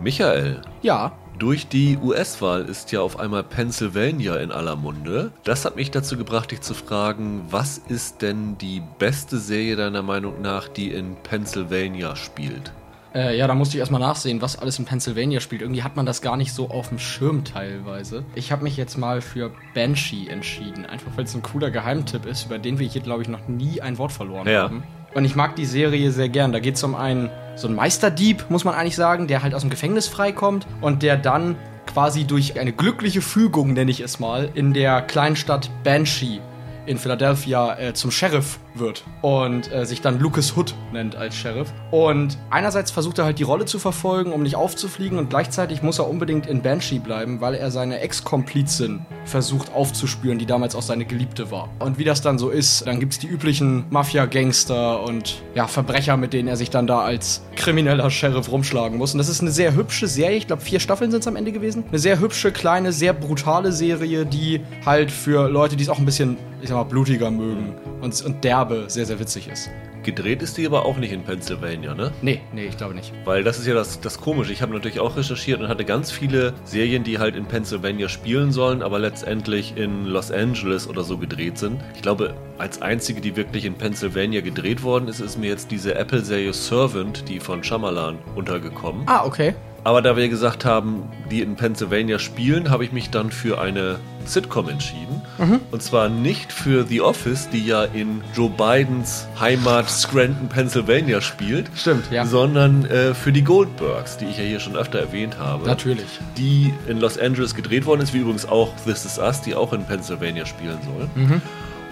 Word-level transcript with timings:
Michael, 0.00 0.60
Ja, 0.82 1.12
durch 1.38 1.68
die 1.68 1.98
US-Wahl 2.02 2.64
ist 2.64 2.92
ja 2.92 3.00
auf 3.02 3.18
einmal 3.20 3.42
Pennsylvania 3.42 4.36
in 4.36 4.52
aller 4.52 4.74
Munde. 4.76 5.32
Das 5.44 5.64
hat 5.66 5.76
mich 5.76 5.90
dazu 5.90 6.16
gebracht, 6.16 6.50
dich 6.50 6.62
zu 6.62 6.72
fragen, 6.72 7.42
was 7.50 7.76
ist 7.78 8.22
denn 8.22 8.56
die 8.58 8.82
beste 8.98 9.36
Serie 9.38 9.76
deiner 9.76 10.02
Meinung 10.02 10.40
nach, 10.40 10.68
die 10.68 10.90
in 10.92 11.14
Pennsylvania 11.22 12.16
spielt? 12.16 12.72
äh, 13.14 13.36
ja, 13.38 13.46
da 13.46 13.54
musste 13.54 13.76
ich 13.76 13.80
erstmal 13.80 14.00
nachsehen, 14.00 14.42
was 14.42 14.58
alles 14.58 14.78
in 14.78 14.84
Pennsylvania 14.84 15.40
spielt. 15.40 15.62
Irgendwie 15.62 15.82
hat 15.82 15.96
man 15.96 16.04
das 16.04 16.20
gar 16.20 16.36
nicht 16.36 16.52
so 16.52 16.68
auf 16.68 16.88
dem 16.90 16.98
Schirm 16.98 17.44
teilweise. 17.44 18.24
Ich 18.34 18.52
habe 18.52 18.62
mich 18.62 18.76
jetzt 18.76 18.98
mal 18.98 19.22
für 19.22 19.52
Banshee 19.74 20.28
entschieden, 20.28 20.84
einfach 20.84 21.12
weil 21.16 21.24
es 21.24 21.34
ein 21.34 21.42
cooler 21.42 21.70
Geheimtipp 21.70 22.26
ist, 22.26 22.44
über 22.46 22.58
den 22.58 22.78
wir 22.78 22.86
hier, 22.86 23.00
glaube 23.00 23.22
ich, 23.22 23.28
noch 23.28 23.48
nie 23.48 23.80
ein 23.80 23.96
Wort 23.96 24.12
verloren 24.12 24.46
Ja. 24.46 24.64
haben. 24.64 24.82
Und 25.14 25.24
ich 25.24 25.34
mag 25.34 25.56
die 25.56 25.64
Serie 25.64 26.10
sehr 26.12 26.28
gern. 26.28 26.52
Da 26.52 26.60
geht 26.60 26.74
es 26.74 26.82
um 26.84 26.94
einen, 26.94 27.30
so 27.56 27.66
einen 27.66 27.76
Meisterdieb, 27.76 28.46
muss 28.50 28.64
man 28.64 28.74
eigentlich 28.74 28.96
sagen, 28.96 29.26
der 29.26 29.42
halt 29.42 29.54
aus 29.54 29.62
dem 29.62 29.70
Gefängnis 29.70 30.06
freikommt 30.06 30.66
und 30.80 31.02
der 31.02 31.16
dann 31.16 31.56
quasi 31.86 32.24
durch 32.24 32.60
eine 32.60 32.72
glückliche 32.72 33.22
Fügung, 33.22 33.72
nenne 33.72 33.90
ich 33.90 34.00
es 34.00 34.20
mal, 34.20 34.50
in 34.54 34.74
der 34.74 35.02
kleinen 35.02 35.36
Stadt 35.36 35.70
Banshee 35.82 36.40
in 36.84 36.98
Philadelphia 36.98 37.78
äh, 37.78 37.94
zum 37.94 38.10
Sheriff 38.10 38.58
wird 38.78 39.04
und 39.22 39.72
äh, 39.72 39.84
sich 39.86 40.00
dann 40.00 40.18
Lucas 40.18 40.56
Hood 40.56 40.74
nennt 40.92 41.16
als 41.16 41.34
Sheriff. 41.34 41.72
Und 41.90 42.38
einerseits 42.50 42.90
versucht 42.90 43.18
er 43.18 43.24
halt 43.24 43.38
die 43.38 43.44
Rolle 43.44 43.64
zu 43.64 43.78
verfolgen, 43.78 44.32
um 44.32 44.42
nicht 44.42 44.56
aufzufliegen 44.56 45.18
und 45.18 45.30
gleichzeitig 45.30 45.82
muss 45.82 45.98
er 45.98 46.08
unbedingt 46.08 46.46
in 46.46 46.62
Banshee 46.62 46.98
bleiben, 46.98 47.40
weil 47.40 47.54
er 47.54 47.70
seine 47.70 48.00
Ex-Komplizin 48.00 49.04
versucht 49.24 49.72
aufzuspüren, 49.74 50.38
die 50.38 50.46
damals 50.46 50.74
auch 50.74 50.82
seine 50.82 51.04
Geliebte 51.04 51.50
war. 51.50 51.68
Und 51.78 51.98
wie 51.98 52.04
das 52.04 52.22
dann 52.22 52.38
so 52.38 52.50
ist, 52.50 52.86
dann 52.86 53.00
gibt's 53.00 53.18
die 53.18 53.26
üblichen 53.26 53.84
Mafia-Gangster 53.90 55.02
und 55.02 55.42
ja, 55.54 55.66
Verbrecher, 55.66 56.16
mit 56.16 56.32
denen 56.32 56.48
er 56.48 56.56
sich 56.56 56.70
dann 56.70 56.86
da 56.86 57.00
als 57.00 57.42
krimineller 57.56 58.10
Sheriff 58.10 58.50
rumschlagen 58.50 58.98
muss. 58.98 59.12
Und 59.12 59.18
das 59.18 59.28
ist 59.28 59.40
eine 59.40 59.50
sehr 59.50 59.74
hübsche 59.74 60.06
Serie. 60.06 60.36
Ich 60.36 60.46
glaube, 60.46 60.62
vier 60.62 60.80
Staffeln 60.80 61.10
sind 61.10 61.20
es 61.20 61.26
am 61.26 61.36
Ende 61.36 61.52
gewesen. 61.52 61.84
Eine 61.88 61.98
sehr 61.98 62.20
hübsche, 62.20 62.52
kleine, 62.52 62.92
sehr 62.92 63.12
brutale 63.12 63.72
Serie, 63.72 64.26
die 64.26 64.60
halt 64.84 65.10
für 65.10 65.48
Leute, 65.48 65.76
die 65.76 65.84
es 65.84 65.88
auch 65.88 65.98
ein 65.98 66.04
bisschen, 66.04 66.36
ich 66.62 66.68
sag 66.68 66.76
mal, 66.76 66.84
blutiger 66.84 67.30
mögen 67.30 67.74
und, 68.00 68.24
und 68.24 68.44
derbe 68.68 68.90
sehr, 68.90 69.06
sehr 69.06 69.18
witzig 69.18 69.48
ist. 69.48 69.70
Gedreht 70.02 70.42
ist 70.42 70.56
die 70.56 70.66
aber 70.66 70.84
auch 70.84 70.96
nicht 70.98 71.12
in 71.12 71.22
Pennsylvania, 71.22 71.94
ne? 71.94 72.12
Nee, 72.22 72.40
nee, 72.52 72.66
ich 72.66 72.76
glaube 72.76 72.94
nicht. 72.94 73.12
Weil 73.24 73.42
das 73.42 73.58
ist 73.58 73.66
ja 73.66 73.74
das, 73.74 74.00
das 74.00 74.20
Komische. 74.20 74.52
Ich 74.52 74.62
habe 74.62 74.72
natürlich 74.72 75.00
auch 75.00 75.16
recherchiert 75.16 75.60
und 75.60 75.68
hatte 75.68 75.84
ganz 75.84 76.12
viele 76.12 76.54
Serien, 76.64 77.02
die 77.02 77.18
halt 77.18 77.34
in 77.34 77.46
Pennsylvania 77.46 78.08
spielen 78.08 78.52
sollen, 78.52 78.82
aber 78.82 78.98
letztendlich 78.98 79.76
in 79.76 80.06
Los 80.06 80.30
Angeles 80.30 80.88
oder 80.88 81.02
so 81.02 81.18
gedreht 81.18 81.58
sind. 81.58 81.80
Ich 81.94 82.02
glaube, 82.02 82.34
als 82.58 82.82
einzige, 82.82 83.20
die 83.20 83.34
wirklich 83.34 83.64
in 83.64 83.74
Pennsylvania 83.74 84.40
gedreht 84.40 84.82
worden 84.82 85.08
ist, 85.08 85.20
ist 85.20 85.38
mir 85.38 85.48
jetzt 85.48 85.70
diese 85.70 85.94
Apple-Serie 85.94 86.52
Servant, 86.52 87.28
die 87.28 87.40
von 87.40 87.64
Shyamalan, 87.64 88.18
untergekommen. 88.36 89.02
Ah, 89.06 89.24
okay. 89.24 89.54
Aber 89.86 90.02
da 90.02 90.16
wir 90.16 90.28
gesagt 90.28 90.64
haben, 90.64 91.04
die 91.30 91.42
in 91.42 91.54
Pennsylvania 91.54 92.18
spielen, 92.18 92.70
habe 92.70 92.84
ich 92.84 92.90
mich 92.90 93.10
dann 93.10 93.30
für 93.30 93.60
eine 93.60 94.00
Sitcom 94.24 94.68
entschieden. 94.68 95.22
Und 95.70 95.80
zwar 95.80 96.08
nicht 96.08 96.52
für 96.52 96.84
The 96.84 97.02
Office, 97.02 97.48
die 97.50 97.64
ja 97.64 97.84
in 97.84 98.20
Joe 98.34 98.50
Bidens 98.50 99.28
Heimat 99.38 99.88
Scranton, 99.88 100.48
Pennsylvania 100.48 101.20
spielt, 101.20 101.70
Stimmt, 101.76 102.10
ja. 102.10 102.26
sondern 102.26 102.84
äh, 102.86 103.14
für 103.14 103.30
die 103.30 103.44
Goldbergs, 103.44 104.16
die 104.16 104.24
ich 104.24 104.38
ja 104.38 104.42
hier 104.42 104.58
schon 104.58 104.74
öfter 104.74 104.98
erwähnt 104.98 105.38
habe. 105.38 105.64
Natürlich. 105.68 106.18
Die 106.36 106.74
in 106.88 106.98
Los 106.98 107.16
Angeles 107.16 107.54
gedreht 107.54 107.86
worden 107.86 108.00
ist, 108.00 108.12
wie 108.12 108.18
übrigens 108.18 108.44
auch 108.44 108.72
This 108.84 109.04
Is 109.04 109.20
Us, 109.20 109.40
die 109.40 109.54
auch 109.54 109.72
in 109.72 109.84
Pennsylvania 109.84 110.46
spielen 110.46 110.78
soll. 110.82 111.08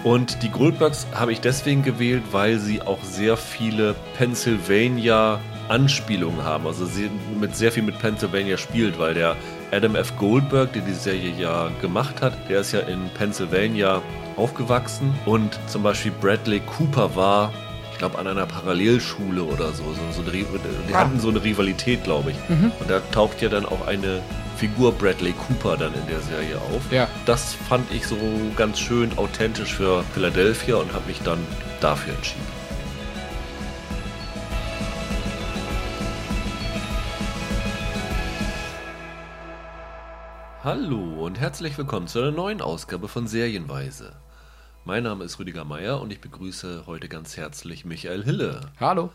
Und 0.03 0.43
die 0.43 0.49
Goldbergs 0.49 1.07
habe 1.15 1.31
ich 1.31 1.39
deswegen 1.39 1.81
gewählt, 1.81 2.23
weil 2.31 2.59
sie 2.59 2.81
auch 2.81 3.01
sehr 3.03 3.37
viele 3.37 3.95
Pennsylvania 4.17 5.39
Anspielungen 5.69 6.43
haben. 6.43 6.67
Also 6.67 6.85
sie 6.85 7.09
mit 7.39 7.55
sehr 7.55 7.71
viel 7.71 7.83
mit 7.83 7.97
Pennsylvania 7.99 8.57
spielt, 8.57 8.97
weil 8.99 9.13
der 9.13 9.35
Adam 9.71 9.95
F. 9.95 10.15
Goldberg, 10.17 10.73
der 10.73 10.81
die 10.83 10.93
Serie 10.93 11.31
ja 11.37 11.69
gemacht 11.81 12.21
hat, 12.21 12.33
der 12.49 12.61
ist 12.61 12.71
ja 12.71 12.81
in 12.81 13.09
Pennsylvania 13.17 14.01
aufgewachsen 14.37 15.13
und 15.25 15.57
zum 15.67 15.83
Beispiel 15.83 16.11
Bradley 16.21 16.59
Cooper 16.61 17.15
war, 17.15 17.51
ich 17.91 17.97
glaube, 17.97 18.19
an 18.19 18.27
einer 18.27 18.45
Parallelschule 18.45 19.41
oder 19.43 19.71
so. 19.71 19.83
so, 19.83 20.01
so 20.11 20.21
eine, 20.21 20.31
die 20.31 20.45
Ah. 20.93 20.99
hatten 20.99 21.19
so 21.19 21.29
eine 21.29 21.41
Rivalität, 21.43 22.03
glaube 22.03 22.31
ich. 22.31 22.37
Und 22.49 22.89
da 22.89 22.99
taucht 23.11 23.41
ja 23.41 23.47
dann 23.49 23.65
auch 23.65 23.87
eine 23.87 24.19
Figur 24.57 24.91
Bradley 24.93 25.33
Cooper 25.33 25.77
dann 25.77 25.93
in 25.93 26.05
der 26.07 26.19
Serie 26.19 26.57
auf. 26.57 26.81
Ja. 26.91 27.07
Das 27.25 27.55
fand 27.69 27.89
ich 27.93 28.05
so 28.05 28.17
ganz 28.57 28.79
schön 28.79 29.17
authentisch 29.17 29.73
für 29.73 30.03
Philadelphia 30.13 30.75
und 30.75 30.91
habe 30.93 31.07
mich 31.07 31.21
dann 31.23 31.39
dafür 31.81 32.13
entschieden. 32.15 32.43
Hallo 40.65 41.23
und 41.23 41.39
herzlich 41.39 41.77
willkommen 41.77 42.07
zu 42.07 42.17
einer 42.17 42.31
neuen 42.31 42.59
Ausgabe 42.59 43.07
von 43.07 43.27
Serienweise. 43.27 44.15
Mein 44.83 45.03
Name 45.03 45.23
ist 45.23 45.37
Rüdiger 45.37 45.63
Meier 45.63 46.01
und 46.01 46.11
ich 46.11 46.21
begrüße 46.21 46.87
heute 46.87 47.07
ganz 47.07 47.37
herzlich 47.37 47.85
Michael 47.85 48.23
Hille. 48.23 48.61
Hallo. 48.79 49.11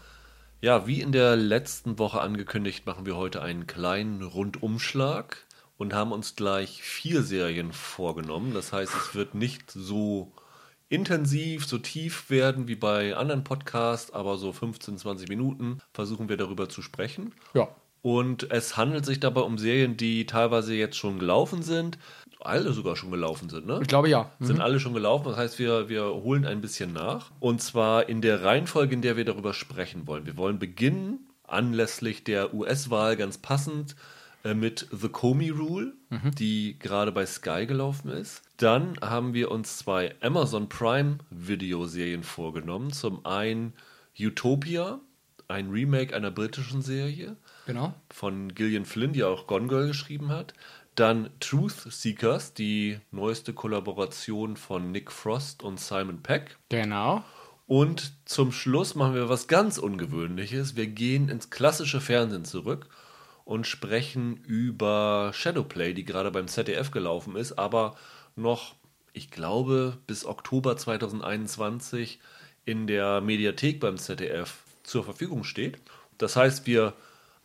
Ja, 0.60 0.86
wie 0.86 1.00
in 1.00 1.10
der 1.10 1.34
letzten 1.34 1.98
Woche 1.98 2.20
angekündigt, 2.20 2.86
machen 2.86 3.04
wir 3.04 3.16
heute 3.16 3.42
einen 3.42 3.66
kleinen 3.66 4.22
Rundumschlag 4.22 5.44
und 5.76 5.92
haben 5.92 6.12
uns 6.12 6.36
gleich 6.36 6.84
vier 6.84 7.24
Serien 7.24 7.72
vorgenommen. 7.72 8.54
Das 8.54 8.72
heißt, 8.72 8.94
es 8.94 9.16
wird 9.16 9.34
nicht 9.34 9.72
so 9.72 10.30
intensiv, 10.88 11.66
so 11.66 11.78
tief 11.78 12.30
werden 12.30 12.68
wie 12.68 12.76
bei 12.76 13.16
anderen 13.16 13.42
Podcasts, 13.42 14.12
aber 14.12 14.38
so 14.38 14.52
15, 14.52 14.98
20 14.98 15.28
Minuten 15.28 15.80
versuchen 15.92 16.28
wir 16.28 16.36
darüber 16.36 16.68
zu 16.68 16.80
sprechen. 16.80 17.34
Ja. 17.54 17.74
Und 18.02 18.50
es 18.50 18.76
handelt 18.76 19.04
sich 19.04 19.20
dabei 19.20 19.42
um 19.42 19.58
Serien, 19.58 19.96
die 19.96 20.26
teilweise 20.26 20.74
jetzt 20.74 20.96
schon 20.96 21.18
gelaufen 21.18 21.62
sind, 21.62 21.98
alle 22.40 22.72
sogar 22.72 22.96
schon 22.96 23.10
gelaufen 23.10 23.50
sind, 23.50 23.66
ne? 23.66 23.78
Ich 23.82 23.88
glaube 23.88 24.08
ja. 24.08 24.30
Mhm. 24.38 24.46
sind 24.46 24.60
alle 24.60 24.80
schon 24.80 24.94
gelaufen. 24.94 25.26
Das 25.28 25.36
heißt, 25.36 25.58
wir, 25.58 25.88
wir 25.88 26.04
holen 26.04 26.46
ein 26.46 26.60
bisschen 26.60 26.92
nach. 26.92 27.30
Und 27.38 27.62
zwar 27.62 28.08
in 28.08 28.22
der 28.22 28.42
Reihenfolge, 28.42 28.94
in 28.94 29.02
der 29.02 29.16
wir 29.16 29.24
darüber 29.24 29.52
sprechen 29.52 30.06
wollen. 30.06 30.26
Wir 30.26 30.36
wollen 30.36 30.58
beginnen, 30.58 31.28
anlässlich 31.46 32.24
der 32.24 32.54
US-Wahl 32.54 33.16
ganz 33.16 33.38
passend, 33.38 33.96
äh, 34.42 34.54
mit 34.54 34.86
The 34.90 35.08
Comey 35.08 35.50
Rule, 35.50 35.92
die 36.38 36.78
gerade 36.78 37.12
bei 37.12 37.26
Sky 37.26 37.66
gelaufen 37.66 38.10
ist. 38.10 38.42
Dann 38.56 38.98
haben 39.00 39.34
wir 39.34 39.50
uns 39.50 39.76
zwei 39.76 40.14
Amazon 40.22 40.68
Prime 40.68 41.18
Videoserien 41.30 42.22
vorgenommen. 42.22 42.92
Zum 42.92 43.24
einen 43.26 43.74
Utopia, 44.18 45.00
ein 45.48 45.70
Remake 45.70 46.16
einer 46.16 46.30
britischen 46.30 46.80
Serie 46.82 47.36
Genau. 47.66 47.94
von 48.10 48.54
Gillian 48.54 48.84
Flynn, 48.84 49.12
die 49.12 49.24
auch 49.24 49.46
Gone 49.46 49.68
Girl 49.68 49.88
geschrieben 49.88 50.30
hat. 50.30 50.54
Dann 50.94 51.30
Truth 51.40 51.92
Seekers, 51.92 52.52
die 52.52 52.98
neueste 53.10 53.52
Kollaboration 53.52 54.56
von 54.56 54.90
Nick 54.90 55.12
Frost 55.12 55.62
und 55.62 55.80
Simon 55.80 56.22
Peck. 56.22 56.56
Genau. 56.68 57.24
Und 57.66 58.14
zum 58.24 58.50
Schluss 58.50 58.96
machen 58.96 59.14
wir 59.14 59.28
was 59.28 59.46
ganz 59.46 59.78
Ungewöhnliches. 59.78 60.74
Wir 60.74 60.88
gehen 60.88 61.28
ins 61.28 61.50
klassische 61.50 62.00
Fernsehen 62.00 62.44
zurück 62.44 62.88
und 63.44 63.66
sprechen 63.66 64.36
über 64.38 65.30
Shadowplay, 65.32 65.94
die 65.94 66.04
gerade 66.04 66.30
beim 66.30 66.48
ZDF 66.48 66.90
gelaufen 66.90 67.36
ist, 67.36 67.52
aber 67.52 67.96
noch, 68.34 68.74
ich 69.12 69.30
glaube, 69.30 69.98
bis 70.06 70.24
Oktober 70.24 70.76
2021 70.76 72.18
in 72.64 72.86
der 72.86 73.20
Mediathek 73.20 73.80
beim 73.80 73.96
ZDF 73.96 74.58
zur 74.82 75.04
Verfügung 75.04 75.44
steht. 75.44 75.78
Das 76.18 76.36
heißt, 76.36 76.66
wir 76.66 76.94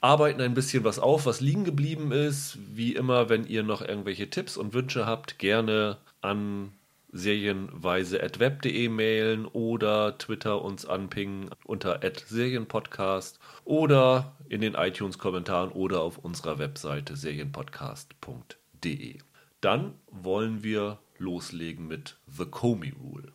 arbeiten 0.01 0.41
ein 0.41 0.53
bisschen 0.53 0.83
was 0.83 1.00
auf, 1.00 1.25
was 1.25 1.41
liegen 1.41 1.63
geblieben 1.63 2.11
ist. 2.11 2.57
Wie 2.73 2.95
immer, 2.95 3.29
wenn 3.29 3.47
ihr 3.47 3.63
noch 3.63 3.81
irgendwelche 3.81 4.29
Tipps 4.29 4.57
und 4.57 4.73
Wünsche 4.73 5.06
habt, 5.06 5.39
gerne 5.39 5.97
an 6.22 6.72
serienweise.web.de 7.16 8.89
mailen 8.89 9.45
oder 9.45 10.17
Twitter 10.17 10.61
uns 10.61 10.85
anpingen 10.85 11.50
unter 11.63 12.01
serienpodcast 12.25 13.39
oder 13.63 14.35
in 14.50 14.59
den 14.61 14.73
iTunes-Kommentaren 14.73 15.72
oder 15.72 16.01
auf 16.01 16.17
unserer 16.17 16.59
Webseite 16.59 17.15
serienpodcast.de. 17.15 19.19
Dann 19.62 19.94
wollen 20.12 20.62
wir 20.62 21.00
loslegen 21.18 21.88
mit 21.88 22.18
The 22.27 22.45
Comey 22.45 22.94
Rule. 23.01 23.31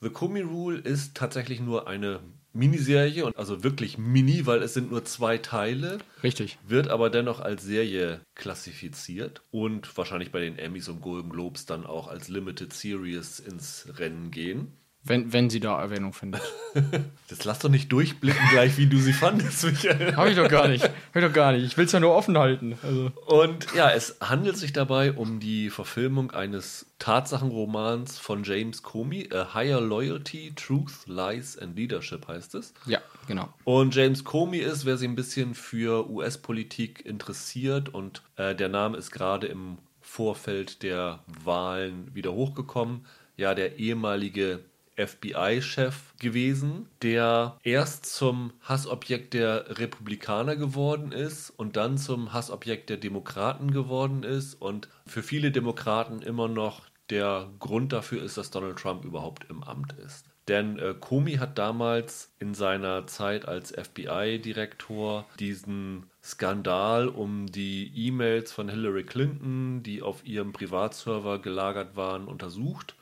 The 0.00 0.08
Comey 0.08 0.40
Rule 0.40 0.78
ist 0.78 1.14
tatsächlich 1.14 1.60
nur 1.60 1.86
eine 1.86 2.20
Miniserie 2.52 3.24
und 3.24 3.36
also 3.36 3.62
wirklich 3.62 3.96
mini, 3.96 4.46
weil 4.46 4.62
es 4.62 4.74
sind 4.74 4.90
nur 4.90 5.04
zwei 5.04 5.38
Teile 5.38 5.98
Richtig. 6.22 6.58
wird 6.66 6.88
aber 6.88 7.10
dennoch 7.10 7.40
als 7.40 7.62
Serie 7.62 8.20
klassifiziert 8.34 9.42
und 9.50 9.96
wahrscheinlich 9.96 10.32
bei 10.32 10.40
den 10.40 10.58
Emmys 10.58 10.88
und 10.88 11.00
Golden 11.00 11.30
Globes 11.30 11.66
dann 11.66 11.86
auch 11.86 12.08
als 12.08 12.28
Limited 12.28 12.72
Series 12.72 13.38
ins 13.38 13.86
Rennen 13.98 14.30
gehen. 14.30 14.79
Wenn, 15.10 15.32
wenn 15.32 15.50
sie 15.50 15.58
da 15.58 15.80
Erwähnung 15.80 16.12
findet. 16.12 16.42
Das 17.28 17.44
lass 17.44 17.60
doch 17.60 17.68
nicht 17.68 17.92
durchblicken 17.92 18.42
gleich, 18.50 18.76
wie 18.76 18.86
du 18.86 18.98
sie 18.98 19.12
fandest, 19.12 19.64
Michael. 19.64 20.16
Hab 20.16 20.26
ich 20.26 20.34
doch 20.34 20.48
gar 20.48 20.66
nicht. 20.66 20.82
Hab 20.82 20.92
ich 21.14 21.22
doch 21.22 21.32
gar 21.32 21.52
nicht. 21.52 21.64
Ich 21.64 21.76
will's 21.76 21.92
ja 21.92 22.00
nur 22.00 22.12
offen 22.12 22.36
halten. 22.36 22.76
Also. 22.82 23.12
Und 23.26 23.68
ja, 23.72 23.88
es 23.88 24.16
handelt 24.20 24.56
sich 24.56 24.72
dabei 24.72 25.12
um 25.12 25.38
die 25.38 25.70
Verfilmung 25.70 26.32
eines 26.32 26.86
Tatsachenromans 26.98 28.18
von 28.18 28.42
James 28.42 28.82
Comey, 28.82 29.28
A 29.32 29.54
Higher 29.54 29.80
Loyalty, 29.80 30.52
Truth, 30.56 31.06
Lies 31.06 31.56
and 31.56 31.76
Leadership 31.76 32.26
heißt 32.26 32.56
es. 32.56 32.74
Ja, 32.86 32.98
genau. 33.28 33.48
Und 33.62 33.94
James 33.94 34.24
Comey 34.24 34.58
ist, 34.58 34.84
wer 34.84 34.96
sich 34.96 35.08
ein 35.08 35.14
bisschen 35.14 35.54
für 35.54 36.10
US-Politik 36.10 37.06
interessiert 37.06 37.88
und 37.88 38.22
äh, 38.36 38.56
der 38.56 38.68
Name 38.68 38.96
ist 38.96 39.12
gerade 39.12 39.46
im 39.46 39.78
Vorfeld 40.00 40.82
der 40.82 41.20
Wahlen 41.44 42.12
wieder 42.12 42.32
hochgekommen, 42.32 43.06
ja, 43.36 43.54
der 43.54 43.78
ehemalige 43.78 44.60
FBI-Chef 45.06 46.14
gewesen, 46.18 46.88
der 47.02 47.58
erst 47.62 48.06
zum 48.06 48.52
Hassobjekt 48.62 49.34
der 49.34 49.78
Republikaner 49.78 50.56
geworden 50.56 51.12
ist 51.12 51.50
und 51.50 51.76
dann 51.76 51.98
zum 51.98 52.32
Hassobjekt 52.32 52.90
der 52.90 52.96
Demokraten 52.96 53.70
geworden 53.70 54.22
ist 54.22 54.54
und 54.54 54.88
für 55.06 55.22
viele 55.22 55.50
Demokraten 55.50 56.22
immer 56.22 56.48
noch 56.48 56.82
der 57.10 57.50
Grund 57.58 57.92
dafür 57.92 58.22
ist, 58.22 58.36
dass 58.36 58.50
Donald 58.50 58.78
Trump 58.78 59.04
überhaupt 59.04 59.46
im 59.50 59.62
Amt 59.62 59.92
ist. 59.94 60.26
Denn 60.48 60.78
äh, 60.78 60.94
Comey 60.98 61.36
hat 61.36 61.58
damals 61.58 62.32
in 62.40 62.54
seiner 62.54 63.06
Zeit 63.06 63.46
als 63.46 63.70
FBI-Direktor 63.70 65.26
diesen 65.38 66.09
Skandal 66.22 67.08
um 67.08 67.46
die 67.46 67.90
E-Mails 67.94 68.52
von 68.52 68.68
Hillary 68.68 69.04
Clinton, 69.04 69.82
die 69.82 70.02
auf 70.02 70.24
ihrem 70.26 70.52
Privatserver 70.52 71.38
gelagert 71.40 71.96
waren, 71.96 72.26
untersucht. 72.26 72.94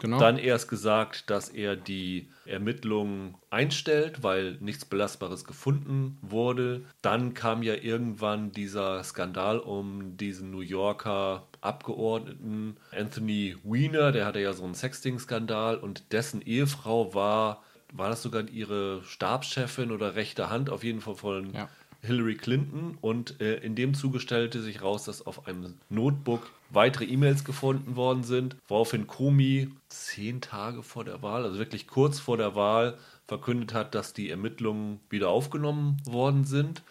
genau. 0.00 0.18
Dann 0.18 0.38
erst 0.38 0.68
gesagt, 0.68 1.30
dass 1.30 1.48
er 1.48 1.76
die 1.76 2.28
Ermittlungen 2.46 3.36
einstellt, 3.50 4.22
weil 4.22 4.58
nichts 4.60 4.84
Belastbares 4.84 5.44
gefunden 5.44 6.18
wurde. 6.20 6.82
Dann 7.00 7.32
kam 7.32 7.62
ja 7.62 7.74
irgendwann 7.74 8.50
dieser 8.52 9.02
Skandal 9.04 9.58
um 9.58 10.16
diesen 10.16 10.50
New 10.50 10.60
Yorker 10.60 11.46
Abgeordneten 11.60 12.76
Anthony 12.94 13.56
Weiner, 13.64 14.12
der 14.12 14.26
hatte 14.26 14.40
ja 14.40 14.52
so 14.52 14.64
einen 14.64 14.74
Sexting-Skandal 14.74 15.78
und 15.78 16.12
dessen 16.12 16.42
Ehefrau 16.42 17.14
war, 17.14 17.62
war 17.90 18.10
das 18.10 18.22
sogar 18.22 18.46
ihre 18.48 19.02
Stabschefin 19.04 19.90
oder 19.90 20.14
rechte 20.14 20.50
Hand 20.50 20.68
auf 20.68 20.84
jeden 20.84 21.00
Fall 21.00 21.14
von 21.14 21.54
Ja. 21.54 21.70
Hillary 22.04 22.36
Clinton 22.36 22.98
und 23.00 23.40
äh, 23.40 23.56
in 23.56 23.74
dem 23.74 23.94
Zuge 23.94 24.20
stellte 24.20 24.62
sich 24.62 24.82
raus, 24.82 25.04
dass 25.04 25.26
auf 25.26 25.46
einem 25.46 25.74
Notebook 25.88 26.50
weitere 26.70 27.04
E-Mails 27.04 27.44
gefunden 27.44 27.96
worden 27.96 28.24
sind, 28.24 28.56
woraufhin 28.68 29.06
Comey 29.06 29.70
zehn 29.88 30.40
Tage 30.40 30.82
vor 30.82 31.04
der 31.04 31.22
Wahl, 31.22 31.44
also 31.44 31.58
wirklich 31.58 31.86
kurz 31.86 32.20
vor 32.20 32.36
der 32.36 32.54
Wahl, 32.54 32.98
verkündet 33.26 33.72
hat, 33.72 33.94
dass 33.94 34.12
die 34.12 34.30
Ermittlungen 34.30 35.00
wieder 35.08 35.30
aufgenommen 35.30 35.96
worden 36.04 36.44
sind 36.44 36.82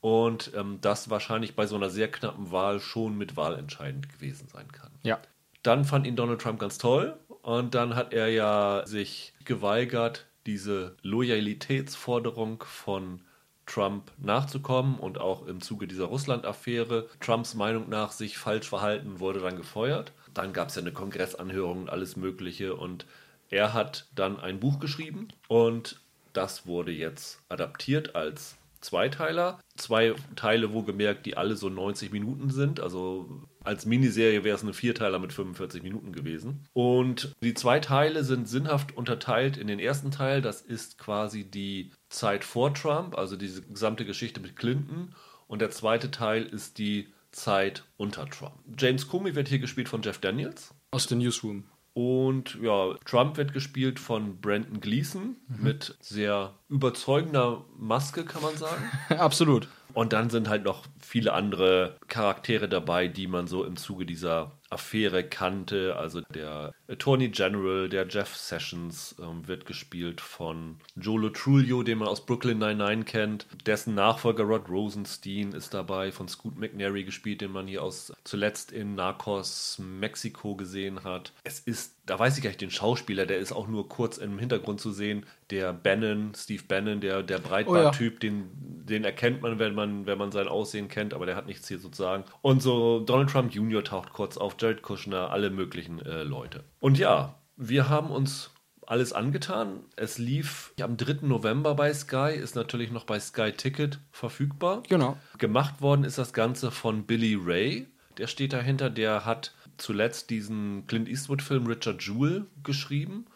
und 0.00 0.52
ähm, 0.54 0.78
das 0.80 1.10
wahrscheinlich 1.10 1.54
bei 1.54 1.66
so 1.66 1.76
einer 1.76 1.90
sehr 1.90 2.10
knappen 2.10 2.50
Wahl 2.50 2.80
schon 2.80 3.16
mit 3.16 3.36
Wahl 3.36 3.58
entscheidend 3.58 4.08
gewesen 4.08 4.48
sein 4.48 4.70
kann. 4.72 4.90
Ja. 5.02 5.20
Dann 5.62 5.84
fand 5.84 6.06
ihn 6.06 6.16
Donald 6.16 6.40
Trump 6.40 6.58
ganz 6.58 6.78
toll 6.78 7.16
und 7.42 7.74
dann 7.74 7.96
hat 7.96 8.12
er 8.12 8.28
ja 8.28 8.82
sich 8.86 9.32
geweigert, 9.44 10.26
diese 10.46 10.96
Loyalitätsforderung 11.02 12.64
von 12.66 13.22
Trump 13.66 14.10
nachzukommen 14.18 14.98
und 14.98 15.18
auch 15.18 15.46
im 15.46 15.60
Zuge 15.60 15.86
dieser 15.86 16.06
Russland-Affäre 16.06 17.08
Trumps 17.20 17.54
Meinung 17.54 17.88
nach 17.88 18.12
sich 18.12 18.38
falsch 18.38 18.68
verhalten, 18.68 19.20
wurde 19.20 19.40
dann 19.40 19.56
gefeuert. 19.56 20.12
Dann 20.32 20.52
gab 20.52 20.68
es 20.68 20.74
ja 20.74 20.82
eine 20.82 20.92
Kongressanhörung 20.92 21.82
und 21.82 21.90
alles 21.90 22.16
Mögliche 22.16 22.76
und 22.76 23.06
er 23.50 23.72
hat 23.72 24.06
dann 24.14 24.40
ein 24.40 24.60
Buch 24.60 24.80
geschrieben 24.80 25.28
und 25.48 26.00
das 26.32 26.66
wurde 26.66 26.92
jetzt 26.92 27.40
adaptiert 27.48 28.16
als 28.16 28.56
Zweiteiler. 28.84 29.60
Zwei 29.76 30.14
Teile, 30.36 30.72
wo 30.72 30.82
gemerkt, 30.82 31.24
die 31.26 31.36
alle 31.36 31.56
so 31.56 31.70
90 31.70 32.12
Minuten 32.12 32.50
sind. 32.50 32.80
Also 32.80 33.42
als 33.64 33.86
Miniserie 33.86 34.44
wäre 34.44 34.56
es 34.56 34.62
eine 34.62 34.74
Vierteiler 34.74 35.18
mit 35.18 35.32
45 35.32 35.82
Minuten 35.82 36.12
gewesen. 36.12 36.66
Und 36.74 37.34
die 37.40 37.54
zwei 37.54 37.80
Teile 37.80 38.24
sind 38.24 38.46
sinnhaft 38.46 38.96
unterteilt 38.96 39.56
in 39.56 39.68
den 39.68 39.78
ersten 39.78 40.10
Teil. 40.10 40.42
Das 40.42 40.60
ist 40.60 40.98
quasi 40.98 41.44
die 41.44 41.92
Zeit 42.14 42.44
vor 42.44 42.72
Trump, 42.72 43.18
also 43.18 43.36
diese 43.36 43.62
gesamte 43.62 44.04
Geschichte 44.04 44.40
mit 44.40 44.56
Clinton. 44.56 45.14
Und 45.46 45.60
der 45.60 45.70
zweite 45.70 46.10
Teil 46.10 46.44
ist 46.44 46.78
die 46.78 47.08
Zeit 47.32 47.84
unter 47.96 48.26
Trump. 48.26 48.54
James 48.78 49.08
Comey 49.08 49.34
wird 49.34 49.48
hier 49.48 49.58
gespielt 49.58 49.88
von 49.88 50.02
Jeff 50.02 50.18
Daniels. 50.18 50.74
Aus 50.92 51.06
dem 51.06 51.18
Newsroom. 51.18 51.64
Und 51.92 52.58
ja, 52.60 52.94
Trump 53.04 53.36
wird 53.36 53.52
gespielt 53.52 54.00
von 54.00 54.40
Brandon 54.40 54.80
Gleason 54.80 55.36
mit 55.46 55.96
sehr 56.00 56.54
überzeugender 56.68 57.64
Maske, 57.78 58.24
kann 58.24 58.42
man 58.42 58.56
sagen. 58.56 58.90
Absolut. 59.16 59.68
Und 59.92 60.12
dann 60.12 60.28
sind 60.28 60.48
halt 60.48 60.64
noch 60.64 60.86
viele 61.00 61.32
andere 61.32 61.96
Charaktere 62.08 62.68
dabei, 62.68 63.06
die 63.06 63.28
man 63.28 63.46
so 63.46 63.64
im 63.64 63.76
Zuge 63.76 64.06
dieser 64.06 64.58
Affäre 64.74 65.24
kannte. 65.24 65.96
Also 65.96 66.20
der 66.20 66.74
Attorney 66.88 67.28
General, 67.28 67.88
der 67.88 68.06
Jeff 68.08 68.36
Sessions, 68.36 69.14
ähm, 69.20 69.46
wird 69.46 69.66
gespielt 69.66 70.20
von 70.20 70.76
Joe 70.96 71.32
Trulio, 71.32 71.82
den 71.82 71.98
man 71.98 72.08
aus 72.08 72.26
Brooklyn 72.26 72.58
99 72.58 73.06
kennt. 73.06 73.46
Dessen 73.66 73.94
Nachfolger 73.94 74.44
Rod 74.44 74.68
Rosenstein 74.68 75.52
ist 75.52 75.72
dabei, 75.72 76.12
von 76.12 76.28
Scoot 76.28 76.58
McNairy 76.58 77.04
gespielt, 77.04 77.40
den 77.40 77.52
man 77.52 77.66
hier 77.66 77.82
aus 77.82 78.12
zuletzt 78.24 78.72
in 78.72 78.94
Narcos 78.96 79.78
Mexiko 79.78 80.56
gesehen 80.56 81.04
hat. 81.04 81.32
Es 81.44 81.60
ist, 81.60 81.94
da 82.06 82.18
weiß 82.18 82.36
ich 82.36 82.42
gar 82.42 82.50
nicht, 82.50 82.60
den 82.60 82.70
Schauspieler, 82.70 83.26
der 83.26 83.38
ist 83.38 83.52
auch 83.52 83.68
nur 83.68 83.88
kurz 83.88 84.18
im 84.18 84.38
Hintergrund 84.38 84.80
zu 84.80 84.90
sehen. 84.90 85.24
Der 85.50 85.72
Bannon, 85.72 86.32
Steve 86.34 86.62
Bannon, 86.66 87.00
der, 87.00 87.22
der 87.22 87.38
Breitbart-Typ, 87.38 88.18
den, 88.20 88.50
den 88.86 89.04
erkennt 89.04 89.42
man, 89.42 89.58
wenn 89.58 89.74
man, 89.74 90.06
wenn 90.06 90.18
man 90.18 90.32
sein 90.32 90.48
Aussehen 90.48 90.88
kennt, 90.88 91.14
aber 91.14 91.26
der 91.26 91.36
hat 91.36 91.46
nichts 91.46 91.68
hier 91.68 91.78
sozusagen. 91.78 92.24
Und 92.42 92.62
so 92.62 93.00
Donald 93.00 93.30
Trump 93.30 93.54
Jr. 93.54 93.84
taucht 93.84 94.12
kurz 94.12 94.36
auf, 94.36 94.56
Jared 94.64 94.80
Kushner, 94.80 95.30
alle 95.30 95.50
möglichen 95.50 96.00
äh, 96.00 96.22
Leute. 96.22 96.64
Und 96.80 96.96
ja, 96.96 97.34
wir 97.56 97.90
haben 97.90 98.10
uns 98.10 98.50
alles 98.86 99.12
angetan. 99.12 99.80
Es 99.94 100.16
lief 100.16 100.72
am 100.80 100.96
3. 100.96 101.26
November 101.26 101.74
bei 101.74 101.92
Sky, 101.92 102.32
ist 102.34 102.56
natürlich 102.56 102.90
noch 102.90 103.04
bei 103.04 103.20
Sky 103.20 103.52
Ticket 103.52 103.98
verfügbar. 104.10 104.82
Genau. 104.88 105.18
Gemacht 105.36 105.82
worden 105.82 106.04
ist 106.04 106.16
das 106.16 106.32
Ganze 106.32 106.70
von 106.70 107.04
Billy 107.04 107.38
Ray. 107.38 107.88
Der 108.16 108.26
steht 108.26 108.54
dahinter, 108.54 108.88
der 108.88 109.26
hat 109.26 109.52
zuletzt 109.76 110.30
diesen 110.30 110.86
Clint 110.86 111.10
Eastwood-Film 111.10 111.66
Richard 111.66 112.02
Jewell 112.02 112.46
geschrieben. 112.62 113.26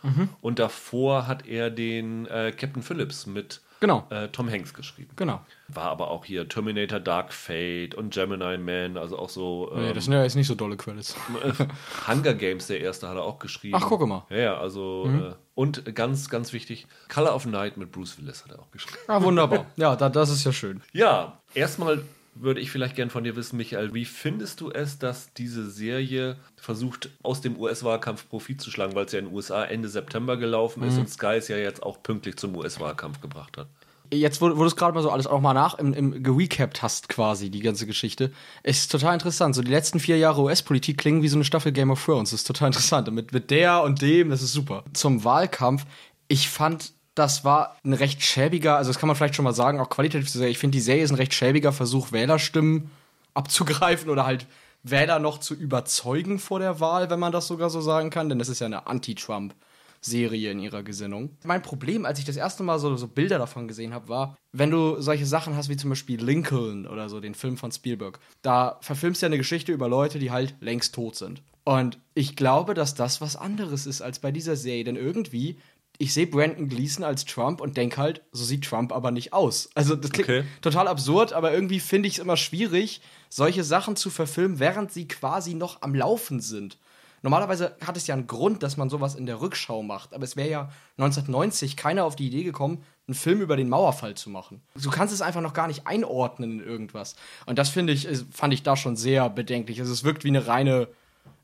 Und 0.41 0.59
davor 0.59 1.27
hat 1.27 1.47
er 1.47 1.69
den 1.69 2.25
äh, 2.27 2.53
Captain 2.57 2.83
Phillips 2.83 3.27
mit 3.27 3.61
Genau. 3.81 4.07
äh, 4.11 4.29
Tom 4.29 4.51
Hanks 4.51 4.75
geschrieben. 4.75 5.11
Genau. 5.17 5.41
War 5.69 5.85
aber 5.85 6.11
auch 6.11 6.25
hier 6.25 6.49
Terminator 6.49 6.99
Dark 7.01 7.33
Fate 7.33 7.95
und 7.95 8.13
Gemini 8.13 8.59
Man, 8.59 8.97
also 8.97 9.19
auch 9.19 9.29
so 9.29 9.71
Nee, 9.75 9.89
ähm, 9.89 9.95
das 9.95 10.05
sind 10.05 10.15
ja 10.15 10.23
jetzt 10.23 10.35
nicht 10.35 10.47
so 10.47 10.55
dolle 10.55 10.77
Credits. 10.77 11.15
Hunger 12.09 12.35
Games, 12.35 12.67
der 12.67 12.81
erste, 12.81 13.09
hat 13.09 13.17
er 13.17 13.25
auch 13.25 13.39
geschrieben. 13.39 13.77
Ach, 13.81 13.87
gucke 13.87 14.07
mal. 14.07 14.25
Ja, 14.31 14.37
ja, 14.37 14.59
also 14.59 15.07
äh, 15.07 15.35
und 15.55 15.95
ganz, 15.95 16.29
ganz 16.31 16.53
wichtig, 16.53 16.87
Color 17.09 17.35
of 17.35 17.47
Night 17.47 17.77
mit 17.77 17.93
Bruce 17.93 18.19
Willis 18.19 18.45
hat 18.45 18.53
er 18.53 18.61
auch 18.61 18.71
geschrieben. 18.71 18.99
Ah, 19.07 19.23
wunderbar. 19.23 19.67
Ja, 19.77 19.95
da, 19.97 20.09
das 20.09 20.31
ist 20.31 20.45
ja 20.45 20.53
schön. 20.53 20.83
Ja, 20.93 21.41
erstmal 21.55 22.03
würde 22.41 22.61
ich 22.61 22.71
vielleicht 22.71 22.97
gern 22.97 23.11
von 23.11 23.25
dir 23.25 23.37
wissen, 23.37 23.57
Michael, 23.57 23.95
wie 23.95 24.05
findest 24.05 24.61
du 24.61 24.71
es, 24.71 24.99
dass 24.99 25.33
diese 25.35 25.71
Serie 25.71 26.37
versucht, 26.57 27.11
aus 27.23 27.41
dem 27.41 27.59
US-Wahlkampf 27.59 28.29
Profit 28.29 28.61
zu 28.61 28.71
schlagen, 28.71 28.95
weil 28.95 29.07
es 29.07 29.13
ja 29.13 29.19
in 29.19 29.27
den 29.27 29.35
USA 29.35 29.65
Ende 29.65 29.89
September 29.89 30.37
gelaufen 30.37 30.83
ist 30.83 30.99
und 30.99 31.09
Sky 31.09 31.37
es 31.37 31.49
ja 31.49 31.57
jetzt 31.57 31.83
auch 31.83 32.03
pünktlich 32.03 32.37
zum 32.37 32.57
US-Wahlkampf 32.57 33.21
gebracht 33.21 33.57
hat? 33.57 33.69
Jetzt, 34.11 34.41
wo, 34.41 34.47
wo 34.57 34.61
du 34.61 34.65
es 34.65 34.77
gerade 34.77 34.95
mal 34.95 35.03
so 35.03 35.11
alles 35.11 35.27
auch 35.27 35.41
mal 35.41 35.53
nach 35.53 35.79
im, 35.79 35.93
im 35.93 36.23
gerecapt 36.23 36.83
hast, 36.83 37.09
quasi, 37.11 37.51
die 37.51 37.61
ganze 37.61 37.87
Geschichte, 37.87 38.33
ist 38.63 38.91
total 38.91 39.15
interessant. 39.15 39.55
So 39.55 39.63
die 39.63 39.71
letzten 39.71 40.01
vier 40.01 40.17
Jahre 40.17 40.41
US-Politik 40.41 40.97
klingen 40.97 41.23
wie 41.23 41.29
so 41.29 41.37
eine 41.37 41.45
Staffel 41.45 41.73
Game 41.73 41.91
of 41.91 42.03
Thrones. 42.03 42.31
Das 42.31 42.41
ist 42.41 42.47
total 42.47 42.67
interessant. 42.69 43.13
Mit, 43.13 43.33
mit 43.33 43.51
der 43.51 43.83
und 43.83 44.01
dem, 44.01 44.31
das 44.31 44.43
ist 44.43 44.53
super. 44.53 44.85
Zum 44.95 45.25
Wahlkampf, 45.25 45.85
ich 46.29 46.49
fand, 46.49 46.93
das 47.19 47.45
war 47.45 47.77
ein 47.85 47.93
recht 47.93 48.23
schäbiger, 48.23 48.77
also 48.77 48.91
das 48.91 48.99
kann 48.99 49.09
man 49.09 49.17
vielleicht 49.17 49.35
schon 49.35 49.45
mal 49.45 49.53
sagen, 49.53 49.81
auch 49.81 49.91
qualitativ 49.91 50.31
zu 50.31 50.39
sagen, 50.39 50.51
ich 50.51 50.59
finde, 50.59 50.77
die 50.77 50.83
Serie 50.83 51.03
ist 51.03 51.11
ein 51.11 51.17
recht 51.17 51.35
schäbiger 51.35 51.73
Versuch, 51.73 52.13
Wählerstimmen 52.13 52.91
abzugreifen 53.35 54.11
oder 54.11 54.25
halt 54.25 54.47
Wähler 54.83 55.19
noch 55.19 55.39
zu 55.39 55.55
überzeugen 55.55 56.39
vor 56.39 56.61
der 56.61 56.81
Wahl, 56.81 57.11
wenn 57.11 57.19
man 57.19 57.33
das 57.33 57.49
sogar 57.49 57.71
so 57.71 57.81
sagen 57.81 58.11
kann, 58.11 58.29
denn 58.29 58.39
das 58.39 58.49
ist 58.49 58.61
ja 58.61 58.67
eine 58.67 58.87
Anti-Trump. 58.87 59.55
Serie 60.01 60.53
in 60.53 60.61
ihrer 60.61 60.85
Gesinnung. 60.85 61.37
Mein 61.45 61.61
Problem, 61.61 62.07
als 62.07 62.21
ich 62.21 62.25
das 62.25 62.37
erste 62.37 62.63
Mal 62.63 62.79
so, 62.79 62.97
so 62.97 63.09
Bilder 63.09 63.39
davon 63.39 63.67
gesehen 63.67 63.93
habe, 63.93 64.09
war, 64.09 64.37
wenn 64.53 64.71
du 64.71 65.01
solche 65.01 65.27
Sachen 65.27 65.57
hast 65.57 65.69
wie 65.69 65.77
zum 65.77 65.91
Beispiel 65.91 66.23
Lincoln 66.23 66.87
oder 66.87 67.09
so, 67.09 67.19
den 67.19 67.35
Film 67.35 67.57
von 67.57 67.73
Spielberg, 67.73 68.21
da 68.43 68.79
verfilmst 68.81 69.21
du 69.21 69.27
ja 69.27 69.29
eine 69.29 69.39
Geschichte 69.39 69.73
über 69.73 69.89
Leute, 69.89 70.21
die 70.21 70.31
halt 70.31 70.55
längst 70.61 70.95
tot 70.95 71.17
sind. 71.17 71.43
Und 71.65 71.99
ich 72.15 72.37
glaube, 72.37 72.75
dass 72.75 72.95
das 72.95 73.21
was 73.21 73.35
anderes 73.35 73.87
ist 73.87 74.01
als 74.01 74.21
bei 74.21 74.31
dieser 74.31 74.55
Serie, 74.55 74.85
denn 74.85 74.97
irgendwie 74.97 75.59
ich 75.99 76.15
sehe 76.15 76.27
Brandon 76.29 76.69
Gleason 76.69 77.05
als 77.05 77.25
Trump 77.25 77.61
und 77.61 77.77
denke 77.77 77.97
halt, 77.97 78.23
so 78.31 78.45
sieht 78.45 78.65
Trump 78.65 78.93
aber 78.93 79.11
nicht 79.11 79.33
aus. 79.33 79.69
Also 79.75 79.97
das 79.97 80.13
klingt 80.13 80.29
Okay. 80.29 80.45
total 80.63 80.87
absurd, 80.89 81.33
aber 81.33 81.53
irgendwie 81.53 81.81
finde 81.81 82.07
ich 82.09 82.15
es 82.15 82.21
immer 82.21 82.37
schwierig, 82.37 83.01
solche 83.29 83.65
Sachen 83.65 83.97
zu 83.97 84.09
verfilmen, 84.09 84.61
während 84.61 84.93
sie 84.93 85.09
quasi 85.09 85.55
noch 85.55 85.83
am 85.83 85.95
Laufen 85.95 86.41
sind. 86.41 86.79
Normalerweise 87.23 87.77
hat 87.85 87.97
es 87.97 88.07
ja 88.07 88.15
einen 88.15 88.29
Grund, 88.29 88.63
dass 88.63 88.77
man 88.77 88.91
sowas 88.91 89.17
in 89.17 89.27
der 89.27 89.41
Rückschau 89.41 89.83
macht. 89.83 90.15
Aber 90.15 90.23
es 90.23 90.37
wäre 90.37 90.49
ja 90.49 90.73
1990 90.99 91.77
keiner 91.77 92.05
auf 92.05 92.15
die 92.15 92.29
Idee 92.29 92.45
gekommen, 92.45 92.85
einen 93.09 93.17
Film 93.17 93.41
über 93.41 93.57
den 93.57 93.69
Mauerfall 93.69 94.15
zu 94.15 94.31
machen. 94.31 94.61
Du 94.81 94.91
kannst 94.91 95.13
es 95.13 95.21
einfach 95.21 95.41
noch 95.41 95.53
gar 95.53 95.67
nicht 95.67 95.87
einordnen 95.89 96.61
in 96.61 96.65
irgendwas. 96.65 97.17
Und 97.47 97.59
das 97.59 97.71
finde 97.71 97.93
ich, 97.93 98.07
fand 98.31 98.55
ich 98.55 98.63
da 98.63 98.77
schon 98.77 98.95
sehr 98.97 99.29
bedenklich. 99.31 99.81
Also 99.81 99.93
es 99.93 100.05
wirkt 100.05 100.23
wie 100.23 100.29
eine 100.29 100.47
reine 100.47 100.87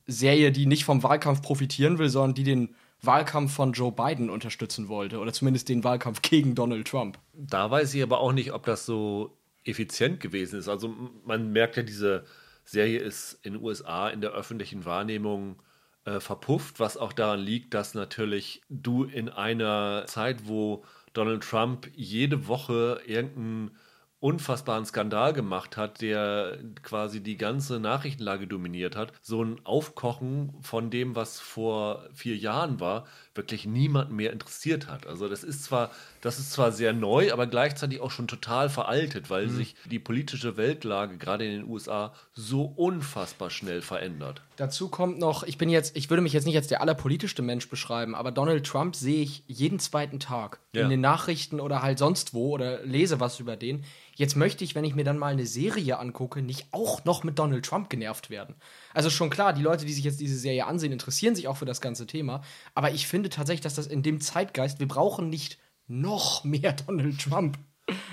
Serie, 0.07 0.53
die 0.53 0.67
nicht 0.67 0.85
vom 0.85 1.03
Wahlkampf 1.03 1.43
profitieren 1.43 1.99
will, 1.99 2.09
sondern 2.09 2.35
die 2.35 2.45
den 2.45 2.75
Wahlkampf 3.03 3.53
von 3.53 3.73
Joe 3.73 3.93
Biden 3.93 4.31
unterstützen 4.31 4.89
wollte. 4.89 5.19
Oder 5.19 5.33
zumindest 5.33 5.69
den 5.69 5.85
Wahlkampf 5.85 6.23
gegen 6.23 6.55
Donald 6.55 6.89
Trump. 6.89 7.19
Da 7.33 7.71
weiß 7.71 7.95
ich 7.95 8.03
aber 8.03 8.21
auch 8.21 8.33
nicht, 8.33 8.53
ob 8.53 8.65
das 8.65 8.87
so 8.87 9.37
effizient 9.65 10.21
gewesen 10.21 10.59
ist. 10.59 10.69
Also 10.69 10.95
man 11.25 11.53
merkt 11.53 11.77
ja, 11.77 11.83
diese 11.83 12.25
Serie 12.65 13.01
ist 13.01 13.39
in 13.43 13.55
den 13.55 13.63
USA 13.63 14.09
in 14.09 14.21
der 14.21 14.33
öffentlichen 14.33 14.85
Wahrnehmung 14.85 15.57
äh, 16.05 16.21
verpufft, 16.21 16.81
was 16.81 16.97
auch 16.97 17.13
daran 17.13 17.41
liegt, 17.41 17.75
dass 17.75 17.95
natürlich 17.95 18.63
du 18.69 19.05
in 19.05 19.29
einer 19.29 20.05
Zeit, 20.07 20.47
wo 20.49 20.85
Donald 21.13 21.43
Trump 21.43 21.91
jede 21.95 22.47
Woche 22.49 23.01
irgendeinen 23.07 23.77
unfassbaren 24.25 24.87
Skandal 24.87 25.35
gemacht 25.35 25.76
hat, 25.76 26.00
der 26.00 26.59
quasi 26.83 27.23
die 27.23 27.37
ganze 27.37 27.78
Nachrichtenlage 27.78 28.47
dominiert 28.47 28.97
hat, 28.97 29.12
so 29.21 29.45
ein 29.45 29.61
Aufkochen 29.64 30.54
von 30.62 30.88
dem, 30.88 31.14
was 31.14 31.40
vor 31.40 32.09
vier 32.14 32.35
Jahren 32.35 32.81
war, 32.81 33.04
wirklich 33.35 33.67
niemanden 33.67 34.14
mehr 34.14 34.33
interessiert 34.33 34.87
hat. 34.87 35.07
Also 35.07 35.29
das 35.29 35.43
ist 35.43 35.64
zwar, 35.64 35.91
das 36.21 36.38
ist 36.38 36.53
zwar 36.53 36.73
sehr 36.73 36.93
neu, 36.93 37.33
aber 37.33 37.47
gleichzeitig 37.47 38.00
auch 38.00 38.11
schon 38.11 38.29
total 38.29 38.69
veraltet, 38.69 39.31
weil 39.31 39.47
mhm. 39.47 39.57
sich 39.57 39.75
die 39.87 39.99
politische 39.99 40.57
Weltlage 40.57 41.19
gerade 41.19 41.45
in 41.45 41.53
den 41.53 41.69
USA 41.69 42.14
so 42.33 42.62
unfassbar 42.64 43.50
schnell 43.50 43.83
verändert. 43.83 44.43
Dazu 44.57 44.88
kommt 44.88 45.19
noch, 45.19 45.43
ich 45.43 45.59
bin 45.59 45.69
jetzt, 45.69 45.97
ich 45.97 46.11
würde 46.11 46.23
mich 46.23 46.33
jetzt 46.33 46.47
nicht 46.47 46.57
als 46.57 46.69
der 46.69 46.81
allerpolitischste 46.81 47.43
Mensch 47.43 47.69
beschreiben, 47.69 48.14
aber 48.14 48.31
Donald 48.31 48.64
Trump 48.64 48.95
sehe 48.95 49.23
ich 49.23 49.43
jeden 49.49 49.81
zweiten 49.81 50.21
Tag 50.21 50.61
ja. 50.73 50.83
in 50.83 50.91
den 50.91 51.00
Nachrichten 51.00 51.59
oder 51.59 51.83
halt 51.83 51.99
sonst 51.99 52.35
wo 52.35 52.50
oder 52.50 52.85
lese 52.85 53.19
was 53.19 53.41
über 53.41 53.57
den. 53.57 53.85
Jetzt 54.14 54.37
möchte 54.37 54.62
ich, 54.62 54.76
wenn 54.76 54.85
ich 54.85 54.95
mir 54.95 55.05
dann 55.05 55.19
mal 55.19 55.33
eine 55.33 55.47
Serie 55.47 55.99
angucke, 55.99 56.41
nicht 56.41 56.69
auch 56.71 57.05
noch 57.05 57.25
mit 57.25 57.38
Donald 57.38 57.64
Trump 57.67 57.91
genervt 57.91 58.31
werden. 58.31 58.55
Also 58.95 59.11
schon 59.11 59.31
klar, 59.31 59.53
die 59.53 59.63
Leute, 59.63 59.85
die 59.85 59.93
sich 59.93 60.05
jetzt 60.05 60.21
diese 60.21 60.39
Serie 60.39 60.67
ansehen, 60.67 60.93
interessieren 60.93 61.35
sich 61.35 61.49
auch 61.49 61.57
für 61.57 61.67
das 61.67 61.81
ganze 61.81 62.07
Thema. 62.07 62.43
Aber 62.75 62.93
ich 62.93 63.07
finde 63.07 63.29
tatsächlich, 63.29 63.63
dass 63.63 63.75
das 63.75 63.87
in 63.87 64.03
dem 64.03 64.21
Zeitgeist, 64.21 64.81
wir 64.81 64.89
brauchen 64.89 65.29
nicht 65.29 65.59
noch 65.87 66.45
mehr 66.45 66.73
Donald 66.87 67.21
Trump. 67.21 67.59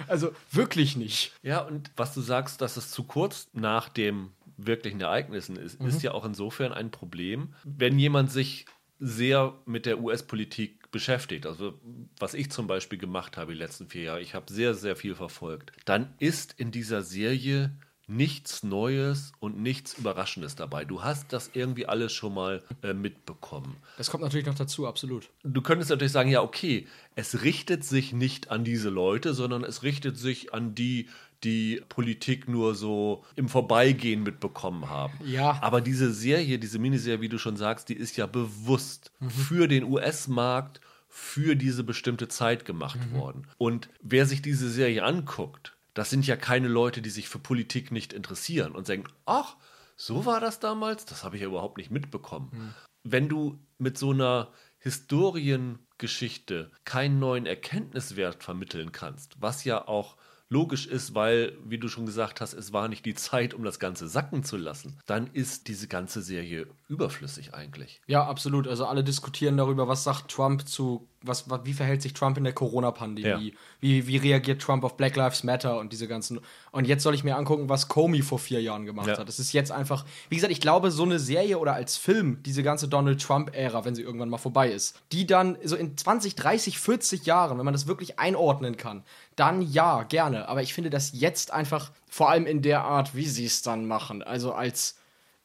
Also 0.08 0.34
wirklich 0.52 0.98
nicht. 0.98 1.32
Ja, 1.44 1.62
und 1.62 1.92
was 1.96 2.14
du 2.14 2.20
sagst, 2.22 2.60
dass 2.60 2.76
es 2.76 2.92
zu 2.92 3.06
kurz 3.06 3.48
nach 3.54 3.88
dem 3.88 4.34
wirklichen 4.58 5.00
Ereignissen 5.00 5.56
ist, 5.56 5.80
mhm. 5.80 5.88
ist 5.88 6.04
ja 6.04 6.12
auch 6.12 6.26
insofern 6.26 6.74
ein 6.74 6.92
Problem, 6.92 7.54
wenn 7.64 7.98
jemand 7.98 8.32
sich 8.32 8.66
sehr 9.00 9.56
mit 9.66 9.86
der 9.86 10.00
US-Politik 10.00 10.92
beschäftigt, 10.92 11.46
also 11.46 11.80
was 12.20 12.34
ich 12.34 12.52
zum 12.52 12.68
Beispiel 12.68 13.00
gemacht 13.00 13.38
habe 13.38 13.54
die 13.54 13.58
letzten 13.58 13.88
vier 13.88 14.04
Jahre, 14.04 14.22
ich 14.22 14.36
habe 14.36 14.52
sehr, 14.52 14.76
sehr 14.76 14.96
viel 14.96 15.16
verfolgt, 15.16 15.72
dann 15.86 16.14
ist 16.20 16.54
in 16.58 16.72
dieser 16.72 17.02
Serie 17.02 17.76
nichts 18.12 18.64
Neues 18.64 19.32
und 19.40 19.60
nichts 19.62 19.94
Überraschendes 19.98 20.56
dabei. 20.56 20.86
Du 20.86 21.04
hast 21.04 21.32
das 21.34 21.52
irgendwie 21.54 21.86
alles 21.86 22.12
schon 22.12 22.34
mal 22.34 22.62
äh, 22.84 22.94
mitbekommen. 22.94 23.78
Das 23.98 24.10
kommt 24.12 24.24
natürlich 24.24 24.46
noch 24.46 24.56
dazu, 24.56 24.88
absolut. 24.88 25.30
Du 25.44 25.62
könntest 25.62 25.90
natürlich 25.90 26.12
sagen, 26.12 26.30
ja, 26.30 26.42
okay, 26.42 26.88
es 27.16 27.44
richtet 27.44 27.84
sich 27.84 28.14
nicht 28.14 28.52
an 28.52 28.64
diese 28.64 28.90
Leute, 28.90 29.34
sondern 29.34 29.64
es 29.64 29.84
richtet 29.84 30.18
sich 30.18 30.54
an 30.54 30.76
die, 30.76 31.08
die 31.44 31.82
Politik 31.90 32.48
nur 32.48 32.76
so 32.76 33.24
im 33.36 33.50
Vorbeigehen 33.50 34.24
mitbekommen 34.24 34.90
haben. 34.90 35.14
Ja. 35.26 35.58
Aber 35.62 35.82
diese 35.82 36.14
Serie, 36.14 36.60
diese 36.60 36.80
Miniserie, 36.80 37.22
wie 37.22 37.30
du 37.30 37.40
schon 37.40 37.58
sagst, 37.58 37.90
die 37.90 37.96
ist 37.96 38.18
ja 38.18 38.28
bewusst 38.28 39.12
mhm. 39.20 39.30
für 39.30 39.68
den 39.68 39.84
US-Markt, 39.86 40.82
für 41.08 41.56
diese 41.56 41.84
bestimmte 41.84 42.28
Zeit 42.28 42.66
gemacht 42.66 43.00
mhm. 43.12 43.18
worden. 43.18 43.48
Und 43.58 43.90
wer 44.02 44.26
sich 44.26 44.42
diese 44.42 44.70
Serie 44.70 45.04
anguckt, 45.04 45.76
das 45.94 46.10
sind 46.10 46.26
ja 46.26 46.36
keine 46.36 46.68
Leute, 46.68 47.02
die 47.02 47.10
sich 47.10 47.28
für 47.30 47.40
Politik 47.40 47.92
nicht 47.92 48.14
interessieren 48.14 48.74
und 48.74 48.88
sagen, 48.88 49.06
ach, 49.26 49.58
so 49.96 50.26
war 50.26 50.40
das 50.40 50.60
damals, 50.60 51.06
das 51.06 51.24
habe 51.24 51.36
ich 51.36 51.42
ja 51.42 51.48
überhaupt 51.48 51.78
nicht 51.78 51.92
mitbekommen. 51.92 52.50
Mhm. 52.52 52.74
Wenn 53.04 53.30
du 53.30 53.60
mit 53.78 53.98
so 53.98 54.12
einer 54.12 54.52
Historiengeschichte 54.80 56.72
keinen 56.86 57.20
neuen 57.20 57.46
Erkenntniswert 57.46 58.44
vermitteln 58.44 58.92
kannst, 58.92 59.40
was 59.40 59.64
ja 59.64 59.88
auch 59.88 60.18
logisch 60.50 60.86
ist, 60.86 61.16
weil, 61.16 61.58
wie 61.64 61.78
du 61.78 61.88
schon 61.88 62.06
gesagt 62.06 62.42
hast, 62.42 62.54
es 62.54 62.74
war 62.74 62.88
nicht 62.88 63.06
die 63.06 63.14
Zeit, 63.14 63.54
um 63.54 63.64
das 63.64 63.80
Ganze 63.80 64.08
sacken 64.08 64.44
zu 64.44 64.58
lassen, 64.58 65.00
dann 65.06 65.28
ist 65.28 65.68
diese 65.68 65.88
ganze 65.88 66.22
Serie 66.22 66.68
überflüssig 66.92 67.54
eigentlich. 67.54 68.02
Ja, 68.06 68.26
absolut. 68.26 68.68
Also 68.68 68.86
alle 68.86 69.04
diskutieren 69.04 69.56
darüber, 69.56 69.88
was 69.88 70.04
sagt 70.04 70.30
Trump 70.30 70.68
zu 70.68 71.08
was, 71.24 71.50
was, 71.50 71.62
wie 71.66 71.74
verhält 71.74 72.02
sich 72.02 72.14
Trump 72.14 72.38
in 72.38 72.44
der 72.44 72.54
Corona-Pandemie? 72.54 73.50
Ja. 73.50 73.58
Wie, 73.80 74.08
wie 74.08 74.18
reagiert 74.18 74.62
Trump 74.62 74.84
auf 74.84 74.98
Black 74.98 75.16
Lives 75.16 75.44
Matter 75.44 75.78
und 75.80 75.94
diese 75.94 76.08
ganzen. 76.08 76.40
Und 76.72 76.88
jetzt 76.88 77.04
soll 77.04 77.14
ich 77.14 77.24
mir 77.24 77.38
angucken, 77.38 77.70
was 77.70 77.88
Comey 77.88 78.22
vor 78.22 78.40
vier 78.40 78.62
Jahren 78.62 78.86
gemacht 78.86 79.08
ja. 79.08 79.18
hat. 79.18 79.28
Das 79.28 79.40
ist 79.40 79.54
jetzt 79.54 79.72
einfach, 79.72 80.06
wie 80.30 80.36
gesagt, 80.36 80.52
ich 80.52 80.62
glaube, 80.62 80.92
so 80.92 81.04
eine 81.04 81.20
Serie 81.20 81.60
oder 81.60 81.74
als 81.74 81.98
Film, 81.98 82.42
diese 82.44 82.64
ganze 82.64 82.88
Donald 82.88 83.22
Trump-Ära, 83.22 83.86
wenn 83.86 83.96
sie 83.96 84.02
irgendwann 84.02 84.30
mal 84.30 84.38
vorbei 84.38 84.72
ist, 84.72 85.00
die 85.12 85.28
dann 85.28 85.58
so 85.64 85.76
in 85.76 85.96
20, 85.96 86.36
30, 86.36 86.80
40 86.80 87.26
Jahren, 87.26 87.58
wenn 87.58 87.66
man 87.66 87.74
das 87.74 87.88
wirklich 87.88 88.20
einordnen 88.20 88.78
kann, 88.78 89.04
dann 89.36 89.62
ja, 89.62 90.04
gerne. 90.04 90.50
Aber 90.50 90.62
ich 90.62 90.74
finde 90.74 90.90
das 90.90 91.12
jetzt 91.14 91.52
einfach, 91.52 91.92
vor 92.10 92.30
allem 92.30 92.48
in 92.48 92.62
der 92.62 92.84
Art, 92.84 93.16
wie 93.16 93.28
sie 93.28 93.46
es 93.46 93.62
dann 93.62 93.86
machen, 93.86 94.24
also 94.24 94.54
als 94.54 94.98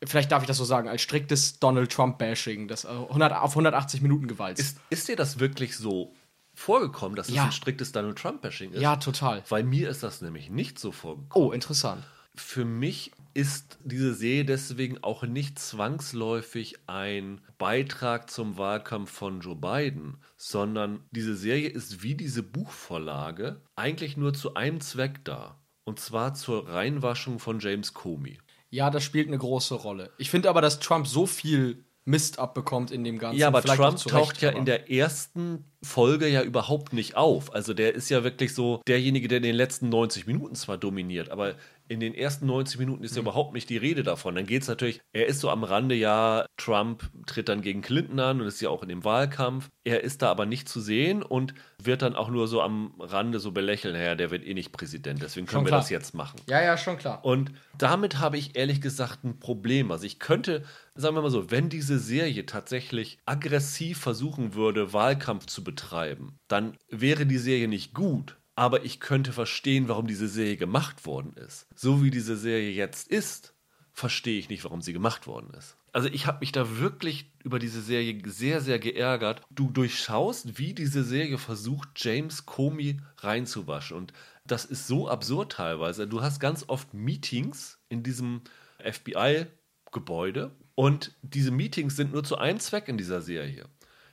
vielleicht 0.07 0.33
darf 0.33 0.43
ich 0.43 0.47
das 0.47 0.57
so 0.57 0.65
sagen, 0.65 0.89
als 0.89 1.03
striktes 1.03 1.59
Donald 1.59 1.91
Trump-Bashing, 1.93 2.69
das 2.69 2.87
100, 2.87 3.33
auf 3.33 3.51
180 3.53 4.03
Minuten 4.03 4.27
Gewalt. 4.29 4.59
Ist, 4.59 4.79
ist 4.91 5.09
dir 5.09 5.17
das 5.17 5.39
wirklich 5.39 5.77
so 5.77 6.15
vorgekommen, 6.55 7.17
dass 7.17 7.29
es 7.29 7.35
ja. 7.35 7.45
ein 7.45 7.53
striktes 7.53 7.93
Donald 7.93 8.19
Trump-Bashing 8.19 8.73
ist? 8.73 8.81
Ja, 8.81 8.97
total. 8.97 9.43
Weil 9.49 9.65
mir 9.65 9.91
ist 9.91 10.03
das 10.03 10.23
nämlich 10.23 10.51
nicht 10.51 10.79
so 10.79 10.93
vorgekommen. 10.93 11.31
Oh, 11.35 11.53
interessant. 11.53 12.05
Für 12.35 12.65
mich 12.65 13.13
ist 13.37 13.79
diese 13.85 14.15
Serie 14.15 14.47
deswegen 14.47 15.03
auch 15.03 15.23
nicht 15.23 15.59
zwangsläufig 15.59 16.77
ein 16.87 17.43
Beitrag 17.59 18.31
zum 18.31 18.57
Wahlkampf 18.57 19.11
von 19.11 19.41
Joe 19.41 19.57
Biden, 19.57 20.17
sondern 20.37 21.01
diese 21.11 21.37
Serie 21.37 21.69
ist 21.69 22.03
wie 22.03 22.15
diese 22.15 22.43
Buchvorlage 22.43 23.61
eigentlich 23.75 24.17
nur 24.17 24.33
zu 24.33 24.55
einem 24.55 24.81
Zweck 24.81 25.25
da. 25.25 25.59
Und 25.85 26.01
zwar 26.01 26.35
zur 26.35 26.69
Reinwaschung 26.69 27.39
von 27.39 27.61
James 27.61 27.95
Comey. 27.95 28.39
Ja, 28.77 28.91
das 28.91 29.03
spielt 29.03 29.29
eine 29.29 29.39
große 29.39 29.75
Rolle. 29.75 30.11
Ich 30.19 30.31
finde 30.31 30.51
aber, 30.51 30.61
dass 30.61 30.81
Trump 30.81 31.07
so 31.07 31.25
viel 31.25 31.87
Mist 32.05 32.39
abbekommt 32.39 32.91
in 32.91 33.05
dem 33.05 33.19
Ganzen. 33.19 33.41
Ja, 33.41 33.49
aber 33.49 33.63
Vielleicht 33.63 33.81
Trump 33.81 33.99
taucht 33.99 34.43
ja 34.43 34.51
in 34.51 34.67
der 34.67 34.91
ersten 34.91 35.65
Folge 35.83 36.29
ja 36.29 36.43
überhaupt 36.43 36.93
nicht 36.93 37.17
auf. 37.17 37.55
Also 37.55 37.73
der 37.73 37.95
ist 37.95 38.11
ja 38.11 38.23
wirklich 38.23 38.55
so 38.55 38.83
derjenige, 38.87 39.29
der 39.29 39.39
in 39.39 39.45
den 39.45 39.57
letzten 39.57 39.89
90 39.89 40.27
Minuten 40.27 40.55
zwar 40.55 40.77
dominiert, 40.77 41.31
aber 41.31 41.55
in 41.89 42.01
den 42.01 42.15
ersten 42.15 42.47
90 42.47 42.79
Minuten 42.79 43.05
ist 43.05 43.17
ja 43.17 43.23
mhm. 43.23 43.29
überhaupt 43.29 43.55
nicht 43.55 43.69
die 43.71 43.77
Rede 43.77 44.03
davon. 44.03 44.35
Dann 44.35 44.47
geht 44.47 44.63
es 44.63 44.69
natürlich, 44.69 45.01
er 45.13 45.27
ist 45.27 45.41
so 45.41 45.51
am 45.51 45.65
Rande, 45.65 45.95
ja, 45.95 46.47
Trump 46.57 47.11
tritt 47.27 47.49
dann 47.49 47.63
gegen 47.63 47.83
Clinton 47.83 48.21
an 48.21 48.41
und 48.41 48.47
ist 48.47 48.61
ja 48.61 48.71
auch 48.71 48.83
in 48.83 48.89
dem 48.89 49.05
Wahlkampf. 49.05 49.69
Er 49.85 50.03
ist 50.03 50.23
da 50.23 50.31
aber 50.31 50.47
nicht 50.47 50.69
zu 50.69 50.81
sehen 50.81 51.23
und 51.23 51.55
wird 51.83 52.03
dann 52.03 52.17
auch 52.17 52.29
nur 52.29 52.49
so 52.49 52.63
am 52.63 52.95
Rande 52.99 53.39
so 53.39 53.53
belächeln, 53.53 53.95
naja, 53.95 54.15
der 54.15 54.31
wird 54.31 54.45
eh 54.45 54.55
nicht 54.55 54.73
Präsident, 54.73 55.23
deswegen 55.23 55.47
können 55.47 55.65
wir 55.65 55.73
das 55.73 55.91
jetzt 55.91 56.15
machen. 56.15 56.41
Ja, 56.49 56.63
ja, 56.63 56.77
schon 56.77 56.99
klar. 56.99 57.25
Und 57.25 57.53
damit 57.79 58.19
habe 58.19 58.39
ich 58.39 58.57
ehrlich 58.57 58.81
gesagt 58.81 59.25
ein 59.25 59.39
Problem. 59.39 59.91
Also 59.91 60.05
ich 60.05 60.19
könnte, 60.19 60.65
sagen 60.95 61.15
wir 61.15 61.23
mal 61.23 61.31
so, 61.31 61.51
wenn 61.51 61.69
diese 61.69 61.99
Serie 61.99 62.47
tatsächlich 62.47 63.19
aggressiv 63.27 63.99
versuchen 63.99 64.55
würde, 64.55 64.93
Wahlkampf 64.93 65.47
zu 65.47 65.63
betreiben, 65.63 66.39
dann 66.49 66.77
wäre 66.89 67.27
die 67.27 67.39
Serie 67.39 67.69
nicht 67.69 67.95
gut 67.95 68.37
aber 68.57 68.85
ich 68.85 69.01
könnte 69.01 69.33
verstehen, 69.33 69.87
warum 69.87 70.07
diese 70.07 70.29
Serie 70.29 70.57
gemacht 70.57 71.07
worden 71.07 71.35
ist. 71.35 71.67
So 71.75 72.03
wie 72.03 72.11
diese 72.11 72.37
Serie 72.37 72.71
jetzt 72.71 73.09
ist, 73.09 73.55
verstehe 73.93 74.39
ich 74.39 74.49
nicht, 74.49 74.65
warum 74.65 74.81
sie 74.81 74.95
gemacht 74.95 75.27
worden 75.27 75.53
ist. 75.57 75.77
Also 75.93 76.09
ich 76.09 76.27
habe 76.27 76.41
mich 76.41 76.53
da 76.53 76.79
wirklich 76.79 77.31
über 77.45 77.59
diese 77.59 77.81
Serie 77.81 78.21
sehr, 78.27 78.61
sehr 78.61 78.79
geärgert. 78.79 79.43
Du 79.51 79.71
durchschaust, 79.71 80.59
wie 80.59 80.75
diese 80.75 81.05
Serie 81.05 81.39
versucht, 81.39 81.89
James 81.97 82.45
Comey 82.45 83.01
reinzuwaschen. 83.19 83.97
Und 83.97 84.13
das 84.47 84.65
ist 84.65 84.87
so 84.87 85.09
absurd 85.09 85.53
teilweise. 85.53 86.07
Du 86.07 86.23
hast 86.23 86.41
ganz 86.41 86.65
oft 86.69 86.93
Meetings 86.93 87.79
in 87.89 88.03
diesem 88.03 88.43
FBI-Gebäude. 88.83 90.51
Und 90.75 91.15
diese 91.23 91.51
Meetings 91.51 91.97
sind 91.97 92.13
nur 92.13 92.25
zu 92.25 92.37
einem 92.37 92.61
Zweck 92.61 92.89
in 92.89 92.99
dieser 92.99 93.23
Serie. 93.23 93.67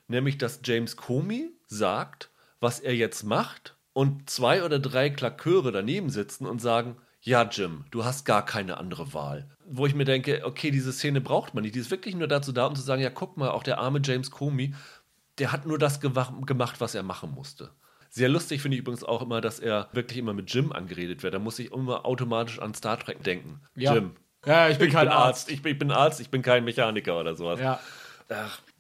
Nämlich, 0.08 0.38
dass 0.38 0.62
James 0.64 0.96
Comey 0.96 1.50
sagt, 1.68 2.30
was 2.60 2.80
er 2.80 2.96
jetzt 2.96 3.24
macht 3.24 3.76
und 3.94 4.30
zwei 4.30 4.64
oder 4.64 4.80
drei 4.80 5.10
Klaköre 5.10 5.72
daneben 5.72 6.10
sitzen 6.10 6.46
und 6.46 6.60
sagen, 6.60 6.98
ja, 7.22 7.44
Jim, 7.44 7.86
du 7.92 8.04
hast 8.04 8.26
gar 8.26 8.44
keine 8.44 8.78
andere 8.78 9.14
Wahl. 9.14 9.48
Wo 9.66 9.86
ich 9.86 9.96
mir 9.96 10.04
denke, 10.04 10.42
okay, 10.44 10.72
diese 10.72 10.92
Szene 10.92 11.22
braucht 11.22 11.54
man 11.54 11.64
nicht. 11.64 11.74
Die 11.76 11.80
ist 11.80 11.92
wirklich 11.92 12.16
nur 12.16 12.28
dazu 12.28 12.52
da, 12.52 12.66
um 12.66 12.76
zu 12.76 12.82
sagen, 12.82 13.02
ja, 13.02 13.10
guck 13.10 13.38
mal, 13.38 13.52
auch 13.52 13.64
der 13.64 13.78
arme 13.78 14.02
James 14.04 14.30
Comey, 14.30 14.74
der 15.38 15.52
hat 15.52 15.66
nur 15.66 15.80
das 15.80 16.02
gemacht, 16.02 16.76
was 16.80 16.96
er 16.96 17.04
machen 17.04 17.32
musste. 17.32 17.72
Sehr 18.10 18.30
lustig 18.30 18.62
finde 18.62 18.76
ich 18.76 18.82
übrigens 18.82 19.04
auch 19.04 19.22
immer, 19.22 19.42
dass 19.42 19.60
er 19.60 19.88
wirklich 19.94 20.20
immer 20.20 20.34
mit 20.34 20.54
Jim 20.54 20.72
angeredet 20.72 21.24
wird. 21.24 21.34
Da 21.34 21.40
muss 21.40 21.58
ich 21.60 21.72
immer 21.72 22.06
automatisch 22.06 22.60
an 22.60 22.74
Star 22.74 23.00
Trek 23.00 23.24
denken. 23.24 23.62
Ja. 23.76 23.96
Jim, 23.96 24.12
Ja, 24.46 24.70
ich 24.70 24.78
bin 24.78 24.90
Ich 24.90 24.94
kein 24.94 25.08
bin 25.08 25.14
Arzt. 25.14 25.48
Arzt. 25.48 25.52
Ich 25.52 25.62
bin, 25.62 25.72
ich 25.74 25.80
bin 25.80 25.92
Arzt, 25.92 26.20
ich 26.20 26.30
bin 26.30 26.42
kein 26.42 26.66
Mechaniker 26.66 27.20
oder 27.20 27.36
sowas. 27.36 27.60
Ja. 27.60 27.80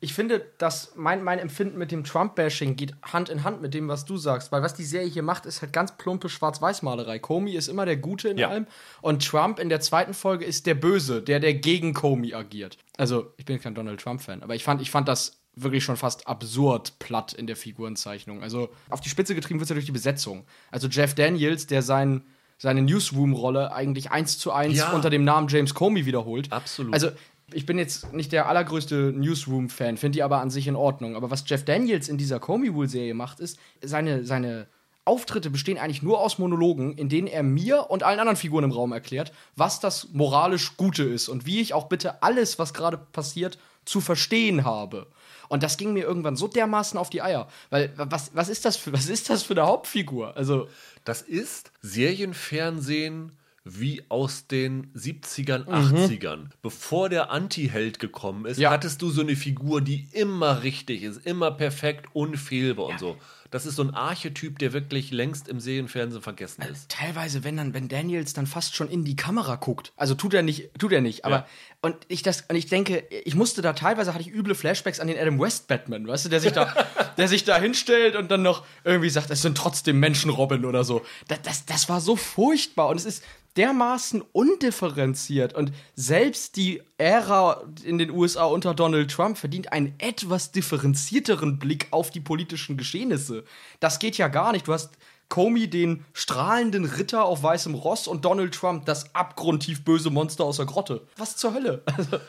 Ich 0.03 0.13
finde, 0.13 0.45
dass 0.57 0.91
mein, 0.95 1.23
mein 1.23 1.39
Empfinden 1.39 1.77
mit 1.77 1.89
dem 1.89 2.03
Trump-Bashing 2.03 2.75
geht 2.75 2.93
Hand 3.03 3.29
in 3.29 3.45
Hand 3.45 3.61
mit 3.61 3.73
dem, 3.73 3.87
was 3.87 4.03
du 4.03 4.17
sagst. 4.17 4.51
Weil 4.51 4.61
was 4.61 4.73
die 4.73 4.83
Serie 4.83 5.07
hier 5.07 5.23
macht, 5.23 5.45
ist 5.45 5.61
halt 5.61 5.71
ganz 5.71 5.95
plumpe 5.97 6.27
Schwarz-Weiß-Malerei. 6.27 7.19
Comey 7.19 7.53
ist 7.55 7.69
immer 7.69 7.85
der 7.85 7.95
Gute 7.95 8.27
in 8.27 8.37
Ja. 8.37 8.49
allem. 8.49 8.67
Und 9.01 9.25
Trump 9.25 9.59
in 9.59 9.69
der 9.69 9.79
zweiten 9.79 10.13
Folge 10.13 10.43
ist 10.43 10.65
der 10.65 10.75
Böse, 10.75 11.21
der, 11.21 11.39
der 11.39 11.53
gegen 11.53 11.93
Comey 11.93 12.33
agiert. 12.33 12.77
Also, 12.97 13.31
ich 13.37 13.45
bin 13.45 13.61
kein 13.61 13.75
Donald 13.75 14.01
Trump-Fan, 14.01 14.43
aber 14.43 14.55
ich 14.55 14.65
fand, 14.65 14.81
ich 14.81 14.91
fand 14.91 15.07
das 15.07 15.39
wirklich 15.55 15.85
schon 15.85 15.95
fast 15.95 16.27
absurd 16.27 16.99
platt 16.99 17.31
in 17.31 17.47
der 17.47 17.55
Figurenzeichnung. 17.55 18.43
Also, 18.43 18.69
auf 18.89 18.99
die 18.99 19.07
Spitze 19.09 19.35
getrieben 19.35 19.61
wird 19.61 19.67
es 19.67 19.69
ja 19.69 19.75
durch 19.75 19.85
die 19.85 19.93
Besetzung. 19.93 20.43
Also, 20.69 20.89
Jeff 20.89 21.13
Daniels, 21.15 21.65
der 21.67 21.81
sein, 21.81 22.23
seine 22.57 22.81
Newsroom-Rolle 22.81 23.71
eigentlich 23.73 24.11
eins 24.11 24.37
zu 24.37 24.51
eins 24.51 24.79
Ja. 24.79 24.91
unter 24.91 25.09
dem 25.09 25.23
Namen 25.23 25.47
James 25.47 25.73
Comey 25.73 26.05
wiederholt. 26.05 26.51
Absolut. 26.51 26.93
Also, 26.93 27.11
ich 27.55 27.65
bin 27.65 27.77
jetzt 27.77 28.13
nicht 28.13 28.31
der 28.31 28.47
allergrößte 28.47 29.13
Newsroom-Fan, 29.15 29.97
finde 29.97 30.17
die 30.17 30.23
aber 30.23 30.39
an 30.39 30.49
sich 30.49 30.67
in 30.67 30.75
Ordnung. 30.75 31.15
Aber 31.15 31.31
was 31.31 31.43
Jeff 31.47 31.65
Daniels 31.65 32.09
in 32.09 32.17
dieser 32.17 32.39
Comey-Rule-Serie 32.39 33.13
macht, 33.13 33.39
ist, 33.39 33.57
seine, 33.81 34.25
seine 34.25 34.67
Auftritte 35.05 35.49
bestehen 35.49 35.77
eigentlich 35.77 36.03
nur 36.03 36.21
aus 36.21 36.39
Monologen, 36.39 36.97
in 36.97 37.09
denen 37.09 37.27
er 37.27 37.43
mir 37.43 37.89
und 37.89 38.03
allen 38.03 38.19
anderen 38.19 38.37
Figuren 38.37 38.63
im 38.63 38.71
Raum 38.71 38.93
erklärt, 38.93 39.33
was 39.55 39.79
das 39.79 40.09
moralisch 40.13 40.77
Gute 40.77 41.03
ist 41.03 41.27
und 41.27 41.45
wie 41.45 41.59
ich 41.59 41.73
auch 41.73 41.87
bitte 41.87 42.23
alles, 42.23 42.57
was 42.57 42.73
gerade 42.73 42.97
passiert, 42.97 43.57
zu 43.85 43.99
verstehen 43.99 44.63
habe. 44.63 45.07
Und 45.49 45.61
das 45.61 45.77
ging 45.77 45.93
mir 45.93 46.03
irgendwann 46.03 46.37
so 46.37 46.47
dermaßen 46.47 46.97
auf 46.97 47.09
die 47.09 47.21
Eier. 47.21 47.47
Weil, 47.69 47.91
was, 47.95 48.31
was, 48.33 48.47
ist, 48.47 48.65
das 48.65 48.77
für, 48.77 48.93
was 48.93 49.07
ist 49.07 49.29
das 49.29 49.43
für 49.43 49.53
eine 49.53 49.67
Hauptfigur? 49.67 50.35
Also, 50.37 50.67
Das 51.03 51.21
ist 51.21 51.71
Serienfernsehen 51.81 53.33
wie 53.65 54.03
aus 54.09 54.47
den 54.47 54.91
70ern, 54.93 55.65
80ern. 55.65 56.47
Bevor 56.61 57.07
der 57.09 57.31
Anti-Held 57.31 57.99
gekommen 57.99 58.45
ist, 58.45 58.57
Ja. 58.59 58.71
hattest 58.71 59.01
du 59.01 59.09
so 59.09 59.21
eine 59.21 59.35
Figur, 59.35 59.81
die 59.81 60.07
immer 60.11 60.63
richtig 60.63 61.03
ist, 61.03 61.25
immer 61.25 61.51
perfekt, 61.51 62.07
unfehlbar 62.13 62.87
und 62.87 62.99
so. 62.99 63.17
Das 63.53 63.67
ist 63.67 63.75
so 63.75 63.83
ein 63.83 63.93
Archetyp, 63.93 64.57
der 64.57 64.73
wirklich 64.73 65.11
längst 65.11 65.47
im 65.47 65.59
Serienfernsehen 65.59 66.23
vergessen 66.23 66.63
ist. 66.63 66.89
teilweise, 66.89 67.43
wenn 67.43 67.55
dann, 67.55 67.73
wenn 67.75 67.87
Daniels 67.87 68.33
dann 68.33 68.47
fast 68.47 68.75
schon 68.75 68.89
in 68.89 69.03
die 69.05 69.15
Kamera 69.15 69.57
guckt. 69.57 69.93
Also 69.95 70.15
tut 70.15 70.33
er 70.33 70.41
nicht, 70.41 70.71
tut 70.79 70.91
er 70.91 71.01
nicht, 71.01 71.23
aber 71.23 71.35
Ja. 71.35 71.47
und 71.81 71.95
ich 72.07 72.23
das, 72.23 72.45
und 72.49 72.55
ich 72.55 72.65
denke, 72.65 73.03
ich 73.25 73.35
musste 73.35 73.61
da 73.61 73.73
teilweise 73.73 74.13
hatte 74.15 74.27
ich 74.27 74.33
üble 74.33 74.55
Flashbacks 74.55 74.99
an 74.99 75.07
den 75.07 75.19
Adam 75.19 75.39
West 75.39 75.67
Batman, 75.67 76.07
weißt 76.07 76.25
du, 76.25 76.29
der 76.29 76.39
sich 76.39 76.51
da, 76.51 76.73
der 77.17 77.27
sich 77.27 77.43
da 77.43 77.59
hinstellt 77.59 78.15
und 78.15 78.31
dann 78.31 78.41
noch 78.41 78.65
irgendwie 78.83 79.09
sagt, 79.11 79.29
es 79.29 79.43
sind 79.43 79.55
trotzdem 79.55 79.99
Menschen 79.99 80.31
Robin 80.31 80.65
oder 80.65 80.83
so. 80.83 81.03
Das, 81.27 81.41
das, 81.43 81.65
das 81.67 81.89
war 81.89 82.01
so 82.01 82.15
furchtbar 82.15 82.87
und 82.87 82.97
es 82.97 83.05
ist 83.05 83.23
dermaßen 83.55 84.23
undifferenziert 84.31 85.53
und 85.53 85.71
selbst 85.95 86.55
die 86.55 86.81
Ära 86.97 87.63
in 87.83 87.97
den 87.97 88.11
USA 88.11 88.45
unter 88.45 88.73
Donald 88.73 89.11
Trump 89.11 89.37
verdient 89.37 89.73
einen 89.73 89.95
etwas 89.97 90.51
differenzierteren 90.51 91.59
Blick 91.59 91.87
auf 91.91 92.11
die 92.11 92.19
politischen 92.19 92.77
Geschehnisse. 92.77 93.43
Das 93.79 93.99
geht 93.99 94.17
ja 94.17 94.27
gar 94.27 94.51
nicht. 94.51 94.67
Du 94.67 94.73
hast 94.73 94.97
Comey 95.29 95.67
den 95.67 96.05
strahlenden 96.13 96.85
Ritter 96.85 97.25
auf 97.25 97.41
weißem 97.41 97.73
Ross 97.73 98.07
und 98.07 98.23
Donald 98.25 98.53
Trump 98.53 98.85
das 98.85 99.15
abgrundtief 99.15 99.83
böse 99.83 100.11
Monster 100.11 100.43
aus 100.43 100.57
der 100.57 100.67
Grotte. 100.67 101.07
Was 101.17 101.35
zur 101.35 101.53
Hölle? 101.53 101.81
Also, 101.85 102.19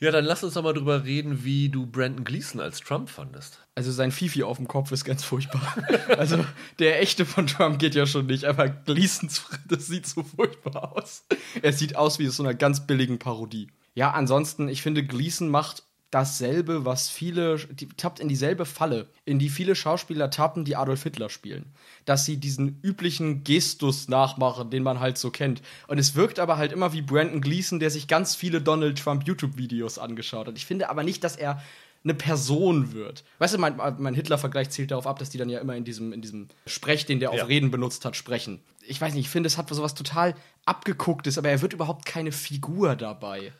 Ja, 0.00 0.10
dann 0.10 0.24
lass 0.24 0.42
uns 0.42 0.54
doch 0.54 0.62
mal 0.62 0.72
drüber 0.72 1.04
reden, 1.04 1.44
wie 1.44 1.68
du 1.68 1.84
Brandon 1.84 2.24
Gleason 2.24 2.58
als 2.58 2.80
Trump 2.80 3.10
fandest. 3.10 3.58
also 3.74 3.92
sein 3.92 4.12
Fifi 4.12 4.42
auf 4.42 4.56
dem 4.56 4.66
Kopf 4.66 4.92
ist 4.92 5.04
ganz 5.04 5.24
furchtbar. 5.24 5.76
Also 6.16 6.42
der 6.78 7.02
echte 7.02 7.26
von 7.26 7.46
Trump 7.46 7.78
geht 7.78 7.94
ja 7.94 8.06
schon 8.06 8.24
nicht, 8.24 8.44
aber 8.44 8.68
Gleasons 8.70 9.44
das 9.68 9.88
sieht 9.88 10.06
so 10.06 10.22
furchtbar 10.22 10.96
aus. 10.96 11.24
Er 11.60 11.74
sieht 11.74 11.96
aus 11.96 12.18
wie 12.18 12.28
aus 12.28 12.36
so 12.36 12.42
einer 12.42 12.54
ganz 12.54 12.86
billigen 12.86 13.18
Parodie. 13.18 13.68
Ja, 13.94 14.12
ansonsten, 14.12 14.68
ich 14.68 14.82
finde, 14.82 15.04
Gleason 15.04 15.48
macht 15.48 15.84
dasselbe, 16.10 16.84
was 16.84 17.08
viele, 17.08 17.58
die 17.58 17.88
tappt 17.88 18.18
in 18.18 18.28
dieselbe 18.28 18.66
Falle, 18.66 19.06
in 19.24 19.38
die 19.38 19.48
viele 19.48 19.76
Schauspieler 19.76 20.30
tappen, 20.30 20.64
die 20.64 20.74
Adolf 20.76 21.04
Hitler 21.04 21.28
spielen. 21.28 21.66
Dass 22.04 22.24
sie 22.24 22.36
diesen 22.36 22.80
üblichen 22.82 23.44
Gestus 23.44 24.08
nachmachen, 24.08 24.70
den 24.70 24.82
man 24.82 24.98
halt 24.98 25.18
so 25.18 25.30
kennt. 25.30 25.62
Und 25.86 25.98
es 25.98 26.16
wirkt 26.16 26.40
aber 26.40 26.56
halt 26.56 26.72
immer 26.72 26.92
wie 26.92 27.02
Brandon 27.02 27.40
Gleason, 27.40 27.78
der 27.78 27.90
sich 27.90 28.08
ganz 28.08 28.34
viele 28.34 28.60
Donald 28.60 28.98
Trump 28.98 29.26
YouTube-Videos 29.26 29.98
angeschaut 29.98 30.48
hat. 30.48 30.56
Ich 30.56 30.66
finde 30.66 30.90
aber 30.90 31.04
nicht, 31.04 31.22
dass 31.22 31.36
er 31.36 31.62
eine 32.02 32.14
Person 32.14 32.92
wird. 32.92 33.24
Weißt 33.38 33.54
du, 33.54 33.58
mein, 33.58 33.76
mein 33.98 34.14
Hitler-Vergleich 34.14 34.70
zielt 34.70 34.90
darauf 34.90 35.06
ab, 35.06 35.18
dass 35.18 35.30
die 35.30 35.38
dann 35.38 35.50
ja 35.50 35.60
immer 35.60 35.76
in 35.76 35.84
diesem, 35.84 36.12
in 36.12 36.22
diesem 36.22 36.48
Sprech, 36.66 37.04
den 37.04 37.20
der 37.20 37.30
auf 37.30 37.36
Ja. 37.36 37.44
Reden 37.44 37.70
benutzt 37.70 38.04
hat, 38.04 38.16
sprechen. 38.16 38.60
Ich 38.86 39.00
weiß 39.00 39.12
nicht, 39.14 39.26
ich 39.26 39.30
finde, 39.30 39.48
es 39.48 39.58
hat 39.58 39.68
sowas 39.68 39.94
total 39.94 40.34
abgegucktes, 40.64 41.36
aber 41.36 41.50
er 41.50 41.60
wird 41.60 41.74
überhaupt 41.74 42.06
keine 42.06 42.32
Figur 42.32 42.96
dabei. 42.96 43.52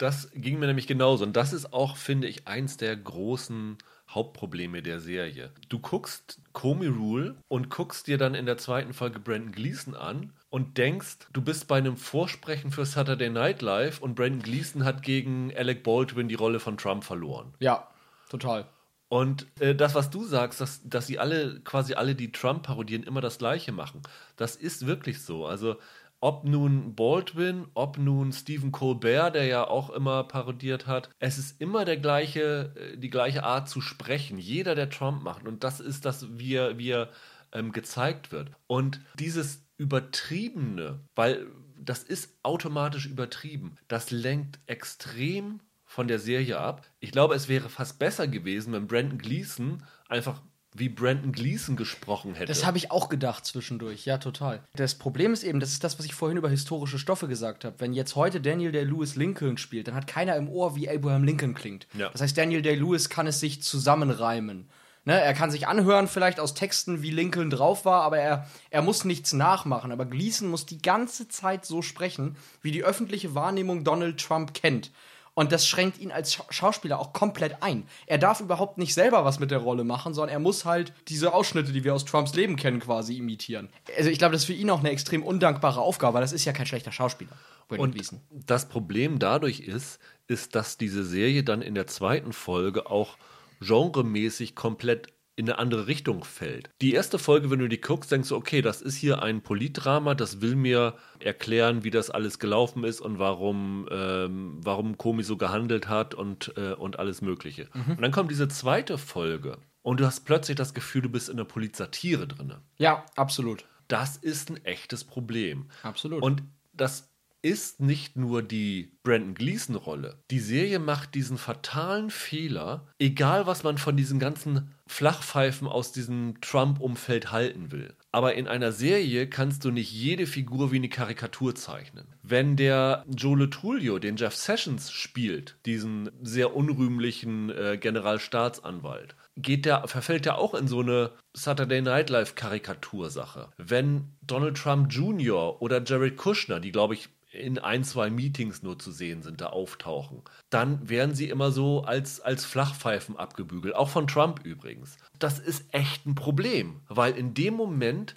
Das 0.00 0.30
ging 0.34 0.58
mir 0.58 0.66
nämlich 0.66 0.86
genauso. 0.86 1.24
Und 1.24 1.36
das 1.36 1.52
ist 1.52 1.74
auch, 1.74 1.98
finde 1.98 2.26
ich, 2.26 2.48
eins 2.48 2.78
der 2.78 2.96
großen 2.96 3.76
Hauptprobleme 4.08 4.80
der 4.80 4.98
Serie. 4.98 5.50
Du 5.68 5.78
guckst 5.78 6.40
Comey 6.54 6.86
Rule 6.86 7.36
und 7.48 7.68
guckst 7.68 8.06
dir 8.06 8.16
dann 8.16 8.34
in 8.34 8.46
der 8.46 8.56
zweiten 8.56 8.94
Folge 8.94 9.18
Brandon 9.18 9.52
Gleason 9.52 9.94
an 9.94 10.32
und 10.48 10.78
denkst, 10.78 11.18
du 11.34 11.42
bist 11.42 11.68
bei 11.68 11.76
einem 11.76 11.98
Vorsprechen 11.98 12.70
für 12.70 12.86
Saturday 12.86 13.28
Night 13.28 13.60
Live 13.60 14.00
und 14.00 14.14
Brandon 14.14 14.40
Gleason 14.40 14.84
hat 14.84 15.02
gegen 15.02 15.54
Alec 15.54 15.82
Baldwin 15.82 16.28
die 16.28 16.34
Rolle 16.34 16.60
von 16.60 16.78
Trump 16.78 17.04
verloren. 17.04 17.52
Ja, 17.58 17.86
total. 18.30 18.66
Und 19.10 19.48
äh, 19.60 19.74
das, 19.74 19.94
was 19.94 20.08
du 20.08 20.24
sagst, 20.24 20.62
dass, 20.62 20.80
dass 20.88 21.08
sie 21.08 21.18
alle, 21.18 21.60
quasi 21.60 21.92
alle, 21.92 22.14
die 22.14 22.32
Trump 22.32 22.62
parodieren, 22.62 23.02
immer 23.02 23.20
das 23.20 23.36
Gleiche 23.36 23.72
machen, 23.72 24.02
das 24.36 24.56
ist 24.56 24.86
wirklich 24.86 25.20
so. 25.20 25.44
Also, 25.44 25.76
ob 26.20 26.44
nun 26.44 26.94
Baldwin, 26.94 27.66
ob 27.74 27.98
nun 27.98 28.32
Stephen 28.32 28.72
Colbert, 28.72 29.34
der 29.34 29.46
ja 29.46 29.66
auch 29.66 29.90
immer 29.90 30.24
parodiert 30.24 30.86
hat, 30.86 31.10
es 31.18 31.38
ist 31.38 31.60
immer 31.60 31.84
der 31.84 31.96
gleiche, 31.96 32.74
äh, 32.76 32.96
die 32.98 33.10
gleiche 33.10 33.42
Art 33.42 33.68
zu 33.68 33.80
sprechen. 33.80 34.38
Jeder, 34.38 34.74
der 34.74 34.90
Trump 34.90 35.22
macht. 35.22 35.46
Und 35.46 35.64
das 35.64 35.80
ist 35.80 36.04
das, 36.04 36.26
wie 36.38 36.54
er, 36.54 36.78
wie 36.78 36.90
er 36.90 37.10
ähm, 37.52 37.72
gezeigt 37.72 38.32
wird. 38.32 38.50
Und 38.66 39.00
dieses 39.18 39.66
Übertriebene, 39.76 41.00
weil 41.14 41.46
das 41.82 42.02
ist 42.02 42.38
automatisch 42.42 43.06
übertrieben, 43.06 43.76
das 43.88 44.10
lenkt 44.10 44.60
extrem 44.66 45.60
von 45.84 46.06
der 46.06 46.18
Serie 46.18 46.58
ab. 46.58 46.86
Ich 47.00 47.10
glaube, 47.10 47.34
es 47.34 47.48
wäre 47.48 47.68
fast 47.68 47.98
besser 47.98 48.28
gewesen, 48.28 48.72
wenn 48.72 48.86
Brandon 48.86 49.18
Gleason 49.18 49.82
einfach 50.08 50.42
wie 50.72 50.88
Brandon 50.88 51.32
Gleason 51.32 51.76
gesprochen 51.76 52.34
hätte. 52.34 52.46
Das 52.46 52.64
habe 52.64 52.78
ich 52.78 52.90
auch 52.90 53.08
gedacht 53.08 53.44
zwischendurch, 53.44 54.06
ja, 54.06 54.18
total. 54.18 54.60
Das 54.74 54.94
Problem 54.94 55.32
ist 55.32 55.42
eben, 55.42 55.58
das 55.58 55.72
ist 55.72 55.82
das, 55.82 55.98
was 55.98 56.06
ich 56.06 56.14
vorhin 56.14 56.38
über 56.38 56.48
historische 56.48 56.98
Stoffe 56.98 57.26
gesagt 57.26 57.64
habe. 57.64 57.76
Wenn 57.78 57.92
jetzt 57.92 58.14
heute 58.14 58.40
Daniel 58.40 58.72
Day-Lewis 58.72 59.16
Lincoln 59.16 59.58
spielt, 59.58 59.88
dann 59.88 59.94
hat 59.94 60.06
keiner 60.06 60.36
im 60.36 60.48
Ohr, 60.48 60.76
wie 60.76 60.88
Abraham 60.88 61.24
Lincoln 61.24 61.54
klingt. 61.54 61.86
Ja. 61.94 62.08
Das 62.10 62.20
heißt, 62.20 62.38
Daniel 62.38 62.62
Day-Lewis 62.62 63.08
kann 63.08 63.26
es 63.26 63.40
sich 63.40 63.62
zusammenreimen. 63.62 64.68
Ne, 65.06 65.18
er 65.18 65.32
kann 65.32 65.50
sich 65.50 65.66
anhören, 65.66 66.08
vielleicht 66.08 66.38
aus 66.38 66.52
Texten, 66.52 67.00
wie 67.00 67.10
Lincoln 67.10 67.48
drauf 67.48 67.86
war, 67.86 68.02
aber 68.02 68.18
er, 68.18 68.46
er 68.68 68.82
muss 68.82 69.06
nichts 69.06 69.32
nachmachen. 69.32 69.92
Aber 69.92 70.04
Gleason 70.04 70.48
muss 70.48 70.66
die 70.66 70.82
ganze 70.82 71.26
Zeit 71.26 71.64
so 71.64 71.80
sprechen, 71.80 72.36
wie 72.60 72.70
die 72.70 72.84
öffentliche 72.84 73.34
Wahrnehmung 73.34 73.82
Donald 73.82 74.20
Trump 74.20 74.52
kennt. 74.52 74.90
Und 75.34 75.52
das 75.52 75.66
schränkt 75.66 75.98
ihn 75.98 76.12
als 76.12 76.34
Scha 76.34 76.44
Schauspieler 76.50 76.98
auch 76.98 77.12
komplett 77.12 77.62
ein. 77.62 77.86
Er 78.06 78.18
darf 78.18 78.40
überhaupt 78.40 78.78
nicht 78.78 78.94
selber 78.94 79.24
was 79.24 79.38
mit 79.38 79.50
der 79.50 79.58
Rolle 79.58 79.84
machen, 79.84 80.14
sondern 80.14 80.32
er 80.32 80.40
muss 80.40 80.64
halt 80.64 80.92
diese 81.08 81.32
Ausschnitte, 81.32 81.72
die 81.72 81.84
wir 81.84 81.94
aus 81.94 82.04
Trumps 82.04 82.34
Leben 82.34 82.56
kennen, 82.56 82.80
quasi 82.80 83.16
imitieren. 83.16 83.70
Also 83.96 84.10
ich 84.10 84.18
glaube, 84.18 84.32
das 84.32 84.42
ist 84.42 84.46
für 84.46 84.52
ihn 84.52 84.70
auch 84.70 84.80
eine 84.80 84.90
extrem 84.90 85.22
undankbare 85.22 85.80
Aufgabe, 85.80 86.14
weil 86.14 86.22
das 86.22 86.32
ist 86.32 86.44
ja 86.44 86.52
kein 86.52 86.66
schlechter 86.66 86.92
Schauspieler. 86.92 87.32
Und 87.68 87.94
Gleason. 87.94 88.20
das 88.30 88.68
Problem 88.68 89.20
dadurch 89.20 89.60
ist, 89.60 90.00
ist, 90.26 90.54
dass 90.56 90.76
diese 90.76 91.04
Serie 91.04 91.44
dann 91.44 91.62
in 91.62 91.74
der 91.74 91.86
zweiten 91.86 92.32
Folge 92.32 92.90
auch 92.90 93.16
genremäßig 93.60 94.54
komplett 94.54 95.12
in 95.40 95.48
eine 95.48 95.58
andere 95.58 95.86
Richtung 95.86 96.24
fällt. 96.24 96.70
Die 96.80 96.92
erste 96.92 97.18
Folge, 97.18 97.50
wenn 97.50 97.58
du 97.58 97.68
die 97.68 97.80
guckst, 97.80 98.12
denkst 98.12 98.28
du, 98.28 98.36
okay, 98.36 98.62
das 98.62 98.82
ist 98.82 98.96
hier 98.96 99.22
ein 99.22 99.42
Politdrama, 99.42 100.14
das 100.14 100.40
will 100.40 100.54
mir 100.54 100.94
erklären, 101.18 101.82
wie 101.82 101.90
das 101.90 102.10
alles 102.10 102.38
gelaufen 102.38 102.84
ist 102.84 103.00
und 103.00 103.18
warum, 103.18 103.88
ähm, 103.90 104.58
warum 104.62 104.98
Komi 104.98 105.22
so 105.22 105.36
gehandelt 105.36 105.88
hat 105.88 106.14
und, 106.14 106.52
äh, 106.56 106.74
und 106.74 106.98
alles 106.98 107.22
Mögliche. 107.22 107.68
Und 107.74 108.02
dann 108.02 108.12
kommt 108.12 108.30
diese 108.30 108.48
zweite 108.48 108.98
Folge 108.98 109.58
und 109.82 110.00
du 110.00 110.06
hast 110.06 110.20
plötzlich 110.20 110.56
das 110.56 110.74
Gefühl, 110.74 111.02
du 111.02 111.08
bist 111.08 111.28
in 111.28 111.36
der 111.36 111.44
Polizatire 111.44 112.28
drin. 112.28 112.54
Ja, 112.78 113.04
absolut. 113.16 113.64
Das 113.88 114.16
ist 114.16 114.50
ein 114.50 114.64
echtes 114.64 115.04
Problem. 115.04 115.68
Absolut. 115.82 116.22
Und 116.22 116.42
das 116.72 117.10
ist 117.42 117.80
nicht 117.80 118.16
nur 118.16 118.42
die 118.42 118.92
Brandon 119.02 119.34
Gleason-Rolle. 119.34 120.22
Die 120.30 120.40
Serie 120.40 120.78
macht 120.78 121.14
diesen 121.14 121.38
fatalen 121.38 122.10
Fehler, 122.10 122.86
egal 122.98 123.46
was 123.46 123.62
man 123.62 123.78
von 123.78 123.96
diesen 123.96 124.18
ganzen 124.18 124.74
Flachpfeifen 124.90 125.68
aus 125.68 125.92
diesem 125.92 126.40
Trump-Umfeld 126.40 127.30
halten 127.30 127.70
will. 127.70 127.94
Aber 128.10 128.34
in 128.34 128.48
einer 128.48 128.72
Serie 128.72 129.28
kannst 129.28 129.64
du 129.64 129.70
nicht 129.70 129.92
jede 129.92 130.26
Figur 130.26 130.72
wie 130.72 130.76
eine 130.76 130.88
Karikatur 130.88 131.54
zeichnen. 131.54 132.08
Wenn 132.24 132.56
der 132.56 133.04
Joe 133.08 133.48
Tullio 133.48 134.00
den 134.00 134.16
Jeff 134.16 134.34
Sessions 134.34 134.90
spielt, 134.90 135.56
diesen 135.64 136.10
sehr 136.20 136.56
unrühmlichen 136.56 137.50
äh, 137.50 137.78
Generalstaatsanwalt, 137.80 139.14
geht 139.36 139.64
der, 139.64 139.86
verfällt 139.86 140.26
er 140.26 140.38
auch 140.38 140.54
in 140.54 140.66
so 140.66 140.80
eine 140.80 141.12
Saturday 141.34 141.80
Night 141.80 142.10
Live 142.10 142.34
Karikatursache. 142.34 143.48
Wenn 143.58 144.16
Donald 144.22 144.56
Trump 144.56 144.92
Jr. 144.92 145.62
oder 145.62 145.82
Jared 145.84 146.16
Kushner, 146.16 146.58
die 146.58 146.72
glaube 146.72 146.94
ich 146.94 147.08
in 147.32 147.58
ein, 147.58 147.84
zwei 147.84 148.10
Meetings 148.10 148.62
nur 148.62 148.78
zu 148.78 148.90
sehen 148.90 149.22
sind, 149.22 149.40
da 149.40 149.46
auftauchen, 149.46 150.22
dann 150.50 150.88
werden 150.88 151.14
sie 151.14 151.28
immer 151.28 151.52
so 151.52 151.82
als, 151.82 152.20
als 152.20 152.44
Flachpfeifen 152.44 153.16
abgebügelt. 153.16 153.74
Auch 153.74 153.88
von 153.88 154.06
Trump 154.06 154.44
übrigens. 154.44 154.96
Das 155.18 155.38
ist 155.38 155.64
echt 155.72 156.06
ein 156.06 156.14
Problem, 156.14 156.80
weil 156.88 157.16
in 157.16 157.34
dem 157.34 157.54
Moment 157.54 158.14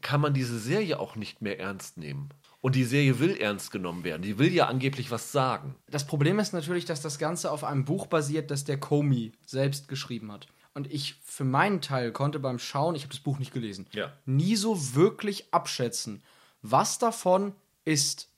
kann 0.00 0.20
man 0.20 0.32
diese 0.32 0.58
Serie 0.58 0.98
auch 0.98 1.16
nicht 1.16 1.42
mehr 1.42 1.58
ernst 1.60 1.98
nehmen. 1.98 2.30
Und 2.60 2.74
die 2.74 2.84
Serie 2.84 3.20
will 3.20 3.36
ernst 3.36 3.70
genommen 3.70 4.02
werden. 4.02 4.22
Die 4.22 4.38
will 4.38 4.52
ja 4.52 4.66
angeblich 4.66 5.10
was 5.10 5.30
sagen. 5.30 5.76
Das 5.90 6.06
Problem 6.06 6.38
ist 6.40 6.52
natürlich, 6.52 6.84
dass 6.84 7.00
das 7.00 7.18
Ganze 7.18 7.52
auf 7.52 7.62
einem 7.62 7.84
Buch 7.84 8.06
basiert, 8.06 8.50
das 8.50 8.64
der 8.64 8.80
Comey 8.80 9.32
selbst 9.46 9.86
geschrieben 9.88 10.32
hat. 10.32 10.48
Und 10.74 10.92
ich 10.92 11.14
für 11.24 11.44
meinen 11.44 11.80
Teil 11.80 12.12
konnte 12.12 12.38
beim 12.40 12.58
Schauen, 12.58 12.94
ich 12.94 13.02
habe 13.02 13.12
das 13.12 13.20
Buch 13.20 13.38
nicht 13.38 13.52
gelesen, 13.52 13.86
Ja. 13.92 14.12
nie 14.26 14.56
so 14.56 14.94
wirklich 14.94 15.52
abschätzen, 15.52 16.22
was 16.62 16.98
davon 16.98 17.52
ist 17.84 18.28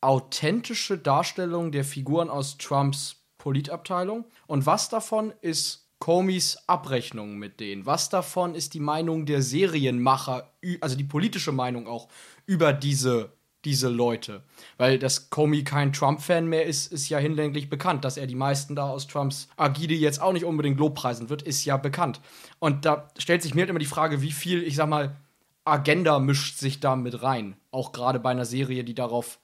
authentische 0.00 0.98
Darstellung 0.98 1.72
der 1.72 1.84
Figuren 1.84 2.30
aus 2.30 2.58
Trumps 2.58 3.16
Politabteilung 3.38 4.24
und 4.46 4.66
was 4.66 4.88
davon 4.88 5.32
ist 5.40 5.88
Comeys 5.98 6.58
Abrechnung 6.66 7.38
mit 7.38 7.60
denen. 7.60 7.86
Was 7.86 8.08
davon 8.08 8.54
ist 8.54 8.74
die 8.74 8.80
Meinung 8.80 9.26
der 9.26 9.42
Serienmacher, 9.42 10.52
also 10.80 10.96
die 10.96 11.04
politische 11.04 11.52
Meinung 11.52 11.86
auch 11.88 12.08
über 12.46 12.72
diese 12.72 13.32
diese 13.64 13.88
Leute. 13.88 14.42
Weil 14.76 14.98
dass 14.98 15.30
Comey 15.30 15.64
kein 15.64 15.92
Trump-Fan 15.92 16.46
mehr 16.46 16.64
ist, 16.64 16.92
ist 16.92 17.08
ja 17.08 17.18
hinlänglich 17.18 17.68
bekannt. 17.68 18.04
Dass 18.04 18.16
er 18.16 18.26
die 18.26 18.34
meisten 18.34 18.76
da 18.76 18.88
aus 18.88 19.06
Trumps 19.06 19.48
Agide 19.56 19.94
jetzt 19.94 20.20
auch 20.20 20.32
nicht 20.32 20.44
unbedingt 20.44 20.78
lobpreisen 20.78 21.28
wird, 21.28 21.42
ist 21.42 21.64
ja 21.64 21.76
bekannt. 21.76 22.20
Und 22.58 22.84
da 22.84 23.08
stellt 23.18 23.42
sich 23.42 23.54
mir 23.54 23.62
halt 23.62 23.70
immer 23.70 23.78
die 23.78 23.86
Frage, 23.86 24.22
wie 24.22 24.32
viel, 24.32 24.62
ich 24.62 24.76
sag 24.76 24.88
mal, 24.88 25.16
Agenda 25.64 26.18
mischt 26.18 26.58
sich 26.58 26.80
da 26.80 26.96
mit 26.96 27.22
rein. 27.22 27.56
Auch 27.70 27.92
gerade 27.92 28.20
bei 28.20 28.30
einer 28.30 28.46
Serie, 28.46 28.84
die 28.84 28.94
darauf, 28.94 29.38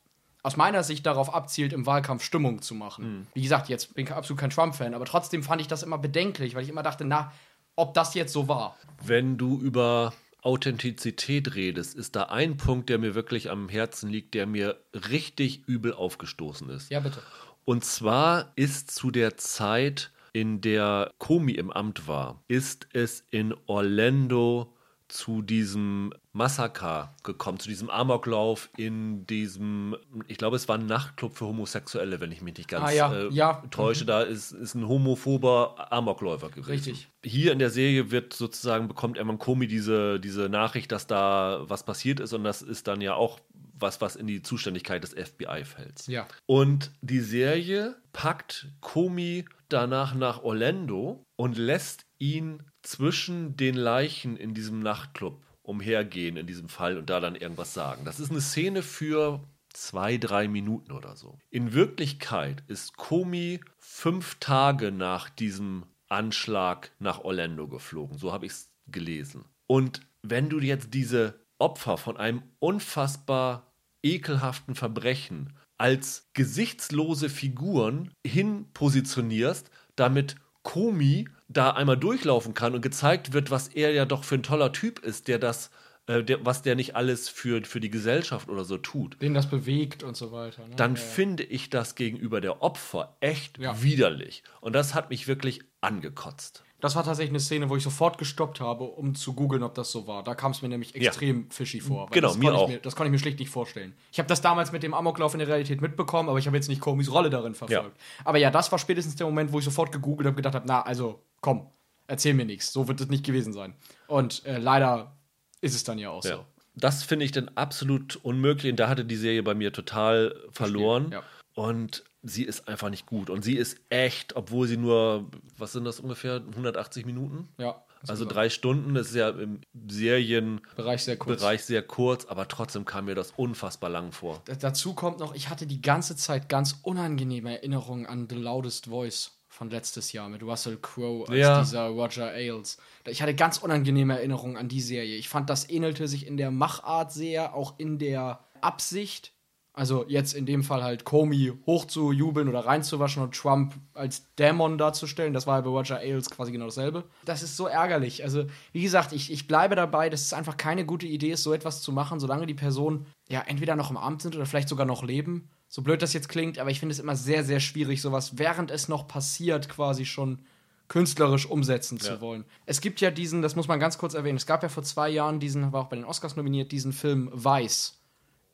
aus 0.44 0.56
meiner 0.56 0.84
Sicht 0.84 1.06
darauf 1.06 1.34
abzielt, 1.34 1.72
im 1.72 1.86
Wahlkampf 1.86 2.22
Stimmung 2.22 2.62
zu 2.62 2.74
machen. 2.74 3.26
Wie 3.34 3.42
gesagt, 3.42 3.68
jetzt 3.68 3.94
bin 3.94 4.04
ich 4.04 4.12
absolut 4.12 4.38
kein 4.38 4.50
Trump-Fan, 4.50 4.94
aber 4.94 5.06
trotzdem 5.06 5.42
fand 5.42 5.62
ich 5.62 5.68
das 5.68 5.82
immer 5.82 5.98
bedenklich, 5.98 6.54
weil 6.54 6.62
ich 6.62 6.68
immer 6.68 6.82
dachte, 6.82 7.04
na, 7.04 7.32
ob 7.76 7.94
das 7.94 8.14
jetzt 8.14 8.32
so 8.32 8.46
war. 8.46 8.76
Wenn 9.02 9.38
du 9.38 9.58
über 9.58 10.12
Authentizität 10.42 11.54
redest, 11.54 11.94
ist 11.94 12.14
da 12.14 12.24
ein 12.24 12.58
Punkt, 12.58 12.90
der 12.90 12.98
mir 12.98 13.14
wirklich 13.14 13.50
am 13.50 13.70
Herzen 13.70 14.10
liegt, 14.10 14.34
der 14.34 14.46
mir 14.46 14.78
richtig 14.92 15.66
übel 15.66 15.94
aufgestoßen 15.94 16.68
ist. 16.68 16.90
Ja, 16.90 17.00
bitte. 17.00 17.22
Und 17.64 17.86
zwar 17.86 18.52
ist 18.54 18.90
zu 18.90 19.10
der 19.10 19.38
Zeit, 19.38 20.12
in 20.34 20.60
der 20.60 21.10
Comey 21.18 21.54
im 21.54 21.70
Amt 21.70 22.06
war, 22.06 22.42
ist 22.48 22.86
es 22.92 23.24
in 23.30 23.54
Orlando 23.66 24.73
zu 25.08 25.42
diesem 25.42 26.12
Massaker 26.32 27.14
gekommen, 27.22 27.58
zu 27.60 27.68
diesem 27.68 27.90
Amoklauf 27.90 28.70
in 28.76 29.26
diesem, 29.26 29.96
ich 30.26 30.38
glaube, 30.38 30.56
es 30.56 30.68
war 30.68 30.78
ein 30.78 30.86
Nachtclub 30.86 31.36
für 31.36 31.46
Homosexuelle, 31.46 32.20
wenn 32.20 32.32
ich 32.32 32.42
mich 32.42 32.56
nicht 32.56 32.68
ganz 32.68 32.88
Ah, 32.88 32.92
ja, 32.92 33.12
äh, 33.14 33.28
ja. 33.30 33.62
täusche. 33.70 34.04
Da 34.04 34.22
ist, 34.22 34.52
ist 34.52 34.74
ein 34.74 34.88
homophober 34.88 35.92
Amokläufer 35.92 36.48
gewesen. 36.48 36.70
Richtig. 36.70 37.08
Hier 37.24 37.52
in 37.52 37.58
der 37.58 37.70
Serie 37.70 38.10
wird 38.10 38.32
sozusagen, 38.32 38.88
bekommt 38.88 39.18
Eman 39.18 39.38
Comey 39.38 39.66
diese, 39.66 40.18
diese 40.18 40.48
Nachricht, 40.48 40.90
dass 40.90 41.06
da 41.06 41.62
was 41.68 41.84
passiert 41.84 42.20
ist 42.20 42.32
und 42.32 42.44
das 42.44 42.62
ist 42.62 42.88
dann 42.88 43.00
ja 43.00 43.14
auch 43.14 43.38
was, 43.76 44.00
was 44.00 44.16
in 44.16 44.26
die 44.26 44.42
Zuständigkeit 44.42 45.02
des 45.02 45.12
FBI 45.14 45.64
fällt. 45.64 46.06
Ja. 46.06 46.26
Und 46.46 46.92
die 47.02 47.20
Serie 47.20 47.96
packt 48.12 48.68
Comey 48.80 49.44
danach 49.68 50.14
nach 50.14 50.42
Orlando 50.42 51.24
und 51.36 51.58
lässt 51.58 52.03
ihn 52.18 52.62
zwischen 52.82 53.56
den 53.56 53.74
Leichen 53.74 54.36
in 54.36 54.54
diesem 54.54 54.80
Nachtclub 54.80 55.42
umhergehen 55.62 56.36
in 56.36 56.46
diesem 56.46 56.68
Fall 56.68 56.98
und 56.98 57.10
da 57.10 57.20
dann 57.20 57.36
irgendwas 57.36 57.74
sagen. 57.74 58.04
Das 58.04 58.20
ist 58.20 58.30
eine 58.30 58.42
Szene 58.42 58.82
für 58.82 59.40
zwei, 59.70 60.18
drei 60.18 60.46
Minuten 60.46 60.92
oder 60.92 61.16
so. 61.16 61.38
In 61.50 61.72
Wirklichkeit 61.72 62.62
ist 62.68 62.96
Comey 62.96 63.60
fünf 63.78 64.36
Tage 64.40 64.92
nach 64.92 65.30
diesem 65.30 65.84
Anschlag 66.08 66.92
nach 66.98 67.20
Orlando 67.20 67.66
geflogen. 67.66 68.18
So 68.18 68.32
habe 68.32 68.46
ich 68.46 68.52
es 68.52 68.70
gelesen. 68.86 69.46
Und 69.66 70.02
wenn 70.22 70.48
du 70.48 70.60
jetzt 70.60 70.92
diese 70.94 71.40
Opfer 71.58 71.96
von 71.96 72.16
einem 72.16 72.42
unfassbar 72.58 73.72
ekelhaften 74.02 74.74
Verbrechen 74.74 75.54
als 75.78 76.28
gesichtslose 76.34 77.28
Figuren 77.28 78.12
hin 78.24 78.66
positionierst, 78.74 79.70
damit 79.96 80.36
Komi 80.62 81.28
da 81.56 81.70
einmal 81.70 81.96
durchlaufen 81.96 82.54
kann 82.54 82.74
und 82.74 82.80
gezeigt 82.80 83.32
wird, 83.32 83.50
was 83.50 83.68
er 83.68 83.92
ja 83.92 84.04
doch 84.04 84.24
für 84.24 84.34
ein 84.36 84.42
toller 84.42 84.72
Typ 84.72 84.98
ist, 84.98 85.28
der 85.28 85.38
das, 85.38 85.70
äh, 86.06 86.22
der, 86.22 86.44
was 86.44 86.62
der 86.62 86.74
nicht 86.74 86.96
alles 86.96 87.28
für, 87.28 87.64
für 87.64 87.80
die 87.80 87.90
Gesellschaft 87.90 88.48
oder 88.48 88.64
so 88.64 88.76
tut, 88.76 89.20
Den 89.22 89.34
das 89.34 89.48
bewegt 89.48 90.02
und 90.02 90.16
so 90.16 90.32
weiter. 90.32 90.66
Ne? 90.66 90.76
dann 90.76 90.96
ja, 90.96 91.00
finde 91.00 91.42
ich 91.44 91.70
das 91.70 91.94
gegenüber 91.94 92.40
der 92.40 92.62
Opfer 92.62 93.16
echt 93.20 93.58
Ja. 93.58 93.82
widerlich. 93.82 94.42
Und 94.60 94.74
das 94.74 94.94
hat 94.94 95.10
mich 95.10 95.26
wirklich 95.28 95.62
angekotzt. 95.80 96.64
Das 96.80 96.96
war 96.96 97.04
tatsächlich 97.04 97.30
eine 97.30 97.40
Szene, 97.40 97.70
wo 97.70 97.76
ich 97.76 97.82
sofort 97.82 98.18
gestoppt 98.18 98.60
habe, 98.60 98.84
um 98.84 99.14
zu 99.14 99.32
googeln, 99.32 99.62
ob 99.62 99.74
das 99.74 99.90
so 99.90 100.06
war. 100.06 100.22
Da 100.22 100.34
kam 100.34 100.52
es 100.52 100.60
mir 100.60 100.68
nämlich 100.68 100.94
extrem 100.94 101.50
fishy 101.50 101.80
vor. 101.80 102.08
Genau, 102.10 102.28
das 102.28 102.36
mir 102.36 102.54
auch. 102.54 102.68
Ich 102.68 102.74
mir, 102.74 102.80
das 102.80 102.94
konnte 102.94 103.08
ich 103.08 103.12
mir 103.12 103.18
schlicht 103.18 103.38
nicht 103.38 103.48
vorstellen. 103.48 103.94
Ich 104.12 104.18
habe 104.18 104.28
das 104.28 104.42
damals 104.42 104.70
mit 104.70 104.82
dem 104.82 104.92
Amoklauf 104.92 105.32
in 105.32 105.38
der 105.38 105.48
Realität 105.48 105.80
mitbekommen, 105.80 106.28
aber 106.28 106.38
ich 106.38 106.46
habe 106.46 106.56
jetzt 106.56 106.68
nicht 106.68 106.80
Comys 106.82 107.10
Rolle 107.10 107.30
darin 107.30 107.54
verfolgt. 107.54 107.96
Aber 108.24 108.36
ja, 108.38 108.50
das 108.50 108.70
war 108.70 108.78
spätestens 108.78 109.16
der 109.16 109.26
Moment, 109.26 109.52
wo 109.52 109.58
ich 109.60 109.64
sofort 109.64 109.92
gegoogelt 109.92 110.26
habe, 110.26 110.36
gedacht 110.36 110.54
habe, 110.54 110.66
na, 110.68 110.82
also 110.82 111.20
komm, 111.40 111.68
erzähl 112.06 112.34
mir 112.34 112.44
nichts. 112.44 112.70
So 112.72 112.86
wird 112.86 113.00
es 113.00 113.08
nicht 113.08 113.24
gewesen 113.24 113.52
sein. 113.54 113.74
Und 114.06 114.44
äh, 114.44 114.58
leider 114.58 115.16
ist 115.62 115.74
es 115.74 115.84
dann 115.84 115.98
ja 115.98 116.10
auch 116.10 116.24
Ja. 116.24 116.36
so. 116.36 116.44
Das 116.76 117.02
finde 117.04 117.24
ich 117.24 117.30
dann 117.32 117.48
absolut 117.54 118.16
unmöglich. 118.16 118.72
Und 118.72 118.80
da 118.80 118.88
hatte 118.88 119.04
die 119.04 119.16
Serie 119.16 119.42
bei 119.42 119.54
mir 119.54 119.72
total 119.72 120.34
verloren. 120.50 121.12
ja. 121.12 121.22
Und 121.54 122.02
sie 122.24 122.42
ist 122.44 122.66
einfach 122.68 122.90
nicht 122.90 123.06
gut. 123.06 123.30
Und 123.30 123.42
sie 123.44 123.54
ist 123.56 123.78
echt, 123.90 124.34
obwohl 124.34 124.66
sie 124.66 124.76
nur, 124.78 125.30
was 125.58 125.72
sind 125.72 125.84
das 125.84 126.00
ungefähr, 126.00 126.42
180 126.50 127.06
Minuten? 127.06 127.48
Ja. 127.58 127.84
Also 128.06 128.24
drei 128.26 128.50
Stunden. 128.50 128.94
Das 128.94 129.08
ist 129.08 129.14
ja 129.16 129.30
im 129.30 129.60
Serienbereich 129.88 130.74
Bereich 130.76 131.02
sehr 131.04 131.16
kurz. 131.16 131.66
sehr 131.66 131.82
kurz, 131.82 132.24
aber 132.26 132.48
trotzdem 132.48 132.84
kam 132.84 133.06
mir 133.06 133.14
das 133.14 133.32
unfassbar 133.36 133.90
lang 133.90 134.12
vor. 134.12 134.42
D- 134.46 134.56
Dazu 134.58 134.94
kommt 134.94 135.18
noch, 135.20 135.34
ich 135.34 135.48
hatte 135.48 135.66
die 135.66 135.80
ganze 135.80 136.16
Zeit 136.16 136.48
ganz 136.48 136.76
unangenehme 136.82 137.56
Erinnerungen 137.58 138.06
an 138.06 138.26
The 138.28 138.36
Loudest 138.36 138.86
Voice 138.86 139.32
von 139.48 139.70
letztes 139.70 140.12
Jahr 140.12 140.28
mit 140.28 140.42
Russell 140.42 140.78
Crowe 140.82 141.26
als 141.28 141.38
Ja. 141.38 141.60
dieser 141.60 141.86
Roger 141.86 142.28
Ailes. 142.32 142.76
Ich 143.06 143.22
hatte 143.22 143.34
ganz 143.34 143.58
unangenehme 143.58 144.14
Erinnerungen 144.18 144.56
an 144.56 144.68
die 144.68 144.80
Serie. 144.80 145.16
Ich 145.16 145.28
fand, 145.28 145.48
das 145.48 145.68
ähnelte 145.70 146.08
sich 146.08 146.26
in 146.26 146.36
der 146.36 146.50
Machart 146.50 147.12
sehr, 147.12 147.54
auch 147.54 147.78
in 147.78 147.98
der 147.98 148.40
Absicht. 148.60 149.32
Also 149.76 150.04
jetzt 150.06 150.34
in 150.34 150.46
dem 150.46 150.62
Fall 150.62 150.84
halt 150.84 151.04
Comey 151.04 151.52
hochzujubeln 151.66 152.48
oder 152.48 152.60
reinzuwaschen 152.60 153.24
und 153.24 153.34
Trump 153.34 153.74
als 153.92 154.22
Dämon 154.36 154.78
darzustellen. 154.78 155.34
Das 155.34 155.48
war 155.48 155.56
ja 155.56 155.62
bei 155.62 155.68
Roger 155.70 155.98
Ailes 155.98 156.30
quasi 156.30 156.52
genau 156.52 156.66
dasselbe. 156.66 157.02
Das 157.24 157.42
ist 157.42 157.56
so 157.56 157.66
ärgerlich. 157.66 158.22
Also, 158.22 158.46
wie 158.72 158.82
gesagt, 158.82 159.12
ich, 159.12 159.32
ich 159.32 159.48
bleibe 159.48 159.74
dabei, 159.74 160.10
dass 160.10 160.22
es 160.22 160.32
einfach 160.32 160.56
keine 160.56 160.86
gute 160.86 161.06
Idee 161.06 161.32
ist, 161.32 161.42
so 161.42 161.52
etwas 161.52 161.82
zu 161.82 161.90
machen, 161.90 162.20
solange 162.20 162.46
die 162.46 162.54
Personen 162.54 163.06
ja 163.28 163.40
entweder 163.40 163.74
noch 163.74 163.90
im 163.90 163.96
Amt 163.96 164.22
sind 164.22 164.36
oder 164.36 164.46
vielleicht 164.46 164.68
sogar 164.68 164.86
noch 164.86 165.02
leben. 165.02 165.48
So 165.68 165.82
blöd 165.82 166.02
das 166.02 166.12
jetzt 166.12 166.28
klingt, 166.28 166.60
aber 166.60 166.70
ich 166.70 166.78
finde 166.78 166.92
es 166.92 167.00
immer 167.00 167.16
sehr, 167.16 167.42
sehr 167.42 167.58
schwierig, 167.58 168.00
sowas, 168.00 168.38
während 168.38 168.70
es 168.70 168.86
noch 168.86 169.08
passiert, 169.08 169.68
quasi 169.68 170.04
schon 170.04 170.38
künstlerisch 170.86 171.46
umsetzen 171.46 171.98
zu 171.98 172.12
Ja. 172.12 172.20
wollen. 172.20 172.44
Es 172.66 172.80
gibt 172.80 173.00
ja 173.00 173.10
diesen, 173.10 173.42
das 173.42 173.56
muss 173.56 173.66
man 173.66 173.80
ganz 173.80 173.98
kurz 173.98 174.14
erwähnen, 174.14 174.36
es 174.36 174.46
gab 174.46 174.62
ja 174.62 174.68
vor 174.68 174.84
zwei 174.84 175.08
Jahren 175.08 175.40
diesen, 175.40 175.72
war 175.72 175.80
auch 175.82 175.88
bei 175.88 175.96
den 175.96 176.04
Oscars 176.04 176.36
nominiert, 176.36 176.70
diesen 176.70 176.92
Film 176.92 177.28
Vice 177.34 177.98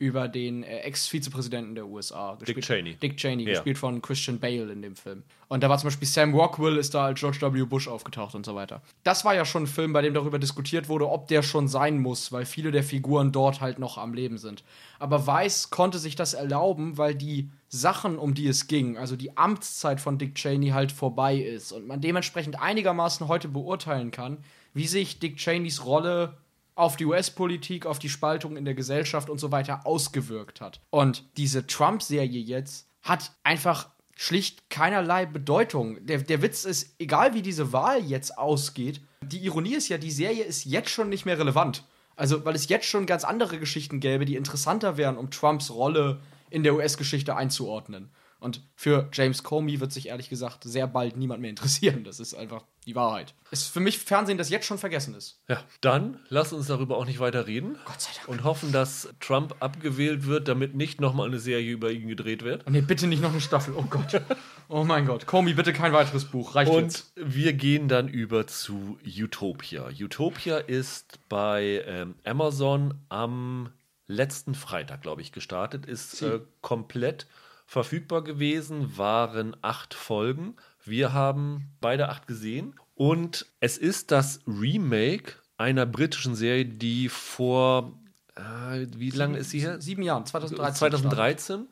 über 0.00 0.28
den 0.28 0.62
äh, 0.62 0.78
Ex-Vizepräsidenten 0.78 1.74
der 1.74 1.86
USA. 1.86 2.34
gespielt- 2.40 2.64
Cheney. 2.64 2.94
Dick 2.96 3.18
Cheney, 3.18 3.44
Ja. 3.44 3.50
gespielt 3.52 3.76
von 3.76 4.00
Christian 4.00 4.40
Bale 4.40 4.72
in 4.72 4.80
dem 4.80 4.96
Film. 4.96 5.22
Und 5.48 5.62
da 5.62 5.68
war 5.68 5.76
zum 5.76 5.88
Beispiel 5.88 6.08
Sam 6.08 6.34
Rockwell 6.34 6.78
ist 6.78 6.94
da 6.94 7.04
als 7.04 7.20
George 7.20 7.38
W. 7.42 7.64
Bush 7.64 7.86
aufgetaucht 7.86 8.34
und 8.34 8.46
so 8.46 8.54
weiter. 8.54 8.80
Das 9.04 9.26
war 9.26 9.34
ja 9.34 9.44
schon 9.44 9.64
ein 9.64 9.66
Film, 9.66 9.92
bei 9.92 10.00
dem 10.00 10.14
darüber 10.14 10.38
diskutiert 10.38 10.88
wurde, 10.88 11.06
ob 11.10 11.28
der 11.28 11.42
schon 11.42 11.68
sein 11.68 11.98
muss, 11.98 12.32
weil 12.32 12.46
viele 12.46 12.70
der 12.70 12.82
Figuren 12.82 13.30
dort 13.30 13.60
halt 13.60 13.78
noch 13.78 13.98
am 13.98 14.14
Leben 14.14 14.38
sind. 14.38 14.64
Aber 14.98 15.26
Weiss 15.26 15.68
konnte 15.68 15.98
sich 15.98 16.16
das 16.16 16.32
erlauben, 16.32 16.96
weil 16.96 17.14
die 17.14 17.50
Sachen, 17.68 18.18
um 18.18 18.32
die 18.32 18.48
es 18.48 18.68
ging, 18.68 18.96
also 18.96 19.16
die 19.16 19.36
Amtszeit 19.36 20.00
von 20.00 20.16
Dick 20.16 20.34
Cheney 20.34 20.68
halt 20.70 20.92
vorbei 20.92 21.36
ist 21.36 21.72
und 21.72 21.86
man 21.86 22.00
dementsprechend 22.00 22.58
einigermaßen 22.60 23.28
heute 23.28 23.48
beurteilen 23.48 24.10
kann, 24.12 24.38
wie 24.72 24.86
sich 24.86 25.18
Dick 25.18 25.36
Cheneys 25.36 25.84
Rolle 25.84 26.38
auf 26.80 26.96
die 26.96 27.04
US-Politik, 27.04 27.86
auf 27.86 27.98
die 27.98 28.08
Spaltung 28.08 28.56
in 28.56 28.64
der 28.64 28.74
Gesellschaft 28.74 29.30
und 29.30 29.38
so 29.38 29.52
weiter 29.52 29.86
ausgewirkt 29.86 30.60
hat. 30.60 30.80
Und 30.90 31.24
diese 31.36 31.66
Trump-Serie 31.66 32.40
jetzt 32.40 32.88
hat 33.02 33.32
einfach 33.42 33.88
schlicht 34.16 34.68
keinerlei 34.68 35.26
Bedeutung. 35.26 36.04
Der, 36.04 36.18
der 36.18 36.42
Witz 36.42 36.64
ist, 36.64 36.94
egal 36.98 37.34
wie 37.34 37.42
diese 37.42 37.72
Wahl 37.72 38.02
jetzt 38.02 38.36
ausgeht, 38.36 39.00
die 39.22 39.38
Ironie 39.38 39.74
ist 39.74 39.88
ja, 39.88 39.98
die 39.98 40.10
Serie 40.10 40.44
ist 40.44 40.64
jetzt 40.64 40.90
schon 40.90 41.08
nicht 41.08 41.26
mehr 41.26 41.38
relevant. 41.38 41.84
Also, 42.16 42.44
weil 42.44 42.54
es 42.54 42.68
jetzt 42.68 42.86
schon 42.86 43.06
ganz 43.06 43.24
andere 43.24 43.58
Geschichten 43.58 44.00
gäbe, 44.00 44.26
die 44.26 44.36
interessanter 44.36 44.96
wären, 44.96 45.16
um 45.16 45.30
Trumps 45.30 45.70
Rolle 45.70 46.20
in 46.50 46.62
der 46.62 46.74
US-Geschichte 46.74 47.36
einzuordnen. 47.36 48.10
Und 48.40 48.62
für 48.74 49.09
James 49.12 49.42
Comey 49.42 49.81
wird 49.81 49.92
sich 49.92 50.09
ehrlich 50.09 50.31
gesagt 50.31 50.64
sehr 50.64 50.87
bald 50.87 51.16
niemand 51.16 51.40
mehr 51.42 51.50
interessieren. 51.50 52.05
Das 52.05 52.18
ist 52.20 52.35
einfach 52.35 52.64
Die 52.87 52.94
Wahrheit. 52.94 53.35
Ist 53.50 53.68
für 53.68 53.81
mich 53.81 53.98
Fernsehen, 53.98 54.38
das 54.38 54.48
jetzt 54.48 54.64
schon 54.66 54.79
vergessen 54.79 55.14
ist. 55.14 55.40
Ja, 55.48 55.62
dann 55.83 56.18
lass 56.29 56.53
uns 56.55 56.66
darüber 56.66 56.96
auch 56.96 57.05
nicht 57.05 57.20
weiter 57.20 57.46
reden. 57.46 57.76
Gott 57.85 58.00
sei 58.00 58.11
Dank. 58.16 58.29
Und 58.29 58.44
hoffen, 58.44 58.72
dass 58.72 59.11
Trump 59.20 59.55
abgewählt 59.61 60.26
wird, 60.26 60.48
damit 60.48 60.74
nicht 60.74 61.00
nochmal 61.00 61.29
eine 61.29 61.38
Serie 61.38 61.70
über 61.70 61.90
ihn 61.92 62.09
gedreht 62.09 62.42
wird. 62.42 62.68
Nee, 62.70 62.81
bitte 62.81 63.07
nicht 63.07 63.20
noch 63.22 63.33
eine 63.33 63.40
Staffel. 63.42 63.74
Oh 63.76 63.85
Gott. 63.88 64.22
Oh 64.68 64.85
mein 64.85 65.05
Gott. 65.05 65.26
Comey, 65.26 65.53
bitte 65.53 65.72
kein 65.72 65.92
weiteres 65.92 66.24
Buch. 66.24 66.55
Reicht 66.55 66.72
Und 66.72 66.83
jetzt. 66.85 67.12
wir 67.16 67.53
gehen 67.53 67.88
dann 67.88 68.09
über 68.09 68.46
zu 68.46 68.98
Utopia. 69.05 69.88
Utopia 69.88 70.59
ist 70.59 71.18
bei 71.29 71.85
ähm, 71.87 72.14
Amazon 72.24 72.94
am 73.11 73.68
letzten 74.07 74.55
Freitag, 74.55 75.03
glaube 75.03 75.22
ich, 75.22 75.33
gestartet, 75.33 75.87
ist 75.87 76.22
äh, 76.22 76.40
komplett 76.62 77.26
verfügbar 77.70 78.24
gewesen, 78.24 78.98
waren 78.98 79.56
acht 79.62 79.94
Folgen. 79.94 80.56
Wir 80.85 81.12
haben 81.12 81.68
beide 81.80 82.09
acht 82.09 82.26
gesehen. 82.26 82.74
Und 82.96 83.46
es 83.61 83.78
ist 83.78 84.11
das 84.11 84.40
Remake 84.44 85.35
einer 85.56 85.87
britischen 85.87 86.35
Serie, 86.35 86.64
die 86.64 87.09
vor, 87.09 87.96
äh, 88.35 88.88
wie 88.96 89.11
lange 89.11 89.38
ist 89.38 89.50
sie 89.50 89.61
her? 89.61 89.80
Sieben 89.80 90.02
Jahren, 90.02 90.26
2013. 90.26 90.78
2013 90.78 91.68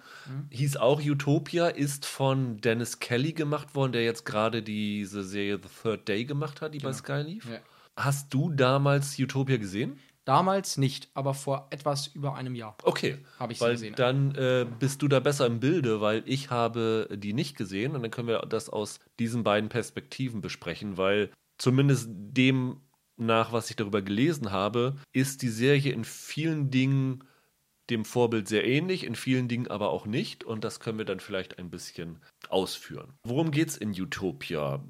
hieß 0.51 0.77
auch 0.77 1.01
Utopia, 1.03 1.67
ist 1.67 2.07
von 2.07 2.61
Dennis 2.61 3.01
Kelly 3.01 3.33
gemacht 3.33 3.75
worden, 3.75 3.91
der 3.91 4.05
jetzt 4.05 4.25
gerade 4.25 4.63
diese 4.63 5.25
Serie 5.25 5.59
The 5.61 5.69
Third 5.83 6.07
Day 6.07 6.25
gemacht 6.25 6.61
hat, 6.61 6.75
die 6.75 6.79
bei 6.79 6.93
Sky 6.93 7.23
lief. 7.27 7.45
Ja. 7.51 7.59
Hast 7.97 8.33
du 8.33 8.51
damals 8.51 9.19
Utopia 9.19 9.57
gesehen? 9.57 9.99
Damals 10.29 10.77
nicht, 10.77 11.09
aber 11.15 11.33
vor 11.33 11.69
etwas 11.71 12.09
über 12.09 12.35
einem 12.35 12.55
Jahr. 12.55 12.77
Okay, 12.83 13.17
Hab 13.39 13.51
ich 13.51 13.57
sie 13.57 13.65
weil 13.65 13.73
gesehen. 13.73 13.95
dann 13.97 14.35
äh, 14.35 14.67
bist 14.79 15.01
du 15.01 15.09
da 15.09 15.21
besser 15.21 15.47
im 15.47 15.59
Bilde, 15.59 16.03
weil 16.03 16.23
ich 16.27 16.51
habe 16.51 17.09
die 17.11 17.33
nicht 17.33 17.57
gesehen 17.57 17.97
und 17.97 18.03
dann 18.03 18.11
können 18.11 18.29
wir 18.29 18.41
das 18.41 18.69
aus 18.69 19.01
diesen 19.19 19.43
beiden 19.43 19.71
Perspektiven 19.71 20.43
besprechen, 20.43 20.99
weil 20.99 21.31
zumindest 21.57 22.11
dem 22.11 22.83
nach, 23.17 23.53
was 23.55 23.71
ich 23.71 23.77
darüber 23.77 24.03
gelesen 24.03 24.53
habe, 24.53 24.97
ist 25.15 25.41
die 25.41 25.49
Serie 25.49 25.93
in 25.93 26.05
vielen 26.05 26.71
Dingen 26.71 27.25
dem 27.89 28.05
Vorbild 28.05 28.49
sehr 28.49 28.67
ähnlich, 28.67 29.05
in 29.05 29.15
vielen 29.15 29.49
Dingen 29.49 29.69
aber 29.69 29.89
auch 29.89 30.05
nicht 30.05 30.45
und 30.45 30.63
das 30.63 30.79
können 30.79 30.99
wir 30.99 31.07
dann 31.07 31.21
vielleicht 31.21 31.59
ein 31.59 31.71
bisschen 31.71 32.21
ausführen. 32.51 33.15
Worum 33.25 33.51
geht's 33.51 33.79
in 33.79 33.99
Utopia? 33.99 34.85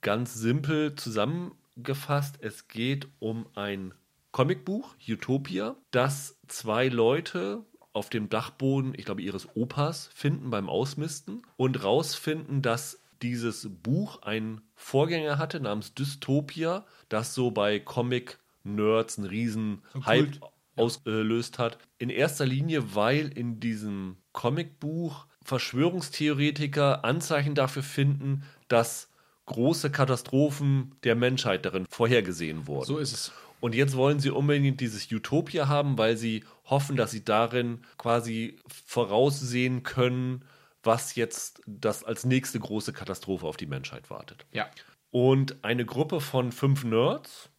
Ganz 0.00 0.34
simpel 0.34 0.96
zusammengefasst, 0.96 2.38
es 2.40 2.66
geht 2.66 3.06
um 3.20 3.46
ein 3.54 3.94
Comicbuch, 4.32 4.94
Utopia, 5.06 5.76
das 5.90 6.38
zwei 6.48 6.88
Leute 6.88 7.64
auf 7.92 8.08
dem 8.08 8.30
Dachboden, 8.30 8.94
ich 8.96 9.04
glaube, 9.04 9.22
ihres 9.22 9.54
Opas 9.54 10.08
finden 10.14 10.50
beim 10.50 10.68
Ausmisten 10.68 11.42
und 11.56 11.84
rausfinden, 11.84 12.62
dass 12.62 13.02
dieses 13.20 13.68
Buch 13.82 14.22
einen 14.22 14.62
Vorgänger 14.74 15.38
hatte 15.38 15.60
namens 15.60 15.94
Dystopia, 15.94 16.86
das 17.08 17.34
so 17.34 17.50
bei 17.50 17.78
Comic-Nerds 17.78 19.18
einen 19.18 19.28
riesen 19.28 19.82
Hype 20.06 20.40
ausgelöst 20.76 21.58
hat. 21.58 21.78
In 21.98 22.10
erster 22.10 22.46
Linie, 22.46 22.94
weil 22.94 23.28
in 23.28 23.60
diesem 23.60 24.16
Comicbuch 24.32 25.26
Verschwörungstheoretiker 25.44 27.04
Anzeichen 27.04 27.54
dafür 27.54 27.82
finden, 27.82 28.44
dass 28.68 29.10
große 29.46 29.90
Katastrophen 29.90 30.94
der 31.04 31.16
Menschheit 31.16 31.64
darin 31.66 31.84
vorhergesehen 31.90 32.66
wurden. 32.66 32.86
So 32.86 32.98
ist 32.98 33.12
es. 33.12 33.32
Und 33.62 33.76
jetzt 33.76 33.96
wollen 33.96 34.18
sie 34.18 34.30
unbedingt 34.30 34.80
dieses 34.80 35.10
Utopia 35.12 35.68
haben, 35.68 35.96
weil 35.96 36.16
sie 36.16 36.42
hoffen, 36.64 36.96
dass 36.96 37.12
sie 37.12 37.24
darin 37.24 37.82
quasi 37.96 38.58
voraussehen 38.66 39.84
können, 39.84 40.44
was 40.82 41.14
jetzt 41.14 41.62
das 41.64 42.02
als 42.02 42.24
nächste 42.24 42.58
große 42.58 42.92
Katastrophe 42.92 43.46
auf 43.46 43.56
die 43.56 43.66
Menschheit 43.66 44.10
wartet. 44.10 44.46
Ja. 44.50 44.68
Und 45.12 45.62
eine 45.62 45.86
Gruppe 45.86 46.20
von 46.20 46.50
fünf 46.50 46.82
Nerds 46.82 47.50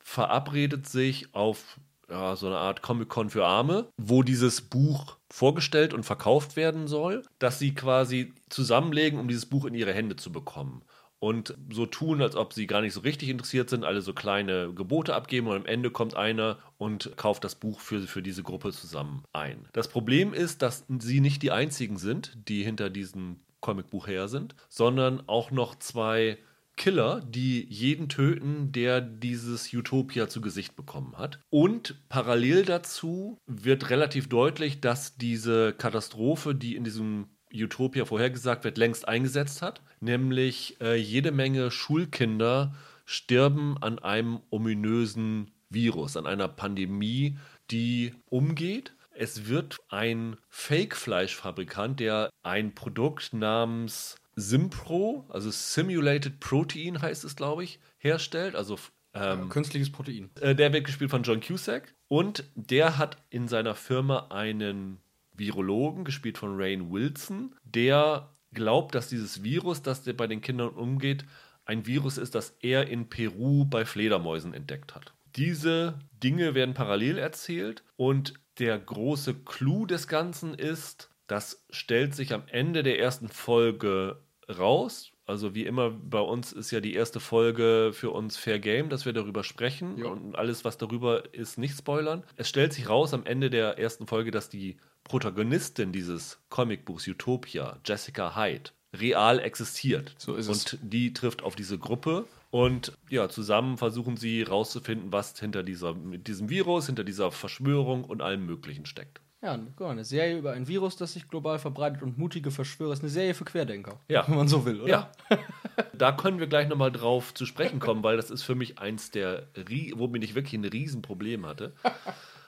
verabredet 0.00 0.88
sich 0.88 1.32
auf 1.32 1.78
ja, 2.10 2.34
so 2.34 2.48
eine 2.48 2.58
Art 2.58 2.82
Comic-Con 2.82 3.30
für 3.30 3.46
Arme, 3.46 3.88
wo 3.96 4.24
dieses 4.24 4.62
Buch 4.62 5.16
vorgestellt 5.30 5.94
und 5.94 6.02
verkauft 6.02 6.56
werden 6.56 6.88
soll, 6.88 7.22
dass 7.38 7.60
sie 7.60 7.72
quasi 7.72 8.34
zusammenlegen, 8.48 9.20
um 9.20 9.28
dieses 9.28 9.46
Buch 9.46 9.64
in 9.64 9.74
ihre 9.74 9.94
Hände 9.94 10.16
zu 10.16 10.32
bekommen. 10.32 10.82
Und 11.22 11.54
so 11.70 11.86
tun, 11.86 12.20
als 12.20 12.34
ob 12.34 12.52
sie 12.52 12.66
gar 12.66 12.80
nicht 12.80 12.94
so 12.94 13.00
richtig 13.00 13.28
interessiert 13.28 13.70
sind, 13.70 13.84
alle 13.84 14.02
so 14.02 14.12
kleine 14.12 14.74
Gebote 14.74 15.14
abgeben 15.14 15.46
und 15.46 15.54
am 15.54 15.66
Ende 15.66 15.92
kommt 15.92 16.16
einer 16.16 16.58
und 16.78 17.16
kauft 17.16 17.44
das 17.44 17.54
Buch 17.54 17.78
für, 17.78 18.00
für 18.00 18.22
diese 18.22 18.42
Gruppe 18.42 18.72
zusammen 18.72 19.22
ein. 19.32 19.68
Das 19.72 19.86
Problem 19.86 20.34
ist, 20.34 20.62
dass 20.62 20.84
sie 20.98 21.20
nicht 21.20 21.42
die 21.42 21.52
einzigen 21.52 21.96
sind, 21.96 22.36
die 22.48 22.64
hinter 22.64 22.90
diesem 22.90 23.38
Comicbuch 23.60 24.08
her 24.08 24.26
sind, 24.26 24.56
sondern 24.68 25.22
auch 25.28 25.52
noch 25.52 25.76
zwei 25.76 26.38
Killer, 26.76 27.22
die 27.24 27.68
jeden 27.68 28.08
töten, 28.08 28.72
der 28.72 29.00
dieses 29.00 29.72
Utopia 29.72 30.28
zu 30.28 30.40
Gesicht 30.40 30.74
bekommen 30.74 31.18
hat. 31.18 31.38
Und 31.50 32.02
parallel 32.08 32.64
dazu 32.64 33.38
wird 33.46 33.90
relativ 33.90 34.28
deutlich, 34.28 34.80
dass 34.80 35.18
diese 35.18 35.72
Katastrophe, 35.72 36.56
die 36.56 36.74
in 36.74 36.82
diesem 36.82 37.28
Utopia 37.54 38.04
vorhergesagt 38.04 38.64
wird, 38.64 38.78
längst 38.78 39.06
eingesetzt 39.08 39.62
hat. 39.62 39.82
Nämlich 40.00 40.80
äh, 40.80 40.96
jede 40.96 41.32
Menge 41.32 41.70
Schulkinder 41.70 42.74
sterben 43.04 43.76
an 43.80 43.98
einem 43.98 44.40
ominösen 44.50 45.50
Virus, 45.70 46.16
an 46.16 46.26
einer 46.26 46.48
Pandemie, 46.48 47.38
die 47.70 48.14
umgeht. 48.28 48.94
Es 49.14 49.46
wird 49.48 49.78
ein 49.88 50.36
Fake-Fleischfabrikant, 50.48 52.00
der 52.00 52.30
ein 52.42 52.74
Produkt 52.74 53.32
namens 53.32 54.16
Simpro, 54.34 55.26
also 55.28 55.50
Simulated 55.50 56.40
Protein 56.40 57.02
heißt 57.02 57.24
es, 57.24 57.36
glaube 57.36 57.64
ich, 57.64 57.80
herstellt. 57.98 58.54
Also 58.54 58.78
ähm, 59.14 59.50
Künstliches 59.50 59.92
Protein. 59.92 60.30
äh, 60.40 60.54
der 60.54 60.72
wird 60.72 60.84
gespielt 60.84 61.10
von 61.10 61.22
John 61.22 61.40
Cusack. 61.40 61.94
Und 62.08 62.44
der 62.54 62.98
hat 62.98 63.22
in 63.30 63.48
seiner 63.48 63.74
Firma 63.74 64.28
einen 64.30 64.98
Virologen, 65.42 66.04
gespielt 66.04 66.38
von 66.38 66.54
Rain 66.58 66.90
Wilson, 66.90 67.54
der 67.64 68.30
glaubt, 68.54 68.94
dass 68.94 69.08
dieses 69.08 69.42
Virus, 69.42 69.82
das 69.82 70.02
der 70.02 70.12
bei 70.14 70.26
den 70.26 70.40
Kindern 70.40 70.70
umgeht, 70.70 71.24
ein 71.64 71.86
Virus 71.86 72.16
ist, 72.16 72.34
das 72.34 72.56
er 72.60 72.88
in 72.88 73.08
Peru 73.08 73.64
bei 73.66 73.84
Fledermäusen 73.84 74.54
entdeckt 74.54 74.94
hat. 74.94 75.12
Diese 75.36 75.98
Dinge 76.22 76.54
werden 76.54 76.74
parallel 76.74 77.18
erzählt 77.18 77.82
und 77.96 78.34
der 78.58 78.78
große 78.78 79.34
Clou 79.44 79.86
des 79.86 80.06
Ganzen 80.08 80.54
ist, 80.54 81.10
das 81.26 81.64
stellt 81.70 82.14
sich 82.14 82.32
am 82.34 82.42
Ende 82.48 82.82
der 82.82 82.98
ersten 82.98 83.28
Folge 83.28 84.18
raus. 84.58 85.10
Also 85.24 85.54
wie 85.54 85.64
immer 85.64 85.90
bei 85.90 86.18
uns 86.20 86.52
ist 86.52 86.70
ja 86.72 86.80
die 86.80 86.94
erste 86.94 87.20
Folge 87.20 87.92
für 87.94 88.10
uns 88.10 88.36
Fair 88.36 88.58
Game, 88.58 88.88
dass 88.90 89.06
wir 89.06 89.12
darüber 89.12 89.44
sprechen 89.44 89.96
Ja. 89.96 90.06
und 90.06 90.34
alles, 90.36 90.64
was 90.64 90.78
darüber 90.78 91.32
ist, 91.32 91.58
nicht 91.58 91.78
spoilern. 91.78 92.24
Es 92.36 92.48
stellt 92.48 92.72
sich 92.72 92.88
raus 92.88 93.14
am 93.14 93.24
Ende 93.24 93.48
der 93.48 93.78
ersten 93.78 94.06
Folge, 94.06 94.30
dass 94.32 94.48
die 94.50 94.76
Protagonistin 95.04 95.92
dieses 95.92 96.38
Comicbuchs 96.48 97.06
Utopia, 97.06 97.78
Jessica 97.84 98.36
Hyde, 98.36 98.70
real 98.94 99.38
existiert. 99.38 100.14
So 100.18 100.34
ist 100.36 100.48
es. 100.48 100.74
Und 100.74 100.78
die 100.82 101.12
trifft 101.12 101.42
auf 101.42 101.56
diese 101.56 101.78
Gruppe 101.78 102.26
und 102.50 102.92
ja, 103.08 103.28
zusammen 103.28 103.78
versuchen 103.78 104.16
sie 104.16 104.42
rauszufinden, 104.42 105.10
was 105.10 105.38
hinter 105.38 105.62
dieser, 105.62 105.94
mit 105.94 106.28
diesem 106.28 106.50
Virus, 106.50 106.86
hinter 106.86 107.02
dieser 107.02 107.30
Verschwörung 107.30 108.04
und 108.04 108.20
allem 108.20 108.44
Möglichen 108.44 108.84
steckt. 108.84 109.20
Ja, 109.40 109.58
eine 109.80 110.04
Serie 110.04 110.38
über 110.38 110.52
ein 110.52 110.68
Virus, 110.68 110.94
das 110.94 111.14
sich 111.14 111.26
global 111.28 111.58
verbreitet 111.58 112.02
und 112.02 112.16
mutige 112.16 112.52
Verschwörer. 112.52 112.92
Ist 112.92 113.00
eine 113.00 113.08
Serie 113.08 113.34
für 113.34 113.44
Querdenker. 113.44 113.98
Ja. 114.06 114.28
Wenn 114.28 114.36
man 114.36 114.46
so 114.46 114.64
will, 114.64 114.82
oder? 114.82 114.88
Ja. 114.88 115.12
da 115.94 116.12
können 116.12 116.38
wir 116.38 116.46
gleich 116.46 116.68
nochmal 116.68 116.92
drauf 116.92 117.34
zu 117.34 117.44
sprechen 117.44 117.80
kommen, 117.80 118.04
weil 118.04 118.16
das 118.16 118.30
ist 118.30 118.42
für 118.42 118.54
mich 118.54 118.78
eins 118.78 119.10
der, 119.10 119.48
womit 119.96 120.22
ich 120.22 120.36
wirklich 120.36 120.54
ein 120.54 120.64
Riesenproblem 120.64 121.44
hatte. 121.44 121.72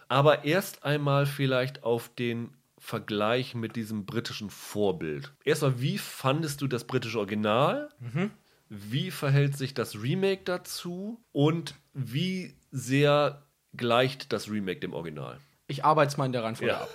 Aber 0.09 0.45
erst 0.45 0.85
einmal 0.85 1.27
vielleicht 1.27 1.83
auf 1.85 2.09
den 2.09 2.51
Vergleich 2.79 3.55
mit 3.55 3.77
diesem 3.77 4.05
britischen 4.05 4.51
Vorbild. 4.51 5.33
Erstmal, 5.45 5.81
wie 5.81 5.97
fandest 5.99 6.61
du 6.61 6.67
das 6.67 6.85
britische 6.85 7.19
Original? 7.19 7.89
Wie 8.69 9.11
verhält 9.11 9.57
sich 9.57 9.73
das 9.75 9.95
Remake 10.03 10.43
dazu? 10.45 11.23
Und 11.33 11.75
wie 11.95 12.55
sehr 12.71 13.43
gleicht 13.77 14.33
das 14.33 14.51
Remake 14.51 14.81
dem 14.81 14.93
Original? 14.93 15.39
Ich 15.67 15.85
arbeite 15.85 16.11
es 16.13 16.17
mal 16.19 16.27
in 16.27 16.33
der 16.33 16.45
Reihenfolge 16.45 16.73
Ja. 16.75 16.81
ab. 16.83 16.91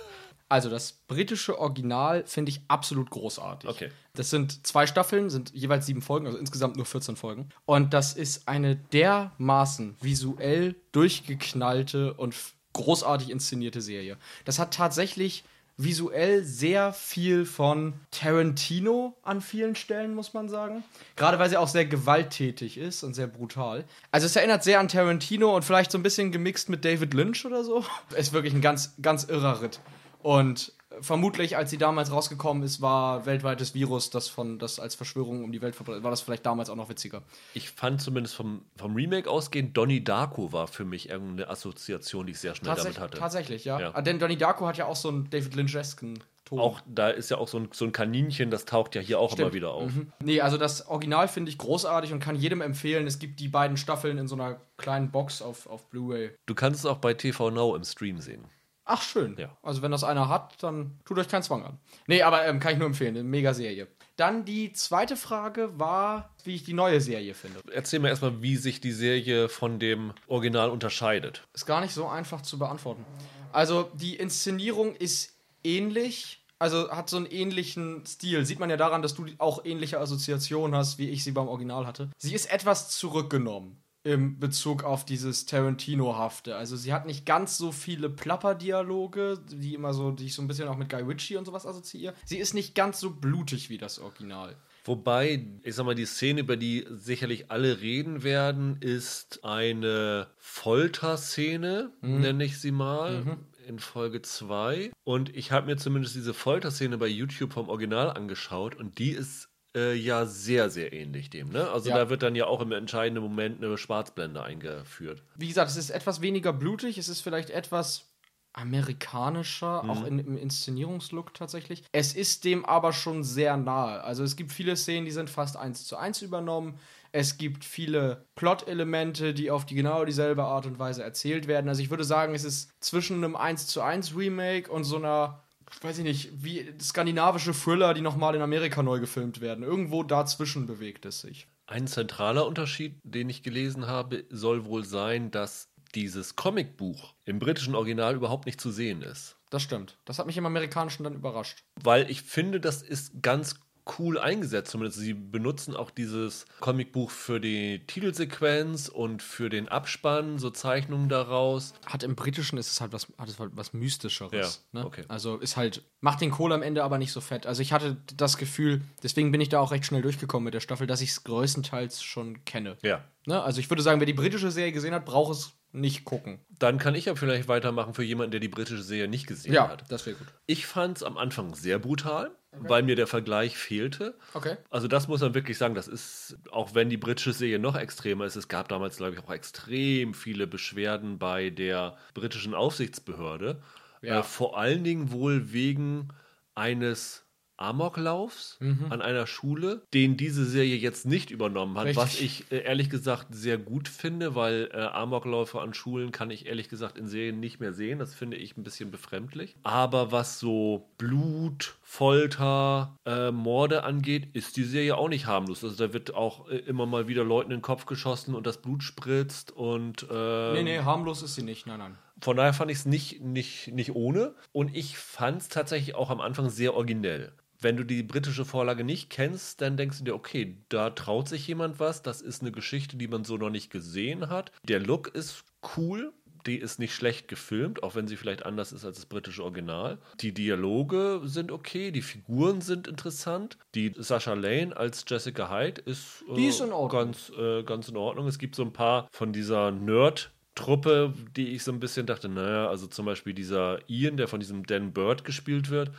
Also 0.48 0.68
das 0.68 0.92
britische 1.06 1.58
Original 1.60 2.24
finde 2.26 2.50
ich 2.50 2.60
absolut 2.66 3.10
großartig. 3.10 3.70
Okay. 3.70 3.90
Das 4.14 4.30
sind 4.30 4.66
zwei 4.66 4.86
Staffeln, 4.88 5.30
sind 5.30 5.52
jeweils 5.54 5.86
sieben 5.86 6.02
Folgen, 6.02 6.26
also 6.26 6.38
insgesamt 6.38 6.76
nur 6.76 6.86
14 6.86 7.14
Folgen. 7.14 7.50
Und 7.66 7.94
das 7.94 8.14
ist 8.14 8.48
eine 8.48 8.74
dermaßen 8.74 9.96
visuell 10.00 10.74
durchgeknallte 10.90 12.14
und 12.14 12.34
großartig 12.72 13.30
inszenierte 13.30 13.80
Serie. 13.80 14.16
Das 14.44 14.58
hat 14.58 14.74
tatsächlich 14.74 15.44
visuell 15.82 16.44
sehr 16.44 16.92
viel 16.92 17.46
von 17.46 17.94
Tarantino 18.10 19.16
an 19.22 19.40
vielen 19.40 19.74
Stellen, 19.74 20.14
muss 20.14 20.34
man 20.34 20.48
sagen. 20.48 20.84
Gerade 21.16 21.38
weil 21.38 21.48
sie 21.48 21.56
auch 21.56 21.68
sehr 21.68 21.86
gewalttätig 21.86 22.76
ist 22.76 23.02
und 23.02 23.14
sehr 23.14 23.26
brutal. 23.26 23.84
Also 24.10 24.26
es 24.26 24.36
erinnert 24.36 24.62
sehr 24.62 24.78
an 24.78 24.88
Tarantino 24.88 25.54
und 25.54 25.64
vielleicht 25.64 25.90
so 25.90 25.98
ein 25.98 26.02
bisschen 26.02 26.32
gemixt 26.32 26.68
mit 26.68 26.84
David 26.84 27.14
Lynch 27.14 27.46
oder 27.46 27.64
so. 27.64 27.84
Ist 28.16 28.32
wirklich 28.32 28.52
ein 28.52 28.60
ganz, 28.60 28.94
ganz 29.00 29.24
irrer 29.24 29.62
Ritt. 29.62 29.80
Und 30.22 30.72
vermutlich, 31.00 31.56
als 31.56 31.70
sie 31.70 31.78
damals 31.78 32.10
rausgekommen 32.10 32.62
ist, 32.62 32.80
war 32.80 33.26
weltweites 33.26 33.74
Virus, 33.74 34.10
das 34.10 34.28
von 34.28 34.58
das 34.58 34.80
als 34.80 34.94
Verschwörung 34.94 35.44
um 35.44 35.52
die 35.52 35.62
Welt 35.62 35.74
verbreitet, 35.74 36.02
war 36.02 36.10
das 36.10 36.20
vielleicht 36.20 36.44
damals 36.46 36.70
auch 36.70 36.76
noch 36.76 36.88
witziger. 36.88 37.22
Ich 37.54 37.70
fand 37.70 38.00
zumindest 38.00 38.34
vom, 38.34 38.62
vom 38.76 38.94
Remake 38.94 39.30
ausgehend, 39.30 39.76
Donnie 39.76 40.02
Darko 40.02 40.52
war 40.52 40.66
für 40.66 40.84
mich 40.84 41.08
irgendeine 41.08 41.48
Assoziation, 41.48 42.26
die 42.26 42.32
ich 42.32 42.38
sehr 42.38 42.54
schnell 42.54 42.74
damit 42.74 42.98
hatte. 42.98 43.18
tatsächlich 43.18 43.64
ja. 43.64 43.80
Ja. 43.80 43.90
Ah, 43.94 44.02
Denn 44.02 44.18
Donnie 44.18 44.36
Darko 44.36 44.66
hat 44.66 44.76
ja 44.76 44.86
auch 44.86 44.96
so 44.96 45.08
einen 45.08 45.30
David 45.30 45.54
Lynch-esken 45.54 46.22
Ton. 46.50 46.58
Auch 46.58 46.80
da 46.84 47.10
ist 47.10 47.30
ja 47.30 47.38
auch 47.38 47.46
so 47.46 47.58
ein, 47.58 47.68
so 47.72 47.84
ein 47.84 47.92
Kaninchen, 47.92 48.50
das 48.50 48.64
taucht 48.64 48.96
ja 48.96 49.00
hier 49.00 49.20
auch 49.20 49.38
immer 49.38 49.52
wieder 49.52 49.70
auf. 49.70 49.92
Mhm. 49.92 50.12
Nee, 50.24 50.40
also 50.40 50.56
das 50.56 50.88
Original 50.88 51.28
finde 51.28 51.50
ich 51.50 51.58
großartig 51.58 52.12
und 52.12 52.18
kann 52.18 52.34
jedem 52.34 52.60
empfehlen. 52.60 53.06
Es 53.06 53.20
gibt 53.20 53.38
die 53.38 53.46
beiden 53.46 53.76
Staffeln 53.76 54.18
in 54.18 54.26
so 54.26 54.34
einer 54.34 54.60
kleinen 54.76 55.12
Box 55.12 55.42
auf, 55.42 55.68
auf 55.68 55.88
Blu-ray. 55.90 56.32
Du 56.46 56.56
kannst 56.56 56.80
es 56.80 56.86
auch 56.86 56.98
bei 56.98 57.14
TV 57.14 57.50
Now 57.50 57.76
im 57.76 57.84
Stream 57.84 58.18
sehen. 58.18 58.44
Ach, 58.84 59.02
schön. 59.02 59.36
Ja. 59.38 59.56
Also, 59.62 59.82
wenn 59.82 59.90
das 59.90 60.04
einer 60.04 60.28
hat, 60.28 60.62
dann 60.62 60.98
tut 61.04 61.18
euch 61.18 61.28
keinen 61.28 61.42
Zwang 61.42 61.64
an. 61.64 61.78
Nee, 62.06 62.22
aber 62.22 62.46
ähm, 62.46 62.60
kann 62.60 62.72
ich 62.72 62.78
nur 62.78 62.86
empfehlen. 62.86 63.16
Eine 63.16 63.24
mega 63.24 63.54
Serie. 63.54 63.88
Dann 64.16 64.44
die 64.44 64.72
zweite 64.72 65.16
Frage 65.16 65.78
war, 65.78 66.34
wie 66.44 66.54
ich 66.54 66.64
die 66.64 66.72
neue 66.72 67.00
Serie 67.00 67.34
finde. 67.34 67.60
Erzähl 67.72 68.00
mir 68.00 68.08
erstmal, 68.08 68.42
wie 68.42 68.56
sich 68.56 68.80
die 68.80 68.92
Serie 68.92 69.48
von 69.48 69.78
dem 69.78 70.12
Original 70.26 70.70
unterscheidet. 70.70 71.46
Ist 71.54 71.66
gar 71.66 71.80
nicht 71.80 71.94
so 71.94 72.08
einfach 72.08 72.42
zu 72.42 72.58
beantworten. 72.58 73.04
Also, 73.52 73.90
die 73.94 74.16
Inszenierung 74.16 74.94
ist 74.94 75.34
ähnlich. 75.64 76.38
Also 76.58 76.90
hat 76.90 77.08
so 77.08 77.16
einen 77.16 77.24
ähnlichen 77.24 78.04
Stil. 78.04 78.44
Sieht 78.44 78.58
man 78.58 78.68
ja 78.68 78.76
daran, 78.76 79.00
dass 79.00 79.14
du 79.14 79.24
auch 79.38 79.64
ähnliche 79.64 79.98
Assoziationen 79.98 80.76
hast, 80.76 80.98
wie 80.98 81.08
ich 81.08 81.24
sie 81.24 81.32
beim 81.32 81.48
Original 81.48 81.86
hatte. 81.86 82.10
Sie 82.18 82.34
ist 82.34 82.52
etwas 82.52 82.90
zurückgenommen 82.90 83.82
im 84.02 84.38
Bezug 84.38 84.82
auf 84.82 85.04
dieses 85.04 85.44
Tarantino-hafte. 85.46 86.56
Also 86.56 86.76
sie 86.76 86.92
hat 86.92 87.06
nicht 87.06 87.26
ganz 87.26 87.58
so 87.58 87.70
viele 87.70 88.08
Plapper-Dialoge, 88.08 89.40
die 89.50 89.74
immer 89.74 89.92
so, 89.92 90.10
die 90.10 90.26
ich 90.26 90.34
so 90.34 90.42
ein 90.42 90.48
bisschen 90.48 90.68
auch 90.68 90.76
mit 90.76 90.88
Guy 90.88 91.02
Ritchie 91.02 91.36
und 91.36 91.44
sowas 91.44 91.66
assoziiere. 91.66 92.14
Sie 92.24 92.38
ist 92.38 92.54
nicht 92.54 92.74
ganz 92.74 93.00
so 93.00 93.10
blutig 93.10 93.68
wie 93.68 93.78
das 93.78 93.98
Original. 93.98 94.56
Wobei, 94.84 95.46
ich 95.62 95.74
sag 95.74 95.84
mal, 95.84 95.94
die 95.94 96.06
Szene, 96.06 96.40
über 96.40 96.56
die 96.56 96.86
sicherlich 96.90 97.50
alle 97.50 97.82
reden 97.82 98.22
werden, 98.22 98.78
ist 98.80 99.44
eine 99.44 100.28
Folterszene, 100.38 101.92
nenne 102.00 102.44
ich 102.44 102.58
sie 102.58 102.72
mal. 102.72 103.38
In 103.66 103.78
Folge 103.78 104.22
2. 104.22 104.90
Und 105.04 105.36
ich 105.36 105.52
habe 105.52 105.66
mir 105.66 105.76
zumindest 105.76 106.16
diese 106.16 106.34
Folterszene 106.34 106.98
bei 106.98 107.06
YouTube 107.06 107.52
vom 107.52 107.68
Original 107.68 108.10
angeschaut 108.10 108.74
und 108.74 108.98
die 108.98 109.10
ist 109.10 109.49
äh, 109.76 109.94
ja 109.94 110.26
sehr, 110.26 110.70
sehr 110.70 110.92
ähnlich 110.92 111.30
dem. 111.30 111.50
Ne? 111.50 111.68
Also 111.70 111.90
Ja. 111.90 111.96
da 111.96 112.10
wird 112.10 112.22
dann 112.22 112.34
ja 112.34 112.46
auch 112.46 112.60
im 112.60 112.72
entscheidenden 112.72 113.22
Moment 113.22 113.62
eine 113.62 113.76
Schwarzblende 113.78 114.42
eingeführt. 114.42 115.22
Wie 115.36 115.48
gesagt, 115.48 115.70
es 115.70 115.76
ist 115.76 115.90
etwas 115.90 116.20
weniger 116.20 116.52
blutig, 116.52 116.98
es 116.98 117.08
ist 117.08 117.20
vielleicht 117.20 117.50
etwas 117.50 118.06
amerikanischer, 118.52 119.88
auch 119.88 120.04
in, 120.04 120.18
im 120.18 120.36
Inszenierungslook 120.36 121.34
tatsächlich. 121.34 121.84
Es 121.92 122.14
ist 122.14 122.44
dem 122.44 122.64
aber 122.64 122.92
schon 122.92 123.22
sehr 123.22 123.56
nahe. 123.56 124.02
Also 124.02 124.24
es 124.24 124.34
gibt 124.34 124.52
viele 124.52 124.76
Szenen, 124.76 125.04
die 125.04 125.12
sind 125.12 125.30
fast 125.30 125.56
eins 125.56 125.86
zu 125.86 125.96
eins 125.96 126.20
übernommen. 126.22 126.78
Es 127.12 127.38
gibt 127.38 127.64
viele 127.64 128.24
Plot-Elemente, 128.36 129.34
die 129.34 129.50
auf 129.50 129.66
die 129.66 129.74
genau 129.74 130.04
dieselbe 130.04 130.44
Art 130.44 130.66
und 130.66 130.78
Weise 130.78 131.02
erzählt 131.02 131.46
werden. 131.46 131.68
Also 131.68 131.82
ich 131.82 131.90
würde 131.90 132.04
sagen, 132.04 132.34
es 132.34 132.44
ist 132.44 132.72
zwischen 132.80 133.18
einem 133.18 133.36
1 133.36 133.66
zu 133.68 133.82
1 133.82 134.16
Remake 134.16 134.70
und 134.70 134.84
so 134.84 134.96
einer, 134.96 135.42
weiß 135.80 135.98
ich 135.98 136.04
nicht, 136.04 136.30
wie 136.42 136.72
skandinavische 136.80 137.52
Thriller, 137.52 137.94
die 137.94 138.00
nochmal 138.00 138.34
in 138.34 138.42
Amerika 138.42 138.82
neu 138.82 139.00
gefilmt 139.00 139.40
werden. 139.40 139.64
Irgendwo 139.64 140.02
dazwischen 140.02 140.66
bewegt 140.66 141.04
es 141.06 141.20
sich. 141.20 141.46
Ein 141.66 141.86
zentraler 141.86 142.46
Unterschied, 142.46 142.98
den 143.04 143.28
ich 143.28 143.42
gelesen 143.42 143.86
habe, 143.86 144.24
soll 144.30 144.64
wohl 144.64 144.84
sein, 144.84 145.30
dass 145.30 145.68
dieses 145.94 146.36
Comicbuch 146.36 147.14
im 147.24 147.38
britischen 147.38 147.74
Original 147.74 148.14
überhaupt 148.14 148.46
nicht 148.46 148.60
zu 148.60 148.70
sehen 148.70 149.02
ist. 149.02 149.36
Das 149.50 149.62
stimmt. 149.62 149.98
Das 150.04 150.18
hat 150.18 150.26
mich 150.26 150.36
im 150.36 150.46
Amerikanischen 150.46 151.04
dann 151.04 151.14
überrascht. 151.14 151.64
Weil 151.82 152.10
ich 152.10 152.22
finde, 152.22 152.60
das 152.60 152.82
ist 152.82 153.22
ganz 153.22 153.56
cool 153.98 154.18
eingesetzt. 154.18 154.70
Zumindest 154.70 154.98
sie 154.98 155.14
benutzen 155.14 155.74
auch 155.74 155.90
dieses 155.90 156.46
Comicbuch 156.60 157.10
für 157.10 157.40
die 157.40 157.86
Titelsequenz 157.86 158.88
und 158.88 159.22
für 159.22 159.48
den 159.48 159.68
Abspann, 159.68 160.38
so 160.38 160.50
Zeichnungen 160.50 161.08
daraus. 161.08 161.74
hat 161.86 162.02
im 162.02 162.14
Britischen 162.14 162.58
ist 162.58 162.70
es 162.70 162.80
halt 162.80 162.92
was, 162.92 163.08
hat 163.18 163.28
es 163.28 163.38
halt 163.38 163.52
was 163.54 163.72
Mystischeres. 163.72 164.66
Ja, 164.72 164.80
ne? 164.80 164.86
okay. 164.86 165.04
Also 165.08 165.36
ist 165.38 165.56
halt, 165.56 165.82
macht 166.00 166.20
den 166.20 166.30
Kohl 166.30 166.52
am 166.52 166.62
Ende 166.62 166.84
aber 166.84 166.98
nicht 166.98 167.12
so 167.12 167.20
fett. 167.20 167.46
Also 167.46 167.62
ich 167.62 167.72
hatte 167.72 167.96
das 168.16 168.36
Gefühl, 168.36 168.82
deswegen 169.02 169.32
bin 169.32 169.40
ich 169.40 169.48
da 169.48 169.60
auch 169.60 169.72
recht 169.72 169.86
schnell 169.86 170.02
durchgekommen 170.02 170.44
mit 170.44 170.54
der 170.54 170.60
Staffel, 170.60 170.86
dass 170.86 171.00
ich 171.00 171.10
es 171.10 171.24
größtenteils 171.24 172.02
schon 172.02 172.44
kenne. 172.44 172.76
Ja. 172.82 173.04
Ne? 173.26 173.42
Also 173.42 173.60
ich 173.60 173.70
würde 173.70 173.82
sagen, 173.82 174.00
wer 174.00 174.06
die 174.06 174.12
britische 174.12 174.50
Serie 174.50 174.72
gesehen 174.72 174.94
hat, 174.94 175.04
braucht 175.04 175.32
es 175.32 175.52
nicht 175.72 176.04
gucken. 176.04 176.40
Dann 176.58 176.78
kann 176.78 176.94
ich 176.94 177.04
ja 177.04 177.14
vielleicht 177.14 177.48
weitermachen 177.48 177.94
für 177.94 178.02
jemanden, 178.02 178.32
der 178.32 178.40
die 178.40 178.48
britische 178.48 178.82
Serie 178.82 179.08
nicht 179.08 179.26
gesehen 179.26 179.58
hat. 179.58 179.84
das 179.88 180.06
wäre 180.06 180.16
gut. 180.16 180.26
Ich 180.46 180.66
fand 180.66 180.98
es 180.98 181.02
am 181.02 181.16
Anfang 181.16 181.54
sehr 181.54 181.78
brutal, 181.78 182.30
weil 182.52 182.82
mir 182.82 182.96
der 182.96 183.06
Vergleich 183.06 183.56
fehlte. 183.56 184.14
Okay. 184.34 184.56
Also 184.70 184.88
das 184.88 185.08
muss 185.08 185.20
man 185.20 185.34
wirklich 185.34 185.56
sagen, 185.56 185.74
das 185.74 185.88
ist, 185.88 186.36
auch 186.50 186.74
wenn 186.74 186.90
die 186.90 186.96
britische 186.96 187.32
Serie 187.32 187.58
noch 187.58 187.76
extremer 187.76 188.24
ist, 188.24 188.36
es 188.36 188.48
gab 188.48 188.68
damals, 188.68 188.96
glaube 188.96 189.14
ich, 189.14 189.20
auch 189.22 189.30
extrem 189.30 190.14
viele 190.14 190.46
Beschwerden 190.46 191.18
bei 191.18 191.50
der 191.50 191.96
britischen 192.14 192.54
Aufsichtsbehörde. 192.54 193.62
Ja. 194.02 194.20
Äh, 194.20 194.22
vor 194.22 194.58
allen 194.58 194.82
Dingen 194.82 195.12
wohl 195.12 195.52
wegen 195.52 196.08
eines 196.54 197.19
Amoklaufs 197.60 198.56
Mhm. 198.60 198.86
an 198.90 199.02
einer 199.02 199.26
Schule, 199.26 199.82
den 199.94 200.16
diese 200.16 200.44
Serie 200.44 200.76
jetzt 200.76 201.06
nicht 201.06 201.30
übernommen 201.30 201.76
hat, 201.78 201.86
Richtig. 201.86 201.96
was 202.02 202.20
ich 202.20 202.50
äh, 202.52 202.62
ehrlich 202.64 202.90
gesagt 202.90 203.28
sehr 203.34 203.58
gut 203.58 203.88
finde, 203.88 204.34
weil 204.34 204.70
äh, 204.72 204.78
Amokläufe 204.80 205.60
an 205.60 205.74
Schulen 205.74 206.12
kann 206.12 206.30
ich 206.30 206.46
ehrlich 206.46 206.68
gesagt 206.68 206.98
in 206.98 207.06
Serien 207.08 207.40
nicht 207.40 207.60
mehr 207.60 207.72
sehen. 207.72 207.98
Das 207.98 208.14
finde 208.14 208.36
ich 208.36 208.56
ein 208.56 208.62
bisschen 208.62 208.90
befremdlich. 208.90 209.56
Aber 209.62 210.12
was 210.12 210.38
so 210.40 210.88
Blut, 210.98 211.76
Folter, 211.82 212.96
äh, 213.06 213.30
Morde 213.30 213.84
angeht, 213.84 214.28
ist 214.34 214.56
die 214.56 214.64
Serie 214.64 214.96
auch 214.96 215.08
nicht 215.08 215.26
harmlos. 215.26 215.62
Also 215.64 215.86
da 215.86 215.92
wird 215.92 216.14
auch 216.14 216.48
äh, 216.48 216.56
immer 216.58 216.86
mal 216.86 217.08
wieder 217.08 217.24
Leuten 217.24 217.50
in 217.50 217.58
den 217.58 217.62
Kopf 217.62 217.86
geschossen 217.86 218.34
und 218.34 218.46
das 218.46 218.60
Blut 218.62 218.82
spritzt 218.82 219.52
und 219.52 220.06
äh, 220.10 220.52
Nee, 220.54 220.62
nee, 220.62 220.78
harmlos 220.80 221.22
ist 221.22 221.34
sie 221.34 221.42
nicht. 221.42 221.66
Nein, 221.66 221.78
nein. 221.78 221.98
von 222.20 222.36
daher 222.36 222.52
fand 222.52 222.70
ich 222.70 222.78
es 222.78 222.86
nicht, 222.86 223.20
nicht, 223.22 223.68
nicht 223.72 223.94
ohne. 223.94 224.34
Und 224.52 224.74
ich 224.74 224.96
fand 224.98 225.42
es 225.42 225.48
tatsächlich 225.48 225.94
auch 225.94 226.10
am 226.10 226.20
Anfang 226.20 226.50
sehr 226.50 226.74
originell. 226.74 227.32
Wenn 227.60 227.76
du 227.76 227.84
die 227.84 228.02
britische 228.02 228.44
Vorlage 228.44 228.84
nicht 228.84 229.10
kennst, 229.10 229.60
dann 229.60 229.76
denkst 229.76 229.98
du 229.98 230.04
dir, 230.04 230.14
okay, 230.14 230.56
da 230.70 230.90
traut 230.90 231.28
sich 231.28 231.46
jemand 231.46 231.78
was. 231.78 232.02
Das 232.02 232.22
ist 232.22 232.40
eine 232.40 232.52
Geschichte, 232.52 232.96
die 232.96 233.08
man 233.08 233.24
so 233.24 233.36
noch 233.36 233.50
nicht 233.50 233.70
gesehen 233.70 234.28
hat. 234.30 234.50
Der 234.64 234.80
Look 234.80 235.08
ist 235.14 235.44
cool. 235.76 236.12
Die 236.46 236.56
ist 236.56 236.78
nicht 236.78 236.94
schlecht 236.94 237.28
gefilmt, 237.28 237.82
auch 237.82 237.94
wenn 237.94 238.08
sie 238.08 238.16
vielleicht 238.16 238.46
anders 238.46 238.72
ist 238.72 238.86
als 238.86 238.96
das 238.96 239.04
britische 239.04 239.44
Original. 239.44 239.98
Die 240.22 240.32
Dialoge 240.32 241.20
sind 241.24 241.52
okay, 241.52 241.90
die 241.90 242.00
Figuren 242.00 242.62
sind 242.62 242.88
interessant. 242.88 243.58
Die 243.74 243.92
Sasha 243.98 244.32
Lane 244.32 244.74
als 244.74 245.04
Jessica 245.06 245.50
Hyde 245.50 245.82
ist, 245.82 246.24
äh, 246.34 246.46
ist 246.48 246.62
in 246.62 246.70
ganz, 246.88 247.30
äh, 247.38 247.62
ganz 247.62 247.90
in 247.90 247.98
Ordnung. 247.98 248.26
Es 248.26 248.38
gibt 248.38 248.54
so 248.54 248.62
ein 248.62 248.72
paar 248.72 249.06
von 249.12 249.34
dieser 249.34 249.70
Nerd- 249.70 250.30
Truppe, 250.56 251.14
die 251.36 251.54
ich 251.54 251.62
so 251.62 251.72
ein 251.72 251.80
bisschen 251.80 252.06
dachte, 252.06 252.28
naja, 252.28 252.68
also 252.68 252.86
zum 252.86 253.06
Beispiel 253.06 253.32
dieser 253.32 253.78
Ian, 253.88 254.16
der 254.16 254.28
von 254.28 254.40
diesem 254.40 254.66
Dan 254.66 254.92
Bird 254.92 255.24
gespielt 255.24 255.70
wird, 255.70 255.90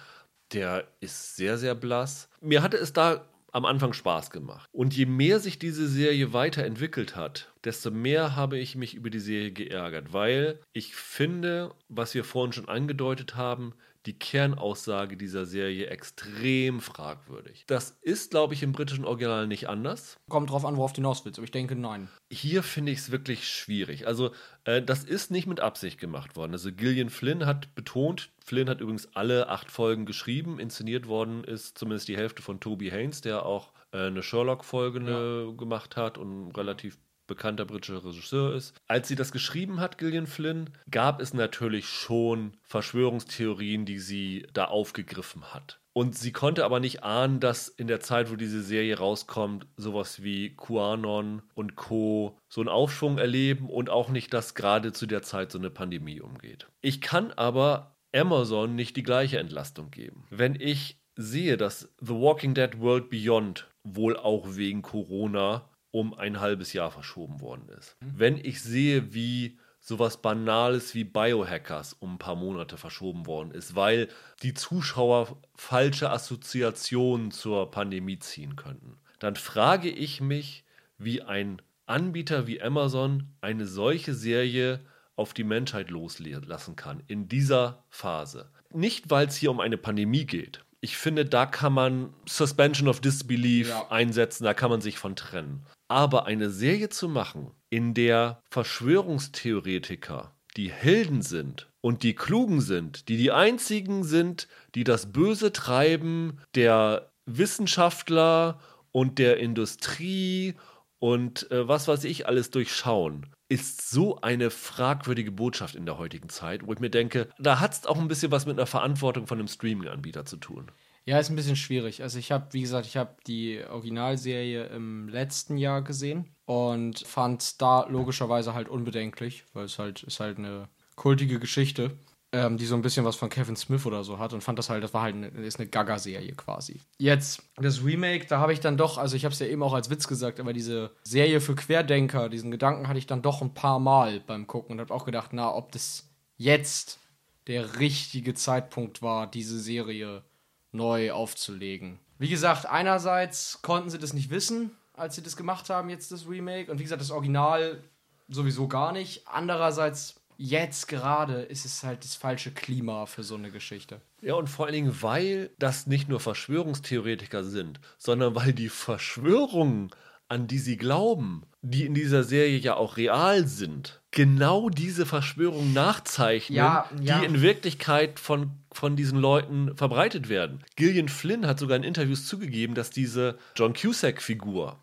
der 0.53 0.87
ist 0.99 1.35
sehr, 1.35 1.57
sehr 1.57 1.75
blass. 1.75 2.29
Mir 2.41 2.61
hatte 2.61 2.77
es 2.77 2.93
da 2.93 3.25
am 3.51 3.65
Anfang 3.65 3.93
Spaß 3.93 4.29
gemacht. 4.29 4.69
Und 4.71 4.95
je 4.95 5.05
mehr 5.05 5.39
sich 5.39 5.59
diese 5.59 5.87
Serie 5.87 6.33
weiterentwickelt 6.33 7.15
hat, 7.15 7.51
desto 7.63 7.91
mehr 7.91 8.35
habe 8.35 8.57
ich 8.57 8.75
mich 8.75 8.95
über 8.95 9.09
die 9.09 9.19
Serie 9.19 9.51
geärgert, 9.51 10.13
weil 10.13 10.59
ich 10.73 10.95
finde, 10.95 11.73
was 11.89 12.13
wir 12.13 12.23
vorhin 12.23 12.53
schon 12.53 12.69
angedeutet 12.69 13.35
haben, 13.35 13.73
die 14.05 14.17
Kernaussage 14.17 15.15
dieser 15.15 15.45
Serie 15.45 15.87
extrem 15.87 16.79
fragwürdig. 16.79 17.65
Das 17.67 17.97
ist, 18.01 18.31
glaube 18.31 18.53
ich, 18.53 18.63
im 18.63 18.71
britischen 18.71 19.05
Original 19.05 19.47
nicht 19.47 19.69
anders. 19.69 20.17
Kommt 20.29 20.49
drauf 20.49 20.65
an, 20.65 20.77
worauf 20.77 20.93
du 20.93 20.97
hinaus 20.97 21.23
willst, 21.23 21.37
aber 21.37 21.45
ich 21.45 21.51
denke, 21.51 21.75
nein. 21.75 22.09
Hier 22.31 22.63
finde 22.63 22.91
ich 22.91 22.99
es 22.99 23.11
wirklich 23.11 23.47
schwierig. 23.47 24.07
Also, 24.07 24.31
äh, 24.63 24.81
das 24.81 25.03
ist 25.03 25.29
nicht 25.29 25.47
mit 25.47 25.59
Absicht 25.59 25.99
gemacht 25.99 26.35
worden. 26.35 26.53
Also, 26.53 26.71
Gillian 26.71 27.09
Flynn 27.09 27.45
hat 27.45 27.75
betont, 27.75 28.31
Flynn 28.43 28.69
hat 28.69 28.81
übrigens 28.81 29.15
alle 29.15 29.49
acht 29.49 29.69
Folgen 29.69 30.05
geschrieben. 30.05 30.59
Inszeniert 30.59 31.07
worden 31.07 31.43
ist 31.43 31.77
zumindest 31.77 32.07
die 32.07 32.17
Hälfte 32.17 32.41
von 32.41 32.59
Toby 32.59 32.89
Haynes, 32.89 33.21
der 33.21 33.45
auch 33.45 33.71
äh, 33.91 34.07
eine 34.07 34.23
Sherlock-Folge 34.23 34.99
ne, 34.99 35.53
gemacht 35.57 35.95
hat 35.95 36.17
und 36.17 36.51
relativ 36.57 36.97
bekannter 37.31 37.63
britischer 37.63 38.03
Regisseur 38.03 38.53
ist. 38.53 38.75
Als 38.87 39.07
sie 39.07 39.15
das 39.15 39.31
geschrieben 39.31 39.79
hat, 39.79 39.97
Gillian 39.97 40.27
Flynn, 40.27 40.69
gab 40.89 41.21
es 41.21 41.33
natürlich 41.33 41.87
schon 41.87 42.57
Verschwörungstheorien, 42.63 43.85
die 43.85 43.99
sie 43.99 44.47
da 44.51 44.65
aufgegriffen 44.65 45.53
hat. 45.53 45.79
Und 45.93 46.17
sie 46.17 46.33
konnte 46.33 46.65
aber 46.65 46.81
nicht 46.81 47.03
ahnen, 47.03 47.39
dass 47.39 47.69
in 47.69 47.87
der 47.87 48.01
Zeit, 48.01 48.31
wo 48.31 48.35
diese 48.35 48.61
Serie 48.61 48.97
rauskommt, 48.97 49.65
sowas 49.77 50.23
wie 50.23 50.55
QAnon 50.57 51.41
und 51.53 51.77
Co. 51.77 52.37
so 52.49 52.59
einen 52.59 52.69
Aufschwung 52.69 53.17
erleben 53.17 53.69
und 53.69 53.89
auch 53.89 54.09
nicht, 54.09 54.33
dass 54.33 54.53
gerade 54.53 54.91
zu 54.91 55.05
der 55.05 55.21
Zeit 55.21 55.53
so 55.53 55.57
eine 55.57 55.69
Pandemie 55.69 56.19
umgeht. 56.19 56.67
Ich 56.81 56.99
kann 56.99 57.31
aber 57.31 57.95
Amazon 58.13 58.75
nicht 58.75 58.97
die 58.97 59.03
gleiche 59.03 59.39
Entlastung 59.39 59.89
geben. 59.89 60.25
Wenn 60.29 60.55
ich 60.55 60.97
sehe, 61.15 61.55
dass 61.55 61.93
The 62.01 62.13
Walking 62.13 62.53
Dead 62.53 62.79
World 62.79 63.09
Beyond 63.09 63.67
wohl 63.83 64.17
auch 64.17 64.55
wegen 64.55 64.81
Corona 64.81 65.69
um 65.91 66.13
ein 66.13 66.39
halbes 66.39 66.73
Jahr 66.73 66.91
verschoben 66.91 67.41
worden 67.41 67.69
ist. 67.77 67.95
Wenn 67.99 68.37
ich 68.37 68.61
sehe, 68.61 69.13
wie 69.13 69.59
sowas 69.79 70.21
Banales 70.21 70.93
wie 70.93 71.03
Biohackers 71.03 71.93
um 71.93 72.13
ein 72.15 72.19
paar 72.19 72.35
Monate 72.35 72.77
verschoben 72.77 73.25
worden 73.25 73.51
ist, 73.51 73.75
weil 73.75 74.07
die 74.43 74.53
Zuschauer 74.53 75.37
falsche 75.55 76.09
Assoziationen 76.11 77.31
zur 77.31 77.71
Pandemie 77.71 78.19
ziehen 78.19 78.55
könnten, 78.55 78.97
dann 79.19 79.35
frage 79.35 79.89
ich 79.89 80.21
mich, 80.21 80.63
wie 80.97 81.21
ein 81.21 81.61
Anbieter 81.87 82.47
wie 82.47 82.61
Amazon 82.61 83.33
eine 83.41 83.65
solche 83.65 84.13
Serie 84.13 84.79
auf 85.15 85.33
die 85.33 85.43
Menschheit 85.43 85.89
loslassen 85.89 86.75
kann 86.75 87.03
in 87.07 87.27
dieser 87.27 87.83
Phase. 87.89 88.49
Nicht, 88.73 89.09
weil 89.09 89.27
es 89.27 89.35
hier 89.35 89.51
um 89.51 89.59
eine 89.59 89.77
Pandemie 89.77 90.25
geht. 90.25 90.63
Ich 90.79 90.97
finde, 90.97 91.25
da 91.25 91.45
kann 91.45 91.73
man 91.73 92.13
Suspension 92.27 92.87
of 92.87 93.01
Disbelief 93.01 93.69
Ja. 93.69 93.87
einsetzen, 93.91 94.45
da 94.45 94.53
kann 94.53 94.71
man 94.71 94.81
sich 94.81 94.97
von 94.97 95.15
trennen. 95.15 95.63
Aber 95.91 96.25
eine 96.25 96.49
Serie 96.49 96.87
zu 96.87 97.09
machen, 97.09 97.51
in 97.69 97.93
der 97.93 98.41
Verschwörungstheoretiker 98.49 100.33
die 100.55 100.71
Helden 100.71 101.21
sind 101.21 101.69
und 101.81 102.03
die 102.03 102.15
Klugen 102.15 102.61
sind, 102.61 103.09
die 103.09 103.17
die 103.17 103.33
einzigen 103.33 104.05
sind, 104.05 104.47
die 104.73 104.85
das 104.85 105.11
Böse 105.11 105.51
treiben, 105.51 106.39
der 106.55 107.11
Wissenschaftler 107.25 108.61
und 108.93 109.19
der 109.19 109.39
Industrie 109.39 110.55
und 110.99 111.51
äh, 111.51 111.67
was 111.67 111.89
weiß 111.89 112.05
ich 112.05 112.25
alles 112.25 112.51
durchschauen, 112.51 113.25
ist 113.49 113.89
so 113.89 114.21
eine 114.21 114.49
fragwürdige 114.49 115.33
Botschaft 115.33 115.75
in 115.75 115.85
der 115.85 115.97
heutigen 115.97 116.29
Zeit, 116.29 116.65
wo 116.65 116.71
ich 116.71 116.79
mir 116.79 116.89
denke, 116.89 117.27
da 117.37 117.59
hat 117.59 117.73
es 117.73 117.85
auch 117.85 117.99
ein 117.99 118.07
bisschen 118.07 118.31
was 118.31 118.45
mit 118.45 118.57
einer 118.57 118.65
Verantwortung 118.65 119.27
von 119.27 119.39
einem 119.39 119.49
Streaming-Anbieter 119.49 120.23
zu 120.23 120.37
tun. 120.37 120.71
Ja, 121.05 121.17
ist 121.19 121.29
ein 121.29 121.35
bisschen 121.35 121.55
schwierig. 121.55 122.03
Also 122.03 122.19
ich 122.19 122.31
habe, 122.31 122.47
wie 122.51 122.61
gesagt, 122.61 122.85
ich 122.85 122.95
habe 122.95 123.15
die 123.25 123.61
Originalserie 123.67 124.65
im 124.65 125.07
letzten 125.09 125.57
Jahr 125.57 125.81
gesehen 125.81 126.35
und 126.45 126.99
fand 126.99 127.61
da 127.61 127.87
logischerweise 127.87 128.53
halt 128.53 128.69
unbedenklich, 128.69 129.45
weil 129.53 129.65
es 129.65 129.79
halt 129.79 130.03
ist 130.03 130.19
halt 130.19 130.37
eine 130.37 130.69
kultige 130.95 131.39
Geschichte, 131.39 131.97
ähm, 132.31 132.57
die 132.57 132.65
so 132.67 132.75
ein 132.75 132.83
bisschen 132.83 133.03
was 133.03 133.15
von 133.15 133.29
Kevin 133.29 133.55
Smith 133.55 133.85
oder 133.87 134.03
so 134.03 134.19
hat 134.19 134.33
und 134.33 134.43
fand 134.43 134.59
das 134.59 134.69
halt, 134.69 134.83
das 134.83 134.93
war 134.93 135.01
halt 135.01 135.15
eine, 135.15 135.27
ist 135.29 135.59
eine 135.59 135.67
Gaga-Serie 135.67 136.33
quasi. 136.33 136.81
Jetzt 136.99 137.41
das 137.55 137.83
Remake, 137.83 138.27
da 138.27 138.39
habe 138.39 138.53
ich 138.53 138.59
dann 138.59 138.77
doch, 138.77 138.99
also 138.99 139.15
ich 139.15 139.25
habe 139.25 139.33
es 139.33 139.39
ja 139.39 139.47
eben 139.47 139.63
auch 139.63 139.73
als 139.73 139.89
Witz 139.89 140.07
gesagt, 140.07 140.39
aber 140.39 140.53
diese 140.53 140.91
Serie 141.03 141.41
für 141.41 141.55
Querdenker, 141.55 142.29
diesen 142.29 142.51
Gedanken 142.51 142.87
hatte 142.87 142.99
ich 142.99 143.07
dann 143.07 143.23
doch 143.23 143.41
ein 143.41 143.55
paar 143.55 143.79
Mal 143.79 144.19
beim 144.19 144.45
Gucken 144.45 144.73
und 144.73 144.79
habe 144.79 144.93
auch 144.93 145.05
gedacht, 145.05 145.31
na, 145.33 145.51
ob 145.51 145.71
das 145.71 146.09
jetzt 146.37 146.99
der 147.47 147.79
richtige 147.79 148.35
Zeitpunkt 148.35 149.01
war, 149.01 149.25
diese 149.25 149.59
Serie 149.59 150.23
neu 150.71 151.11
aufzulegen. 151.11 151.99
Wie 152.17 152.29
gesagt, 152.29 152.65
einerseits 152.65 153.61
konnten 153.61 153.89
sie 153.89 153.97
das 153.97 154.13
nicht 154.13 154.29
wissen, 154.29 154.71
als 154.93 155.15
sie 155.15 155.23
das 155.23 155.35
gemacht 155.35 155.69
haben, 155.69 155.89
jetzt 155.89 156.11
das 156.11 156.27
Remake. 156.27 156.71
Und 156.71 156.79
wie 156.79 156.83
gesagt, 156.83 157.01
das 157.01 157.11
Original 157.11 157.83
sowieso 158.29 158.67
gar 158.67 158.91
nicht. 158.91 159.27
Andererseits, 159.27 160.21
jetzt 160.37 160.87
gerade 160.87 161.41
ist 161.41 161.65
es 161.65 161.83
halt 161.83 162.03
das 162.03 162.15
falsche 162.15 162.51
Klima 162.51 163.05
für 163.05 163.23
so 163.23 163.35
eine 163.35 163.51
Geschichte. 163.51 164.01
Ja, 164.21 164.35
und 164.35 164.47
vor 164.47 164.65
allen 164.65 164.75
Dingen, 164.75 165.01
weil 165.01 165.49
das 165.57 165.87
nicht 165.87 166.09
nur 166.09 166.19
Verschwörungstheoretiker 166.19 167.43
sind, 167.43 167.79
sondern 167.97 168.35
weil 168.35 168.53
die 168.53 168.69
Verschwörungen, 168.69 169.91
an 170.27 170.47
die 170.47 170.59
sie 170.59 170.77
glauben, 170.77 171.43
die 171.61 171.85
in 171.85 171.93
dieser 171.93 172.23
Serie 172.23 172.57
ja 172.57 172.75
auch 172.75 172.97
real 172.97 173.47
sind, 173.47 174.00
genau 174.11 174.69
diese 174.69 175.05
Verschwörungen 175.05 175.73
nachzeichnen, 175.73 176.57
Ja, 176.57 176.89
ja. 177.01 177.19
die 177.19 177.25
in 177.25 177.41
Wirklichkeit 177.41 178.19
von, 178.19 178.51
von 178.71 178.95
diesen 178.95 179.17
Leuten 179.19 179.75
verbreitet 179.77 180.27
werden. 180.29 180.63
Gillian 180.75 181.09
Flynn 181.09 181.47
hat 181.47 181.59
sogar 181.59 181.77
in 181.77 181.83
Interviews 181.83 182.27
zugegeben, 182.27 182.75
dass 182.75 182.89
diese 182.89 183.37
John 183.55 183.73
Cusack-Figur, 183.73 184.77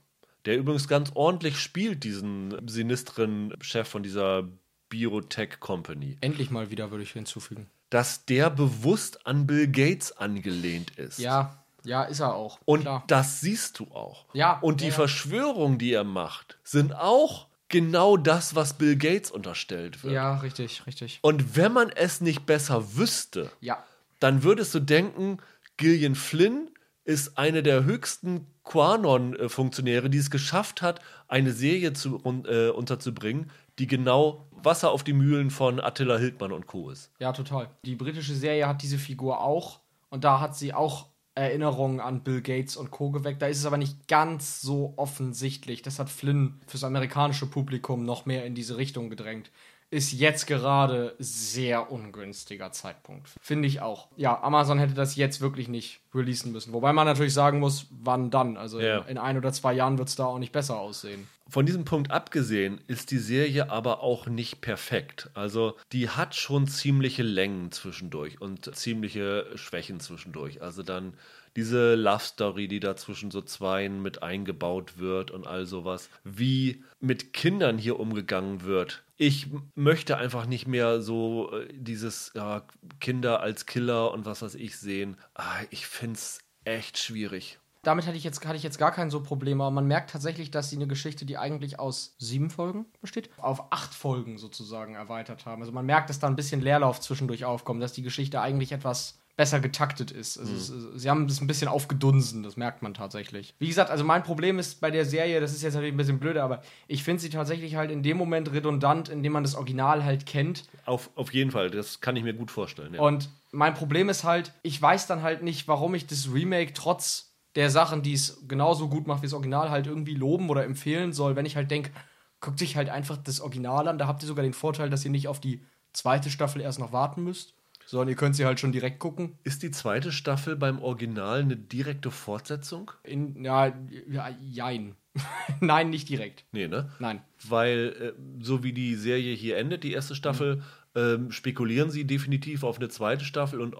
der 0.47 0.57
übrigens 0.57 0.89
ganz 0.89 1.11
ordentlich 1.15 1.59
spielt, 1.61 2.05
diesen 2.05 2.67
sinistren 2.69 3.55
Chef 3.61 3.87
von 3.89 4.03
dieser 4.03 4.45
Biotech 4.89 5.61
Company, 5.61 6.17
Endlich 6.23 6.51
mal 6.51 6.71
wieder, 6.71 6.91
würde 6.91 7.03
ich 7.05 7.13
hinzufügen. 7.13 7.67
dass 7.91 8.25
der 8.25 8.49
bewusst 8.49 9.27
an 9.27 9.47
Bill 9.47 9.69
Gates 9.69 10.17
angelehnt 10.17 10.93
ist. 10.99 11.19
Ja, 11.19 11.63
ja, 11.85 12.05
ist 12.05 12.21
er 12.21 12.35
auch. 12.35 12.59
Und 12.65 12.83
Klar. 12.83 13.05
das 13.09 13.41
siehst 13.43 13.79
du 13.79 13.85
auch. 13.93 14.25
Ja, 14.33 14.59
Und 14.61 14.81
die 14.81 14.85
ja, 14.85 14.91
ja. 14.91 14.95
Verschwörungen, 14.97 15.79
die 15.79 15.93
er 15.93 16.05
macht, 16.05 16.59
sind 16.65 16.95
auch 16.95 17.48
genau 17.69 18.17
das, 18.17 18.55
was 18.55 18.75
Bill 18.75 18.97
Gates 18.97 19.31
unterstellt 19.31 20.03
wird. 20.03 20.15
Ja, 20.15 20.37
richtig, 20.39 20.87
richtig. 20.87 21.19
Und 21.23 21.57
wenn 21.57 21.73
man 21.73 21.91
es 21.91 22.21
nicht 22.21 22.47
besser 22.47 22.97
wüsste, 22.97 23.51
Ja, 23.61 23.83
dann 24.21 24.43
würdest 24.43 24.75
du 24.75 24.81
denken, 24.81 25.39
Gillian 25.77 26.15
Flynn 26.15 26.71
ist 27.05 27.39
eine 27.39 27.63
der 27.63 27.85
höchsten 27.85 28.47
Quanon-Funktionäre, 28.65 30.11
die 30.11 30.19
es 30.19 30.31
geschafft 30.31 30.83
hat, 30.83 31.01
eine 31.27 31.53
Serie 31.53 31.93
zu, 31.93 32.21
äh, 32.47 32.69
unterzubringen, 32.71 33.51
die 33.79 33.87
genau 33.87 34.49
Wasser 34.51 34.91
auf 34.91 35.05
die 35.05 35.13
Mühlen 35.13 35.51
von 35.51 35.81
Attila 35.81 36.19
Hildmann 36.19 36.53
und 36.53 36.67
Co. 36.67 36.91
ist. 36.91 37.11
Ja, 37.19 37.33
total. 37.33 37.71
Die 37.85 37.95
britische 37.95 38.35
Serie 38.35 38.67
hat 38.67 38.83
diese 38.83 38.99
Figur 38.99 39.41
auch 39.41 39.81
und 40.11 40.25
da 40.25 40.41
hat 40.41 40.57
sie 40.57 40.75
auch 40.75 41.08
Erinnerungen 41.39 42.01
an 42.01 42.23
Bill 42.23 42.43
Gates 42.43 42.77
und 42.77 42.91
Co. 42.91 43.11
geweckt. 43.11 43.41
Da 43.43 43.47
ist 43.47 43.59
es 43.59 43.67
aber 43.67 43.79
nicht 43.79 44.09
ganz 44.09 44.61
so 44.61 44.95
offensichtlich. 44.97 45.83
Das 45.83 45.99
hat 45.99 46.11
Flynn 46.11 46.61
fürs 46.67 46.85
amerikanische 46.85 47.47
Publikum 47.47 48.05
noch 48.05 48.27
mehr 48.27 48.45
in 48.45 48.55
diese 48.55 48.77
Richtung 48.77 49.11
gedrängt. 49.11 49.51
Ist 49.91 50.13
jetzt 50.13 50.47
gerade 50.47 51.15
sehr 51.19 51.91
ungünstiger 51.91 52.73
Zeitpunkt. 52.73 53.31
Finde 53.41 53.69
ich 53.69 53.81
auch. 53.81 54.09
Ja, 54.17 54.43
Amazon 54.43 54.79
hätte 54.79 54.95
das 54.95 55.17
jetzt 55.17 55.41
wirklich 55.41 55.69
nicht 55.69 56.01
releasen 56.15 56.53
müssen. 56.53 56.75
Wobei 56.75 56.93
man 56.93 57.07
natürlich 57.07 57.33
sagen 57.33 57.59
muss, 57.59 57.87
wann 57.91 58.31
dann? 58.31 58.57
Also 58.59 58.79
in, 58.79 59.03
in 59.09 59.19
ein 59.19 59.39
oder 59.39 59.53
zwei 59.53 59.73
Jahren 59.73 59.97
wird 59.97 60.09
es 60.09 60.17
da 60.17 60.27
auch 60.27 60.39
nicht 60.39 60.53
besser 60.53 60.79
aussehen. 60.79 61.27
Von 61.49 61.65
diesem 61.65 61.87
Punkt 61.87 62.11
abgesehen 62.11 62.79
ist 62.87 63.11
die 63.11 63.19
Serie 63.19 63.71
aber 63.71 64.03
auch 64.03 64.27
nicht 64.27 64.61
perfekt. 64.61 65.31
Also 65.33 65.75
die 65.93 66.11
hat 66.11 66.35
schon 66.35 66.69
ziemliche 66.69 67.23
Längen 67.23 67.73
zwischendurch 67.73 68.43
und 68.43 68.75
ziemliche 68.77 69.47
Schwächen 69.55 70.01
zwischendurch. 70.01 70.61
Also 70.61 70.83
dann 70.83 71.15
diese 71.57 71.95
Love 71.95 72.23
Story, 72.23 72.69
die 72.69 72.81
da 72.81 72.97
zwischen 72.97 73.31
so 73.31 73.41
Zweien 73.41 74.03
mit 74.03 74.23
eingebaut 74.23 74.99
wird 74.99 75.31
und 75.31 75.47
all 75.47 75.65
sowas. 75.65 76.11
Wie 76.23 76.85
mit 77.01 77.33
Kindern 77.33 77.79
hier 77.79 77.99
umgegangen 77.99 78.65
wird. 78.65 79.03
Ich 79.21 79.49
möchte 79.75 80.17
einfach 80.17 80.47
nicht 80.47 80.69
mehr 80.69 81.03
so 81.03 81.53
äh, 81.53 81.69
dieses 81.73 82.31
ja, 82.35 82.63
Kinder 83.01 83.41
als 83.41 83.67
Killer 83.67 84.13
und 84.13 84.25
was 84.27 84.43
weiß 84.43 84.55
ich 84.55 84.79
sehen. 84.79 85.17
Ah, 85.35 85.61
ich 85.71 85.87
find's 85.89 86.39
echt 86.65 86.99
schwierig. 86.99 87.59
damit 87.83 88.07
hatte 88.07 88.17
ich 88.17 88.25
jetzt, 88.25 88.45
hatte 88.47 88.57
ich 88.57 88.63
jetzt 88.63 88.79
gar 88.79 88.93
kein 88.93 89.11
so 89.11 89.23
Problem, 89.23 89.61
aber 89.61 89.71
man 89.71 89.87
merkt 89.87 90.11
tatsächlich, 90.11 90.51
dass 90.51 90.71
sie 90.71 90.77
eine 90.77 90.87
Geschichte, 90.87 91.25
die 91.27 91.37
eigentlich 91.39 91.81
aus 91.81 92.15
sieben 92.19 92.51
Folgen 92.51 92.87
besteht, 93.01 93.31
auf 93.39 93.73
acht 93.73 93.93
Folgen 93.95 94.39
sozusagen 94.39 94.95
erweitert 94.95 95.47
haben. 95.47 95.63
Also 95.63 95.73
man 95.73 95.87
merkt, 95.87 96.11
dass 96.11 96.19
da 96.21 96.27
ein 96.27 96.37
bisschen 96.37 96.61
Leerlauf 96.61 97.01
zwischendurch 97.01 97.45
aufkommt, 97.45 97.83
dass 97.83 97.93
die 97.93 98.03
Geschichte 98.03 98.41
eigentlich 98.41 98.73
etwas 98.73 99.19
besser 99.39 99.61
getaktet 99.61 100.11
ist. 100.11 100.37
Also 100.37 100.53
es, 100.53 101.01
sie 101.01 101.09
haben 101.09 101.29
das 101.29 101.41
ein 101.41 101.47
bisschen 101.47 101.69
aufgedunsen, 101.69 102.43
das 102.43 102.57
merkt 102.57 102.83
man 102.83 102.93
tatsächlich. 102.93 103.55
Wie 103.61 103.69
gesagt, 103.69 103.89
also 103.89 104.03
mein 104.03 104.25
Problem 104.25 104.59
ist 104.59 104.81
bei 104.81 104.91
der 104.91 105.05
Serie, 105.05 105.41
das 105.41 105.53
ist 105.53 105.63
jetzt 105.63 105.75
natürlich 105.75 105.95
ein 105.95 105.97
bisschen 105.97 106.19
blöde, 106.19 106.43
aber 106.43 106.61
ich 106.89 107.05
finde 107.05 107.23
sie 107.23 107.31
tatsächlich 107.31 107.77
halt 107.77 107.93
in 107.93 108.03
dem 108.03 108.17
Moment 108.17 108.53
redundant, 108.53 109.09
in 109.09 109.23
dem 109.23 109.31
man 109.31 109.45
das 109.45 109.55
Original 109.55 110.05
halt 110.05 110.27
kennt. 110.27 110.65
Auf, 110.87 111.11
auf 111.15 111.33
jeden 111.33 111.53
Fall, 111.53 111.71
das 111.71 112.01
kann 112.01 112.17
ich 112.17 112.25
mir 112.25 112.35
gut 112.35 112.51
vorstellen. 112.51 112.95
Ja. 112.95 113.01
Und 113.01 113.31
mein 113.53 113.75
Problem 113.75 114.09
ist 114.09 114.25
halt, 114.25 114.53
ich 114.63 114.83
weiß 114.83 115.07
dann 115.07 115.23
halt 115.23 115.45
nicht, 115.45 115.69
warum 115.69 115.95
ich 115.95 116.09
das 116.09 116.33
Remake 116.35 116.73
trotz 116.75 117.31
der 117.55 117.71
Sachen, 117.71 118.03
die 118.03 118.15
es 118.15 118.43
genauso 118.49 118.89
gut 118.89 119.07
macht 119.07 119.23
wie 119.23 119.27
das 119.27 119.35
Original, 119.35 119.71
halt 119.71 119.87
irgendwie 119.87 120.15
loben 120.15 120.51
oder 120.51 120.65
empfehlen 120.65 121.13
soll, 121.13 121.37
wenn 121.37 121.47
ich 121.47 121.55
halt 121.55 121.71
denke, 121.71 121.93
guckt 122.41 122.59
sich 122.59 122.75
halt 122.75 122.89
einfach 122.89 123.17
das 123.17 123.41
Original 123.41 123.87
an. 123.87 123.99
Da 123.99 124.09
habt 124.09 124.21
ihr 124.21 124.27
sogar 124.27 124.43
den 124.43 124.53
Vorteil, 124.53 124.91
dass 124.91 125.05
ihr 125.05 125.13
nicht 125.13 125.29
auf 125.29 125.39
die 125.39 125.65
zweite 125.93 126.29
Staffel 126.29 126.61
erst 126.61 126.81
noch 126.81 126.93
warten 126.93 127.23
müsst, 127.23 127.55
sondern 127.89 128.09
ihr 128.09 128.17
könnt 128.17 128.37
sie 128.37 128.45
halt 128.45 128.61
schon 128.61 128.71
direkt 128.71 128.99
gucken. 128.99 129.39
Ist 129.45 129.63
die 129.63 129.71
zweite 129.71 130.13
Staffel 130.13 130.57
beim 130.57 130.79
Original 130.83 131.41
eine 131.41 131.57
direkte 131.57 132.11
Fortsetzung? 132.11 132.91
In, 133.03 133.43
ja, 133.43 133.73
ja, 134.11 134.29
jein. 134.43 134.95
Nein, 135.61 135.89
nicht 135.89 136.07
direkt. 136.11 136.45
Nee, 136.53 136.69
ne? 136.69 136.93
Nein. 136.99 137.23
Weil, 137.49 138.15
äh, 138.19 138.45
so 138.45 138.63
wie 138.63 138.75
die 138.75 138.95
Serie 138.95 139.35
hier 139.35 139.57
endet, 139.57 139.85
die 139.85 139.93
erste 139.93 140.15
Staffel, 140.15 140.63
ähm, 140.95 141.33
spekulieren 141.33 141.91
sie 141.91 142.07
definitiv 142.07 142.63
auf 142.63 142.77
eine 142.77 142.91
zweite 142.91 143.25
Staffel 143.25 143.59
und 143.59 143.75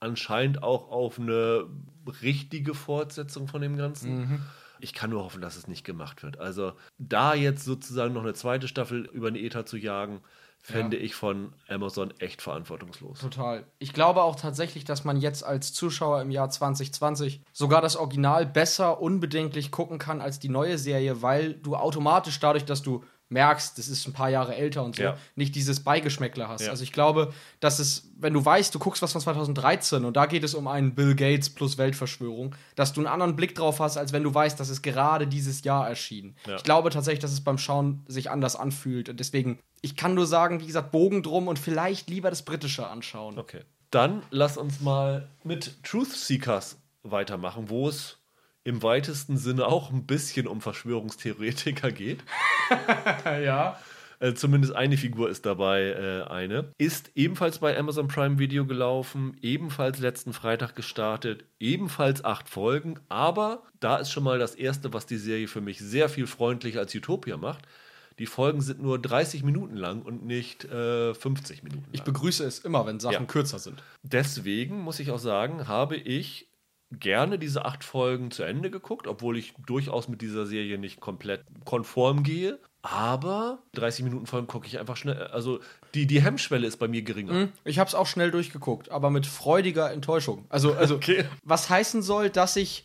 anscheinend 0.00 0.62
auch 0.62 0.90
auf 0.90 1.18
eine 1.18 1.66
richtige 2.22 2.72
Fortsetzung 2.72 3.48
von 3.48 3.60
dem 3.60 3.76
Ganzen. 3.76 4.42
Ich 4.80 4.94
kann 4.94 5.10
nur 5.10 5.24
hoffen, 5.24 5.42
dass 5.42 5.56
es 5.56 5.68
nicht 5.68 5.84
gemacht 5.84 6.22
wird. 6.22 6.40
Also, 6.40 6.72
da 6.98 7.34
jetzt 7.34 7.64
sozusagen 7.64 8.14
noch 8.14 8.22
eine 8.22 8.34
zweite 8.34 8.66
Staffel 8.66 9.04
über 9.12 9.30
den 9.30 9.44
Ether 9.44 9.66
zu 9.66 9.76
jagen, 9.76 10.22
fände 10.64 10.96
ich 10.96 11.16
von 11.16 11.52
Amazon 11.68 12.14
echt 12.20 12.40
verantwortungslos. 12.40 13.18
Total. 13.18 13.66
Ich 13.80 13.92
glaube 13.92 14.22
auch 14.22 14.36
tatsächlich, 14.36 14.84
dass 14.84 15.04
man 15.04 15.16
jetzt 15.16 15.42
als 15.42 15.72
Zuschauer 15.72 16.22
im 16.22 16.30
Jahr 16.30 16.50
2020 16.50 17.42
sogar 17.52 17.82
das 17.82 17.96
Original 17.96 18.46
besser 18.46 19.02
unbedenklich 19.02 19.72
gucken 19.72 19.98
kann 19.98 20.20
als 20.20 20.38
die 20.38 20.48
neue 20.48 20.78
Serie, 20.78 21.20
weil 21.20 21.54
du 21.54 21.74
automatisch 21.74 22.38
dadurch, 22.38 22.64
dass 22.64 22.80
du 22.80 23.02
merkst, 23.32 23.76
das 23.78 23.88
ist 23.88 24.06
ein 24.06 24.12
paar 24.12 24.30
Jahre 24.30 24.54
älter 24.54 24.84
und 24.84 24.96
so, 24.96 25.02
Ja. 25.02 25.16
nicht 25.34 25.54
dieses 25.54 25.80
Beigeschmäckler 25.80 26.48
hast. 26.48 26.62
Ja. 26.62 26.70
Also 26.70 26.84
ich 26.84 26.92
glaube, 26.92 27.32
dass 27.60 27.78
es, 27.78 28.10
wenn 28.18 28.32
du 28.34 28.44
weißt, 28.44 28.74
du 28.74 28.78
guckst 28.78 29.02
was 29.02 29.12
von 29.12 29.20
2013 29.20 30.04
und 30.04 30.16
da 30.16 30.26
geht 30.26 30.44
es 30.44 30.54
um 30.54 30.68
einen 30.68 30.94
Bill 30.94 31.14
Gates 31.14 31.50
plus 31.50 31.78
Weltverschwörung, 31.78 32.54
dass 32.76 32.92
du 32.92 33.00
einen 33.00 33.08
anderen 33.08 33.34
Blick 33.36 33.54
drauf 33.54 33.80
hast, 33.80 33.96
als 33.96 34.12
wenn 34.12 34.22
du 34.22 34.32
weißt, 34.32 34.58
dass 34.60 34.68
es 34.68 34.82
gerade 34.82 35.26
dieses 35.26 35.64
Jahr 35.64 35.88
erschien. 35.88 36.36
Ja. 36.46 36.56
Ich 36.56 36.62
glaube 36.62 36.90
tatsächlich, 36.90 37.20
dass 37.20 37.32
es 37.32 37.40
beim 37.42 37.58
Schauen 37.58 38.04
sich 38.06 38.30
anders 38.30 38.56
anfühlt 38.56 39.08
und 39.08 39.18
deswegen, 39.18 39.58
ich 39.80 39.96
kann 39.96 40.14
nur 40.14 40.26
sagen, 40.26 40.60
wie 40.60 40.66
gesagt, 40.66 40.92
Bogen 40.92 41.22
drum 41.22 41.48
und 41.48 41.58
vielleicht 41.58 42.08
lieber 42.10 42.30
das 42.30 42.42
Britische 42.42 42.86
anschauen. 42.86 43.38
Okay. 43.38 43.62
Dann 43.90 44.22
lass 44.30 44.56
uns 44.56 44.80
mal 44.80 45.28
mit 45.44 45.82
Truth 45.82 46.12
Seekers 46.12 46.76
weitermachen, 47.02 47.68
wo 47.68 47.88
es 47.88 48.16
im 48.64 48.82
weitesten 48.82 49.36
Sinne 49.36 49.66
auch 49.66 49.90
ein 49.90 50.06
bisschen 50.06 50.46
um 50.46 50.60
Verschwörungstheoretiker 50.60 51.90
geht. 51.92 52.22
Ja. 53.24 53.78
Äh, 54.20 54.34
zumindest 54.34 54.74
eine 54.76 54.96
Figur 54.96 55.28
ist 55.28 55.44
dabei 55.46 55.82
äh, 55.82 56.30
eine. 56.30 56.72
Ist 56.78 57.10
ebenfalls 57.16 57.58
bei 57.58 57.76
Amazon 57.76 58.06
Prime 58.06 58.38
Video 58.38 58.64
gelaufen, 58.64 59.36
ebenfalls 59.42 59.98
letzten 59.98 60.32
Freitag 60.32 60.76
gestartet, 60.76 61.44
ebenfalls 61.58 62.24
acht 62.24 62.48
Folgen, 62.48 63.00
aber 63.08 63.64
da 63.80 63.96
ist 63.96 64.12
schon 64.12 64.22
mal 64.22 64.38
das 64.38 64.54
Erste, 64.54 64.92
was 64.92 65.06
die 65.06 65.16
Serie 65.16 65.48
für 65.48 65.60
mich 65.60 65.80
sehr 65.80 66.08
viel 66.08 66.28
freundlicher 66.28 66.78
als 66.78 66.94
Utopia 66.94 67.36
macht. 67.36 67.66
Die 68.20 68.26
Folgen 68.26 68.60
sind 68.60 68.80
nur 68.80 69.00
30 69.00 69.42
Minuten 69.42 69.74
lang 69.76 70.02
und 70.02 70.24
nicht 70.24 70.64
äh, 70.66 71.14
50 71.14 71.64
Minuten 71.64 71.82
lang. 71.86 71.90
Ich 71.92 72.04
begrüße 72.04 72.44
es 72.44 72.60
immer, 72.60 72.86
wenn 72.86 73.00
Sachen 73.00 73.12
Ja. 73.14 73.24
kürzer 73.24 73.58
sind. 73.58 73.82
Deswegen 74.04 74.78
muss 74.82 75.00
ich 75.00 75.10
auch 75.10 75.18
sagen, 75.18 75.66
habe 75.66 75.96
ich 75.96 76.46
gerne 77.00 77.38
diese 77.38 77.64
acht 77.64 77.84
Folgen 77.84 78.30
zu 78.30 78.42
Ende 78.42 78.70
geguckt, 78.70 79.06
obwohl 79.06 79.36
ich 79.38 79.54
durchaus 79.66 80.08
mit 80.08 80.20
dieser 80.22 80.46
Serie 80.46 80.78
nicht 80.78 81.00
komplett 81.00 81.42
konform 81.64 82.22
gehe. 82.22 82.58
Aber 82.82 83.58
30 83.74 84.04
Minuten 84.04 84.26
Folgen 84.26 84.48
gucke 84.48 84.66
ich 84.66 84.78
einfach 84.80 84.96
schnell. 84.96 85.16
Also 85.28 85.60
die, 85.94 86.06
die 86.06 86.20
Hemmschwelle 86.20 86.66
ist 86.66 86.78
bei 86.78 86.88
mir 86.88 87.02
geringer. 87.02 87.48
Ich 87.64 87.78
habe 87.78 87.86
es 87.88 87.94
auch 87.94 88.06
schnell 88.08 88.32
durchgeguckt, 88.32 88.90
aber 88.90 89.08
mit 89.10 89.24
freudiger 89.26 89.92
Enttäuschung. 89.92 90.44
Also, 90.48 90.74
also 90.74 90.96
Okay. 90.96 91.24
was 91.44 91.70
heißen 91.70 92.02
soll, 92.02 92.28
dass 92.30 92.56
ich, 92.56 92.84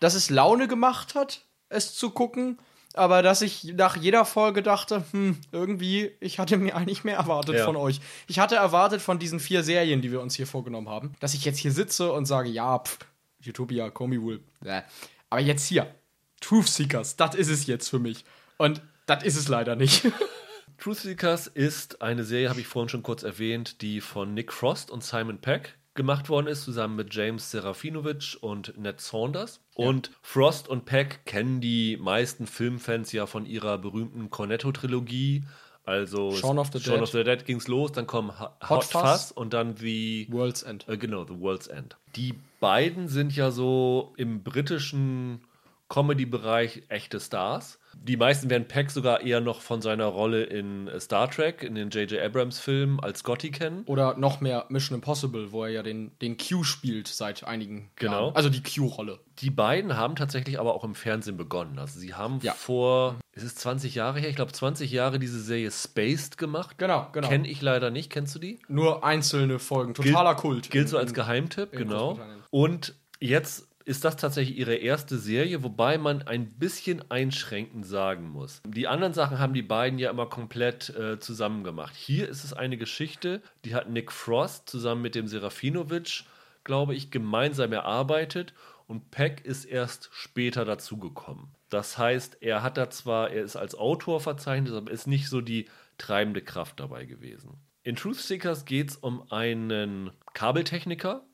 dass 0.00 0.14
es 0.14 0.28
Laune 0.30 0.66
gemacht 0.66 1.14
hat, 1.14 1.42
es 1.68 1.94
zu 1.94 2.10
gucken, 2.10 2.58
aber 2.94 3.22
dass 3.22 3.42
ich 3.42 3.62
nach 3.76 3.96
jeder 3.96 4.24
Folge 4.24 4.60
dachte, 4.62 5.04
hm, 5.12 5.36
irgendwie, 5.52 6.10
ich 6.18 6.40
hatte 6.40 6.56
mir 6.56 6.74
eigentlich 6.76 7.04
mehr 7.04 7.16
erwartet 7.18 7.56
Ja. 7.56 7.64
von 7.64 7.76
euch. 7.76 8.00
Ich 8.26 8.40
hatte 8.40 8.56
erwartet 8.56 9.00
von 9.00 9.20
diesen 9.20 9.38
vier 9.38 9.62
Serien, 9.62 10.00
die 10.02 10.10
wir 10.10 10.20
uns 10.20 10.34
hier 10.34 10.48
vorgenommen 10.48 10.88
haben, 10.88 11.12
dass 11.20 11.34
ich 11.34 11.44
jetzt 11.44 11.58
hier 11.58 11.70
sitze 11.70 12.10
und 12.12 12.26
sage, 12.26 12.48
ja, 12.48 12.80
pff, 12.80 12.98
Utopia, 13.46 13.90
Comey 13.90 14.20
Wool, 14.20 14.40
bäh. 14.60 14.82
aber 15.30 15.40
jetzt 15.40 15.66
hier, 15.66 15.94
Truth 16.40 16.68
Seekers, 16.68 17.16
das 17.16 17.34
ist 17.34 17.48
es 17.48 17.66
jetzt 17.66 17.88
für 17.88 17.98
mich. 17.98 18.24
Und 18.56 18.82
das 19.06 19.24
ist 19.24 19.36
es 19.36 19.48
leider 19.48 19.76
nicht. 19.76 20.06
Truth 20.78 20.98
Seekers 20.98 21.48
ist 21.48 22.02
eine 22.02 22.24
Serie, 22.24 22.50
habe 22.50 22.60
ich 22.60 22.66
vorhin 22.66 22.88
schon 22.88 23.02
kurz 23.02 23.22
erwähnt, 23.24 23.82
die 23.82 24.00
von 24.00 24.34
Nick 24.34 24.52
Frost 24.52 24.90
und 24.90 25.02
Simon 25.02 25.40
Peck 25.40 25.76
gemacht 25.94 26.28
worden 26.28 26.46
ist, 26.46 26.62
zusammen 26.62 26.94
mit 26.94 27.12
James 27.12 27.50
Serafinovic 27.50 28.38
und 28.40 28.78
Ned 28.78 29.00
Saunders. 29.00 29.60
Und 29.74 30.12
Frost 30.22 30.68
und 30.68 30.84
Peck 30.84 31.26
kennen 31.26 31.60
die 31.60 31.96
meisten 31.96 32.46
Filmfans 32.46 33.10
ja 33.10 33.26
von 33.26 33.44
ihrer 33.44 33.78
berühmten 33.78 34.30
Cornetto-Trilogie. 34.30 35.44
Also 35.88 36.32
Shaun 36.32 36.58
of 36.58 36.68
the 36.70 36.80
Shaun 36.80 36.96
Dead. 36.96 37.02
of 37.02 37.10
the 37.12 37.24
Dead 37.24 37.46
ging's 37.46 37.66
los, 37.66 37.92
dann 37.92 38.06
kommen 38.06 38.38
Hot, 38.38 38.52
Hot 38.60 38.68
Hot 38.68 38.84
Fuzz. 38.84 39.02
Fuzz 39.02 39.30
und 39.30 39.54
dann 39.54 39.74
The 39.74 40.26
World's 40.30 40.62
End. 40.62 40.86
äh, 40.86 40.98
genau, 40.98 41.24
The 41.24 41.40
World's 41.40 41.66
End. 41.66 41.96
Die 42.14 42.34
beiden 42.60 43.08
sind 43.08 43.34
ja 43.34 43.50
so 43.50 44.12
im 44.18 44.42
britischen 44.42 45.40
Comedy-Bereich 45.88 46.82
echte 46.88 47.20
Stars. 47.20 47.78
Die 48.00 48.16
meisten 48.16 48.48
werden 48.48 48.66
Peck 48.68 48.90
sogar 48.90 49.20
eher 49.20 49.40
noch 49.40 49.60
von 49.60 49.82
seiner 49.82 50.06
Rolle 50.06 50.44
in 50.44 50.88
äh, 50.88 50.98
Star 51.00 51.30
Trek, 51.30 51.62
in 51.62 51.74
den 51.74 51.90
J.J. 51.90 52.20
Abrams-Filmen 52.20 53.00
als 53.00 53.18
Scotty 53.20 53.50
kennen. 53.50 53.82
Oder 53.86 54.16
noch 54.16 54.40
mehr 54.40 54.64
Mission 54.70 54.94
Impossible, 54.96 55.52
wo 55.52 55.64
er 55.64 55.70
ja 55.70 55.82
den, 55.82 56.12
den 56.22 56.36
Q 56.38 56.62
spielt 56.64 57.06
seit 57.08 57.44
einigen 57.44 57.90
Genau. 57.96 58.26
Jahren. 58.28 58.36
Also 58.36 58.48
die 58.48 58.62
Q-Rolle. 58.62 59.20
Die 59.40 59.50
beiden 59.50 59.96
haben 59.96 60.16
tatsächlich 60.16 60.58
aber 60.58 60.74
auch 60.74 60.84
im 60.84 60.94
Fernsehen 60.94 61.36
begonnen. 61.36 61.78
Also 61.78 62.00
sie 62.00 62.14
haben 62.14 62.38
Ja. 62.42 62.54
vor, 62.54 63.16
ist 63.32 63.42
es 63.44 63.54
20 63.56 63.94
Jahre 63.94 64.18
her? 64.20 64.30
Ich 64.30 64.36
glaube 64.36 64.52
20 64.52 64.90
Jahre 64.90 65.18
diese 65.18 65.40
Serie 65.40 65.70
Spaced 65.70 66.38
gemacht. 66.38 66.78
Genau, 66.78 67.08
genau. 67.12 67.28
Kenne 67.28 67.46
ich 67.46 67.60
leider 67.60 67.90
nicht. 67.90 68.10
Kennst 68.10 68.34
du 68.34 68.38
die? 68.38 68.58
Nur 68.68 69.04
einzelne 69.04 69.58
Folgen. 69.58 69.94
Totaler 69.94 70.34
Kult. 70.34 70.70
Gilt 70.70 70.88
so 70.88 70.98
als 70.98 71.12
Geheimtipp, 71.14 71.72
genau. 71.72 72.18
Und 72.50 72.94
jetzt 73.20 73.67
ist 73.88 74.04
das 74.04 74.16
tatsächlich 74.16 74.58
ihre 74.58 74.74
erste 74.74 75.16
Serie, 75.16 75.62
wobei 75.62 75.96
man 75.96 76.20
ein 76.22 76.46
bisschen 76.46 77.10
einschränkend 77.10 77.86
sagen 77.86 78.28
muss. 78.28 78.60
Die 78.66 78.86
anderen 78.86 79.14
Sachen 79.14 79.38
haben 79.38 79.54
die 79.54 79.62
beiden 79.62 79.98
ja 79.98 80.10
immer 80.10 80.26
komplett 80.26 80.90
äh, 80.90 81.18
zusammen 81.18 81.64
gemacht. 81.64 81.94
Hier 81.96 82.28
ist 82.28 82.44
es 82.44 82.52
eine 82.52 82.76
Geschichte, 82.76 83.40
die 83.64 83.74
hat 83.74 83.88
Nick 83.88 84.12
Frost 84.12 84.68
zusammen 84.68 85.00
mit 85.00 85.14
dem 85.14 85.26
Serafinovic, 85.26 86.24
glaube 86.64 86.94
ich, 86.94 87.10
gemeinsam 87.10 87.72
erarbeitet 87.72 88.52
und 88.86 89.10
Peck 89.10 89.46
ist 89.46 89.64
erst 89.64 90.10
später 90.12 90.66
dazugekommen. 90.66 91.48
Das 91.70 91.96
heißt, 91.96 92.42
er 92.42 92.62
hat 92.62 92.76
da 92.76 92.90
zwar, 92.90 93.30
er 93.30 93.42
ist 93.42 93.56
als 93.56 93.74
Autor 93.74 94.20
verzeichnet, 94.20 94.74
aber 94.74 94.90
ist 94.90 95.06
nicht 95.06 95.30
so 95.30 95.40
die 95.40 95.66
treibende 95.96 96.42
Kraft 96.42 96.78
dabei 96.78 97.06
gewesen. 97.06 97.54
In 97.82 97.96
Truth 97.96 98.16
Seekers 98.16 98.66
geht 98.66 98.90
es 98.90 98.96
um 98.96 99.32
einen 99.32 100.10
Kabeltechniker, 100.34 101.24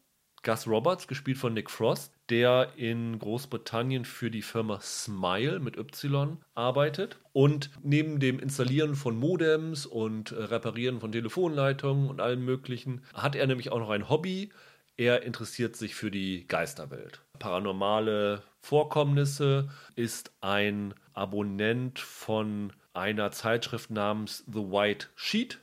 Gus 0.45 0.67
Roberts, 0.69 1.09
gespielt 1.09 1.39
von 1.39 1.55
Nick 1.55 1.71
Frost, 1.71 2.13
der 2.29 2.69
in 2.77 3.19
Großbritannien 3.19 4.05
für 4.05 4.31
die 4.31 4.43
Firma 4.43 4.79
Smile 4.81 5.59
mit 5.59 5.77
Y 5.79 6.39
arbeitet. 6.55 7.19
Und 7.33 7.71
neben 7.83 8.21
dem 8.21 8.39
Installieren 8.39 8.95
von 8.95 9.17
Modems 9.17 9.87
und 9.87 10.33
äh, 10.33 10.37
Reparieren 10.37 11.01
von 11.01 11.13
Telefonleitungen 11.13 12.09
und 12.09 12.21
allem 12.21 12.45
Möglichen 12.45 13.03
hat 13.15 13.35
er 13.35 13.47
nämlich 13.47 13.73
auch 13.73 13.79
noch 13.79 13.91
ein 13.91 14.09
Hobby. 14.09 14.51
Er 14.97 15.23
interessiert 15.23 15.77
sich 15.77 15.95
für 15.95 16.11
die 16.11 16.47
Geisterwelt. 16.47 17.23
Paranormale 17.39 18.43
Vorkommnisse 18.61 19.71
ist 19.97 20.31
ein 20.41 20.95
Abonnent 21.15 21.99
von 21.99 22.73
einer 22.93 23.33
Zeitschrift 23.33 23.91
namens 23.91 24.45
The 24.47 24.61
White 24.61 25.09
Sheet 25.17 25.59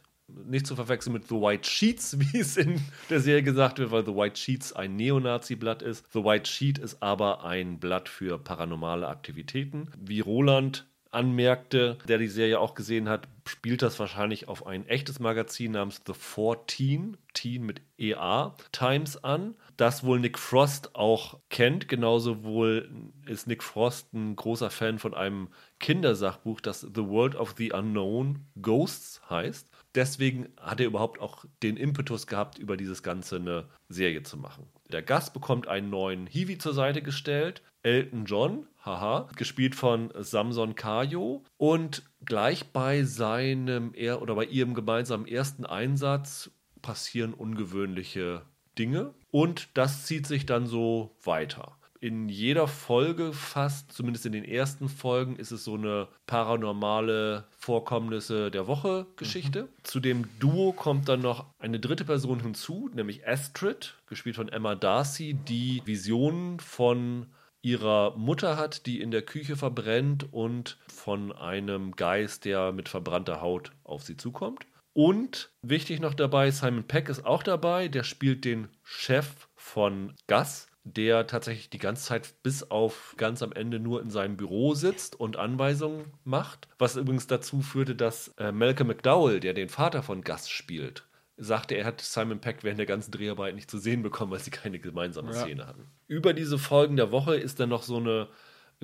nicht 0.45 0.67
zu 0.67 0.75
verwechseln 0.75 1.13
mit 1.13 1.27
The 1.27 1.35
White 1.35 1.69
Sheets, 1.69 2.17
wie 2.19 2.39
es 2.39 2.57
in 2.57 2.81
der 3.09 3.19
Serie 3.19 3.43
gesagt 3.43 3.79
wird, 3.79 3.91
weil 3.91 4.05
The 4.05 4.15
White 4.15 4.37
Sheets 4.37 4.73
ein 4.73 4.95
Neonazi-Blatt 4.95 5.81
ist. 5.81 6.05
The 6.13 6.23
White 6.23 6.49
Sheet 6.49 6.77
ist 6.77 7.01
aber 7.01 7.43
ein 7.43 7.79
Blatt 7.79 8.09
für 8.09 8.37
paranormale 8.37 9.07
Aktivitäten. 9.07 9.89
Wie 9.99 10.19
Roland 10.19 10.85
anmerkte, 11.11 11.97
der 12.07 12.17
die 12.17 12.27
Serie 12.27 12.59
auch 12.59 12.73
gesehen 12.73 13.09
hat, 13.09 13.27
spielt 13.47 13.81
das 13.81 13.99
wahrscheinlich 13.99 14.47
auf 14.47 14.65
ein 14.65 14.87
echtes 14.87 15.19
Magazin 15.19 15.73
namens 15.73 16.01
The 16.05 16.13
14, 16.13 17.17
Teen 17.33 17.65
mit 17.65 17.81
EA, 17.97 18.55
Times 18.71 19.21
an, 19.23 19.55
das 19.77 20.03
wohl 20.03 20.19
Nick 20.19 20.37
Frost 20.37 20.95
auch 20.95 21.39
kennt. 21.49 21.87
Genauso 21.87 22.43
wohl 22.43 22.89
ist 23.25 23.47
Nick 23.47 23.63
Frost 23.63 24.13
ein 24.13 24.35
großer 24.35 24.69
Fan 24.69 24.99
von 24.99 25.13
einem 25.13 25.49
Kindersachbuch, 25.79 26.61
das 26.61 26.81
The 26.81 27.07
World 27.07 27.35
of 27.35 27.55
the 27.57 27.73
Unknown 27.73 28.45
Ghosts 28.61 29.21
heißt. 29.29 29.69
Deswegen 29.95 30.49
hat 30.57 30.79
er 30.79 30.85
überhaupt 30.85 31.19
auch 31.19 31.45
den 31.63 31.75
Impetus 31.75 32.27
gehabt, 32.27 32.57
über 32.57 32.77
dieses 32.77 33.03
Ganze 33.03 33.37
eine 33.37 33.65
Serie 33.89 34.23
zu 34.23 34.37
machen. 34.37 34.67
Der 34.91 35.01
Gast 35.01 35.33
bekommt 35.33 35.67
einen 35.67 35.89
neuen 35.89 36.27
Hiwi 36.27 36.57
zur 36.57 36.73
Seite 36.73 37.01
gestellt, 37.01 37.61
Elton 37.83 38.25
John, 38.25 38.67
haha, 38.85 39.27
gespielt 39.35 39.75
von 39.75 40.11
Samson 40.17 40.75
Kayo. 40.75 41.43
Und 41.57 42.03
gleich 42.23 42.71
bei 42.71 43.03
seinem 43.03 43.93
er 43.93 44.21
oder 44.21 44.35
bei 44.35 44.45
ihrem 44.45 44.73
gemeinsamen 44.73 45.27
ersten 45.27 45.65
Einsatz 45.65 46.51
passieren 46.81 47.33
ungewöhnliche 47.33 48.43
Dinge. 48.77 49.13
Und 49.29 49.69
das 49.73 50.05
zieht 50.05 50.25
sich 50.25 50.45
dann 50.45 50.67
so 50.67 51.15
weiter 51.23 51.77
in 52.01 52.29
jeder 52.29 52.67
Folge 52.67 53.31
fast, 53.31 53.93
zumindest 53.93 54.25
in 54.25 54.31
den 54.31 54.43
ersten 54.43 54.89
Folgen, 54.89 55.35
ist 55.35 55.51
es 55.51 55.63
so 55.63 55.75
eine 55.75 56.07
paranormale 56.25 57.45
Vorkommnisse 57.59 58.49
der 58.49 58.65
Woche 58.65 59.05
Geschichte. 59.17 59.69
Zu 59.83 59.99
dem 59.99 60.27
Duo 60.39 60.73
kommt 60.73 61.07
dann 61.07 61.21
noch 61.21 61.45
eine 61.59 61.79
dritte 61.79 62.03
Person 62.03 62.41
hinzu, 62.41 62.89
nämlich 62.93 63.27
Astrid, 63.27 63.95
gespielt 64.07 64.35
von 64.35 64.49
Emma 64.49 64.73
Darcy, 64.73 65.35
die 65.35 65.83
Visionen 65.85 66.59
von 66.59 67.27
ihrer 67.61 68.17
Mutter 68.17 68.57
hat, 68.57 68.87
die 68.87 68.99
in 68.99 69.11
der 69.11 69.21
Küche 69.21 69.55
verbrennt 69.55 70.33
und 70.33 70.79
von 70.91 71.31
einem 71.31 71.95
Geist, 71.95 72.45
der 72.45 72.71
mit 72.71 72.89
verbrannter 72.89 73.41
Haut 73.41 73.71
auf 73.83 74.01
sie 74.01 74.17
zukommt. 74.17 74.65
Und 74.93 75.51
wichtig 75.61 75.99
noch 75.99 76.15
dabei, 76.15 76.49
Simon 76.49 76.83
Peck 76.83 77.09
ist 77.09 77.25
auch 77.27 77.43
dabei, 77.43 77.87
der 77.87 78.03
spielt 78.03 78.43
den 78.43 78.69
Chef 78.83 79.47
von 79.55 80.13
Gus, 80.27 80.67
der 80.83 81.27
tatsächlich 81.27 81.69
die 81.69 81.77
ganze 81.77 82.05
Zeit 82.05 82.33
bis 82.43 82.63
auf 82.71 83.13
ganz 83.17 83.43
am 83.43 83.51
Ende 83.51 83.79
nur 83.79 84.01
in 84.01 84.09
seinem 84.09 84.35
Büro 84.37 84.73
sitzt 84.73 85.19
und 85.19 85.37
Anweisungen 85.37 86.05
macht. 86.23 86.67
Was 86.79 86.95
übrigens 86.95 87.27
dazu 87.27 87.61
führte, 87.61 87.95
dass 87.95 88.29
äh, 88.39 88.51
Malcolm 88.51 88.87
McDowell, 88.87 89.39
der 89.39 89.53
den 89.53 89.69
Vater 89.69 90.01
von 90.01 90.23
Gus 90.23 90.49
spielt, 90.49 91.05
sagte, 91.37 91.75
er 91.75 91.85
hat 91.85 92.01
Simon 92.01 92.39
Peck 92.39 92.63
während 92.63 92.79
der 92.79 92.85
ganzen 92.87 93.11
Dreharbeit 93.11 93.55
nicht 93.55 93.69
zu 93.69 93.77
sehen 93.77 94.01
bekommen, 94.03 94.31
weil 94.31 94.39
sie 94.39 94.51
keine 94.51 94.79
gemeinsame 94.79 95.33
Ja. 95.33 95.41
Szene 95.41 95.67
hatten. 95.67 95.87
Über 96.07 96.33
diese 96.33 96.57
Folgen 96.57 96.95
der 96.97 97.11
Woche 97.11 97.35
ist 97.35 97.59
dann 97.59 97.69
noch 97.69 97.83
so 97.83 97.97
eine 97.97 98.27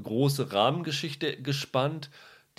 große 0.01 0.53
Rahmengeschichte 0.53 1.41
gespannt, 1.41 2.09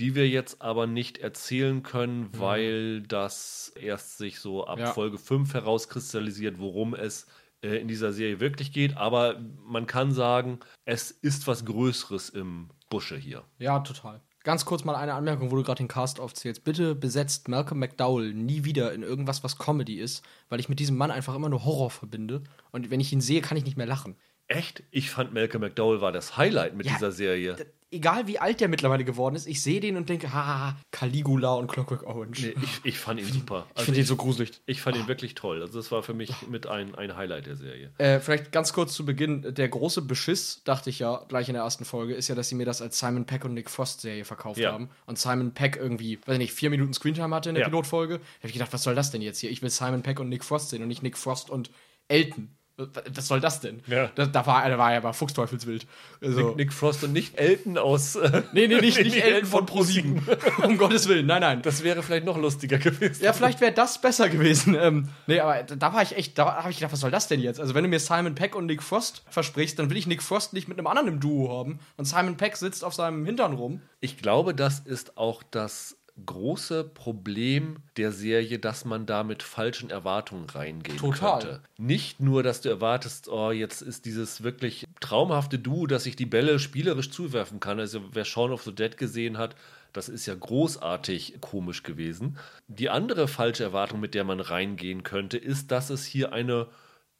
die 0.00 0.14
wir 0.14 0.28
jetzt 0.28 0.62
aber 0.62 0.86
nicht 0.86 1.18
erzählen 1.18 1.82
können, 1.82 2.28
weil 2.32 3.02
das 3.02 3.72
erst 3.80 4.18
sich 4.18 4.38
so 4.40 4.66
ab 4.66 4.78
Ja. 4.78 4.92
Folge 4.92 5.18
5 5.18 5.54
herauskristallisiert, 5.54 6.58
worum 6.58 6.94
es 6.94 7.26
äh, 7.62 7.76
in 7.76 7.88
dieser 7.88 8.12
Serie 8.12 8.40
wirklich 8.40 8.72
geht. 8.72 8.96
Aber 8.96 9.40
man 9.64 9.86
kann 9.86 10.12
sagen, 10.12 10.60
es 10.84 11.10
ist 11.10 11.46
was 11.46 11.64
Größeres 11.64 12.30
im 12.30 12.70
Busche 12.90 13.16
hier. 13.16 13.44
Ja, 13.58 13.80
total. 13.80 14.20
Ganz 14.44 14.64
kurz 14.64 14.84
mal 14.84 14.94
eine 14.94 15.14
Anmerkung, 15.14 15.50
wo 15.50 15.56
du 15.56 15.62
gerade 15.62 15.82
den 15.82 15.88
Cast 15.88 16.20
aufzählst. 16.20 16.64
Bitte 16.64 16.94
besetzt 16.94 17.48
Malcolm 17.48 17.80
McDowell 17.80 18.32
nie 18.32 18.64
wieder 18.64 18.92
in 18.94 19.02
irgendwas, 19.02 19.44
was 19.44 19.58
Comedy 19.58 19.98
ist, 19.98 20.24
weil 20.48 20.60
ich 20.60 20.68
mit 20.68 20.78
diesem 20.78 20.96
Mann 20.96 21.10
einfach 21.10 21.34
immer 21.34 21.48
nur 21.48 21.64
Horror 21.64 21.90
verbinde. 21.90 22.44
Und 22.70 22.90
wenn 22.90 23.00
ich 23.00 23.12
ihn 23.12 23.20
sehe, 23.20 23.42
kann 23.42 23.58
ich 23.58 23.64
nicht 23.64 23.76
mehr 23.76 23.86
lachen. 23.86 24.16
Echt? 24.48 24.82
Ich 24.90 25.10
fand 25.10 25.32
Malcolm 25.34 25.62
McDowell 25.62 26.00
war 26.00 26.10
das 26.12 26.36
Highlight 26.36 26.74
mit 26.74 26.86
Ja, 26.86 26.94
dieser 26.94 27.12
Serie. 27.12 27.56
Egal 27.90 28.26
wie 28.26 28.38
alt 28.38 28.60
der 28.60 28.68
mittlerweile 28.68 29.02
geworden 29.02 29.34
ist, 29.34 29.46
ich 29.46 29.62
sehe 29.62 29.80
den 29.80 29.96
und 29.96 30.10
denke, 30.10 30.34
ha, 30.34 30.76
Caligula 30.90 31.54
und 31.54 31.68
Clockwork 31.68 32.02
Orange. 32.02 32.48
Nee, 32.48 32.54
ich, 32.62 32.80
ich 32.84 32.98
fand 32.98 33.18
ihn 33.18 33.24
super. 33.26 33.64
ich 33.70 33.76
Also 33.76 33.84
finde 33.86 34.00
ihn 34.00 34.06
so 34.06 34.16
gruselig. 34.16 34.50
ich 34.66 34.82
fand 34.82 34.96
ihn 34.98 35.08
wirklich 35.08 35.34
toll. 35.34 35.62
Also 35.62 35.78
das 35.78 35.90
war 35.90 36.02
für 36.02 36.12
mich 36.12 36.30
mit 36.48 36.66
ein, 36.66 36.94
ein 36.96 37.16
Highlight 37.16 37.46
der 37.46 37.56
Serie. 37.56 37.90
Äh, 37.96 38.20
vielleicht 38.20 38.52
ganz 38.52 38.74
kurz 38.74 38.92
zu 38.92 39.06
Beginn. 39.06 39.54
Der 39.54 39.68
große 39.70 40.02
Beschiss, 40.02 40.62
dachte 40.64 40.90
ich 40.90 40.98
ja 40.98 41.24
gleich 41.28 41.48
in 41.48 41.54
der 41.54 41.62
ersten 41.62 41.86
Folge, 41.86 42.14
ist 42.14 42.28
ja, 42.28 42.34
dass 42.34 42.50
sie 42.50 42.56
mir 42.56 42.66
das 42.66 42.82
als 42.82 42.98
Simon 42.98 43.24
Peck 43.24 43.46
und 43.46 43.54
Nick 43.54 43.70
Frost 43.70 44.02
Serie 44.02 44.26
verkauft 44.26 44.60
Ja. 44.60 44.72
haben. 44.72 44.90
Und 45.06 45.18
Simon 45.18 45.54
Peck 45.54 45.76
irgendwie, 45.76 46.18
weiß 46.26 46.34
ich 46.34 46.38
nicht, 46.40 46.52
vier 46.52 46.68
Minuten 46.68 46.92
Screentime 46.92 47.34
hatte 47.34 47.48
in 47.48 47.54
der 47.54 47.62
Ja. 47.62 47.68
Pilotfolge. 47.68 48.18
Da 48.18 48.24
habe 48.40 48.48
ich 48.48 48.52
gedacht, 48.52 48.72
was 48.74 48.82
soll 48.82 48.94
das 48.94 49.10
denn 49.12 49.22
jetzt 49.22 49.38
hier? 49.38 49.50
Ich 49.50 49.62
will 49.62 49.70
Simon 49.70 50.02
Peck 50.02 50.20
und 50.20 50.28
Nick 50.28 50.44
Frost 50.44 50.68
sehen 50.70 50.82
und 50.82 50.88
nicht 50.88 51.02
Nick 51.02 51.16
Frost 51.16 51.48
und 51.48 51.70
Elton. 52.08 52.50
Was 52.78 53.26
soll 53.26 53.40
das 53.40 53.60
denn? 53.60 53.82
Ja. 53.88 54.08
Da, 54.14 54.26
da, 54.26 54.46
war, 54.46 54.68
da 54.68 54.78
war 54.78 54.92
er 54.92 54.98
aber 54.98 55.12
fuchsteufelswild. 55.12 55.84
Also, 56.22 56.48
Nick, 56.50 56.56
Nick 56.56 56.72
Frost 56.72 57.02
und 57.02 57.12
nicht 57.12 57.36
Elton 57.36 57.76
aus. 57.76 58.14
Äh, 58.14 58.42
nee, 58.52 58.68
nee, 58.68 58.80
nicht, 58.80 58.98
nicht 59.02 59.16
Elton 59.16 59.48
von 59.48 59.66
ProSieben. 59.66 60.22
um 60.62 60.78
Gottes 60.78 61.08
Willen, 61.08 61.26
nein, 61.26 61.40
nein. 61.40 61.62
Das 61.62 61.82
wäre 61.82 62.04
vielleicht 62.04 62.24
noch 62.24 62.38
lustiger 62.38 62.78
gewesen. 62.78 63.24
Ja, 63.24 63.32
vielleicht 63.32 63.60
wäre 63.60 63.72
das 63.72 64.00
besser 64.00 64.28
gewesen. 64.28 64.76
Ähm, 64.80 65.08
nee, 65.26 65.40
aber 65.40 65.64
da, 65.64 65.74
da 65.74 65.92
war 65.92 66.02
ich 66.02 66.16
echt, 66.16 66.38
da 66.38 66.56
habe 66.62 66.70
ich 66.70 66.76
gedacht, 66.76 66.92
was 66.92 67.00
soll 67.00 67.10
das 67.10 67.26
denn 67.26 67.40
jetzt? 67.40 67.58
Also, 67.58 67.74
wenn 67.74 67.82
du 67.82 67.90
mir 67.90 67.98
Simon 67.98 68.36
Peck 68.36 68.54
und 68.54 68.66
Nick 68.66 68.82
Frost 68.82 69.24
versprichst, 69.28 69.76
dann 69.78 69.90
will 69.90 69.96
ich 69.96 70.06
Nick 70.06 70.22
Frost 70.22 70.52
nicht 70.52 70.68
mit 70.68 70.78
einem 70.78 70.86
anderen 70.86 71.08
im 71.08 71.20
Duo 71.20 71.58
haben. 71.58 71.80
Und 71.96 72.04
Simon 72.04 72.36
Peck 72.36 72.56
sitzt 72.56 72.84
auf 72.84 72.94
seinem 72.94 73.26
Hintern 73.26 73.54
rum. 73.54 73.82
Ich 73.98 74.18
glaube, 74.18 74.54
das 74.54 74.78
ist 74.78 75.18
auch 75.18 75.42
das 75.42 75.97
große 76.24 76.84
Problem 76.84 77.76
der 77.96 78.12
Serie, 78.12 78.58
dass 78.58 78.84
man 78.84 79.06
da 79.06 79.22
mit 79.22 79.42
falschen 79.42 79.90
Erwartungen 79.90 80.48
reingehen 80.50 80.98
Total. 80.98 81.40
könnte. 81.40 81.60
Nicht 81.76 82.20
nur, 82.20 82.42
dass 82.42 82.60
du 82.60 82.68
erwartest, 82.68 83.28
oh, 83.28 83.50
jetzt 83.50 83.82
ist 83.82 84.04
dieses 84.04 84.42
wirklich 84.42 84.86
traumhafte 85.00 85.58
Duo, 85.58 85.86
dass 85.86 86.06
ich 86.06 86.16
die 86.16 86.26
Bälle 86.26 86.58
spielerisch 86.58 87.10
zuwerfen 87.10 87.60
kann. 87.60 87.78
Also 87.78 88.02
wer 88.12 88.24
Shaun 88.24 88.52
of 88.52 88.62
the 88.62 88.74
Dead 88.74 88.96
gesehen 88.96 89.38
hat, 89.38 89.54
das 89.92 90.08
ist 90.08 90.26
ja 90.26 90.34
großartig 90.34 91.38
komisch 91.40 91.82
gewesen. 91.82 92.36
Die 92.68 92.90
andere 92.90 93.26
falsche 93.26 93.64
Erwartung, 93.64 94.00
mit 94.00 94.14
der 94.14 94.24
man 94.24 94.40
reingehen 94.40 95.02
könnte, 95.02 95.38
ist, 95.38 95.70
dass 95.70 95.90
es 95.90 96.04
hier 96.04 96.32
eine 96.32 96.66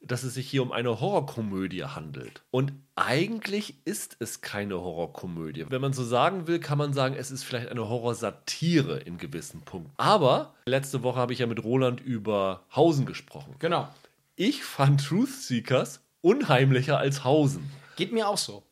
dass 0.01 0.23
es 0.23 0.33
sich 0.33 0.49
hier 0.49 0.63
um 0.63 0.71
eine 0.71 0.99
Horrorkomödie 0.99 1.83
handelt. 1.83 2.41
Und 2.51 2.73
eigentlich 2.95 3.75
ist 3.85 4.15
es 4.19 4.41
keine 4.41 4.75
Horrorkomödie. 4.75 5.65
Wenn 5.69 5.81
man 5.81 5.93
so 5.93 6.03
sagen 6.03 6.47
will, 6.47 6.59
kann 6.59 6.77
man 6.77 6.93
sagen, 6.93 7.15
es 7.17 7.31
ist 7.31 7.43
vielleicht 7.43 7.69
eine 7.69 7.87
Horrorsatire 7.87 8.99
in 8.99 9.17
gewissen 9.17 9.61
Punkten. 9.61 9.91
Aber 9.97 10.53
letzte 10.65 11.03
Woche 11.03 11.19
habe 11.19 11.33
ich 11.33 11.39
ja 11.39 11.47
mit 11.47 11.63
Roland 11.63 12.01
über 12.01 12.63
Hausen 12.75 13.05
gesprochen. 13.05 13.55
Genau. 13.59 13.87
Ich 14.35 14.63
fand 14.63 15.05
Truth 15.05 15.29
Seekers 15.29 16.01
unheimlicher 16.21 16.97
als 16.97 17.23
Hausen. 17.23 17.69
Geht 17.95 18.13
mir 18.13 18.27
auch 18.27 18.37
so. 18.37 18.63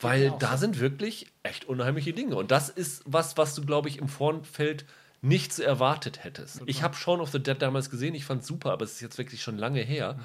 Weil 0.00 0.30
auch 0.30 0.38
da 0.38 0.56
sind 0.56 0.80
wirklich 0.80 1.28
echt 1.44 1.66
unheimliche 1.66 2.12
Dinge. 2.12 2.36
Und 2.36 2.50
das 2.50 2.68
ist 2.68 3.02
was, 3.06 3.36
was 3.36 3.54
du, 3.54 3.64
glaube 3.64 3.88
ich, 3.88 3.98
im 3.98 4.08
Vorfeld 4.08 4.84
nicht 5.24 5.52
so 5.52 5.62
erwartet 5.62 6.22
hättest. 6.22 6.60
Ich 6.66 6.82
habe 6.82 6.94
Shaun 6.94 7.20
of 7.20 7.30
the 7.30 7.42
Dead 7.42 7.60
damals 7.60 7.88
gesehen, 7.90 8.14
ich 8.14 8.24
fand 8.24 8.42
es 8.42 8.46
super, 8.46 8.72
aber 8.72 8.84
es 8.84 8.92
ist 8.92 9.00
jetzt 9.00 9.18
wirklich 9.18 9.42
schon 9.42 9.56
lange 9.58 9.80
her. 9.80 10.18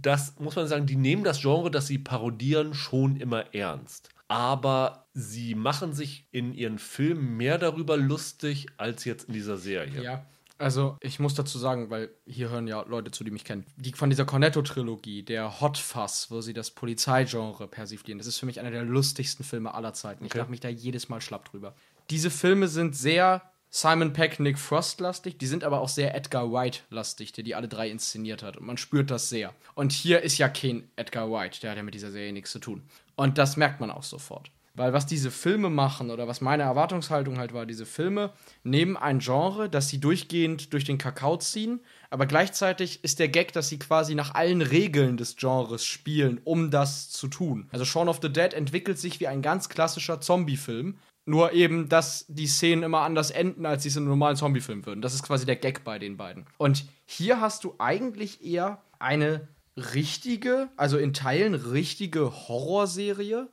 Das 0.00 0.38
muss 0.38 0.54
man 0.56 0.68
sagen, 0.68 0.86
die 0.86 0.96
nehmen 0.96 1.24
das 1.24 1.40
Genre, 1.40 1.70
das 1.70 1.86
sie 1.88 1.98
parodieren, 1.98 2.72
schon 2.72 3.16
immer 3.16 3.52
ernst. 3.54 4.10
Aber 4.28 5.06
sie 5.12 5.54
machen 5.54 5.92
sich 5.92 6.28
in 6.30 6.54
ihren 6.54 6.78
Filmen 6.78 7.36
mehr 7.36 7.58
darüber 7.58 7.96
lustig 7.96 8.66
als 8.76 9.04
jetzt 9.04 9.24
in 9.28 9.34
dieser 9.34 9.56
Serie. 9.56 10.02
Ja. 10.02 10.26
Also, 10.56 10.96
ich 11.00 11.18
muss 11.18 11.34
dazu 11.34 11.58
sagen, 11.58 11.90
weil 11.90 12.10
hier 12.24 12.48
hören 12.48 12.68
ja 12.68 12.82
Leute 12.82 13.10
zu, 13.10 13.24
die 13.24 13.32
mich 13.32 13.44
kennen. 13.44 13.66
Die 13.76 13.92
von 13.92 14.08
dieser 14.08 14.24
Cornetto-Trilogie, 14.24 15.24
der 15.24 15.60
Hot 15.60 15.78
Fuzz, 15.78 16.28
wo 16.30 16.40
sie 16.40 16.52
das 16.54 16.70
Polizeigenre 16.70 17.66
persiflieren, 17.66 18.18
das 18.18 18.28
ist 18.28 18.38
für 18.38 18.46
mich 18.46 18.60
einer 18.60 18.70
der 18.70 18.84
lustigsten 18.84 19.44
Filme 19.44 19.74
aller 19.74 19.94
Zeiten. 19.94 20.24
Ich 20.24 20.30
Okay. 20.30 20.38
lache 20.38 20.50
mich 20.50 20.60
da 20.60 20.68
jedes 20.68 21.08
Mal 21.08 21.20
schlapp 21.20 21.50
drüber. 21.50 21.74
Diese 22.08 22.30
Filme 22.30 22.68
sind 22.68 22.94
sehr 22.94 23.42
Simon 23.76 24.12
Peck, 24.12 24.38
Nick 24.38 24.56
Frost-lastig, 24.56 25.36
die 25.36 25.48
sind 25.48 25.64
aber 25.64 25.80
auch 25.80 25.88
sehr 25.88 26.14
Edgar 26.14 26.52
White-lastig, 26.52 27.32
der 27.32 27.42
die 27.42 27.56
alle 27.56 27.66
drei 27.66 27.90
inszeniert 27.90 28.44
hat. 28.44 28.56
Und 28.56 28.66
man 28.66 28.76
spürt 28.76 29.10
das 29.10 29.28
sehr. 29.28 29.52
Und 29.74 29.90
hier 29.90 30.22
ist 30.22 30.38
ja 30.38 30.48
kein 30.48 30.88
Edgar 30.94 31.28
White, 31.32 31.58
der 31.60 31.72
hat 31.72 31.76
ja 31.78 31.82
mit 31.82 31.92
dieser 31.92 32.12
Serie 32.12 32.32
nichts 32.32 32.52
zu 32.52 32.60
tun. 32.60 32.82
Und 33.16 33.36
das 33.36 33.56
merkt 33.56 33.80
man 33.80 33.90
auch 33.90 34.04
sofort. 34.04 34.52
Weil 34.74 34.92
was 34.92 35.06
diese 35.06 35.32
Filme 35.32 35.70
machen 35.70 36.10
oder 36.10 36.28
was 36.28 36.40
meine 36.40 36.62
Erwartungshaltung 36.62 37.38
halt 37.38 37.52
war, 37.52 37.66
diese 37.66 37.84
Filme 37.84 38.32
nehmen 38.62 38.96
ein 38.96 39.18
Genre, 39.18 39.68
das 39.68 39.88
sie 39.88 39.98
durchgehend 39.98 40.72
durch 40.72 40.84
den 40.84 40.98
Kakao 40.98 41.36
ziehen, 41.38 41.80
aber 42.10 42.26
gleichzeitig 42.26 43.02
ist 43.02 43.18
der 43.18 43.28
Gag, 43.28 43.52
dass 43.54 43.68
sie 43.68 43.80
quasi 43.80 44.14
nach 44.14 44.36
allen 44.36 44.62
Regeln 44.62 45.16
des 45.16 45.34
Genres 45.34 45.84
spielen, 45.84 46.40
um 46.44 46.70
das 46.70 47.10
zu 47.10 47.26
tun. 47.26 47.68
Also 47.72 47.84
Shaun 47.84 48.08
of 48.08 48.20
the 48.22 48.32
Dead 48.32 48.54
entwickelt 48.54 49.00
sich 49.00 49.18
wie 49.18 49.26
ein 49.26 49.42
ganz 49.42 49.68
klassischer 49.68 50.20
Zombie-Film, 50.20 50.96
nur 51.26 51.52
eben, 51.52 51.88
dass 51.88 52.26
die 52.28 52.46
Szenen 52.46 52.82
immer 52.82 53.00
anders 53.00 53.30
enden, 53.30 53.66
als 53.66 53.82
sie 53.82 53.88
es 53.88 53.96
in 53.96 54.02
einem 54.02 54.10
normalen 54.10 54.36
Zombie-Film 54.36 54.84
würden. 54.86 55.02
Das 55.02 55.14
ist 55.14 55.22
quasi 55.22 55.46
der 55.46 55.56
Gag 55.56 55.84
bei 55.84 55.98
den 55.98 56.16
beiden. 56.16 56.46
Und 56.58 56.84
hier 57.06 57.40
hast 57.40 57.64
du 57.64 57.74
eigentlich 57.78 58.44
eher 58.44 58.82
eine 58.98 59.48
richtige, 59.76 60.68
also 60.76 60.98
in 60.98 61.12
Teilen 61.12 61.54
richtige 61.54 62.30
Horrorserie, 62.48 63.48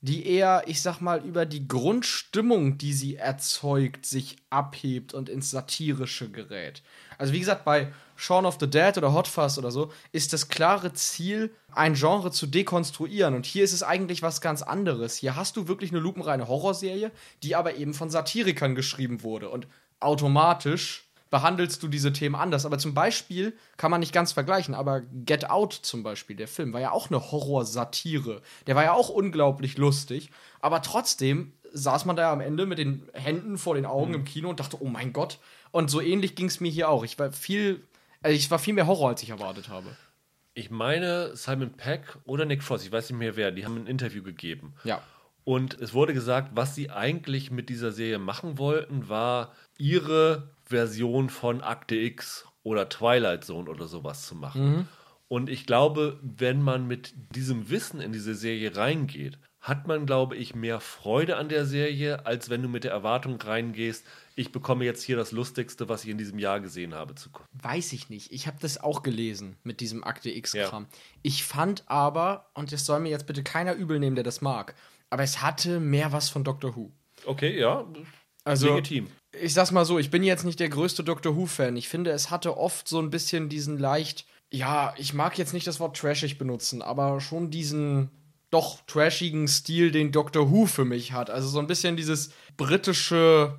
die 0.00 0.26
eher, 0.26 0.64
ich 0.66 0.82
sag 0.82 1.00
mal, 1.00 1.24
über 1.24 1.46
die 1.46 1.66
Grundstimmung, 1.66 2.76
die 2.76 2.92
sie 2.92 3.16
erzeugt, 3.16 4.04
sich 4.04 4.36
abhebt 4.50 5.14
und 5.14 5.30
ins 5.30 5.50
Satirische 5.50 6.30
gerät. 6.30 6.82
Also 7.16 7.32
wie 7.32 7.40
gesagt, 7.40 7.64
bei 7.64 7.90
Shaun 8.16 8.46
of 8.46 8.58
the 8.60 8.68
Dead 8.68 8.96
oder 8.96 9.12
Hot 9.12 9.28
Fuzz 9.28 9.58
oder 9.58 9.70
so 9.70 9.90
ist 10.12 10.32
das 10.32 10.48
klare 10.48 10.92
Ziel, 10.92 11.54
ein 11.72 11.94
Genre 11.94 12.30
zu 12.30 12.46
dekonstruieren. 12.46 13.34
Und 13.34 13.46
hier 13.46 13.64
ist 13.64 13.72
es 13.72 13.82
eigentlich 13.82 14.22
was 14.22 14.40
ganz 14.40 14.62
anderes. 14.62 15.16
Hier 15.16 15.36
hast 15.36 15.56
du 15.56 15.68
wirklich 15.68 15.90
eine 15.90 16.00
lupenreine 16.00 16.48
Horrorserie, 16.48 17.10
die 17.42 17.56
aber 17.56 17.76
eben 17.76 17.94
von 17.94 18.10
Satirikern 18.10 18.74
geschrieben 18.74 19.22
wurde. 19.22 19.48
Und 19.50 19.66
automatisch 20.00 21.04
behandelst 21.34 21.82
du 21.82 21.88
diese 21.88 22.12
Themen 22.12 22.36
anders. 22.36 22.64
Aber 22.64 22.78
zum 22.78 22.94
Beispiel 22.94 23.56
kann 23.76 23.90
man 23.90 23.98
nicht 23.98 24.12
ganz 24.12 24.30
vergleichen, 24.30 24.72
aber 24.72 25.00
Get 25.00 25.50
Out 25.50 25.72
zum 25.72 26.04
Beispiel, 26.04 26.36
der 26.36 26.46
Film, 26.46 26.72
war 26.72 26.80
ja 26.80 26.92
auch 26.92 27.10
eine 27.10 27.32
Horrorsatire. 27.32 28.40
Der 28.68 28.76
war 28.76 28.84
ja 28.84 28.92
auch 28.92 29.08
unglaublich 29.08 29.76
lustig, 29.76 30.30
aber 30.60 30.80
trotzdem 30.80 31.52
saß 31.72 32.04
man 32.04 32.14
da 32.14 32.32
am 32.32 32.40
Ende 32.40 32.66
mit 32.66 32.78
den 32.78 33.08
Händen 33.14 33.58
vor 33.58 33.74
den 33.74 33.84
Augen 33.84 34.14
im 34.14 34.24
Kino 34.24 34.48
und 34.48 34.60
dachte, 34.60 34.80
oh 34.80 34.86
mein 34.86 35.12
Gott. 35.12 35.40
Und 35.72 35.90
so 35.90 36.00
ähnlich 36.00 36.36
ging 36.36 36.46
es 36.46 36.60
mir 36.60 36.70
hier 36.70 36.88
auch. 36.88 37.02
Ich 37.04 37.18
war 37.18 37.32
viel, 37.32 37.82
also 38.24 38.34
ich 38.34 38.50
war 38.50 38.58
viel 38.58 38.74
mehr 38.74 38.86
Horror, 38.86 39.10
als 39.10 39.22
ich 39.22 39.30
erwartet 39.30 39.68
habe. 39.68 39.86
Ich 40.54 40.70
meine, 40.70 41.36
Simon 41.36 41.72
Peck 41.74 42.16
oder 42.24 42.46
Nick 42.46 42.62
Frost, 42.62 42.86
ich 42.86 42.92
weiß 42.92 43.10
nicht 43.10 43.18
mehr 43.18 43.36
wer, 43.36 43.50
die 43.50 43.64
haben 43.64 43.76
ein 43.76 43.86
Interview 43.86 44.22
gegeben. 44.22 44.74
Ja. 44.84 45.02
Und 45.44 45.78
es 45.78 45.92
wurde 45.92 46.14
gesagt, 46.14 46.52
was 46.54 46.74
sie 46.74 46.90
eigentlich 46.90 47.50
mit 47.50 47.68
dieser 47.68 47.92
Serie 47.92 48.18
machen 48.18 48.56
wollten, 48.56 49.10
war 49.10 49.52
ihre 49.76 50.48
Version 50.64 51.28
von 51.28 51.60
Akte 51.60 51.96
X 51.96 52.46
oder 52.62 52.88
Twilight 52.88 53.44
Zone 53.44 53.68
oder 53.68 53.88
sowas 53.88 54.26
zu 54.26 54.34
machen. 54.34 54.88
Und 55.28 55.50
ich 55.50 55.66
glaube, 55.66 56.18
wenn 56.22 56.62
man 56.62 56.86
mit 56.86 57.12
diesem 57.34 57.68
Wissen 57.68 58.00
in 58.00 58.12
diese 58.12 58.34
Serie 58.34 58.74
reingeht, 58.74 59.38
hat 59.64 59.88
man, 59.88 60.04
glaube 60.04 60.36
ich, 60.36 60.54
mehr 60.54 60.78
Freude 60.78 61.36
an 61.38 61.48
der 61.48 61.64
Serie, 61.64 62.26
als 62.26 62.50
wenn 62.50 62.60
du 62.60 62.68
mit 62.68 62.84
der 62.84 62.90
Erwartung 62.90 63.40
reingehst, 63.40 64.04
ich 64.36 64.52
bekomme 64.52 64.84
jetzt 64.84 65.02
hier 65.02 65.16
das 65.16 65.32
Lustigste, 65.32 65.88
was 65.88 66.04
ich 66.04 66.10
in 66.10 66.18
diesem 66.18 66.38
Jahr 66.38 66.60
gesehen 66.60 66.92
habe, 66.92 67.14
zu 67.14 67.30
gucken. 67.30 67.48
Weiß 67.62 67.94
ich 67.94 68.10
nicht. 68.10 68.30
Ich 68.30 68.46
habe 68.46 68.58
das 68.60 68.76
auch 68.76 69.02
gelesen 69.02 69.56
mit 69.62 69.80
diesem 69.80 70.04
Akte 70.04 70.28
X-Kram. 70.30 70.82
Ja. 70.82 70.98
Ich 71.22 71.44
fand 71.44 71.82
aber, 71.86 72.50
und 72.52 72.72
das 72.72 72.84
soll 72.84 73.00
mir 73.00 73.08
jetzt 73.08 73.26
bitte 73.26 73.42
keiner 73.42 73.72
übel 73.74 73.98
nehmen, 73.98 74.16
der 74.16 74.24
das 74.24 74.42
mag, 74.42 74.74
aber 75.08 75.22
es 75.22 75.40
hatte 75.40 75.80
mehr 75.80 76.12
was 76.12 76.28
von 76.28 76.44
Doctor 76.44 76.76
Who. 76.76 76.90
Okay, 77.24 77.58
ja, 77.58 77.86
Also, 78.44 78.74
legitim. 78.74 79.06
ich 79.40 79.54
sag's 79.54 79.72
mal 79.72 79.86
so, 79.86 79.98
ich 79.98 80.10
bin 80.10 80.22
jetzt 80.24 80.44
nicht 80.44 80.60
der 80.60 80.68
größte 80.68 81.04
Doctor 81.04 81.36
Who-Fan. 81.36 81.74
Ich 81.78 81.88
finde, 81.88 82.10
es 82.10 82.30
hatte 82.30 82.58
oft 82.58 82.86
so 82.86 82.98
ein 82.98 83.08
bisschen 83.08 83.48
diesen 83.48 83.78
leicht, 83.78 84.26
ja, 84.52 84.92
ich 84.98 85.14
mag 85.14 85.38
jetzt 85.38 85.54
nicht 85.54 85.66
das 85.66 85.80
Wort 85.80 85.96
trashig 85.96 86.36
benutzen, 86.36 86.82
aber 86.82 87.18
schon 87.22 87.50
diesen 87.50 88.10
doch 88.54 88.80
trashigen 88.86 89.48
Stil, 89.48 89.90
den 89.90 90.12
Doctor 90.12 90.50
Who 90.50 90.66
für 90.66 90.84
mich 90.84 91.12
hat. 91.12 91.28
Also 91.28 91.48
so 91.48 91.58
ein 91.58 91.66
bisschen 91.66 91.96
dieses 91.96 92.30
britische, 92.56 93.58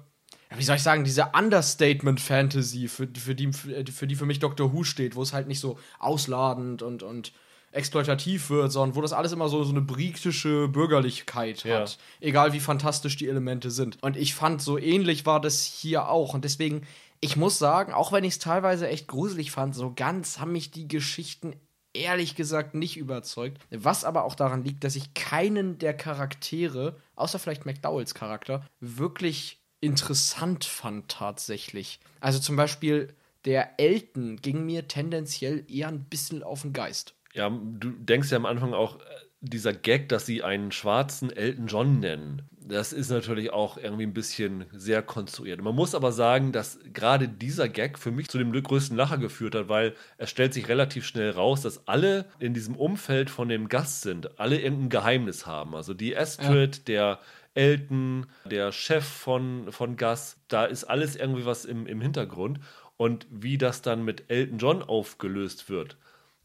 ja, 0.49 0.57
wie 0.57 0.63
soll 0.63 0.77
ich 0.77 0.83
sagen, 0.83 1.03
diese 1.03 1.31
Understatement-Fantasy, 1.37 2.87
für, 2.87 3.07
für, 3.15 3.35
die, 3.35 3.51
für 3.53 4.07
die 4.07 4.15
für 4.15 4.25
mich 4.25 4.39
Doctor 4.39 4.73
Who 4.73 4.83
steht, 4.83 5.15
wo 5.15 5.21
es 5.21 5.33
halt 5.33 5.47
nicht 5.47 5.59
so 5.59 5.77
ausladend 5.99 6.81
und, 6.81 7.03
und 7.03 7.33
exploitativ 7.71 8.49
wird, 8.49 8.71
sondern 8.71 8.95
wo 8.95 9.01
das 9.01 9.11
alles 9.11 9.33
immer 9.33 9.49
so, 9.49 9.63
so 9.63 9.71
eine 9.71 9.81
britische 9.81 10.69
Bürgerlichkeit 10.69 11.65
Ja. 11.65 11.79
hat. 11.79 11.97
Egal 12.21 12.53
wie 12.53 12.61
fantastisch 12.61 13.17
die 13.17 13.27
Elemente 13.27 13.69
sind. 13.69 14.01
Und 14.01 14.15
ich 14.15 14.33
fand, 14.33 14.61
so 14.61 14.77
ähnlich 14.77 15.25
war 15.25 15.41
das 15.41 15.63
hier 15.63 16.07
auch. 16.07 16.33
Und 16.33 16.45
deswegen, 16.45 16.87
ich 17.19 17.35
muss 17.35 17.59
sagen, 17.59 17.91
auch 17.91 18.13
wenn 18.13 18.23
ich 18.23 18.33
es 18.33 18.39
teilweise 18.39 18.87
echt 18.87 19.07
gruselig 19.07 19.51
fand, 19.51 19.75
so 19.75 19.91
ganz 19.93 20.39
haben 20.39 20.53
mich 20.53 20.71
die 20.71 20.87
Geschichten 20.87 21.53
ehrlich 21.95 22.35
gesagt 22.35 22.75
nicht 22.75 22.97
überzeugt. 22.97 23.61
Was 23.71 24.03
aber 24.03 24.23
auch 24.23 24.35
daran 24.35 24.63
liegt, 24.63 24.83
dass 24.83 24.95
ich 24.95 25.13
keinen 25.13 25.77
der 25.77 25.95
Charaktere, 25.95 26.97
außer 27.15 27.39
vielleicht 27.39 27.65
McDowells 27.65 28.13
Charakter, 28.13 28.65
wirklich 28.79 29.59
interessant 29.81 30.65
fand 30.65 31.09
tatsächlich. 31.09 31.99
Also 32.19 32.39
zum 32.39 32.55
Beispiel 32.55 33.13
der 33.45 33.79
Elton 33.79 34.37
ging 34.37 34.65
mir 34.65 34.87
tendenziell 34.87 35.63
eher 35.69 35.87
ein 35.87 36.03
bisschen 36.05 36.43
auf 36.43 36.63
den 36.63 36.73
Geist. 36.73 37.13
Ja, 37.33 37.49
du 37.49 37.91
denkst 37.91 38.31
ja 38.31 38.37
am 38.37 38.45
Anfang 38.45 38.73
auch, 38.73 38.99
äh, 38.99 39.03
dieser 39.45 39.73
Gag, 39.73 40.09
dass 40.09 40.25
sie 40.25 40.43
einen 40.43 40.71
schwarzen 40.71 41.31
Elton 41.31 41.67
John 41.67 41.99
nennen, 41.99 42.41
das 42.67 42.93
ist 42.93 43.11
natürlich 43.11 43.53
auch 43.53 43.77
irgendwie 43.77 44.03
ein 44.03 44.13
bisschen 44.13 44.65
sehr 44.71 45.03
konstruiert. 45.03 45.61
Man 45.61 45.75
muss 45.75 45.93
aber 45.93 46.11
sagen, 46.11 46.51
dass 46.51 46.79
gerade 46.93 47.27
dieser 47.27 47.69
Gag 47.69 47.99
für 47.99 48.11
mich 48.11 48.27
zu 48.27 48.39
dem 48.39 48.51
größten 48.51 48.97
Lacher 48.97 49.17
geführt 49.17 49.53
hat, 49.53 49.69
weil 49.69 49.93
es 50.17 50.31
stellt 50.31 50.53
sich 50.53 50.67
relativ 50.67 51.05
schnell 51.05 51.31
raus, 51.31 51.61
dass 51.61 51.87
alle 51.87 52.25
in 52.39 52.53
diesem 52.53 52.75
Umfeld 52.75 53.29
von 53.29 53.49
dem 53.49 53.69
Gast 53.69 54.01
sind, 54.01 54.39
alle 54.39 54.59
irgendein 54.59 54.89
Geheimnis 54.89 55.45
haben. 55.45 55.75
Also 55.75 55.93
die 55.93 56.17
Astrid, 56.17 56.87
der 56.87 57.19
Elton, 57.53 58.25
der 58.49 58.71
Chef 58.71 59.05
von, 59.05 59.71
von 59.71 59.95
Gus, 59.95 60.37
da 60.47 60.65
ist 60.65 60.85
alles 60.85 61.15
irgendwie 61.15 61.45
was 61.45 61.65
im, 61.65 61.85
im 61.85 62.01
Hintergrund. 62.01 62.59
Und 62.97 63.27
wie 63.29 63.57
das 63.57 63.81
dann 63.81 64.05
mit 64.05 64.29
Elton 64.29 64.57
John 64.57 64.81
aufgelöst 64.81 65.69
wird, 65.69 65.97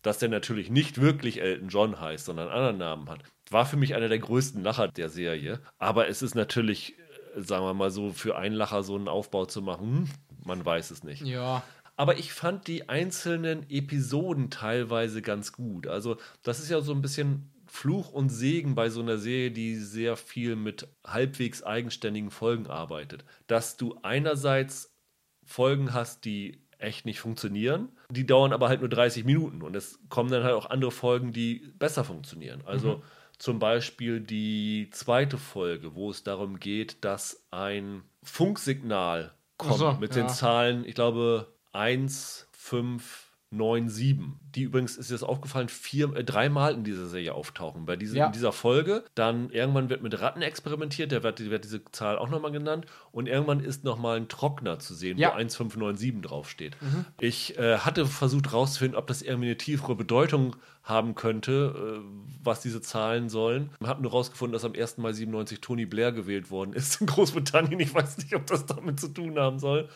dass 0.03 0.18
der 0.18 0.28
natürlich 0.28 0.70
nicht 0.70 1.01
wirklich 1.01 1.40
Elton 1.40 1.68
John 1.68 2.01
heißt, 2.01 2.24
sondern 2.24 2.48
einen 2.48 2.57
anderen 2.57 2.78
Namen 2.78 3.11
hat, 3.11 3.22
war 3.51 3.66
für 3.66 3.76
mich 3.76 3.94
einer 3.94 4.09
der 4.09 4.18
größten 4.18 4.62
Lacher 4.62 4.88
der 4.88 5.09
Serie. 5.09 5.61
Aber 5.78 6.09
es 6.09 6.22
ist 6.22 6.34
natürlich, 6.34 6.98
äh, 7.36 7.42
sagen 7.42 7.64
wir 7.64 7.74
mal 7.74 7.90
so, 7.90 8.12
für 8.12 8.36
einen 8.36 8.55
Lacher 8.55 8.82
so 8.82 8.96
einen 8.96 9.09
Aufbau 9.09 9.46
zu 9.46 9.62
machen, 9.62 9.86
hm, 9.86 10.11
man 10.44 10.64
weiß 10.64 10.90
es 10.90 11.05
nicht. 11.05 11.22
Ja. 11.22 11.62
Aber 11.96 12.18
ich 12.18 12.32
fand 12.32 12.66
die 12.66 12.88
einzelnen 12.88 13.68
Episoden 13.68 14.51
teilweise 14.51 15.20
ganz 15.20 15.53
gut. 15.53 15.86
Also, 15.86 16.16
das 16.42 16.59
ist 16.61 16.70
ja 16.70 16.80
so 16.80 16.92
ein 16.92 17.03
bisschen 17.03 17.51
Fluch 17.66 18.11
und 18.11 18.30
Segen 18.30 18.74
bei 18.74 18.88
so 18.88 19.01
einer 19.01 19.18
Serie, 19.18 19.51
die 19.51 19.76
sehr 19.76 20.16
viel 20.16 20.57
mit 20.57 20.88
halbwegs 21.07 21.62
eigenständigen 21.62 22.30
Folgen 22.30 22.66
arbeitet. 22.66 23.24
Dass 23.46 23.76
du 23.76 23.98
einerseits 24.03 24.96
Folgen 25.44 25.92
hast, 25.92 26.24
die 26.24 26.62
echt 26.81 27.07
nicht 27.07 27.20
funktionieren. 27.20 27.89
Die 28.11 28.26
dauern 28.26 28.53
aber 28.53 28.68
halt 28.68 28.81
nur 28.81 28.89
30 28.89 29.24
Minuten 29.24 29.62
und 29.62 29.76
es 29.76 29.99
kommen 30.09 30.31
dann 30.31 30.45
halt 30.45 30.55
auch 30.55 30.68
andere 30.70 30.91
Folgen, 30.91 31.33
die 31.33 31.72
besser 31.78 32.05
funktionieren. 32.05 32.62
Also 32.66 33.03
zum 33.39 33.59
Beispiel 33.59 34.20
die 34.20 34.89
zweite 34.93 35.39
Folge, 35.39 35.95
wo 35.95 36.11
es 36.11 36.24
darum 36.24 36.61
geht, 36.61 37.05
dass 37.05 37.43
ein 37.51 38.03
Funksignal 38.22 39.33
kommt 39.57 39.78
so, 39.78 39.93
mit 39.95 40.14
ja. 40.14 40.22
den 40.22 40.28
Zahlen, 40.28 40.85
ich 40.85 40.95
glaube, 40.95 41.47
1, 41.72 42.49
5, 42.53 43.30
9, 43.53 43.88
7. 43.88 44.38
Die 44.55 44.62
übrigens 44.62 44.96
ist 44.96 45.11
das 45.11 45.22
aufgefallen, 45.24 45.68
vier, 45.68 46.14
äh, 46.14 46.22
dreimal 46.24 46.74
in 46.74 46.84
dieser 46.84 47.07
Serie 47.07 47.34
auftauchen. 47.34 47.84
Bei 47.84 47.96
diese, 47.96 48.16
Ja. 48.16 48.26
in 48.26 48.32
dieser 48.32 48.53
Folge. 48.53 49.05
Dann 49.14 49.51
irgendwann 49.51 49.90
wird 49.90 50.03
mit 50.03 50.20
Ratten 50.20 50.40
experimentiert, 50.42 51.11
da 51.12 51.22
wird, 51.24 51.40
wird 51.51 51.64
diese 51.64 51.84
Zahl 51.92 52.16
auch 52.18 52.28
nochmal 52.30 52.53
genannt. 52.53 52.86
Und 53.11 53.26
irgendwann 53.28 53.61
ist 53.61 53.82
nochmal 53.84 54.16
ein 54.18 54.28
Trockner 54.28 54.78
zu 54.78 54.94
sehen, 54.94 55.18
Ja. 55.18 55.30
wo 55.30 55.32
1597 55.34 56.22
draufsteht. 56.22 56.76
Ich 57.20 57.59
äh, 57.59 57.78
hatte 57.78 58.07
versucht 58.07 58.53
rauszufinden, 58.53 58.96
ob 58.96 59.07
das 59.09 59.22
irgendwie 59.22 59.48
eine 59.48 59.57
tiefere 59.59 59.96
Bedeutung 59.96 60.55
haben 60.84 61.14
könnte, 61.14 62.01
äh, 62.03 62.05
was 62.42 62.61
diese 62.62 62.80
Zahlen 62.80 63.28
sollen. 63.28 63.70
Ich 63.80 63.86
habe 63.88 64.01
nur 64.03 64.12
rausgefunden, 64.12 64.53
dass 64.53 64.64
am 64.64 64.74
1. 64.74 64.98
Mai 64.98 65.12
97 65.12 65.61
Tony 65.61 65.86
Blair 65.86 66.12
gewählt 66.12 66.51
worden 66.51 66.72
ist 66.72 67.01
in 67.01 67.07
Großbritannien. 67.09 67.80
Ich 67.80 67.92
weiß 67.94 68.18
nicht, 68.18 68.34
ob 68.34 68.46
das 68.46 68.64
damit 68.66 69.01
zu 69.01 69.09
tun 69.09 69.38
haben 69.38 69.59
soll. 69.59 69.88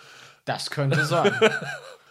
Das 0.44 0.70
könnte 0.70 1.04
sein. 1.04 1.32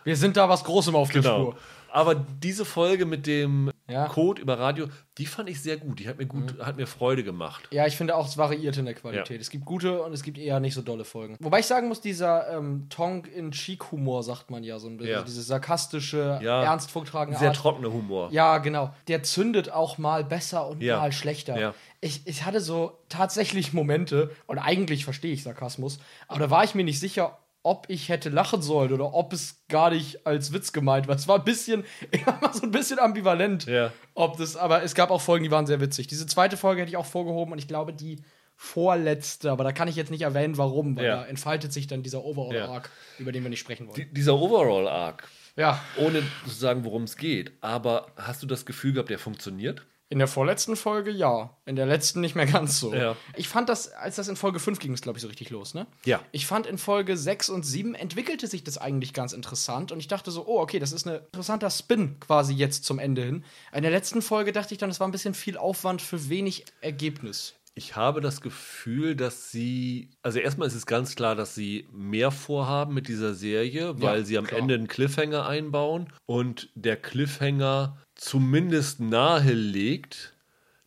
Wir 0.03 0.15
sind 0.17 0.37
da 0.37 0.49
was 0.49 0.63
Großem 0.63 0.95
auf 0.95 1.11
der 1.11 1.21
Genau. 1.21 1.51
Spur. 1.51 1.55
Aber 1.91 2.15
diese 2.15 2.65
Folge 2.65 3.05
mit 3.05 3.27
dem 3.27 3.69
Ja. 3.87 4.07
Code 4.07 4.41
über 4.41 4.57
Radio, 4.57 4.87
die 5.19 5.27
fand 5.27 5.47
ich 5.47 5.61
sehr 5.61 5.77
gut. 5.77 5.99
Die 5.99 6.07
hat 6.07 6.17
mir 6.17 6.25
gut, 6.25 6.57
hat 6.59 6.75
mir 6.75 6.87
Freude 6.87 7.23
gemacht. 7.23 7.67
Ja, 7.69 7.85
ich 7.85 7.95
finde 7.95 8.15
auch, 8.15 8.27
es 8.27 8.35
variiert 8.35 8.75
in 8.77 8.85
der 8.85 8.95
Qualität. 8.95 9.29
Ja. 9.37 9.41
Es 9.41 9.51
gibt 9.51 9.63
gute 9.65 10.01
und 10.01 10.11
es 10.11 10.23
gibt 10.23 10.39
eher 10.39 10.59
nicht 10.59 10.73
so 10.73 10.81
dolle 10.81 11.05
Folgen. 11.05 11.37
Wobei 11.39 11.59
ich 11.59 11.67
sagen 11.67 11.89
muss, 11.89 12.01
dieser 12.01 12.49
ähm, 12.57 12.87
Tongue-in-Cheek-Humor, 12.89 14.23
sagt 14.23 14.49
man 14.49 14.63
ja 14.63 14.79
so 14.79 14.87
ein 14.87 14.97
bisschen. 14.97 15.13
Ja. 15.13 15.21
Diese 15.23 15.41
sarkastische, 15.43 16.39
Ja. 16.41 16.63
ernst 16.63 16.89
vorgetragene 16.91 17.37
Sehr 17.37 17.49
Art. 17.49 17.57
trockener 17.57 17.91
Humor. 17.91 18.29
Ja, 18.31 18.57
genau. 18.57 18.93
Der 19.07 19.23
zündet 19.23 19.71
auch 19.71 19.97
mal 19.97 20.23
besser 20.23 20.67
und 20.67 20.81
mal 20.81 21.11
schlechter. 21.11 21.73
Ich, 22.01 22.25
ich 22.25 22.43
hatte 22.45 22.59
so 22.59 22.97
tatsächlich 23.09 23.71
Momente, 23.73 24.31
und 24.47 24.57
eigentlich 24.57 25.03
verstehe 25.05 25.33
ich 25.33 25.43
Sarkasmus, 25.43 25.99
aber 26.27 26.39
da 26.39 26.49
war 26.49 26.63
ich 26.63 26.75
mir 26.75 26.83
nicht 26.83 26.99
sicher, 26.99 27.37
ob 27.63 27.85
ich 27.89 28.09
hätte 28.09 28.29
lachen 28.29 28.61
sollen 28.61 28.91
oder 28.93 29.13
ob 29.13 29.31
es 29.33 29.63
gar 29.69 29.89
nicht 29.91 30.27
als 30.27 30.51
Witz 30.53 30.73
gemeint 30.73 31.07
war. 31.07 31.15
Es 31.15 31.27
war 31.27 31.39
ein 31.39 31.45
bisschen, 31.45 31.83
war 32.41 32.53
so 32.53 32.63
ein 32.63 32.71
bisschen 32.71 32.99
ambivalent. 32.99 33.65
Ja. 33.65 33.91
Ob 34.13 34.37
das, 34.37 34.55
aber 34.57 34.83
es 34.83 34.93
gab 34.95 35.09
auch 35.11 35.21
Folgen, 35.21 35.43
die 35.45 35.51
waren 35.51 35.65
sehr 35.65 35.79
witzig. 35.81 36.07
Diese 36.07 36.27
zweite 36.27 36.57
Folge 36.57 36.81
hätte 36.81 36.89
ich 36.89 36.97
auch 36.97 37.05
vorgehoben 37.05 37.53
und 37.53 37.59
ich 37.59 37.67
glaube, 37.67 37.93
die 37.93 38.21
vorletzte, 38.55 39.51
aber 39.51 39.63
da 39.63 39.71
kann 39.71 39.87
ich 39.87 39.95
jetzt 39.95 40.11
nicht 40.11 40.21
erwähnen, 40.21 40.57
warum, 40.57 40.95
weil 40.95 41.05
Ja. 41.05 41.15
da 41.21 41.25
entfaltet 41.25 41.73
sich 41.73 41.87
dann 41.87 42.03
dieser 42.03 42.19
Ja. 42.19 42.23
Overall-Arc, 42.25 42.89
über 43.19 43.31
den 43.31 43.43
wir 43.43 43.49
nicht 43.49 43.59
sprechen 43.59 43.87
wollen. 43.87 43.95
Die, 43.95 44.13
dieser 44.13 44.35
Overall-Arc, 44.35 45.27
ja. 45.55 45.81
ohne 45.97 46.21
zu 46.45 46.51
sagen, 46.53 46.83
worum 46.85 47.03
es 47.03 47.17
geht, 47.17 47.51
aber 47.61 48.07
hast 48.15 48.41
du 48.43 48.47
das 48.47 48.65
Gefühl 48.65 48.93
gehabt, 48.93 49.09
der 49.09 49.19
funktioniert? 49.19 49.85
In 50.13 50.19
der 50.19 50.27
vorletzten 50.27 50.75
Folge 50.75 51.09
ja. 51.09 51.57
In 51.65 51.75
der 51.75 51.87
letzten 51.87 52.21
nicht 52.21 52.35
mehr 52.35 52.45
ganz 52.45 52.79
so. 52.79 52.93
Ja. 52.93 53.15
Ich 53.35 53.47
fand 53.47 53.67
das, 53.67 53.91
als 53.93 54.17
das 54.17 54.27
in 54.27 54.35
Folge 54.35 54.59
5 54.59 54.77
ging, 54.77 54.93
ist 54.93 55.01
glaube 55.01 55.17
ich 55.17 55.23
so 55.23 55.27
richtig 55.27 55.49
los, 55.49 55.73
ne? 55.73 55.87
Ja. 56.05 56.21
Ich 56.31 56.45
fand 56.45 56.67
in 56.67 56.77
Folge 56.77 57.17
6 57.17 57.49
und 57.49 57.63
7 57.63 57.95
entwickelte 57.95 58.45
sich 58.45 58.63
das 58.63 58.77
eigentlich 58.77 59.13
ganz 59.13 59.33
interessant 59.33 59.91
und 59.91 59.99
ich 59.99 60.07
dachte 60.07 60.29
so, 60.29 60.45
oh, 60.45 60.59
okay, 60.59 60.77
das 60.77 60.91
ist 60.91 61.07
ein 61.07 61.15
interessanter 61.15 61.71
Spin 61.71 62.19
quasi 62.19 62.53
jetzt 62.53 62.85
zum 62.85 62.99
Ende 62.99 63.23
hin. 63.23 63.43
In 63.73 63.81
der 63.81 63.89
letzten 63.89 64.21
Folge 64.21 64.51
dachte 64.51 64.75
ich 64.75 64.77
dann, 64.77 64.91
es 64.91 64.99
war 64.99 65.07
ein 65.07 65.11
bisschen 65.11 65.33
viel 65.33 65.57
Aufwand 65.57 65.99
für 65.99 66.29
wenig 66.29 66.65
Ergebnis. 66.81 67.55
Ich 67.73 67.95
habe 67.95 68.21
das 68.21 68.41
Gefühl, 68.41 69.15
dass 69.15 69.49
sie, 69.49 70.11
also 70.21 70.37
erstmal 70.37 70.67
ist 70.67 70.75
es 70.75 70.85
ganz 70.85 71.15
klar, 71.15 71.33
dass 71.33 71.55
sie 71.55 71.87
mehr 71.91 72.29
vorhaben 72.29 72.93
mit 72.93 73.07
dieser 73.07 73.33
Serie, 73.33 73.99
weil 73.99 74.19
Ja, 74.19 74.25
sie 74.25 74.37
am 74.37 74.45
klar. 74.45 74.59
Ende 74.61 74.75
einen 74.75 74.87
Cliffhanger 74.87 75.47
einbauen 75.47 76.13
und 76.27 76.69
der 76.75 76.97
Cliffhanger 76.97 77.97
zumindest 78.15 78.99
nahelegt, 78.99 80.35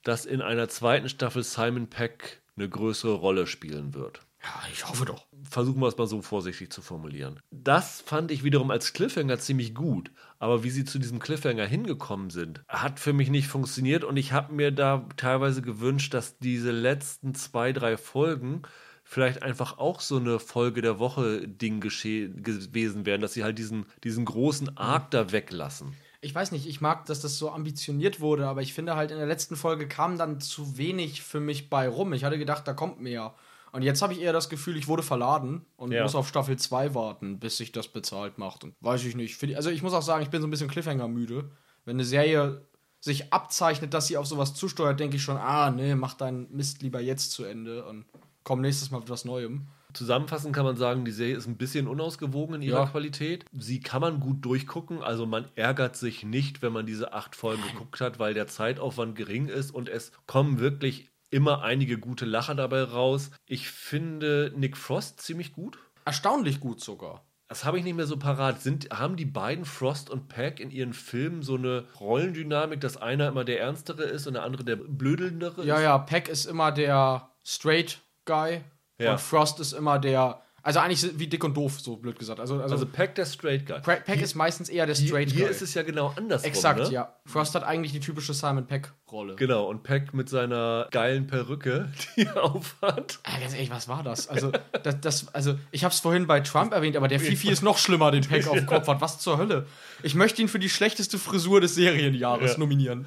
dass 0.03 0.27
in 0.27 0.41
einer 0.41 0.69
zweiten 0.69 1.09
Staffel 1.09 1.43
Simon 1.43 1.89
Peck 1.89 2.43
eine 2.57 2.69
größere 2.69 3.15
Rolle 3.15 3.47
spielen 3.47 3.95
wird. 3.95 4.21
Ja, 4.43 4.63
ich 4.73 4.87
hoffe 4.87 5.05
doch. 5.05 5.27
Versuchen 5.43 5.81
wir 5.81 5.89
es 5.89 5.97
mal 5.97 6.07
so 6.07 6.23
vorsichtig 6.23 6.71
zu 6.71 6.81
formulieren. 6.81 7.41
Das 7.51 8.01
fand 8.01 8.31
ich 8.31 8.45
wiederum 8.45 8.71
als 8.71 8.93
Cliffhanger 8.93 9.39
ziemlich 9.39 9.75
gut. 9.75 10.11
Aber 10.39 10.63
wie 10.63 10.71
sie 10.71 10.85
zu 10.85 10.99
diesem 10.99 11.19
Cliffhanger 11.19 11.67
hingekommen 11.67 12.31
sind, 12.31 12.63
hat 12.69 13.01
für 13.01 13.13
mich 13.13 13.31
nicht 13.31 13.49
funktioniert. 13.49 14.05
Und 14.05 14.17
ich 14.17 14.33
habe 14.33 14.55
mir 14.55 14.71
da 14.71 15.09
teilweise 15.17 15.63
gewünscht, 15.63 16.15
dass 16.15 16.39
diese 16.39 16.71
letzten 16.71 17.35
zwei, 17.35 17.73
drei 17.73 17.97
Folgen 17.97 18.63
vielleicht 19.03 19.43
einfach 19.43 19.79
auch 19.79 20.01
so 20.01 20.17
eine 20.19 20.39
Folge 20.39 20.83
der 20.83 20.99
Woche 20.99 21.49
Ding 21.49 21.81
gewesen 21.81 23.07
wären, 23.07 23.21
dass 23.21 23.33
sie 23.33 23.45
halt 23.45 23.59
diesen, 23.59 23.87
diesen 24.05 24.25
großen 24.25 24.77
Arc 24.77 25.11
da 25.11 25.33
weglassen. 25.33 25.95
Ich 26.21 26.35
weiß 26.35 26.53
nicht, 26.53 26.67
ich 26.67 26.81
mag, 26.81 27.07
dass 27.07 27.21
das 27.21 27.39
so 27.39 27.51
ambitioniert 27.51 28.21
wurde, 28.21 28.47
aber 28.47 28.63
ich 28.63 28.73
finde 28.73 28.97
halt 28.97 29.11
in 29.11 29.19
der 29.19 29.27
letzten 29.27 29.57
Folge 29.57 29.87
kam 29.89 30.19
dann 30.19 30.41
zu 30.41 30.77
wenig 30.79 31.23
für 31.23 31.41
mich 31.41 31.69
bei 31.71 31.89
rum. 31.89 32.13
Ich 32.13 32.25
hatte 32.25 32.39
gedacht, 32.39 32.67
da 32.67 32.73
kommt 32.73 33.01
mehr. 33.01 33.35
Und 33.73 33.83
jetzt 33.83 34.01
habe 34.01 34.15
ich 34.15 34.21
eher 34.23 34.33
das 34.33 34.49
Gefühl, 34.49 34.77
ich 34.77 34.89
wurde 34.89 35.03
verladen 35.03 35.67
und 35.77 35.93
Ja. 35.93 36.03
muss 36.03 36.15
auf 36.15 36.27
Staffel 36.29 36.57
2 36.57 36.95
warten, 36.95 37.39
bis 37.39 37.59
sich 37.59 37.73
das 37.73 37.89
bezahlt 37.89 38.39
macht. 38.39 38.65
Und 38.65 38.75
weiß 38.81 39.05
ich 39.05 39.15
nicht. 39.17 39.43
Ich- 39.43 39.57
Also 39.57 39.71
ich 39.71 39.83
muss 39.83 39.93
auch 39.93 40.03
sagen, 40.03 40.23
ich 40.23 40.31
bin 40.31 40.41
so 40.41 40.47
ein 40.49 40.51
bisschen 40.51 40.71
Cliffhanger 40.71 41.09
müde. 41.09 41.51
Wenn 41.85 41.97
eine 41.97 42.05
Serie 42.05 42.63
sich 43.01 43.33
abzeichnet, 43.33 43.93
dass 43.93 44.07
sie 44.07 44.17
auf 44.17 44.27
sowas 44.27 44.55
zusteuert, 44.55 44.99
denke 44.99 45.17
ich 45.17 45.23
schon, 45.23 45.37
ah, 45.37 45.71
nee, 45.71 45.95
mach 45.95 46.15
deinen 46.15 46.51
Mist 46.57 46.81
lieber 46.83 47.01
jetzt 47.01 47.33
zu 47.33 47.45
Ende 47.45 47.85
und 47.85 48.07
komm 48.43 48.63
nächstes 48.63 48.91
Mal 48.91 49.01
mit 49.01 49.11
was 49.11 49.25
Neuem. 49.27 49.67
Zusammenfassend 49.97 50.55
kann 50.55 50.65
man 50.65 50.77
sagen, 50.77 51.05
die 51.05 51.11
Serie 51.11 51.37
ist 51.37 51.47
ein 51.47 51.57
bisschen 51.57 51.89
unausgewogen 51.89 52.57
in 52.57 52.63
ihrer 52.63 52.81
Ja. 52.85 52.87
Qualität. 52.87 53.45
Sie 53.53 53.81
kann 53.81 54.01
man 54.03 54.21
gut 54.21 54.45
durchgucken, 54.45 55.03
also 55.03 55.27
man 55.27 55.47
ärgert 55.55 55.97
sich 55.97 56.23
nicht, 56.25 56.61
wenn 56.63 56.73
man 56.73 56.87
diese 56.87 57.13
acht 57.13 57.35
Folgen 57.35 57.63
geguckt 57.73 58.01
hat, 58.01 58.19
weil 58.19 58.35
der 58.35 58.47
Zeitaufwand 58.47 59.17
gering 59.17 59.49
ist 59.49 59.71
und 59.75 59.89
es 59.89 60.13
kommen 60.27 60.59
wirklich 60.61 61.09
immer 61.31 61.63
einige 61.63 61.99
gute 61.99 62.25
Lacher 62.25 62.55
dabei 62.55 62.83
raus. 62.83 63.31
Ich 63.47 63.69
finde 63.71 64.53
Nick 64.55 64.77
Frost 64.77 65.21
ziemlich 65.21 65.53
gut. 65.53 65.79
Erstaunlich 66.05 66.61
gut 66.61 66.81
sogar. 66.81 67.23
Das 67.49 67.65
habe 67.65 67.79
ich 67.79 67.85
nicht 67.85 67.95
mehr 67.97 68.07
so 68.07 68.17
parat. 68.17 68.61
Sind, 68.61 68.91
haben 68.91 69.17
die 69.17 69.25
beiden 69.25 69.65
Frost 69.65 70.11
und 70.11 70.29
Peck 70.29 70.61
in 70.61 70.71
ihren 70.71 70.93
Filmen 70.93 71.43
so 71.43 71.55
eine 71.55 71.85
Rollendynamik, 72.01 72.81
dass 72.81 72.97
einer 72.97 73.29
immer 73.29 73.45
der 73.45 73.61
Ernstere 73.61 74.03
ist 74.03 74.27
und 74.27 74.35
der 74.35 74.43
andere 74.43 74.65
der 74.65 74.77
Blödelndere 74.77 75.65
Ja, 75.65 75.77
ist? 75.77 75.83
ja, 75.83 75.99
Peck 75.99 76.29
ist 76.29 76.45
immer 76.47 76.71
der 76.73 77.31
Straight 77.45 78.01
Guy 78.25 78.61
Ja. 78.99 79.13
und 79.13 79.21
Frost 79.21 79.61
ist 79.61 79.73
immer 79.73 79.99
der 79.99 80.41
Also 80.63 80.81
eigentlich 80.81 81.17
wie 81.19 81.29
dick 81.29 81.45
und 81.45 81.57
doof, 81.57 81.81
so 81.81 81.97
blöd 81.97 82.19
gesagt. 82.19 82.41
Also, 82.41 82.55
also, 82.61 82.75
Also 82.75 82.87
Peck, 82.87 83.15
der 83.15 83.25
Straight 83.25 83.67
Guy. 83.67 83.79
Peck 83.81 84.05
Peck 84.05 84.21
ist 84.21 84.35
meistens 84.35 84.69
eher 84.69 84.85
der 84.87 84.97
Hier, 84.97 85.07
Straight 85.09 85.31
hier 85.31 85.43
Guy. 85.45 85.51
ist 85.51 85.63
es 85.63 85.75
ja 85.75 85.83
genau 85.85 86.13
andersrum. 86.17 86.49
Exakt, 86.49 86.81
ne? 86.81 86.91
ja. 86.91 87.13
Frost 87.25 87.55
hat 87.55 87.63
eigentlich 87.63 87.93
die 87.93 88.01
typische 88.01 88.35
Simon 88.35 88.67
Peck-Rolle. 88.67 89.37
Genau, 89.37 89.67
und 89.69 89.85
Peck 89.85 90.13
mit 90.13 90.29
seiner 90.29 90.89
geilen 90.91 91.29
Perücke, 91.29 91.93
die 92.17 92.23
er 92.23 92.43
aufhat. 92.43 93.21
Ah, 93.23 93.39
ganz 93.39 93.53
ehrlich, 93.55 93.71
was 93.71 93.87
war 93.87 94.03
das? 94.03 94.29
Also, 94.29 94.51
das, 94.83 95.01
das, 95.01 95.35
also 95.35 95.55
ich 95.71 95.85
habe 95.85 95.93
es 95.95 96.01
vorhin 96.01 96.27
bei 96.27 96.41
Trump 96.41 96.73
erwähnt, 96.73 96.97
aber 96.97 97.07
der 97.07 97.21
Fifi 97.21 97.49
ist 97.49 97.63
noch 97.63 97.79
schlimmer, 97.79 98.11
den 98.11 98.25
Peck 98.27 98.47
auf 98.49 98.57
dem 98.57 98.67
Kopf 98.67 98.89
hat. 98.89 99.01
Was 99.01 99.21
zur 99.21 99.39
Hölle? 99.39 99.67
Ich 100.03 100.17
möchte 100.17 100.43
ihn 100.43 100.49
für 100.49 100.59
die 100.59 100.69
schlechteste 100.71 101.19
Frisur 101.19 101.61
des 101.61 101.77
Serienjahres 101.77 102.55
Ja. 102.55 102.59
nominieren. 102.59 103.07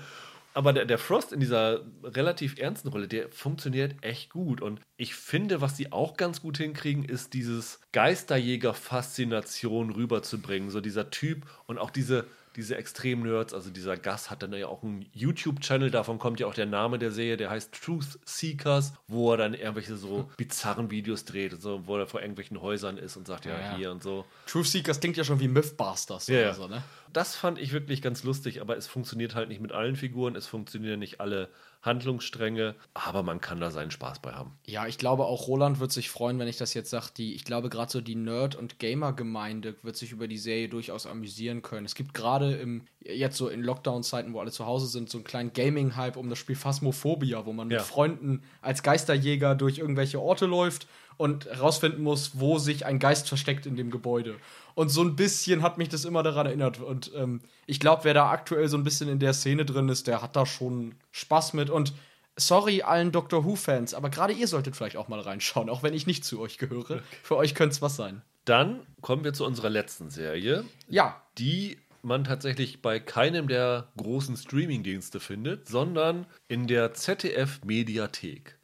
Aber 0.60 0.74
der, 0.74 0.84
der 0.84 0.98
Frost 0.98 1.32
in 1.32 1.40
dieser 1.40 1.86
relativ 2.04 2.60
ernsten 2.60 2.90
Rolle, 2.90 3.08
der 3.08 3.30
funktioniert 3.30 3.96
echt 4.02 4.30
gut. 4.30 4.60
Und 4.60 4.82
ich 4.98 5.16
finde, 5.16 5.62
was 5.62 5.78
sie 5.78 5.94
auch 5.94 6.18
ganz 6.18 6.42
gut 6.42 6.58
hinkriegen, 6.58 7.06
ist 7.06 7.34
dieses 7.34 7.80
Geisterjäger-Faszination 7.94 9.92
rüberzubringen. 9.92 10.70
So 10.70 10.82
dieser 10.82 11.12
Typ 11.12 11.46
und 11.66 11.78
auch 11.78 11.92
diese, 11.92 12.28
diese 12.60 12.76
Extrem-Nerds. 12.76 13.54
Also 13.54 13.70
dieser 13.70 13.98
Gast 13.98 14.30
hat 14.30 14.44
dann 14.44 14.54
ja 14.54 14.68
auch 14.68 14.84
einen 14.84 15.06
YouTube-Channel, 15.14 15.90
davon 15.92 16.20
kommt 16.20 16.40
ja 16.40 16.48
auch 16.48 16.54
der 16.54 16.66
Name 16.66 17.00
der 17.00 17.12
Serie, 17.12 17.38
der 17.38 17.50
heißt 17.50 17.74
Truth 17.74 18.20
Seekers, 18.26 18.94
wo 19.08 19.32
er 19.32 19.38
dann 19.38 19.54
irgendwelche 19.54 19.96
so 19.96 20.30
bizarren 20.38 20.92
Videos 20.92 21.26
dreht, 21.26 21.54
und 21.54 21.62
so, 21.62 21.88
wo 21.88 21.98
er 21.98 22.06
vor 22.08 22.22
irgendwelchen 22.22 22.62
Häusern 22.62 22.98
ist 22.98 23.16
und 23.18 23.26
sagt, 23.28 23.46
ja, 23.46 23.54
Ja, 23.54 23.60
ja. 23.72 23.78
hier 23.78 23.92
und 23.92 24.04
so. 24.04 24.26
Truth 24.46 24.68
Seekers 24.68 25.00
klingt 25.00 25.18
ja 25.18 25.24
schon 25.24 25.40
wie 25.40 25.48
Mythbusters 25.48 26.28
Ja, 26.28 26.40
oder 26.42 26.54
so, 26.54 26.68
ne? 26.68 26.84
Das 27.14 27.36
fand 27.36 27.58
ich 27.58 27.72
wirklich 27.72 28.02
ganz 28.02 28.24
lustig, 28.24 28.62
aber 28.62 28.78
es 28.78 28.86
funktioniert 28.86 29.34
halt 29.34 29.50
nicht 29.50 29.62
mit 29.62 29.72
allen 29.72 29.96
Figuren, 29.96 30.36
es 30.36 30.46
funktionieren 30.46 31.00
nicht 31.00 31.20
alle 31.20 31.50
Handlungsstränge, 31.82 32.76
aber 32.94 33.24
man 33.24 33.40
kann 33.42 33.60
da 33.60 33.72
seinen 33.72 33.92
Spaß 33.92 34.20
bei 34.20 34.34
haben. 34.34 34.52
Ja, 34.66 34.88
ich 34.88 34.98
glaube 34.98 35.26
auch 35.26 35.48
Roland 35.48 35.80
wird 35.80 35.92
sich 35.92 36.10
freuen, 36.10 36.38
wenn 36.40 36.48
ich 36.48 36.58
das 36.58 36.74
jetzt 36.74 36.90
sage. 36.90 37.08
Die, 37.18 37.34
ich 37.36 37.46
glaube 37.46 37.70
gerade 37.70 37.92
so 37.92 38.02
die 38.02 38.16
Nerd- 38.16 38.56
und 38.56 38.80
Gamer-Gemeinde 38.80 39.76
wird 39.82 39.96
sich 39.96 40.12
über 40.12 40.28
die 40.28 40.38
Serie 40.38 40.70
durchaus 40.70 41.06
amüsieren 41.06 41.62
können. 41.62 41.86
Es 41.86 41.96
gibt 41.96 42.14
gerade 42.14 42.54
im 42.54 42.86
jetzt 43.02 43.38
so 43.38 43.48
in 43.48 43.64
Lockdown-Zeiten, 43.64 44.34
wo 44.34 44.40
alle 44.40 44.52
zu 44.52 44.66
Hause 44.66 44.88
sind, 44.88 45.10
so 45.10 45.18
einen 45.18 45.26
kleinen 45.26 45.54
Gaming-Hype 45.54 46.18
um 46.18 46.30
das 46.30 46.38
Spiel 46.38 46.56
Phasmophobia, 46.56 47.46
wo 47.46 47.54
man 47.54 47.70
Ja. 47.72 47.78
mit 47.80 47.88
Freunden 47.88 48.44
als 48.62 48.84
Geisterjäger 48.84 49.56
durch 49.56 49.78
irgendwelche 49.78 50.20
Orte 50.20 50.46
läuft 50.46 50.88
und 51.18 51.46
herausfinden 51.48 52.04
muss, 52.04 52.40
wo 52.40 52.58
sich 52.60 52.86
ein 52.86 53.00
Geist 53.00 53.28
versteckt 53.28 53.66
in 53.66 53.76
dem 53.76 53.90
Gebäude. 53.92 54.36
Und 54.80 54.88
so 54.88 55.02
ein 55.02 55.18
bisschen 55.18 55.62
hat 55.62 55.78
mich 55.78 55.90
das 55.90 56.06
immer 56.06 56.24
daran 56.24 56.46
erinnert. 56.46 56.80
Und 56.80 57.12
ähm, 57.14 57.42
ich 57.66 57.82
glaube, 57.82 58.06
wer 58.06 58.14
da 58.14 58.32
aktuell 58.32 58.70
so 58.70 58.78
ein 58.78 58.86
bisschen 58.86 59.10
in 59.10 59.20
der 59.20 59.34
Szene 59.34 59.66
drin 59.66 59.90
ist, 59.90 60.08
der 60.08 60.22
hat 60.22 60.38
da 60.38 60.46
schon 60.46 60.96
Spaß 61.12 61.52
mit. 61.52 61.70
Und 61.70 61.92
sorry 62.38 62.82
allen 62.82 63.12
Doctor 63.12 63.44
Who-Fans, 63.44 63.94
aber 63.94 64.10
gerade 64.10 64.32
ihr 64.32 64.48
solltet 64.48 64.78
vielleicht 64.78 64.96
auch 64.96 65.10
mal 65.10 65.20
reinschauen, 65.20 65.70
auch 65.70 65.84
wenn 65.84 65.94
ich 65.94 66.08
nicht 66.08 66.24
zu 66.24 66.40
euch 66.40 66.58
gehöre. 66.58 67.02
Für 67.24 67.36
euch 67.36 67.56
könnte 67.56 67.74
es 67.74 67.82
was 67.82 67.98
sein. 67.98 68.22
Dann 68.46 68.80
kommen 69.02 69.26
wir 69.26 69.34
zu 69.34 69.46
unserer 69.46 69.70
letzten 69.70 70.10
Serie, 70.10 70.64
Ja, 70.88 71.22
die 71.38 71.78
man 72.02 72.24
tatsächlich 72.24 72.82
bei 72.82 73.02
keinem 73.02 73.50
der 73.50 73.90
großen 73.98 74.38
Streaming-Dienste 74.38 75.20
findet, 75.20 75.68
sondern 75.68 76.26
in 76.48 76.68
der 76.68 76.94
ZDF-Mediathek. 76.94 78.58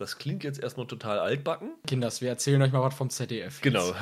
Das 0.00 0.16
klingt 0.16 0.44
jetzt 0.44 0.58
erstmal 0.58 0.86
total 0.86 1.18
altbacken. 1.18 1.74
Kinders, 1.86 2.22
wir 2.22 2.30
erzählen 2.30 2.62
euch 2.62 2.72
mal 2.72 2.80
was 2.80 2.94
vom 2.94 3.10
ZDF. 3.10 3.60
Genau. 3.60 3.92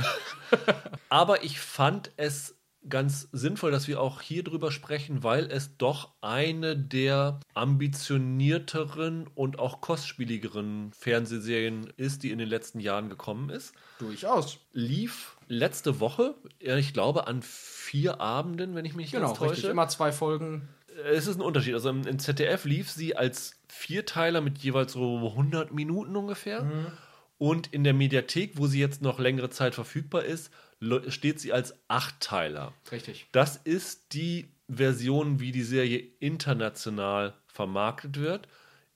Aber 1.09 1.42
ich 1.42 1.59
fand 1.59 2.12
es 2.16 2.55
ganz 2.88 3.28
sinnvoll, 3.32 3.72
dass 3.72 3.88
wir 3.88 4.01
auch 4.01 4.20
hier 4.22 4.44
drüber 4.44 4.70
sprechen, 4.70 5.24
weil 5.24 5.51
es 5.51 5.76
doch 5.76 6.12
eine 6.20 6.76
der 6.76 7.40
ambitionierteren 7.53 9.26
und 9.34 9.59
auch 9.59 9.80
kostspieligeren 9.80 10.92
Fernsehserien 10.92 11.92
ist, 11.96 12.22
die 12.22 12.30
in 12.30 12.38
den 12.38 12.49
letzten 12.49 12.78
Jahren 12.78 13.09
gekommen 13.09 13.51
ist. 13.51 13.74
Durchaus. 13.99 14.61
Lief 14.72 15.36
letzte 15.49 15.99
Woche, 15.99 16.36
ich 16.61 16.92
glaube, 16.92 17.26
an 17.26 17.42
vier 17.42 18.20
Abenden, 18.20 18.76
wenn 18.76 18.84
ich 18.84 18.94
mich 18.94 19.07
nicht 19.07 19.12
Genau, 19.14 19.32
richtig. 19.32 19.49
täusche. 19.49 19.68
Immer 19.68 19.88
zwei 19.88 20.12
Folgen. 20.12 20.68
Es 21.05 21.26
ist 21.26 21.36
ein 21.36 21.42
Unterschied. 21.42 21.74
Also 21.74 21.90
im, 21.90 22.07
im 22.07 22.18
ZDF 22.18 22.64
lief 22.64 22.90
sie 22.90 23.16
als 23.16 23.61
Vierteiler 23.68 24.40
mit 24.40 24.59
jeweils 24.59 24.92
so 24.92 25.18
100 25.18 25.72
Minuten 25.72 26.16
ungefähr. 26.16 26.64
Mhm. 26.64 26.86
Und 27.38 27.72
in 27.72 27.84
der 27.84 27.94
Mediathek, 27.94 28.59
wo 28.59 28.66
sie 28.66 28.80
jetzt 28.80 29.01
noch 29.01 29.20
längere 29.20 29.49
Zeit 29.51 29.74
verfügbar 29.74 30.24
ist, 30.24 30.51
steht 31.09 31.40
sie 31.40 31.53
als 31.53 31.74
Achtteiler. 31.86 32.74
Richtig. 32.90 33.28
Das 33.32 33.57
ist 33.57 34.12
die 34.12 34.49
Version, 34.68 35.40
wie 35.40 35.53
die 35.53 35.62
Serie 35.62 35.99
international 36.18 37.34
vermarktet 37.46 38.18
wird. 38.18 38.49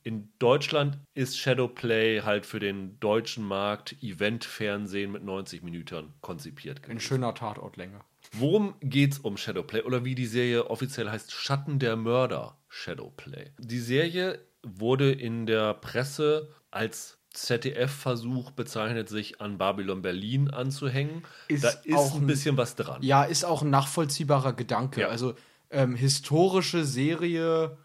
In 0.04 0.32
Deutschland 0.40 0.98
ist 1.14 1.38
Shadowplay 1.38 2.22
halt 2.22 2.44
für 2.44 2.58
den 2.58 2.98
deutschen 2.98 3.44
Markt 3.44 3.96
Event-Fernsehen 4.02 5.12
mit 5.12 5.22
90 5.22 5.62
Minuten 5.62 6.12
konzipiert. 6.20 6.78
Ein 6.78 6.82
gewesen. 6.82 7.00
schöner 7.00 7.34
Tatortlänge. 7.34 8.00
Worum 8.32 8.74
geht's 8.80 9.18
um 9.18 9.36
Shadowplay 9.36 9.82
oder 9.82 10.04
wie 10.04 10.14
die 10.14 10.26
Serie 10.26 10.70
offiziell 10.70 11.10
heißt, 11.10 11.32
Schatten 11.32 11.78
der 11.78 11.96
Mörder 11.96 12.56
Shadowplay. 12.68 13.50
Die 13.58 13.80
Serie 13.80 14.40
wurde 14.62 15.12
in 15.12 15.46
der 15.46 15.74
Presse 15.74 16.48
als 16.70 17.18
ZDF-Versuch 17.34 18.50
bezeichnet, 18.52 19.08
sich 19.08 19.40
an 19.40 19.58
Babylon 19.58 20.02
Berlin 20.02 20.50
anzuhängen. 20.50 21.22
Ist 21.48 21.64
da 21.64 21.70
ist 21.84 21.94
auch 21.94 22.14
ein 22.14 22.26
bisschen 22.26 22.56
was 22.56 22.76
dran. 22.76 23.02
Ja, 23.02 23.24
ist 23.24 23.44
auch 23.44 23.62
ein 23.62 23.70
nachvollziehbarer 23.70 24.52
Gedanke. 24.52 25.02
Ja. 25.02 25.08
Also 25.08 25.34
ähm, 25.70 25.94
historische 25.94 26.84
Serie, 26.84 27.78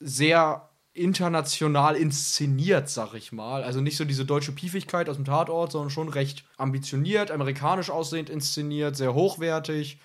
sehr 0.00 0.67
international 0.98 1.96
inszeniert, 1.96 2.88
sag 2.88 3.14
ich 3.14 3.32
mal. 3.32 3.62
Also 3.62 3.80
nicht 3.80 3.96
so 3.96 4.04
diese 4.04 4.24
deutsche 4.24 4.52
Piefigkeit 4.52 5.08
aus 5.08 5.16
dem 5.16 5.24
Tatort, 5.24 5.72
sondern 5.72 5.90
schon 5.90 6.08
recht 6.08 6.44
ambitioniert, 6.56 7.30
amerikanisch 7.30 7.90
aussehend 7.90 8.28
inszeniert, 8.30 8.96
sehr 8.96 9.14
hochwertig. 9.14 9.98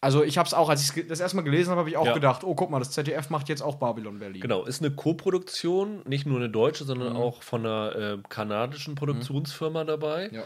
Also 0.00 0.22
ich 0.22 0.38
habe 0.38 0.46
es 0.46 0.54
auch, 0.54 0.68
als 0.68 0.82
ich 0.96 1.06
das 1.08 1.20
erste 1.20 1.36
Mal 1.36 1.42
gelesen 1.42 1.70
habe, 1.70 1.80
habe 1.80 1.90
ich 1.90 1.96
auch 1.96 2.06
Ja. 2.06 2.12
gedacht, 2.14 2.44
oh 2.44 2.54
guck 2.54 2.70
mal, 2.70 2.78
das 2.78 2.90
ZDF 2.92 3.30
macht 3.30 3.48
jetzt 3.48 3.62
auch 3.62 3.76
Babylon 3.76 4.18
Berlin. 4.18 4.40
Genau, 4.42 4.64
ist 4.64 4.80
eine 4.82 4.90
Co-Produktion, 4.94 6.02
nicht 6.06 6.26
nur 6.26 6.36
eine 6.38 6.50
deutsche, 6.50 6.84
sondern 6.84 7.14
Mhm. 7.14 7.16
auch 7.18 7.42
von 7.42 7.64
einer 7.66 7.96
äh, 7.96 8.18
kanadischen 8.28 8.94
Produktionsfirma 8.94 9.84
dabei. 9.84 10.28
Ja. 10.32 10.42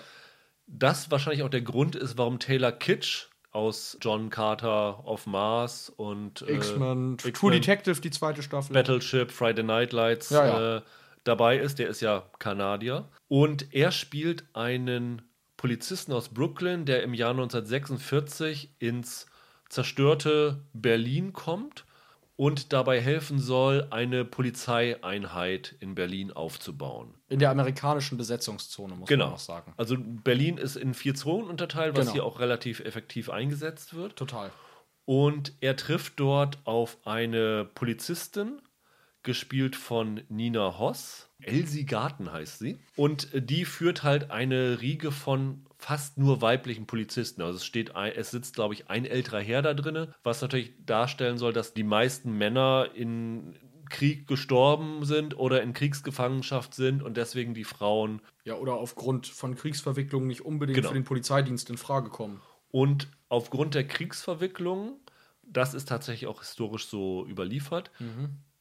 Das 0.66 1.10
wahrscheinlich 1.10 1.42
auch 1.42 1.48
der 1.50 1.62
Grund 1.62 1.96
ist, 1.96 2.16
warum 2.16 2.38
Taylor 2.38 2.70
Kitsch 2.70 3.26
aus 3.52 3.98
John 4.00 4.30
Carter 4.30 5.04
of 5.06 5.26
Mars 5.26 5.90
und 5.96 6.42
äh, 6.42 6.54
X-Men, 6.54 7.18
True 7.18 7.52
Detective, 7.52 8.00
die 8.00 8.10
zweite 8.10 8.42
Staffel. 8.42 8.72
Battleship, 8.72 9.30
Friday 9.30 9.64
Night 9.64 9.92
Lights 9.92 10.30
Ja, 10.30 10.46
ja. 10.46 10.76
Äh, 10.76 10.82
dabei 11.24 11.58
ist. 11.58 11.78
Der 11.78 11.88
ist 11.88 12.00
ja 12.00 12.24
Kanadier. 12.38 13.08
Und 13.28 13.74
er 13.74 13.92
spielt 13.92 14.44
einen 14.54 15.22
Polizisten 15.56 16.12
aus 16.12 16.28
Brooklyn, 16.28 16.86
der 16.86 17.02
im 17.02 17.12
Jahr 17.12 17.32
1946 17.32 18.76
ins 18.78 19.26
zerstörte 19.68 20.64
Berlin 20.72 21.32
kommt 21.32 21.84
und 22.36 22.72
dabei 22.72 23.00
helfen 23.00 23.38
soll, 23.38 23.86
eine 23.90 24.24
Polizeieinheit 24.24 25.76
in 25.80 25.94
Berlin 25.94 26.32
aufzubauen. 26.32 27.14
In 27.30 27.38
der 27.38 27.50
amerikanischen 27.50 28.18
Besetzungszone, 28.18 28.94
muss 28.96 29.08
Genau. 29.08 29.26
man 29.26 29.34
auch 29.34 29.38
sagen. 29.38 29.72
Also 29.78 29.96
Berlin 29.98 30.58
ist 30.58 30.76
in 30.76 30.92
vier 30.94 31.14
Zonen 31.14 31.48
unterteilt, 31.48 31.96
was 31.96 32.06
Genau. 32.06 32.12
hier 32.12 32.24
auch 32.24 32.40
relativ 32.40 32.80
effektiv 32.80 33.30
eingesetzt 33.30 33.94
wird. 33.94 34.16
Total. 34.16 34.50
Und 35.06 35.54
er 35.60 35.76
trifft 35.76 36.20
dort 36.20 36.58
auf 36.64 36.98
eine 37.04 37.64
Polizistin, 37.74 38.60
gespielt 39.22 39.76
von 39.76 40.22
Nina 40.28 40.78
Hoss. 40.78 41.28
Elsie 41.40 41.84
Garten 41.84 42.32
heißt 42.32 42.58
sie. 42.58 42.78
Und 42.96 43.28
die 43.34 43.64
führt 43.64 44.02
halt 44.02 44.30
eine 44.30 44.80
Riege 44.80 45.12
von 45.12 45.66
fast 45.78 46.18
nur 46.18 46.40
weiblichen 46.42 46.86
Polizisten. 46.86 47.42
Also 47.42 47.56
es 47.58 47.64
steht, 47.64 47.92
es 47.94 48.30
sitzt, 48.30 48.54
glaube 48.54 48.74
ich, 48.74 48.88
ein 48.90 49.04
älterer 49.04 49.40
Herr 49.40 49.62
da 49.62 49.74
drinne, 49.74 50.14
was 50.22 50.40
natürlich 50.42 50.72
darstellen 50.84 51.38
soll, 51.38 51.52
dass 51.52 51.74
die 51.74 51.82
meisten 51.84 52.32
Männer 52.36 52.88
in 52.94 53.56
Krieg 53.90 54.26
gestorben 54.26 55.04
sind 55.04 55.36
oder 55.38 55.62
in 55.62 55.72
Kriegsgefangenschaft 55.74 56.74
sind 56.74 57.02
und 57.02 57.16
deswegen 57.16 57.52
die 57.52 57.64
Frauen 57.64 58.22
Ja, 58.44 58.54
oder 58.54 58.74
aufgrund 58.74 59.26
von 59.26 59.54
Kriegsverwicklungen 59.56 60.26
nicht 60.28 60.40
unbedingt 60.44 60.76
Genau. 60.76 60.88
für 60.88 60.94
den 60.94 61.04
Polizeidienst 61.04 61.68
in 61.68 61.76
Frage 61.76 62.08
kommen. 62.08 62.40
Und 62.70 63.08
aufgrund 63.28 63.74
der 63.74 63.86
Kriegsverwicklung, 63.86 64.98
das 65.42 65.74
ist 65.74 65.88
tatsächlich 65.88 66.28
auch 66.28 66.40
historisch 66.40 66.86
so 66.86 67.26
überliefert, 67.26 67.90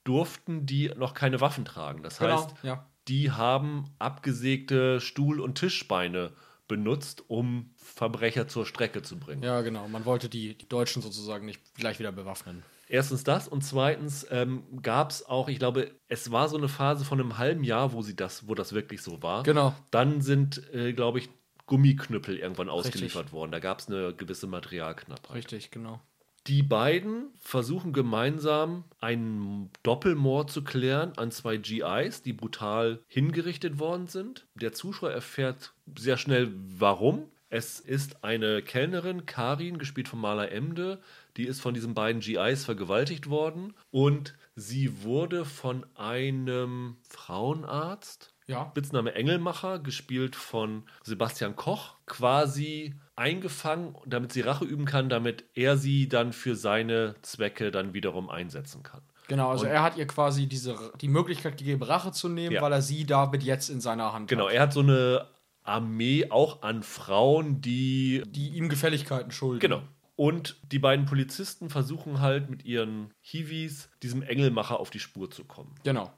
durften 0.04 0.66
die 0.66 0.90
noch 0.98 1.14
keine 1.14 1.42
Waffen 1.42 1.66
tragen. 1.66 2.04
Das 2.04 2.18
Genau, 2.20 2.34
heißt, 2.44 2.56
ja. 2.64 2.86
die 3.08 3.32
haben 3.32 3.86
abgesägte 4.00 5.00
Stuhl- 5.00 5.40
und 5.40 5.56
Tischbeine 5.60 6.34
benutzt, 6.68 7.24
um 7.28 7.72
Verbrecher 7.78 8.48
zur 8.48 8.66
Strecke 8.66 9.02
zu 9.02 9.18
bringen. 9.20 9.42
Ja, 9.44 9.62
genau. 9.62 9.88
Man 9.88 10.06
wollte 10.06 10.30
die, 10.30 10.56
die 10.56 10.70
Deutschen 10.70 11.02
sozusagen 11.02 11.46
nicht 11.46 11.76
gleich 11.76 12.00
wieder 12.00 12.12
bewaffnen. 12.12 12.64
Erstens 12.92 13.24
das 13.24 13.48
und 13.48 13.64
zweitens 13.64 14.26
ähm, 14.32 14.64
gab 14.82 15.12
es 15.12 15.24
auch, 15.24 15.48
ich 15.48 15.60
glaube, 15.60 15.92
es 16.08 16.32
war 16.32 16.50
so 16.50 16.58
eine 16.58 16.68
Phase 16.68 17.06
von 17.06 17.20
einem 17.20 17.38
halben 17.38 17.64
Jahr, 17.64 17.94
wo 17.94 18.02
sie 18.02 18.16
das, 18.16 18.48
wo 18.48 18.56
das 18.56 18.74
wirklich 18.74 19.04
so 19.04 19.22
war. 19.22 19.44
Genau. 19.44 19.76
Dann 19.92 20.22
sind, 20.22 20.74
äh, 20.74 20.92
glaube 20.94 21.20
ich, 21.20 21.30
Gummiknüppel 21.68 22.38
irgendwann 22.38 22.68
ausgeliefert 22.68 23.32
worden. 23.32 23.52
Da 23.52 23.60
gab 23.60 23.78
es 23.80 23.88
eine 23.90 24.12
gewisse 24.16 24.48
Materialknappheit. 24.48 25.36
Richtig, 25.36 25.70
genau. 25.70 26.02
Die 26.48 26.64
beiden 26.64 27.28
versuchen 27.38 27.94
gemeinsam 27.94 28.86
einen 29.00 29.70
Doppelmord 29.84 30.50
zu 30.50 30.64
klären 30.64 31.14
an 31.16 31.30
zwei 31.30 31.58
GIs, 31.58 32.24
die 32.24 32.34
brutal 32.34 33.04
hingerichtet 33.08 33.78
worden 33.78 34.08
sind. 34.08 34.48
Der 34.56 34.74
Zuschauer 34.74 35.12
erfährt 35.12 35.74
sehr 35.96 36.18
schnell, 36.18 36.52
warum. 36.56 37.30
Es 37.52 37.80
ist 37.80 38.24
eine 38.24 38.62
Kellnerin, 38.62 39.26
Karin, 39.26 39.80
gespielt 39.80 40.08
von 40.08 40.20
Marla 40.20 40.45
Emde, 40.45 41.00
die 41.36 41.45
ist 41.45 41.62
von 41.62 41.74
diesen 41.74 41.93
beiden 41.95 42.22
GIs 42.22 42.64
vergewaltigt 42.66 43.30
worden 43.30 43.74
und 43.91 44.36
sie 44.56 45.04
wurde 45.04 45.45
von 45.45 45.86
einem 45.95 46.97
Frauenarzt, 47.10 48.34
Ja. 48.45 48.68
Spitzname 48.70 49.14
Engelmacher, 49.16 49.80
gespielt 49.80 50.36
von 50.36 50.84
Sebastian 51.04 51.56
Koch, 51.56 51.95
quasi 52.06 52.93
eingefangen, 53.16 53.95
damit 54.06 54.32
sie 54.34 54.41
Rache 54.41 54.66
üben 54.66 54.86
kann, 54.86 55.10
damit 55.10 55.43
er 55.56 55.78
sie 55.78 56.08
dann 56.10 56.34
für 56.34 56.56
seine 56.56 57.16
Zwecke 57.22 57.72
dann 57.72 57.93
wiederum 57.93 58.30
einsetzen 58.30 58.84
kann. 58.84 59.02
Genau, 59.28 59.50
also 59.52 59.66
Und- 59.66 59.72
er 59.72 59.84
hat 59.84 59.97
ihr 59.97 60.08
quasi 60.08 60.47
diese, 60.47 60.76
die 61.02 61.08
Möglichkeit 61.08 61.58
gegeben, 61.58 61.84
Rache 61.84 62.12
zu 62.12 62.30
nehmen, 62.30 62.56
Ja. 62.56 62.62
weil 62.62 62.74
er 62.74 62.82
sie 62.82 63.06
damit 63.06 63.43
jetzt 63.43 63.70
in 63.70 63.80
seiner 63.82 64.12
Hand 64.14 64.28
Genau, 64.30 64.47
hat. 64.47 64.54
er 64.54 64.62
hat 64.64 64.74
so 64.74 64.80
eine 64.82 65.28
Armee 65.70 66.30
auch 66.30 66.62
an 66.62 66.84
Frauen, 66.84 67.62
die 67.62 68.24
Die 68.28 68.50
ihm 68.50 68.70
Gefälligkeiten 68.70 69.32
schulden. 69.32 69.60
Genau. 69.60 69.82
Und 70.16 70.58
die 70.72 70.80
beiden 70.80 71.06
Polizisten 71.06 71.70
versuchen 71.70 72.20
halt 72.20 72.50
mit 72.50 72.66
ihren 72.66 73.14
Hiwis 73.22 73.90
diesem 74.04 74.22
Engelmacher 74.22 74.78
auf 74.80 74.90
die 74.90 75.00
Spur 75.00 75.32
zu 75.32 75.46
kommen. 75.46 75.76
Genau. 75.84 76.12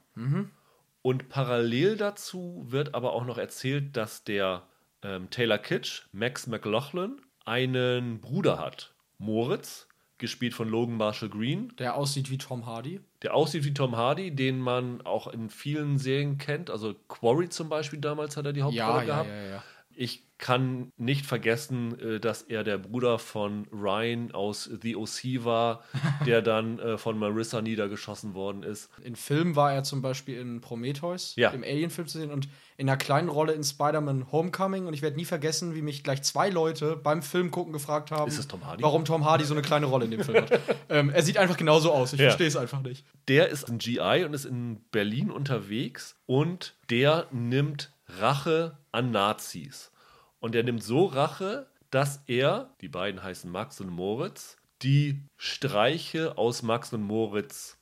Und 1.02 1.28
parallel 1.28 1.96
dazu 1.96 2.64
wird 2.66 2.94
aber 2.94 3.12
auch 3.12 3.24
noch 3.24 3.38
erzählt, 3.38 3.96
dass 3.96 4.24
der 4.24 4.64
ähm, 5.02 5.30
Taylor 5.30 5.58
Kitsch, 5.58 6.02
Max 6.12 6.48
McLaughlin, 6.48 7.20
einen 7.44 8.20
Bruder 8.20 8.58
hat. 8.58 8.94
Moritz, 9.18 9.88
gespielt 10.22 10.54
von 10.54 10.68
Logan 10.70 10.96
Marshall 10.96 11.28
Green, 11.28 11.74
Der 11.78 11.94
aussieht 11.96 12.30
wie 12.30 12.38
Tom 12.38 12.64
Hardy. 12.64 13.00
der 13.22 13.34
aussieht 13.34 13.64
wie 13.66 13.74
Tom 13.74 13.94
Hardy, 13.96 14.34
den 14.34 14.58
man 14.58 15.02
auch 15.02 15.26
in 15.26 15.50
vielen 15.50 15.98
Serien 15.98 16.38
kennt. 16.38 16.70
Also 16.70 16.94
Quarry 17.08 17.50
zum 17.50 17.68
Beispiel 17.68 18.00
damals 18.00 18.38
hat 18.38 18.46
er 18.46 18.54
die 18.54 18.62
Hauptrolle 18.62 18.78
Ja, 18.78 18.98
ja, 19.00 19.04
gehabt. 19.04 19.28
ja, 19.28 19.50
ja. 19.56 19.62
Ich 19.96 20.24
kann 20.38 20.90
nicht 20.96 21.24
vergessen, 21.24 21.96
äh, 22.00 22.18
dass 22.18 22.42
er 22.42 22.64
der 22.64 22.76
Bruder 22.76 23.20
von 23.20 23.68
Ryan 23.72 24.32
aus 24.32 24.68
The 24.82 24.96
O.C. 24.96 25.44
war, 25.44 25.84
der 26.26 26.42
dann 26.42 26.80
äh, 26.80 26.98
von 26.98 27.16
Marissa 27.16 27.62
niedergeschossen 27.62 28.34
worden 28.34 28.64
ist. 28.64 28.90
In 29.04 29.14
Filmen 29.14 29.54
war 29.54 29.72
er 29.72 29.84
zum 29.84 30.02
Beispiel 30.02 30.40
in 30.40 30.60
Prometheus, 30.60 31.36
Ja. 31.36 31.50
im 31.50 31.62
Alien-Film 31.62 32.08
zu 32.08 32.18
sehen 32.18 32.32
und 32.32 32.48
in 32.76 32.88
einer 32.88 32.96
kleinen 32.96 33.28
Rolle 33.28 33.52
in 33.52 33.62
Spider-Man 33.62 34.32
Homecoming. 34.32 34.86
Und 34.86 34.94
ich 34.94 35.02
werde 35.02 35.16
nie 35.16 35.26
vergessen, 35.26 35.76
wie 35.76 35.82
mich 35.82 36.02
gleich 36.02 36.22
zwei 36.22 36.48
Leute 36.50 36.96
beim 36.96 37.22
Film 37.22 37.52
gucken 37.52 37.72
gefragt 37.72 38.10
haben, 38.10 38.26
Ist 38.26 38.38
es 38.38 38.48
Tom 38.48 38.66
Hardy? 38.66 38.82
warum 38.82 39.04
Tom 39.04 39.24
Hardy 39.24 39.44
so 39.44 39.54
eine 39.54 39.62
kleine 39.62 39.86
Rolle 39.86 40.06
in 40.06 40.10
dem 40.10 40.24
Film 40.24 40.42
hat. 40.42 40.60
ähm, 40.88 41.10
er 41.10 41.22
sieht 41.22 41.36
einfach 41.38 41.56
genauso 41.56 41.92
aus. 41.92 42.14
Ich 42.14 42.18
Ja. 42.18 42.26
verstehe 42.30 42.48
es 42.48 42.56
einfach 42.56 42.82
nicht. 42.82 43.04
Der 43.28 43.48
ist 43.50 43.68
ein 43.68 43.78
GI 43.78 44.24
und 44.26 44.34
ist 44.34 44.44
in 44.46 44.80
Berlin 44.90 45.30
unterwegs 45.30 46.16
und 46.26 46.74
der 46.90 47.28
nimmt 47.30 47.92
Rache 48.18 48.78
an 48.90 49.10
Nazis. 49.10 49.92
Und 50.40 50.54
er 50.54 50.62
nimmt 50.62 50.82
so 50.82 51.06
Rache, 51.06 51.68
dass 51.90 52.22
er, 52.26 52.74
die 52.80 52.88
beiden 52.88 53.22
heißen 53.22 53.50
Max 53.50 53.80
und 53.80 53.90
Moritz, 53.90 54.56
die 54.82 55.22
Streiche 55.36 56.36
aus 56.38 56.62
Max 56.62 56.92
und 56.92 57.02
Moritz 57.02 57.78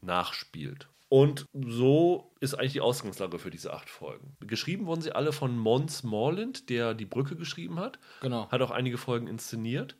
nachspielt. 0.00 0.88
Und 1.08 1.46
so 1.52 2.32
ist 2.40 2.54
eigentlich 2.54 2.72
die 2.72 2.80
Ausgangslage 2.80 3.38
für 3.38 3.50
diese 3.50 3.72
acht 3.72 3.90
Folgen. 3.90 4.34
Geschrieben 4.40 4.86
wurden 4.86 5.02
sie 5.02 5.12
alle 5.12 5.32
von 5.32 5.56
Mons 5.58 6.04
Morland, 6.04 6.70
der 6.70 6.94
die 6.94 7.04
Brücke 7.04 7.36
geschrieben 7.36 7.78
hat. 7.78 7.98
Genau. 8.22 8.50
Hat 8.50 8.62
auch 8.62 8.70
einige 8.70 8.96
Folgen 8.96 9.26
inszeniert. 9.26 9.96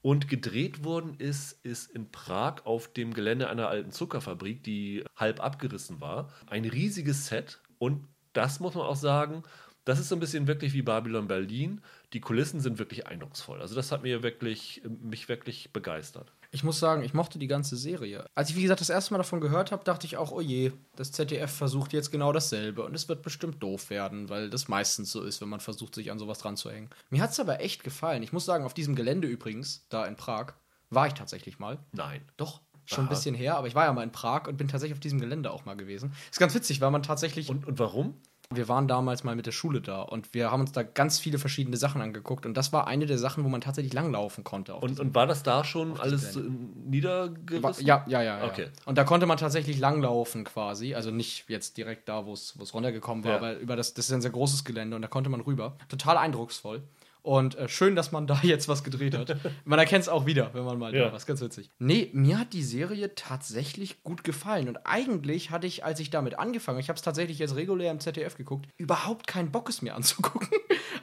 Und 0.00 0.28
gedreht 0.28 0.84
worden 0.84 1.14
ist, 1.18 1.52
ist 1.64 1.90
in 1.90 2.10
Prag 2.10 2.64
auf 2.64 2.92
dem 2.92 3.14
Gelände 3.14 3.48
einer 3.48 3.68
alten 3.68 3.90
Zuckerfabrik, 3.90 4.62
die 4.62 5.04
halb 5.16 5.40
abgerissen 5.40 6.00
war. 6.00 6.30
Ein 6.46 6.64
riesiges 6.64 7.26
Set. 7.26 7.60
Und 7.78 8.08
das 8.34 8.60
muss 8.60 8.74
man 8.74 8.84
auch 8.84 8.96
sagen, 8.96 9.42
das 9.84 9.98
ist 9.98 10.08
so 10.08 10.16
ein 10.16 10.20
bisschen 10.20 10.46
wirklich 10.46 10.72
wie 10.72 10.82
Babylon 10.82 11.28
Berlin. 11.28 11.82
Die 12.14 12.20
Kulissen 12.20 12.60
sind 12.60 12.78
wirklich 12.78 13.06
eindrucksvoll. 13.06 13.60
Also 13.60 13.74
das 13.74 13.92
hat 13.92 14.02
mir 14.02 14.22
wirklich, 14.22 14.82
mich 15.02 15.28
wirklich 15.28 15.72
begeistert. 15.72 16.32
Ich 16.52 16.64
muss 16.64 16.78
sagen, 16.78 17.02
ich 17.02 17.12
mochte 17.12 17.38
die 17.38 17.48
ganze 17.48 17.76
Serie. 17.76 18.24
Als 18.34 18.48
ich, 18.48 18.56
wie 18.56 18.62
gesagt, 18.62 18.80
das 18.80 18.88
erste 18.88 19.12
Mal 19.12 19.18
davon 19.18 19.40
gehört 19.40 19.72
habe, 19.72 19.84
dachte 19.84 20.06
ich 20.06 20.16
auch, 20.16 20.30
oh 20.30 20.40
je, 20.40 20.72
das 20.96 21.12
ZDF 21.12 21.50
versucht 21.50 21.92
jetzt 21.92 22.12
genau 22.12 22.32
dasselbe 22.32 22.84
und 22.84 22.94
es 22.94 23.08
wird 23.08 23.22
bestimmt 23.22 23.62
doof 23.62 23.90
werden, 23.90 24.28
weil 24.28 24.48
das 24.48 24.68
meistens 24.68 25.10
so 25.10 25.22
ist, 25.22 25.40
wenn 25.40 25.48
man 25.48 25.60
versucht, 25.60 25.94
sich 25.94 26.10
an 26.10 26.18
sowas 26.18 26.38
dran 26.38 26.56
zu 26.56 26.70
hängen. 26.70 26.90
Mir 27.10 27.22
hat 27.22 27.32
es 27.32 27.40
aber 27.40 27.60
echt 27.60 27.82
gefallen. 27.84 28.22
Ich 28.22 28.32
muss 28.32 28.44
sagen, 28.44 28.64
auf 28.64 28.74
diesem 28.74 28.94
Gelände 28.94 29.26
übrigens, 29.26 29.84
da 29.90 30.06
in 30.06 30.16
Prag, 30.16 30.54
war 30.90 31.08
ich 31.08 31.14
tatsächlich 31.14 31.58
mal. 31.58 31.78
Nein. 31.92 32.22
Doch, 32.36 32.60
schon 32.86 33.04
ein 33.06 33.08
bisschen 33.08 33.34
her, 33.34 33.56
aber 33.56 33.66
ich 33.66 33.74
war 33.74 33.84
ja 33.84 33.92
mal 33.92 34.02
in 34.02 34.12
Prag 34.12 34.46
und 34.48 34.56
bin 34.56 34.68
tatsächlich 34.68 34.94
auf 34.94 35.00
diesem 35.00 35.20
Gelände 35.20 35.50
auch 35.50 35.64
mal 35.64 35.74
gewesen. 35.74 36.12
Ist 36.30 36.38
ganz 36.38 36.54
witzig, 36.54 36.80
weil 36.80 36.90
man 36.90 37.02
tatsächlich. 37.02 37.48
Und, 37.50 37.66
und 37.66 37.78
warum? 37.78 38.14
wir 38.50 38.68
waren 38.68 38.88
damals 38.88 39.24
mal 39.24 39.34
mit 39.34 39.46
der 39.46 39.52
Schule 39.52 39.80
da 39.80 40.02
und 40.02 40.34
wir 40.34 40.50
haben 40.50 40.60
uns 40.60 40.72
da 40.72 40.82
ganz 40.82 41.18
viele 41.18 41.38
verschiedene 41.38 41.76
Sachen 41.76 42.00
angeguckt 42.02 42.46
und 42.46 42.54
das 42.54 42.72
war 42.72 42.86
eine 42.86 43.06
der 43.06 43.18
Sachen, 43.18 43.44
wo 43.44 43.48
man 43.48 43.60
tatsächlich 43.60 43.92
langlaufen 43.92 44.44
konnte. 44.44 44.74
Und, 44.74 45.00
und 45.00 45.14
war 45.14 45.26
das 45.26 45.42
da 45.42 45.64
schon 45.64 45.98
alles 45.98 46.38
niedergerissen? 46.84 47.86
Ja, 47.86 48.04
ja, 48.06 48.22
ja, 48.22 48.38
ja. 48.38 48.44
Okay. 48.46 48.68
Und 48.84 48.98
da 48.98 49.04
konnte 49.04 49.26
man 49.26 49.38
tatsächlich 49.38 49.78
langlaufen 49.78 50.44
quasi. 50.44 50.94
Also 50.94 51.10
nicht 51.10 51.48
jetzt 51.48 51.76
direkt 51.76 52.08
da, 52.08 52.26
wo 52.26 52.32
es 52.32 52.58
wo 52.58 52.62
es 52.62 52.74
runtergekommen 52.74 53.24
war, 53.24 53.32
Ja. 53.32 53.36
aber 53.38 53.58
über 53.58 53.76
das, 53.76 53.94
das 53.94 54.06
ist 54.06 54.12
ein 54.12 54.22
sehr 54.22 54.30
großes 54.30 54.64
Gelände 54.64 54.96
und 54.96 55.02
da 55.02 55.08
konnte 55.08 55.30
man 55.30 55.40
rüber. 55.40 55.76
Total 55.88 56.16
eindrucksvoll. 56.18 56.82
Und 57.24 57.54
äh, 57.54 57.70
schön, 57.70 57.96
dass 57.96 58.12
man 58.12 58.26
da 58.26 58.38
jetzt 58.42 58.68
was 58.68 58.84
gedreht 58.84 59.16
hat. 59.16 59.34
man 59.64 59.78
erkennt 59.78 60.02
es 60.02 60.08
auch 60.10 60.26
wieder, 60.26 60.52
wenn 60.52 60.62
man 60.64 60.78
mal 60.78 60.94
Ja. 60.94 61.06
da 61.06 61.10
war. 61.10 61.16
Ist 61.16 61.24
ganz 61.24 61.40
witzig. 61.40 61.70
Nee, 61.78 62.10
mir 62.12 62.38
hat 62.38 62.52
die 62.52 62.62
Serie 62.62 63.14
tatsächlich 63.14 64.02
gut 64.04 64.24
gefallen. 64.24 64.68
Und 64.68 64.76
eigentlich 64.84 65.50
hatte 65.50 65.66
ich, 65.66 65.84
als 65.86 66.00
ich 66.00 66.10
damit 66.10 66.38
angefangen, 66.38 66.78
ich 66.80 66.90
habe 66.90 66.98
es 66.98 67.02
tatsächlich 67.02 67.38
jetzt 67.38 67.56
regulär 67.56 67.90
im 67.90 67.98
ZDF 68.00 68.36
geguckt, 68.36 68.68
überhaupt 68.76 69.26
keinen 69.26 69.50
Bock, 69.50 69.70
es 69.70 69.80
mir 69.80 69.94
anzugucken. 69.96 70.48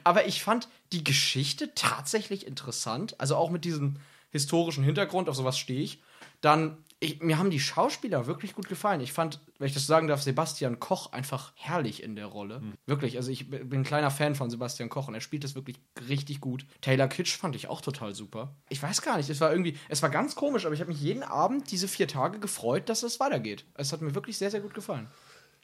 Aber 0.04 0.26
ich 0.28 0.44
fand 0.44 0.68
die 0.92 1.02
Geschichte 1.02 1.74
tatsächlich 1.74 2.46
interessant. 2.46 3.18
Also 3.20 3.34
auch 3.34 3.50
mit 3.50 3.64
diesem 3.64 3.96
historischen 4.30 4.84
Hintergrund, 4.84 5.28
auf 5.28 5.34
sowas 5.34 5.58
stehe 5.58 5.80
ich. 5.82 6.00
Dann, 6.40 6.76
ich, 7.02 7.20
mir 7.20 7.38
haben 7.38 7.50
die 7.50 7.58
Schauspieler 7.58 8.26
wirklich 8.26 8.54
gut 8.54 8.68
gefallen. 8.68 9.00
Ich 9.00 9.12
fand, 9.12 9.40
wenn 9.58 9.66
ich 9.66 9.74
das 9.74 9.86
sagen 9.86 10.06
darf, 10.06 10.22
Sebastian 10.22 10.78
Koch 10.78 11.12
einfach 11.12 11.52
herrlich 11.56 12.02
in 12.02 12.14
der 12.14 12.26
Rolle. 12.26 12.62
Wirklich, 12.86 13.16
also 13.16 13.30
ich 13.30 13.50
bin 13.50 13.80
ein 13.80 13.84
kleiner 13.84 14.12
Fan 14.12 14.36
von 14.36 14.50
Sebastian 14.50 14.88
Koch 14.88 15.08
und 15.08 15.14
er 15.14 15.20
spielt 15.20 15.42
das 15.42 15.56
wirklich 15.56 15.80
richtig 16.08 16.40
gut. 16.40 16.64
Taylor 16.80 17.08
Kitsch 17.08 17.36
fand 17.36 17.56
ich 17.56 17.66
auch 17.66 17.80
total 17.80 18.14
super. 18.14 18.54
Ich 18.68 18.80
weiß 18.80 19.02
gar 19.02 19.16
nicht, 19.16 19.28
es 19.28 19.40
war 19.40 19.50
irgendwie, 19.50 19.76
es 19.88 20.00
war 20.02 20.10
ganz 20.10 20.36
komisch, 20.36 20.64
aber 20.64 20.74
ich 20.74 20.80
habe 20.80 20.92
mich 20.92 21.00
jeden 21.00 21.24
Abend 21.24 21.72
diese 21.72 21.88
vier 21.88 22.06
Tage 22.06 22.38
gefreut, 22.38 22.88
dass 22.88 23.02
es 23.02 23.18
weitergeht. 23.18 23.64
Es 23.74 23.92
hat 23.92 24.00
mir 24.00 24.14
wirklich 24.14 24.38
sehr, 24.38 24.52
sehr 24.52 24.60
gut 24.60 24.74
gefallen. 24.74 25.08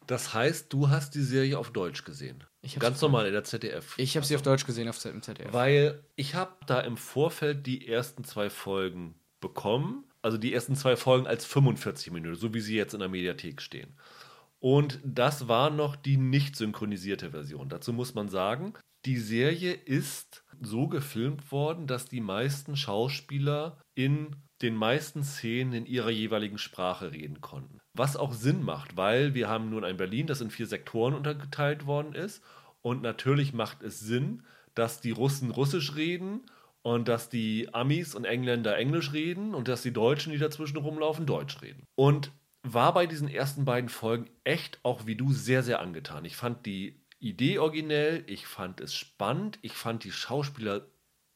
Das 0.09 0.35
heißt, 0.35 0.73
du 0.73 0.89
hast 0.89 1.15
die 1.15 1.23
Serie 1.23 1.59
auf 1.59 1.71
Deutsch 1.71 2.03
gesehen. 2.05 2.43
Ganz 2.81 3.01
normal 3.01 3.27
in 3.27 3.33
der 3.33 3.45
ZDF. 3.45 3.95
Ich 3.99 4.17
habe 4.17 4.27
sie 4.27 4.35
auf 4.35 4.43
Deutsch 4.43 4.67
gesehen 4.67 4.89
auf 4.89 4.99
ZDF. 4.99 5.53
Weil 5.53 6.03
ich 6.17 6.35
habe 6.35 6.55
da 6.67 6.81
im 6.81 6.97
Vorfeld 6.97 7.67
die 7.67 7.87
ersten 7.87 8.25
zwei 8.25 8.51
Folgen 8.51 9.15
bekommen. 9.41 10.05
Also 10.23 10.39
die 10.39 10.53
ersten 10.53 10.75
zwei 10.75 10.97
Folgen 10.97 11.27
als 11.27 11.45
45 11.45 12.13
Minuten, 12.13 12.35
so 12.35 12.55
wie 12.55 12.61
sie 12.61 12.77
jetzt 12.77 12.95
in 12.95 13.01
der 13.01 13.09
Mediathek 13.09 13.63
stehen. 13.63 13.97
Und 14.61 14.99
das 15.05 15.47
war 15.47 15.71
noch 15.71 15.95
die 15.95 16.17
nicht 16.17 16.57
synchronisierte 16.57 17.31
Version. 17.31 17.69
Dazu 17.69 17.93
muss 17.93 18.15
man 18.15 18.29
sagen, 18.29 18.75
die 19.05 19.19
Serie 19.19 19.73
ist 19.73 20.45
so 20.61 20.89
gefilmt 20.89 21.53
worden, 21.53 21.87
dass 21.87 22.07
die 22.07 22.21
meisten 22.21 22.77
Schauspieler 22.77 23.79
in 23.95 24.35
den 24.61 24.75
meisten 24.75 25.23
Szenen 25.23 25.73
in 25.73 25.87
ihrer 25.87 26.11
jeweiligen 26.11 26.59
Sprache 26.59 27.13
reden 27.13 27.41
konnten. 27.41 27.79
Was 27.95 28.17
auch 28.17 28.33
Sinn 28.33 28.65
macht, 28.65 28.97
weil 28.97 29.35
wir 29.35 29.49
haben 29.49 29.71
nun 29.71 29.85
ein 29.85 29.97
Berlin, 29.97 30.27
das 30.27 30.41
in 30.41 30.51
vier 30.51 30.67
Sektoren 30.67 31.15
untergeteilt 31.15 31.87
worden 31.87 32.13
ist. 32.15 32.43
Und 32.83 33.03
natürlich 33.03 33.53
macht 33.53 33.83
es 33.83 34.01
Sinn, 34.01 34.43
dass 34.75 35.01
die 35.01 35.13
Russen 35.13 35.51
Russisch 35.51 35.95
reden 35.95 36.43
und 36.83 37.09
dass 37.09 37.29
die 37.29 37.73
Amis 37.75 38.15
und 38.15 38.25
Engländer 38.25 38.77
Englisch 38.77 39.13
reden 39.13 39.55
und 39.55 39.69
dass 39.69 39.83
die 39.83 39.93
Deutschen, 39.93 40.33
die 40.33 40.39
dazwischen 40.39 40.79
rumlaufen, 40.79 41.27
Deutsch 41.27 41.61
reden. 41.63 41.85
Und 41.97 42.31
war 42.63 42.93
bei 42.95 43.07
diesen 43.07 43.29
ersten 43.29 43.65
beiden 43.65 43.89
Folgen 43.89 44.29
echt 44.45 44.79
auch 44.83 45.07
wie 45.07 45.17
du 45.17 45.33
sehr, 45.33 45.63
sehr 45.63 45.81
angetan. 45.81 46.25
Ich 46.25 46.37
fand 46.37 46.67
die 46.67 47.01
Idee 47.21 47.59
originell, 47.59 48.25
ich 48.27 48.47
fand 48.47 48.81
es 48.81 48.95
spannend, 48.95 49.59
ich 49.63 49.73
fand 49.73 50.05
die 50.05 50.13
Schauspieler 50.13 50.87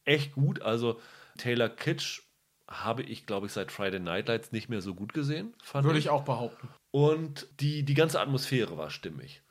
echt 0.05 0.33
gut. 0.33 0.63
Also 0.63 1.01
Taylor 1.39 1.69
Kitsch 1.69 2.23
habe 2.69 3.03
ich, 3.03 3.27
glaube 3.27 3.47
ich, 3.47 3.53
seit 3.53 3.73
Friday 3.73 4.01
Night 4.01 4.29
Lights 4.29 4.53
nicht 4.53 4.69
mehr 4.69 4.81
so 4.81 4.95
gut 4.95 5.13
gesehen. 5.13 5.55
Würde 5.73 5.99
ich 5.99 6.11
auch 6.11 6.25
behaupten. 6.25 6.69
und 6.91 7.47
die, 7.61 7.85
die 7.85 7.95
ganze 7.95 8.21
Atmosphäre 8.21 8.77
war 8.77 8.91
stimmig. 8.91 9.43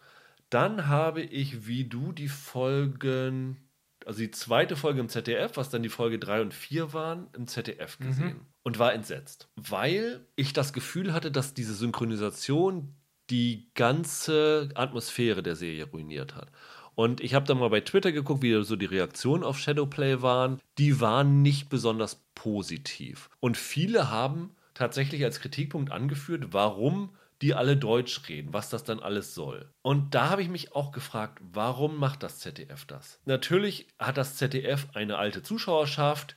Dann 0.50 0.88
habe 0.88 1.22
ich, 1.22 1.66
wie 1.68 1.86
du, 1.86 2.12
die 2.12 2.28
Folgen, 2.28 3.58
also 4.06 4.20
die 4.20 4.32
zweite 4.32 4.76
Folge 4.76 5.00
im 5.00 5.10
ZDF, 5.10 5.58
was 5.58 5.70
dann 5.70 5.84
die 5.84 5.90
Folge 5.90 6.20
3 6.20 6.42
und 6.42 6.54
4 6.54 6.94
waren, 6.94 7.28
im 7.36 7.48
ZDF 7.48 7.98
gesehen. 8.00 8.42
Und 8.64 8.80
war 8.80 8.94
entsetzt. 8.94 9.50
Weil 9.56 10.26
ich 10.36 10.54
das 10.54 10.74
Gefühl 10.74 11.14
hatte, 11.14 11.32
dass 11.32 11.54
diese 11.54 11.74
Synchronisation 11.74 12.96
die 13.30 13.72
ganze 13.76 14.70
Atmosphäre 14.76 15.42
der 15.42 15.56
Serie 15.56 15.86
ruiniert 15.86 16.36
hat. 16.36 16.52
Und 16.96 17.22
ich 17.22 17.34
habe 17.34 17.46
dann 17.46 17.58
mal 17.58 17.70
bei 17.70 17.82
Twitter 17.82 18.12
geguckt, 18.12 18.44
wie 18.44 18.64
so 18.64 18.76
die 18.76 18.86
Reaktionen 18.86 19.44
auf 19.44 19.58
Shadowplay 19.58 20.22
waren. 20.22 20.60
Die 20.78 21.00
waren 21.00 21.42
nicht 21.42 21.70
besonders 21.70 22.26
positiv. 22.36 23.30
Und 23.40 23.58
viele 23.58 24.12
haben 24.12 24.52
tatsächlich 24.74 25.24
als 25.24 25.40
Kritikpunkt 25.40 25.92
angeführt, 25.92 26.48
warum 26.52 27.16
die 27.42 27.54
alle 27.54 27.76
Deutsch 27.76 28.22
reden, 28.30 28.54
was 28.54 28.70
das 28.70 28.84
dann 28.84 29.00
alles 29.00 29.34
soll. 29.34 29.74
Und 29.82 30.14
da 30.14 30.30
habe 30.30 30.42
ich 30.42 30.50
mich 30.50 30.76
auch 30.76 30.92
gefragt, 30.92 31.40
warum 31.42 31.98
macht 31.98 32.24
das 32.24 32.40
ZDF 32.40 32.86
das? 32.86 33.20
Natürlich 33.26 33.88
hat 33.98 34.18
das 34.18 34.36
ZDF 34.38 34.88
eine 34.94 35.18
alte 35.18 35.42
Zuschauerschaft, 35.42 36.36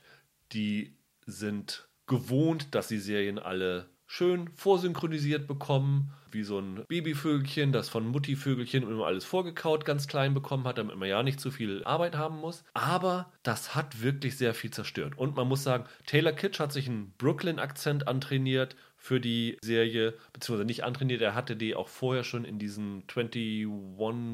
die 0.51 0.97
sind 1.25 1.87
gewohnt, 2.07 2.73
dass 2.75 2.87
die 2.87 2.99
Serien 2.99 3.39
alle 3.39 3.89
schön 4.07 4.49
vorsynchronisiert 4.55 5.47
bekommen, 5.47 6.13
wie 6.31 6.43
so 6.43 6.59
ein 6.59 6.83
Babyvögelchen, 6.87 7.71
das 7.71 7.89
von 7.89 8.07
Muttivögelchen 8.07 8.83
immer 8.83 9.05
alles 9.05 9.25
vorgekaut 9.25 9.85
ganz 9.85 10.07
klein 10.07 10.33
bekommen 10.33 10.65
hat, 10.65 10.77
damit 10.77 10.95
man 10.97 11.09
ja 11.09 11.23
nicht 11.23 11.39
zu 11.39 11.49
viel 11.49 11.83
Arbeit 11.85 12.15
haben 12.15 12.37
muss. 12.37 12.63
Aber 12.73 13.31
das 13.41 13.73
hat 13.73 14.01
wirklich 14.01 14.37
sehr 14.37 14.53
viel 14.53 14.71
zerstört. 14.71 15.17
Und 15.17 15.35
man 15.35 15.47
muss 15.47 15.63
sagen, 15.63 15.85
Taylor 16.05 16.33
Kitsch 16.33 16.59
hat 16.59 16.73
sich 16.73 16.87
einen 16.87 17.13
Brooklyn-Akzent 17.17 18.07
antrainiert 18.07 18.75
für 19.05 19.19
die 19.19 19.59
Serie, 19.61 20.15
beziehungsweise 20.33 20.65
nicht 20.65 20.83
antrainiert, 20.83 21.21
er 21.21 21.35
hatte 21.35 21.55
die 21.55 21.75
auch 21.75 21.89
vorher 21.89 22.23
schon 22.23 22.43
in 22.43 22.57
diesen 22.57 23.03
21 23.07 23.67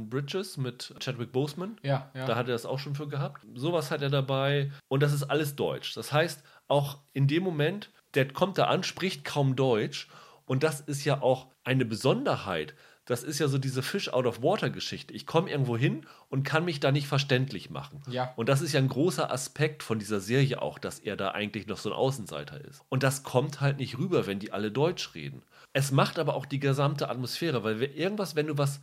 Bridges 0.09 0.55
mit 0.55 0.95
Chadwick 1.01 1.34
Boseman. 1.34 1.78
Ja, 1.84 2.09
ja. 2.13 2.26
Da 2.26 2.38
hat 2.38 2.47
er 2.47 2.53
das 2.53 2.65
auch 2.65 2.80
schon 2.80 2.95
für 2.95 3.09
gehabt. 3.09 3.45
Sowas 3.53 3.91
hat 3.91 4.01
er 4.01 4.09
dabei. 4.09 4.72
Und 4.88 5.03
das 5.03 5.11
ist 5.11 5.24
alles 5.24 5.57
Deutsch. 5.57 5.93
Das 5.95 6.13
heißt, 6.13 6.41
auch 6.69 6.99
in 7.11 7.28
dem 7.28 7.43
Moment, 7.43 7.91
der 8.13 8.30
kommt 8.30 8.57
da 8.57 8.67
an, 8.67 8.84
spricht 8.84 9.26
kaum 9.26 9.57
Deutsch. 9.57 10.07
Und 10.45 10.63
das 10.63 10.80
ist 10.80 11.03
ja 11.03 11.22
auch 11.22 11.47
eine 11.65 11.84
Besonderheit. 11.84 12.74
Das 13.12 13.24
ist 13.24 13.39
ja 13.39 13.49
so 13.49 13.57
diese 13.57 13.84
Fish-out-of-water-Geschichte. 13.84 15.14
Ich 15.14 15.26
komme 15.26 15.51
irgendwo 15.51 15.76
hin 15.76 16.05
und 16.30 16.43
kann 16.43 16.64
mich 16.64 16.80
da 16.80 16.93
nicht 16.93 17.07
verständlich 17.07 17.70
machen. 17.70 18.01
Ja. 18.09 18.32
Und 18.38 18.47
das 18.47 18.62
ist 18.62 18.72
ja 18.72 18.80
ein 18.80 18.88
großer 18.88 19.30
Aspekt 19.30 19.84
von 19.84 19.99
dieser 19.99 20.22
Serie 20.22 20.62
auch, 20.62 20.80
dass 20.80 20.99
er 20.99 21.18
da 21.18 21.32
eigentlich 21.32 21.68
noch 21.68 21.78
so 21.78 21.89
ein 21.89 21.95
Außenseiter 21.95 22.64
ist. 22.64 22.82
Und 22.88 23.03
das 23.03 23.24
kommt 23.24 23.59
halt 23.59 23.80
nicht 23.80 23.97
rüber, 23.97 24.28
wenn 24.28 24.39
die 24.39 24.53
alle 24.53 24.72
Deutsch 24.72 25.14
reden. 25.14 25.43
Es 25.74 25.91
macht 25.91 26.20
aber 26.20 26.36
auch 26.36 26.45
die 26.45 26.62
gesamte 26.62 27.09
Atmosphäre, 27.09 27.66
weil 27.66 27.82
irgendwas, 27.84 28.38
wenn 28.38 28.47
du 28.47 28.57
was 28.57 28.80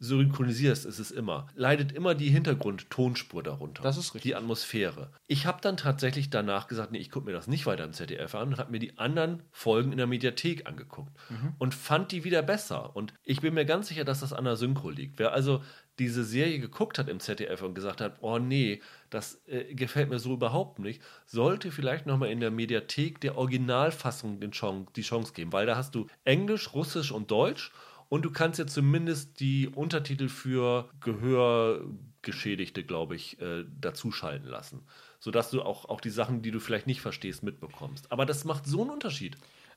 synchronisierst, 0.00 0.86
ist 0.86 0.98
es 0.98 1.10
immer, 1.10 1.46
leidet 1.54 1.92
immer 1.92 2.14
die 2.14 2.30
Hintergrund-Tonspur 2.30 3.42
darunter. 3.42 3.82
Das 3.82 3.98
ist 3.98 4.14
richtig. 4.14 4.30
Die 4.30 4.36
Atmosphäre. 4.36 5.12
Ich 5.26 5.44
habe 5.44 5.60
dann 5.60 5.76
tatsächlich 5.76 6.30
danach 6.30 6.66
gesagt, 6.68 6.90
nee, 6.90 6.98
ich 6.98 7.10
gucke 7.10 7.26
mir 7.26 7.32
das 7.32 7.46
nicht 7.46 7.66
weiter 7.66 7.84
im 7.84 7.92
ZDF 7.92 8.34
an 8.34 8.48
und 8.48 8.58
habe 8.58 8.72
mir 8.72 8.78
die 8.78 8.98
anderen 8.98 9.42
Folgen 9.52 9.92
in 9.92 9.98
der 9.98 10.06
Mediathek 10.06 10.66
angeguckt 10.66 11.12
und 11.58 11.74
fand 11.74 12.12
die 12.12 12.24
wieder 12.24 12.42
besser. 12.42 12.96
Und 12.96 13.12
ich 13.22 13.42
bin 13.42 13.52
mir 13.52 13.66
ganz 13.66 13.88
sicher, 13.88 14.04
dass 14.04 14.20
das 14.20 14.32
an 14.32 14.44
der 14.44 14.56
Synchro 14.56 14.88
liegt. 14.88 15.18
Wer 15.18 15.32
also 15.32 15.62
diese 15.98 16.24
Serie 16.24 16.58
geguckt 16.58 16.98
hat 16.98 17.10
im 17.10 17.20
ZDF 17.20 17.60
und 17.62 17.74
gesagt 17.74 18.00
hat, 18.00 18.16
oh 18.22 18.38
nee, 18.38 18.80
das 19.10 19.42
äh, 19.46 19.74
gefällt 19.74 20.08
mir 20.08 20.18
so 20.18 20.32
überhaupt 20.32 20.78
nicht, 20.78 21.02
sollte 21.26 21.70
vielleicht 21.70 22.06
nochmal 22.06 22.30
in 22.30 22.40
der 22.40 22.50
Mediathek 22.50 23.20
der 23.20 23.36
Originalfassung 23.36 24.40
den 24.40 24.52
Chance, 24.52 24.90
die 24.96 25.02
Chance 25.02 25.34
geben, 25.34 25.52
weil 25.52 25.66
da 25.66 25.76
hast 25.76 25.94
du 25.94 26.06
Englisch, 26.24 26.72
Russisch 26.72 27.12
und 27.12 27.30
Deutsch 27.30 27.70
und 28.10 28.24
du 28.24 28.30
kannst 28.30 28.58
ja 28.58 28.66
zumindest 28.66 29.40
die 29.40 29.68
Untertitel 29.68 30.28
für 30.28 30.90
Gehörgeschädigte, 31.00 32.84
glaube 32.84 33.14
ich, 33.14 33.40
äh, 33.40 33.64
dazuschalten 33.80 34.48
lassen. 34.48 34.82
Sodass 35.20 35.50
du 35.50 35.62
auch, 35.62 35.84
auch 35.86 36.00
die 36.00 36.10
Sachen, 36.10 36.42
die 36.42 36.50
du 36.50 36.58
vielleicht 36.58 36.88
nicht 36.88 37.00
verstehst, 37.00 37.44
mitbekommst. 37.44 38.10
Aber 38.10 38.26
das 38.26 38.44
macht 38.44 38.66
so 38.66 38.80
einen 38.80 38.90
Unterschied. 38.90 39.36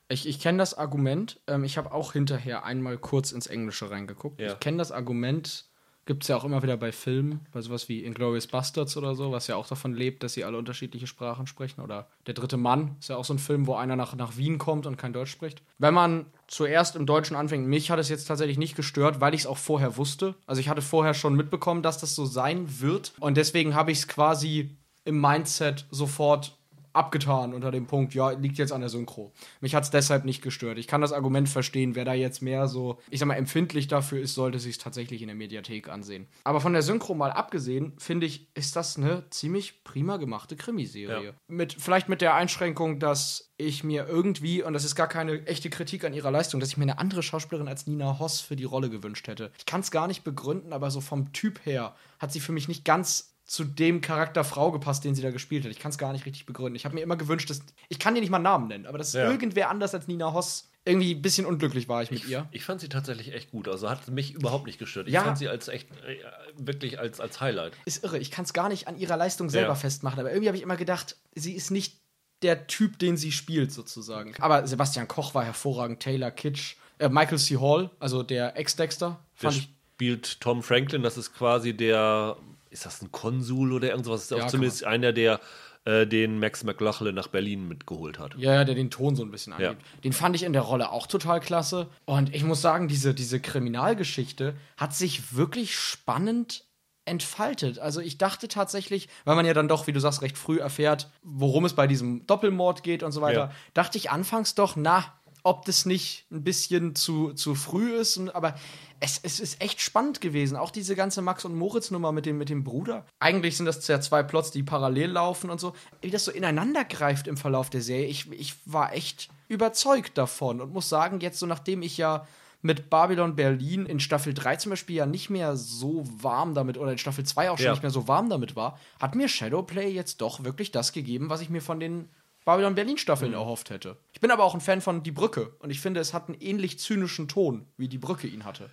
Ich, 0.09 0.27
ich 0.27 0.39
kenne 0.39 0.57
das 0.57 0.73
Argument. 0.73 1.41
Ähm, 1.45 1.63
ich 1.63 1.77
habe 1.77 1.91
auch 1.91 2.13
hinterher 2.13 2.65
einmal 2.65 2.97
kurz 2.97 3.31
ins 3.31 3.45
Englische 3.45 3.91
reingeguckt. 3.91 4.41
Ja. 4.41 4.53
Ich 4.53 4.59
kenne 4.59 4.77
das 4.77 4.91
Argument, 4.91 5.69
gibt 6.05 6.23
es 6.23 6.27
ja 6.27 6.35
auch 6.35 6.43
immer 6.43 6.61
wieder 6.63 6.77
bei 6.77 6.91
Filmen, 6.91 7.45
bei 7.51 7.61
sowas 7.61 7.87
wie 7.89 8.03
Inglourious 8.03 8.47
Bastards 8.47 8.97
oder 8.97 9.15
so, 9.15 9.31
was 9.31 9.47
ja 9.47 9.55
auch 9.55 9.67
davon 9.67 9.93
lebt, 9.93 10.23
dass 10.23 10.33
sie 10.33 10.43
alle 10.43 10.57
unterschiedliche 10.57 11.07
Sprachen 11.07 11.47
sprechen. 11.47 11.81
Oder 11.81 12.07
Der 12.27 12.33
dritte 12.33 12.57
Mann 12.57 12.95
ist 12.99 13.09
ja 13.09 13.15
auch 13.15 13.25
so 13.25 13.33
ein 13.33 13.39
Film, 13.39 13.67
wo 13.67 13.75
einer 13.75 13.95
nach, 13.95 14.15
nach 14.15 14.37
Wien 14.37 14.57
kommt 14.57 14.85
und 14.85 14.97
kein 14.97 15.13
Deutsch 15.13 15.31
spricht. 15.31 15.61
Wenn 15.77 15.93
man 15.93 16.25
zuerst 16.47 16.95
im 16.95 17.05
Deutschen 17.05 17.35
anfängt, 17.35 17.67
mich 17.67 17.89
hat 17.89 17.99
es 17.99 18.09
jetzt 18.09 18.25
tatsächlich 18.25 18.57
nicht 18.57 18.75
gestört, 18.75 19.21
weil 19.21 19.33
ich 19.33 19.41
es 19.41 19.47
auch 19.47 19.57
vorher 19.57 19.97
wusste. 19.97 20.35
Also 20.45 20.59
ich 20.59 20.69
hatte 20.69 20.81
vorher 20.81 21.13
schon 21.13 21.35
mitbekommen, 21.35 21.83
dass 21.83 21.97
das 21.97 22.15
so 22.15 22.25
sein 22.25 22.81
wird. 22.81 23.13
Und 23.19 23.37
deswegen 23.37 23.75
habe 23.75 23.91
ich 23.91 23.99
es 23.99 24.07
quasi 24.07 24.77
im 25.05 25.19
Mindset 25.19 25.85
sofort 25.91 26.57
abgetan 26.93 27.53
unter 27.53 27.71
dem 27.71 27.87
Punkt, 27.87 28.13
ja, 28.13 28.31
liegt 28.31 28.57
jetzt 28.57 28.71
an 28.71 28.81
der 28.81 28.89
Synchro. 28.89 29.33
Mich 29.61 29.75
hat 29.75 29.83
es 29.83 29.89
deshalb 29.89 30.25
nicht 30.25 30.41
gestört. 30.41 30.77
Ich 30.77 30.87
kann 30.87 31.01
das 31.01 31.11
Argument 31.11 31.49
verstehen, 31.49 31.95
wer 31.95 32.05
da 32.05 32.13
jetzt 32.13 32.41
mehr 32.41 32.67
so, 32.67 32.99
ich 33.09 33.19
sag 33.19 33.27
mal, 33.27 33.35
empfindlich 33.35 33.87
dafür 33.87 34.21
ist, 34.21 34.35
sollte 34.35 34.59
sich 34.59 34.77
tatsächlich 34.77 35.21
in 35.21 35.27
der 35.27 35.35
Mediathek 35.35 35.89
ansehen. 35.89 36.27
Aber 36.43 36.61
von 36.61 36.73
der 36.73 36.81
Synchro 36.81 37.15
mal 37.15 37.31
abgesehen, 37.31 37.93
finde 37.97 38.25
ich, 38.25 38.47
ist 38.53 38.75
das 38.75 38.97
eine 38.97 39.29
ziemlich 39.29 39.83
prima 39.83 40.17
gemachte 40.17 40.55
Krimiserie. 40.55 41.25
Ja. 41.25 41.31
Mit, 41.47 41.73
vielleicht 41.73 42.09
mit 42.09 42.21
der 42.21 42.35
Einschränkung, 42.35 42.99
dass 42.99 43.53
ich 43.57 43.83
mir 43.83 44.07
irgendwie, 44.07 44.63
und 44.63 44.73
das 44.73 44.83
ist 44.83 44.95
gar 44.95 45.07
keine 45.07 45.45
echte 45.45 45.69
Kritik 45.69 46.03
an 46.05 46.13
ihrer 46.13 46.31
Leistung, 46.31 46.59
dass 46.59 46.69
ich 46.69 46.77
mir 46.77 46.83
eine 46.83 46.97
andere 46.97 47.23
Schauspielerin 47.23 47.67
als 47.67 47.87
Nina 47.87 48.19
Hoss 48.19 48.41
für 48.41 48.55
die 48.55 48.63
Rolle 48.63 48.89
gewünscht 48.89 49.27
hätte. 49.27 49.51
Ich 49.57 49.65
kann 49.65 49.81
es 49.81 49.91
gar 49.91 50.07
nicht 50.07 50.23
begründen, 50.23 50.73
aber 50.73 50.91
so 50.91 51.01
vom 51.01 51.33
Typ 51.33 51.65
her 51.65 51.95
hat 52.19 52.31
sie 52.31 52.39
für 52.39 52.51
mich 52.51 52.67
nicht 52.67 52.85
ganz 52.85 53.32
zu 53.45 53.63
dem 53.65 54.01
Charakter 54.01 54.43
Frau 54.43 54.71
gepasst, 54.71 55.03
den 55.03 55.15
sie 55.15 55.21
da 55.21 55.31
gespielt 55.31 55.65
hat. 55.65 55.71
Ich 55.71 55.79
kann 55.79 55.91
es 55.91 55.97
gar 55.97 56.13
nicht 56.13 56.25
richtig 56.25 56.45
begründen. 56.45 56.75
Ich 56.75 56.85
habe 56.85 56.95
mir 56.95 57.01
immer 57.01 57.17
gewünscht, 57.17 57.49
dass. 57.49 57.61
Ich 57.89 57.99
kann 57.99 58.15
dir 58.15 58.21
nicht 58.21 58.29
mal 58.29 58.37
einen 58.37 58.43
Namen 58.43 58.67
nennen, 58.67 58.85
aber 58.85 58.97
dass 58.97 59.13
Ja. 59.13 59.29
irgendwer 59.29 59.69
anders 59.69 59.93
als 59.93 60.07
Nina 60.07 60.33
Hoss 60.33 60.69
irgendwie 60.85 61.13
ein 61.15 61.21
bisschen 61.21 61.45
unglücklich 61.45 61.87
war 61.87 62.03
ich 62.03 62.11
mit 62.11 62.27
ihr. 62.27 62.47
Ich 62.51 62.65
fand 62.65 62.81
sie 62.81 62.89
tatsächlich 62.89 63.33
echt 63.33 63.51
gut. 63.51 63.67
Also 63.69 63.89
hat 63.89 64.07
mich 64.09 64.33
überhaupt 64.33 64.65
nicht 64.65 64.79
gestört. 64.79 65.07
Ich 65.07 65.13
Ja. 65.13 65.23
fand 65.23 65.37
sie 65.37 65.47
als 65.47 65.67
echt, 65.69 65.89
äh, 66.05 66.17
wirklich 66.57 66.99
als, 66.99 67.19
als 67.21 67.39
Highlight. 67.39 67.73
Ist 67.85 68.03
irre. 68.03 68.17
Ich 68.17 68.31
kann 68.31 68.43
es 68.45 68.51
gar 68.53 68.67
nicht 68.69 68.87
an 68.89 68.97
ihrer 68.97 69.15
Leistung 69.15 69.49
selber 69.49 69.69
Ja. 69.69 69.75
festmachen, 69.75 70.19
aber 70.19 70.31
irgendwie 70.31 70.47
habe 70.49 70.57
ich 70.57 70.63
immer 70.63 70.75
gedacht, 70.75 71.15
sie 71.35 71.53
ist 71.53 71.71
nicht 71.71 71.97
der 72.41 72.67
Typ, 72.67 72.99
den 72.99 73.15
sie 73.15 73.31
spielt, 73.31 73.71
sozusagen. 73.71 74.33
Aber 74.39 74.67
Sebastian 74.67 75.07
Koch 75.07 75.33
war 75.33 75.45
hervorragend, 75.45 76.01
Taylor 76.01 76.31
Kitsch, 76.31 76.75
äh, 76.99 77.07
Michael 77.07 77.37
C. 77.39 77.57
Hall, 77.57 77.89
also 77.99 78.21
der 78.21 78.57
Ex-Dexter, 78.57 79.19
Der 79.41 79.51
fand 79.51 79.57
ich. 79.61 79.69
spielt 79.95 80.41
Tom 80.41 80.63
Franklin, 80.63 81.01
das 81.03 81.17
ist 81.17 81.33
quasi 81.33 81.73
der, 81.73 82.35
ist 82.73 82.85
das 82.85 83.01
ein 83.01 83.11
Konsul 83.11 83.71
oder 83.71 83.89
irgendwas? 83.89 84.23
Ist 84.23 84.31
Ja, 84.31 84.43
auch 84.45 84.47
zumindest 84.47 84.83
einer, 84.83 85.13
der 85.13 85.39
äh, 85.85 86.07
den 86.07 86.39
Max 86.39 86.63
McLaughlin 86.63 87.13
nach 87.15 87.27
Berlin 87.27 87.67
mitgeholt 87.67 88.17
hat. 88.19 88.35
Ja, 88.37 88.53
ja, 88.53 88.63
der 88.65 88.73
den 88.75 88.89
Ton 88.89 89.15
so 89.15 89.23
ein 89.23 89.31
bisschen 89.31 89.53
Ja. 89.59 89.69
angibt. 89.71 89.85
Den 90.03 90.13
fand 90.13 90.35
ich 90.35 90.43
in 90.43 90.53
der 90.53 90.61
Rolle 90.61 90.91
auch 90.91 91.07
total 91.07 91.39
klasse. 91.39 91.87
Und 92.05 92.33
ich 92.33 92.43
muss 92.43 92.61
sagen, 92.61 92.87
diese, 92.87 93.13
diese 93.13 93.39
Kriminalgeschichte 93.39 94.55
hat 94.77 94.93
sich 94.95 95.35
wirklich 95.35 95.75
spannend 95.77 96.65
entfaltet. 97.05 97.79
Also 97.79 97.99
ich 97.99 98.17
dachte 98.17 98.47
tatsächlich, 98.47 99.09
weil 99.25 99.35
man 99.35 99.45
ja 99.45 99.53
dann 99.53 99.67
doch, 99.67 99.87
wie 99.87 99.91
du 99.91 99.99
sagst, 99.99 100.21
recht 100.21 100.37
früh 100.37 100.59
erfährt, 100.59 101.09
worum 101.21 101.65
es 101.65 101.73
bei 101.73 101.85
diesem 101.85 102.25
Doppelmord 102.27 102.81
geht 102.81 103.03
und 103.03 103.11
so 103.11 103.19
weiter, 103.21 103.39
Ja. 103.49 103.51
dachte 103.73 103.97
ich 103.97 104.09
anfangs 104.09 104.55
doch, 104.55 104.77
na, 104.77 105.03
ob 105.43 105.65
das 105.65 105.85
nicht 105.85 106.25
ein 106.31 106.43
bisschen 106.43 106.95
zu, 106.95 107.33
zu 107.33 107.53
früh 107.53 107.93
ist. 107.95 108.17
Und, 108.17 108.33
aber 108.33 108.55
es, 109.01 109.19
es 109.21 109.39
ist 109.41 109.61
echt 109.61 109.81
spannend 109.81 110.21
gewesen. 110.21 110.55
Auch 110.55 110.71
diese 110.71 110.95
ganze 110.95 111.21
Max- 111.21 111.43
und 111.45 111.55
Moritz-Nummer 111.55 112.11
mit 112.13 112.25
dem, 112.25 112.37
mit 112.37 112.49
dem 112.49 112.63
Bruder. 112.63 113.05
Eigentlich 113.19 113.57
sind 113.57 113.65
das 113.65 113.85
ja 113.87 113.99
zwei 113.99 114.23
Plots, 114.23 114.51
die 114.51 114.63
parallel 114.63 115.11
laufen 115.11 115.49
und 115.49 115.59
so. 115.59 115.73
Wie 116.01 116.09
das 116.11 116.25
so 116.25 116.31
ineinander 116.31 116.85
greift 116.85 117.27
im 117.27 117.35
Verlauf 117.37 117.69
der 117.69 117.81
Serie. 117.81 118.07
Ich, 118.07 118.31
ich 118.31 118.55
war 118.65 118.93
echt 118.93 119.29
überzeugt 119.49 120.17
davon 120.17 120.61
und 120.61 120.73
muss 120.73 120.87
sagen, 120.89 121.19
jetzt 121.19 121.39
so 121.39 121.45
nachdem 121.45 121.81
ich 121.81 121.97
ja 121.97 122.25
mit 122.65 122.89
Babylon 122.89 123.35
Berlin 123.35 123.85
in 123.85 123.99
Staffel 123.99 124.33
3 124.33 124.55
zum 124.55 124.69
Beispiel 124.69 124.95
ja 124.95 125.05
nicht 125.05 125.29
mehr 125.29 125.57
so 125.57 126.05
warm 126.21 126.55
damit 126.55 126.77
oder 126.77 126.93
in 126.93 126.97
Staffel 126.97 127.25
2 127.25 127.49
auch 127.51 127.57
schon 127.57 127.65
Ja. 127.65 127.71
nicht 127.73 127.83
mehr 127.83 127.91
so 127.91 128.07
warm 128.07 128.29
damit 128.29 128.55
war, 128.55 128.79
hat 129.01 129.15
mir 129.15 129.27
Shadowplay 129.27 129.89
jetzt 129.91 130.21
doch 130.21 130.45
wirklich 130.45 130.71
das 130.71 130.93
gegeben, 130.93 131.29
was 131.29 131.41
ich 131.41 131.49
mir 131.49 131.61
von 131.61 131.81
den 131.81 132.07
Babylon 132.45 132.75
Berlin 132.75 132.97
Staffeln 132.97 133.31
Mhm. 133.31 133.37
erhofft 133.37 133.69
hätte. 133.69 133.97
Ich 134.13 134.19
bin 134.19 134.31
aber 134.31 134.43
auch 134.43 134.53
ein 134.53 134.61
Fan 134.61 134.81
von 134.81 135.03
Die 135.03 135.11
Brücke 135.11 135.55
und 135.59 135.69
ich 135.69 135.79
finde, 135.79 135.99
es 135.99 136.13
hat 136.13 136.27
einen 136.29 136.39
ähnlich 136.41 136.79
zynischen 136.79 137.27
Ton, 137.27 137.65
wie 137.77 137.87
Die 137.87 137.97
Brücke 137.97 138.27
ihn 138.27 138.45
hatte. 138.45 138.69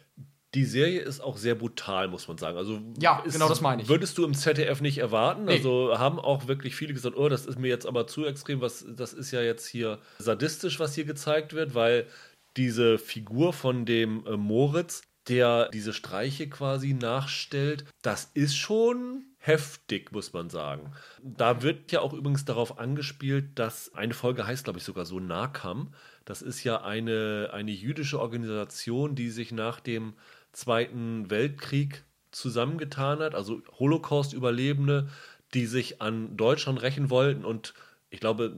Die 0.55 0.64
Serie 0.64 1.01
ist 1.01 1.21
auch 1.21 1.37
sehr 1.37 1.55
brutal, 1.55 2.09
muss 2.09 2.27
man 2.27 2.37
sagen. 2.37 2.57
Also 2.59 2.81
Ja, 3.01 3.21
ist, 3.21 3.35
genau 3.35 3.49
das 3.49 3.61
meine 3.61 3.83
ich. 3.83 3.89
Würdest 3.89 4.18
du 4.18 4.25
im 4.25 4.35
ZDF 4.35 4.81
nicht 4.81 4.99
erwarten? 4.99 5.45
Nee. 5.45 5.53
Also 5.59 5.97
haben 5.97 6.18
auch 6.18 6.49
wirklich 6.49 6.75
viele 6.75 6.93
gesagt, 6.93 7.16
oh, 7.16 7.29
das 7.29 7.47
ist 7.47 7.57
mir 7.59 7.68
jetzt 7.68 7.87
aber 7.87 8.09
zu 8.09 8.27
extrem, 8.27 8.61
was 8.61 8.85
das 8.89 9.12
ist 9.12 9.31
ja 9.31 9.43
jetzt 9.43 9.66
hier 9.68 10.01
sadistisch, 10.18 10.81
was 10.81 10.95
hier 10.97 11.05
gezeigt 11.05 11.53
wird, 11.53 11.77
weil 11.77 12.09
diese 12.57 12.99
Figur 12.99 13.53
von 13.53 13.85
dem 13.87 14.27
äh, 14.27 14.37
Moritz, 14.37 15.03
der 15.29 15.68
diese 15.68 15.93
Streiche 15.93 16.49
quasi 16.49 16.95
nachstellt, 16.95 17.85
das 18.03 18.33
ist 18.35 18.57
schon 18.57 19.27
heftig, 19.41 20.12
muss 20.12 20.32
man 20.32 20.51
sagen. 20.51 20.93
Da 21.22 21.62
wird 21.62 21.93
ja 21.93 22.01
auch 22.01 22.12
übrigens 22.12 22.45
darauf 22.45 22.78
angespielt, 22.78 23.59
dass 23.59 23.93
eine 23.95 24.14
Folge 24.14 24.47
heißt, 24.47 24.64
glaube 24.64 24.78
ich, 24.78 24.84
sogar 24.84 25.07
so 25.07 25.18
Nakam. 25.18 25.95
Das 26.26 26.43
ist 26.43 26.62
ja 26.62 26.82
eine, 26.82 27.51
eine 27.53 27.72
jüdische 27.72 28.20
Organisation, 28.20 29.14
die 29.14 29.30
sich 29.30 29.51
nach 29.51 29.80
dem 29.80 30.14
Zweiten 30.53 31.30
Weltkrieg 31.30 32.05
zusammengetan 32.30 33.20
hat, 33.20 33.34
also 33.34 33.62
Holocaust-Überlebende, 33.78 35.09
die 35.55 35.66
sich 35.66 36.01
an 36.03 36.36
Deutschland 36.36 36.82
rächen 36.82 37.11
wollten 37.11 37.45
und 37.45 37.74
ich 38.11 38.20
glaube, 38.20 38.57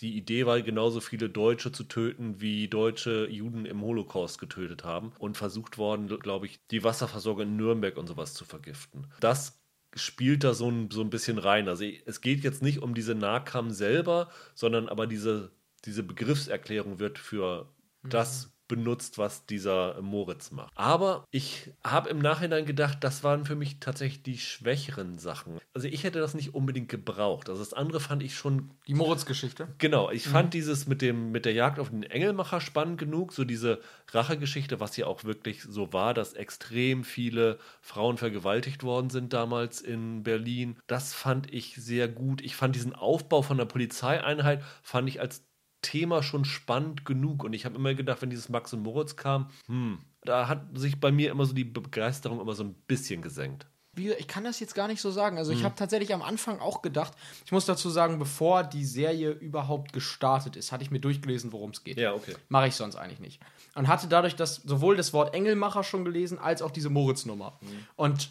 die 0.00 0.16
Idee 0.16 0.44
war, 0.46 0.60
genauso 0.60 1.00
viele 1.00 1.28
Deutsche 1.28 1.72
zu 1.72 1.84
töten, 1.84 2.40
wie 2.40 2.68
deutsche 2.68 3.28
Juden 3.28 3.64
im 3.64 3.80
Holocaust 3.80 4.38
getötet 4.38 4.84
haben 4.84 5.12
und 5.18 5.36
versucht 5.36 5.78
worden, 5.78 6.08
glaube 6.20 6.46
ich, 6.46 6.60
die 6.70 6.84
Wasserversorgung 6.84 7.42
in 7.42 7.56
Nürnberg 7.56 7.96
und 7.96 8.06
sowas 8.06 8.34
zu 8.34 8.44
vergiften. 8.44 9.06
Das 9.20 9.58
spielt 9.96 10.44
da 10.44 10.54
so 10.54 10.70
ein, 10.70 10.90
so 10.90 11.00
ein 11.00 11.10
bisschen 11.10 11.38
rein. 11.38 11.68
Also 11.68 11.84
es 12.04 12.20
geht 12.20 12.44
jetzt 12.44 12.62
nicht 12.62 12.82
um 12.82 12.94
diese 12.94 13.14
Nahkam 13.14 13.70
selber, 13.70 14.30
sondern 14.54 14.88
aber 14.88 15.06
diese, 15.06 15.50
diese 15.84 16.02
Begriffserklärung 16.02 16.98
wird 16.98 17.18
für 17.18 17.72
das 18.02 18.55
benutzt, 18.68 19.18
was 19.18 19.46
dieser 19.46 20.00
Moritz 20.02 20.50
macht. 20.50 20.72
Aber 20.76 21.24
ich 21.30 21.70
habe 21.84 22.10
im 22.10 22.18
Nachhinein 22.18 22.66
gedacht, 22.66 22.98
das 23.00 23.24
waren 23.24 23.44
für 23.44 23.54
mich 23.54 23.80
tatsächlich 23.80 24.22
die 24.22 24.38
schwächeren 24.38 25.18
Sachen. 25.18 25.58
Also 25.74 25.88
ich 25.88 26.04
hätte 26.04 26.18
das 26.18 26.34
nicht 26.34 26.54
unbedingt 26.54 26.88
gebraucht. 26.88 27.48
Also 27.48 27.60
das 27.60 27.72
andere 27.72 28.00
fand 28.00 28.22
ich 28.22 28.34
schon. 28.36 28.70
Die 28.86 28.94
Moritz-Geschichte. 28.94 29.68
Genau, 29.78 30.10
ich 30.10 30.26
mhm. 30.26 30.30
fand 30.30 30.54
dieses 30.54 30.86
mit 30.86 31.02
dem 31.02 31.32
mit 31.32 31.44
der 31.44 31.52
Jagd 31.52 31.78
auf 31.78 31.90
den 31.90 32.02
Engelmacher 32.02 32.60
spannend 32.60 32.98
genug, 32.98 33.32
so 33.32 33.44
diese 33.44 33.80
Rachegeschichte, 34.12 34.80
was 34.80 34.96
ja 34.96 35.06
auch 35.06 35.24
wirklich 35.24 35.62
so 35.62 35.92
war, 35.92 36.14
dass 36.14 36.32
extrem 36.32 37.04
viele 37.04 37.58
Frauen 37.80 38.16
vergewaltigt 38.16 38.82
worden 38.82 39.10
sind 39.10 39.32
damals 39.32 39.80
in 39.80 40.22
Berlin. 40.22 40.76
Das 40.86 41.14
fand 41.14 41.52
ich 41.52 41.74
sehr 41.76 42.08
gut. 42.08 42.40
Ich 42.40 42.56
fand 42.56 42.74
diesen 42.74 42.94
Aufbau 42.94 43.42
von 43.42 43.58
der 43.58 43.64
Polizeieinheit 43.64 44.62
fand 44.82 45.08
ich 45.08 45.20
als 45.20 45.44
Thema 45.82 46.22
schon 46.22 46.44
spannend 46.44 47.04
genug. 47.04 47.44
Und 47.44 47.52
ich 47.52 47.64
habe 47.64 47.76
immer 47.76 47.94
gedacht, 47.94 48.22
wenn 48.22 48.30
dieses 48.30 48.48
Max 48.48 48.72
und 48.72 48.82
Moritz 48.82 49.16
kam, 49.16 49.50
hm, 49.66 49.98
da 50.22 50.48
hat 50.48 50.66
sich 50.74 51.00
bei 51.00 51.12
mir 51.12 51.30
immer 51.30 51.44
so 51.44 51.54
die 51.54 51.64
Begeisterung 51.64 52.40
immer 52.40 52.54
so 52.54 52.64
ein 52.64 52.74
bisschen 52.86 53.22
gesenkt. 53.22 53.66
Ich 53.98 54.28
kann 54.28 54.44
das 54.44 54.60
jetzt 54.60 54.74
gar 54.74 54.88
nicht 54.88 55.00
so 55.00 55.10
sagen. 55.10 55.38
Also, 55.38 55.52
ich 55.52 55.58
hm. 55.58 55.64
habe 55.64 55.74
tatsächlich 55.74 56.12
am 56.12 56.20
Anfang 56.20 56.60
auch 56.60 56.82
gedacht, 56.82 57.14
ich 57.46 57.52
muss 57.52 57.64
dazu 57.64 57.88
sagen, 57.88 58.18
bevor 58.18 58.62
die 58.62 58.84
Serie 58.84 59.30
überhaupt 59.30 59.94
gestartet 59.94 60.56
ist, 60.56 60.70
hatte 60.70 60.84
ich 60.84 60.90
mir 60.90 61.00
durchgelesen, 61.00 61.50
worum 61.52 61.70
es 61.70 61.82
geht. 61.82 61.96
Ja, 61.96 62.12
okay. 62.12 62.34
Mache 62.50 62.68
ich 62.68 62.74
sonst 62.74 62.96
eigentlich 62.96 63.20
nicht. 63.20 63.40
Und 63.74 63.88
hatte 63.88 64.06
dadurch 64.06 64.36
das, 64.36 64.56
sowohl 64.56 64.96
das 64.96 65.14
Wort 65.14 65.34
Engelmacher 65.34 65.82
schon 65.82 66.04
gelesen, 66.04 66.38
als 66.38 66.60
auch 66.60 66.70
diese 66.70 66.90
Moritz-Nummer. 66.90 67.58
Hm. 67.60 67.68
Und 67.96 68.30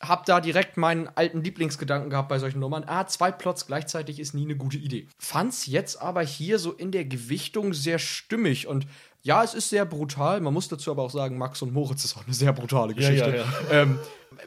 hab 0.00 0.24
da 0.24 0.40
direkt 0.40 0.76
meinen 0.76 1.08
alten 1.14 1.42
Lieblingsgedanken 1.42 2.10
gehabt 2.10 2.28
bei 2.28 2.38
solchen 2.38 2.58
Nummern. 2.58 2.84
Ah, 2.86 3.06
zwei 3.06 3.30
Plots 3.30 3.66
gleichzeitig 3.66 4.18
ist 4.18 4.34
nie 4.34 4.44
eine 4.44 4.56
gute 4.56 4.78
Idee. 4.78 5.06
Fand's 5.18 5.66
jetzt 5.66 6.00
aber 6.00 6.22
hier 6.22 6.58
so 6.58 6.72
in 6.72 6.90
der 6.90 7.04
Gewichtung 7.04 7.74
sehr 7.74 7.98
stimmig 7.98 8.66
und 8.66 8.86
ja, 9.22 9.44
es 9.44 9.52
ist 9.52 9.68
sehr 9.68 9.84
brutal. 9.84 10.40
Man 10.40 10.54
muss 10.54 10.68
dazu 10.68 10.90
aber 10.90 11.02
auch 11.02 11.10
sagen, 11.10 11.36
Max 11.36 11.60
und 11.60 11.74
Moritz 11.74 12.06
ist 12.06 12.16
auch 12.16 12.24
eine 12.24 12.32
sehr 12.32 12.54
brutale 12.54 12.94
Geschichte. 12.94 13.28
Ja, 13.28 13.36
ja, 13.36 13.44
ja. 13.70 13.82
Ähm, 13.82 13.98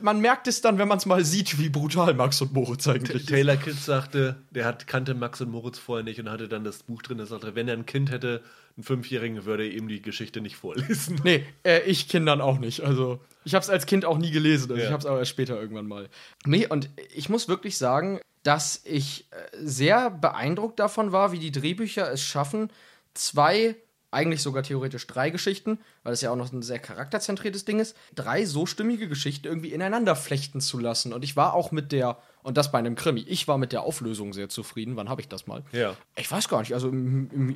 man 0.02 0.20
merkt 0.20 0.48
es 0.48 0.62
dann, 0.62 0.80
wenn 0.80 0.88
man 0.88 0.98
es 0.98 1.06
mal 1.06 1.24
sieht, 1.24 1.60
wie 1.60 1.70
brutal 1.70 2.16
Max 2.16 2.42
und 2.42 2.54
Moritz 2.54 2.88
eigentlich 2.88 3.28
T 3.28 3.34
Taylor 3.34 3.56
Kidd 3.56 3.78
sagte, 3.78 4.38
der 4.50 4.66
hat, 4.66 4.88
kannte 4.88 5.14
Max 5.14 5.42
und 5.42 5.52
Moritz 5.52 5.78
vorher 5.78 6.04
nicht 6.04 6.20
und 6.20 6.30
hatte 6.32 6.48
dann 6.48 6.64
das 6.64 6.82
Buch 6.82 7.04
drin. 7.04 7.20
Er 7.20 7.28
sagte, 7.28 7.54
wenn 7.54 7.68
er 7.68 7.76
ein 7.76 7.86
Kind 7.86 8.10
hätte, 8.10 8.42
ein 8.78 8.84
Fünfjährigen, 8.84 9.46
würde 9.46 9.68
ihm 9.68 9.88
die 9.88 10.02
Geschichte 10.02 10.42
nicht 10.42 10.56
vorlesen. 10.56 11.22
Nee, 11.24 11.46
äh, 11.64 11.82
ich 11.84 12.08
Kindern 12.08 12.42
auch 12.42 12.60
nicht. 12.60 12.82
Also, 12.82 13.20
ich 13.44 13.54
habe 13.54 13.64
es 13.64 13.70
als 13.70 13.86
Kind 13.86 14.06
auch 14.06 14.18
nie 14.18 14.32
gelesen. 14.32 14.72
Also, 14.72 14.82
ja. 14.82 14.88
ich 14.88 14.92
habe 14.92 15.00
es 15.00 15.06
aber 15.06 15.20
erst 15.20 15.32
später 15.32 15.60
irgendwann 15.60 15.88
mal. 15.88 16.10
Nee, 16.46 16.68
und 16.68 16.90
ich 17.14 17.30
muss 17.30 17.48
wirklich 17.48 17.78
sagen, 17.78 18.20
dass 18.42 18.82
ich 18.84 19.28
äh, 19.32 19.36
sehr 19.62 20.10
beeindruckt 20.10 20.80
davon 20.80 21.12
war, 21.12 21.32
wie 21.32 21.40
die 21.40 21.52
Drehbücher 21.52 22.12
es 22.12 22.24
schaffen, 22.24 22.70
zwei 23.14 23.76
eigentlich 24.14 24.42
sogar 24.42 24.64
theoretisch 24.64 25.08
drei 25.08 25.30
Geschichten, 25.32 25.80
weil 26.04 26.14
es 26.14 26.22
ja 26.22 26.32
auch 26.32 26.36
noch 26.36 26.52
ein 26.54 26.62
sehr 26.62 26.80
charakterzentriertes 26.80 27.66
Ding 27.66 27.80
ist, 27.80 27.98
drei 28.14 28.46
so 28.46 28.66
stimmige 28.66 29.08
Geschichten 29.08 29.48
irgendwie 29.48 29.74
ineinander 29.74 30.16
flechten 30.16 30.62
zu 30.62 30.80
lassen. 30.80 31.14
Und 31.14 31.24
ich 31.24 31.36
war 31.36 31.54
auch 31.54 31.72
mit 31.72 31.92
der, 31.92 32.18
und 32.44 32.58
das 32.58 32.72
bei 32.72 32.78
einem 32.78 32.96
Krimi, 32.96 33.22
ich 33.22 33.48
war 33.48 33.58
mit 33.58 33.72
der 33.72 33.84
Auflösung 33.84 34.34
sehr 34.34 34.50
zufrieden. 34.50 34.96
Wann 34.98 35.10
habe 35.10 35.22
ich 35.22 35.30
das 35.30 35.48
mal? 35.48 35.64
Ja. 35.72 35.96
Ich 36.16 36.30
weiß 36.30 36.50
gar 36.50 36.60
nicht. 36.60 36.74
Also 36.74 36.92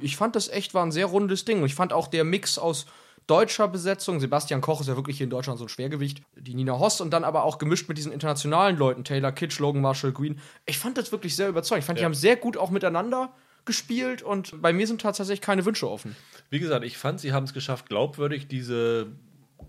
ich 0.02 0.16
fand 0.16 0.36
das 0.36 0.48
echt 0.48 0.74
war 0.74 0.86
ein 0.86 0.92
sehr 0.92 1.06
rundes 1.06 1.46
Ding. 1.46 1.60
Und 1.60 1.66
ich 1.66 1.76
fand 1.76 1.94
auch 1.94 2.08
der 2.08 2.24
Mix 2.24 2.58
aus 2.58 2.86
deutscher 3.28 3.68
Besetzung. 3.68 4.22
Sebastian 4.22 4.62
Koch 4.62 4.80
ist 4.80 4.88
ja 4.88 4.96
wirklich 4.96 5.18
hier 5.18 5.26
in 5.26 5.30
Deutschland 5.30 5.60
so 5.60 5.66
ein 5.66 5.70
Schwergewicht. 5.70 6.22
Die 6.38 6.56
Nina 6.56 6.80
Hoss 6.80 7.02
und 7.02 7.12
dann 7.12 7.26
aber 7.26 7.44
auch 7.44 7.58
gemischt 7.58 7.90
mit 7.90 7.98
diesen 7.98 8.14
internationalen 8.14 8.78
Leuten, 8.78 9.04
Taylor 9.04 9.34
Kitsch, 9.34 9.60
Logan 9.60 9.82
Marshall 9.82 10.14
Green. 10.14 10.40
Ich 10.66 10.80
fand 10.80 10.98
das 10.98 11.12
wirklich 11.12 11.36
sehr 11.36 11.50
überzeugend. 11.50 11.84
Ich 11.84 11.86
fand, 11.86 12.00
ja. 12.00 12.04
die 12.04 12.06
haben 12.06 12.14
sehr 12.14 12.38
gut 12.38 12.56
auch 12.56 12.70
miteinander 12.70 13.34
gespielt 13.66 14.22
und 14.22 14.62
bei 14.62 14.72
mir 14.72 14.88
sind 14.88 15.02
tatsächlich 15.02 15.42
keine 15.42 15.66
Wünsche 15.66 15.90
offen. 15.90 16.16
Wie 16.50 16.60
gesagt, 16.60 16.86
ich 16.86 16.98
fand, 16.98 17.20
sie 17.20 17.34
haben 17.34 17.44
es 17.44 17.54
geschafft, 17.54 17.90
glaubwürdig 17.90 18.48
diese 18.48 19.08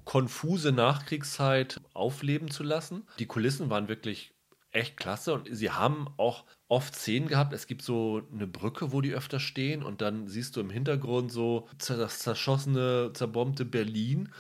konfuse 0.05 0.71
Nachkriegszeit 0.71 1.81
aufleben 1.95 2.51
zu 2.51 2.63
lassen. 2.63 3.03
Die 3.19 3.27
Kulissen 3.27 3.69
waren 3.71 3.89
wirklich 3.89 4.33
echt 4.73 4.97
klasse 4.97 5.35
und 5.35 5.49
sie 5.51 5.71
haben 5.71 6.09
auch 6.17 6.45
oft 6.69 6.95
Szenen 6.95 7.29
gehabt. 7.29 7.53
Es 7.53 7.67
gibt 7.67 7.83
so 7.83 8.23
eine 8.33 8.47
Brücke, 8.47 8.93
wo 8.93 9.01
die 9.01 9.13
öfter 9.13 9.41
stehen 9.41 9.83
und 9.83 10.01
dann 10.01 10.27
siehst 10.27 10.57
du 10.57 10.61
im 10.61 10.71
Hintergrund 10.71 11.33
so 11.33 11.69
das 11.87 12.19
zerschossene, 12.21 13.13
zerbombte 13.15 13.65
Berlin. 13.65 14.31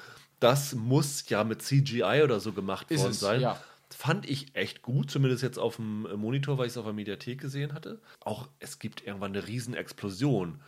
Das 0.40 0.74
muss 0.74 1.28
ja 1.28 1.42
mit 1.44 1.62
CGI 1.62 2.22
oder 2.22 2.40
so 2.40 2.52
gemacht 2.52 2.90
Ist 2.90 3.00
worden 3.00 3.10
es, 3.10 3.20
sein. 3.20 3.40
Ja 3.40 3.58
fand 3.94 4.28
ich 4.28 4.54
echt 4.54 4.82
gut, 4.82 5.10
zumindest 5.10 5.42
jetzt 5.42 5.58
auf 5.58 5.76
dem 5.76 6.02
Monitor, 6.02 6.58
weil 6.58 6.66
ich 6.66 6.72
es 6.72 6.76
auf 6.76 6.84
der 6.84 6.92
Mediathek 6.92 7.40
gesehen 7.40 7.72
hatte. 7.72 8.00
Auch 8.20 8.48
es 8.58 8.78
gibt 8.78 9.06
irgendwann 9.06 9.34
eine 9.34 9.46
Riesenexplosion. 9.46 10.60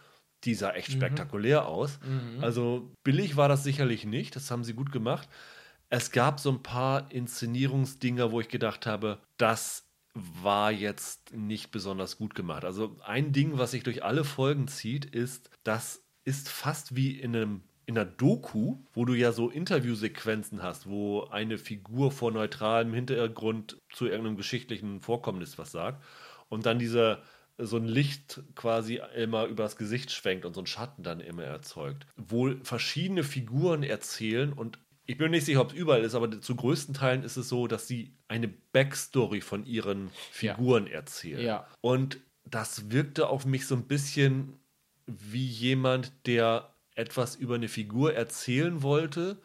Die 0.45 0.55
sah 0.55 0.71
echt 0.71 0.89
mhm. 0.89 0.95
spektakulär 0.95 1.67
aus. 1.67 1.99
Mhm. 2.03 2.43
Also 2.43 2.91
billig 3.05 3.37
war 3.37 3.49
das 3.49 3.63
sicherlich 3.63 4.07
nicht, 4.07 4.37
das 4.37 4.51
haben 4.51 4.65
sie 4.65 4.73
gut 4.73 4.91
gemacht. 4.91 5.29
Es 5.91 6.13
gab 6.13 6.39
so 6.39 6.51
ein 6.51 6.63
paar 6.63 7.11
Inszenierungsdinger, 7.11 8.31
wo 8.31 8.41
ich 8.41 8.49
gedacht 8.49 8.87
habe, 8.87 9.19
das 9.37 9.89
war 10.15 10.71
jetzt 10.71 11.35
nicht 11.35 11.73
besonders 11.73 12.17
gut 12.17 12.35
gemacht. 12.35 12.65
Also 12.65 12.97
ein 13.05 13.33
Ding, 13.33 13.59
was 13.59 13.73
sich 13.73 13.83
durch 13.83 14.05
alle 14.05 14.25
Folgen 14.25 14.69
zieht, 14.69 15.05
ist, 15.05 15.51
das 15.65 16.03
ist 16.25 16.49
fast 16.49 16.95
wie 16.95 17.19
in 17.19 17.35
einem 17.37 17.63
in 17.87 17.97
der 17.97 18.05
Doku, 18.05 18.77
wo 18.93 19.05
du 19.05 19.15
ja 19.15 19.33
so 19.33 19.51
Interviewsequenzen 19.51 20.63
hast, 20.63 20.89
wo 20.89 21.25
eine 21.25 21.59
Figur 21.59 22.13
vor 22.13 22.31
neutralem 22.31 22.95
Hintergrund 22.95 23.79
zu 23.93 24.07
irgendeinem 24.07 24.37
geschichtlichen 24.37 25.01
Vorkommnis 25.01 25.59
was 25.59 25.73
sagt 25.73 26.05
und 26.49 26.67
dann 26.67 26.79
dieser 26.79 27.21
so 27.59 27.79
ein 27.79 27.87
Licht 27.87 28.43
quasi 28.55 29.01
immer 29.17 29.47
übers 29.47 29.77
Gesicht 29.77 30.13
schwenkt 30.13 30.45
und 30.45 30.55
so 30.55 30.61
ein 30.61 30.67
Schatten 30.67 31.03
dann 31.03 31.19
immer 31.19 31.43
erzeugt. 31.43 32.07
Wo 32.17 32.55
verschiedene 32.63 33.25
Figuren 33.25 33.83
erzählen 33.83 34.53
und 34.53 34.79
ich 35.11 35.19
bin 35.19 35.33
nicht 35.33 35.45
sicher, 35.45 35.61
ob 35.61 35.73
es 35.73 35.77
überall 35.77 36.05
ist, 36.05 36.15
aber 36.15 36.41
zu 36.41 36.55
größten 36.55 36.95
Teilen 36.95 37.25
ist 37.25 37.37
es 37.37 37.49
so, 37.49 37.67
dass 37.67 37.89
sie 37.89 38.15
eine 38.29 38.47
Backstory 38.47 39.41
von 39.41 39.67
ihren 39.67 40.09
Figuren 40.31 40.87
ja. 40.87 40.93
erzählen. 40.93 41.45
Ja. 41.45 41.67
Und 41.81 42.21
das 42.45 42.93
wirkte 42.93 43.29
auf 43.29 43.45
mich 43.45 43.67
so 43.67 43.75
ein 43.75 43.89
bisschen 43.89 44.61
wie 45.09 45.47
jemand, 45.47 46.13
der 46.27 46.73
etwas 46.95 47.35
über 47.35 47.57
eine 47.57 47.67
Figur 47.67 48.15
erzählen 48.15 48.83
wollte, 48.83 49.43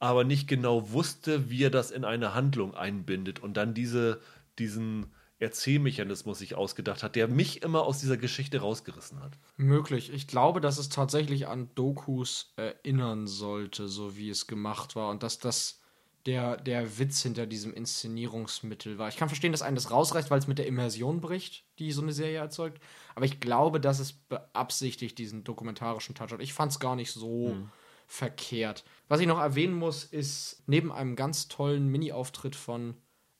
aber 0.00 0.24
nicht 0.24 0.48
genau 0.48 0.90
wusste, 0.90 1.50
wie 1.50 1.62
er 1.62 1.70
das 1.70 1.92
in 1.92 2.04
eine 2.04 2.34
Handlung 2.34 2.74
einbindet 2.74 3.38
und 3.38 3.56
dann 3.56 3.74
diese, 3.74 4.20
diesen 4.58 5.06
Erzählmechanismus 5.38 6.38
sich 6.38 6.54
ausgedacht 6.54 7.02
hat, 7.02 7.14
der 7.14 7.28
mich 7.28 7.62
immer 7.62 7.82
aus 7.82 7.98
dieser 7.98 8.16
Geschichte 8.16 8.60
rausgerissen 8.60 9.20
hat. 9.20 9.32
Möglich. 9.56 10.12
Ich 10.12 10.26
glaube, 10.26 10.60
dass 10.60 10.78
es 10.78 10.88
tatsächlich 10.88 11.46
an 11.46 11.68
Dokus 11.74 12.54
erinnern 12.56 13.26
sollte, 13.26 13.88
so 13.88 14.16
wie 14.16 14.30
es 14.30 14.46
gemacht 14.46 14.96
war 14.96 15.10
und 15.10 15.22
dass 15.22 15.38
das 15.38 15.80
der, 16.26 16.56
der 16.56 16.98
Witz 16.98 17.22
hinter 17.22 17.46
diesem 17.46 17.72
Inszenierungsmittel 17.72 18.98
war. 18.98 19.08
Ich 19.08 19.16
kann 19.16 19.28
verstehen, 19.28 19.52
dass 19.52 19.62
einen 19.62 19.76
das 19.76 19.90
rausreißt, 19.90 20.30
weil 20.30 20.38
es 20.38 20.48
mit 20.48 20.58
der 20.58 20.66
Immersion 20.66 21.20
bricht, 21.20 21.64
die 21.78 21.92
so 21.92 22.02
eine 22.02 22.12
Serie 22.12 22.38
erzeugt. 22.38 22.82
Aber 23.14 23.24
ich 23.26 23.38
glaube, 23.38 23.80
dass 23.80 24.00
es 24.00 24.12
beabsichtigt 24.12 25.18
diesen 25.18 25.44
dokumentarischen 25.44 26.14
Touch 26.14 26.32
hat. 26.32 26.40
Ich 26.40 26.52
fand 26.52 26.72
es 26.72 26.80
gar 26.80 26.96
nicht 26.96 27.12
so 27.12 27.50
hm. 27.50 27.70
verkehrt. 28.06 28.84
Was 29.08 29.20
ich 29.20 29.26
noch 29.28 29.38
erwähnen 29.38 29.74
muss, 29.74 30.02
ist 30.02 30.64
neben 30.66 30.90
einem 30.90 31.14
ganz 31.14 31.46
tollen 31.46 31.88
Mini-Auftritt 31.88 32.56
von 32.56 32.96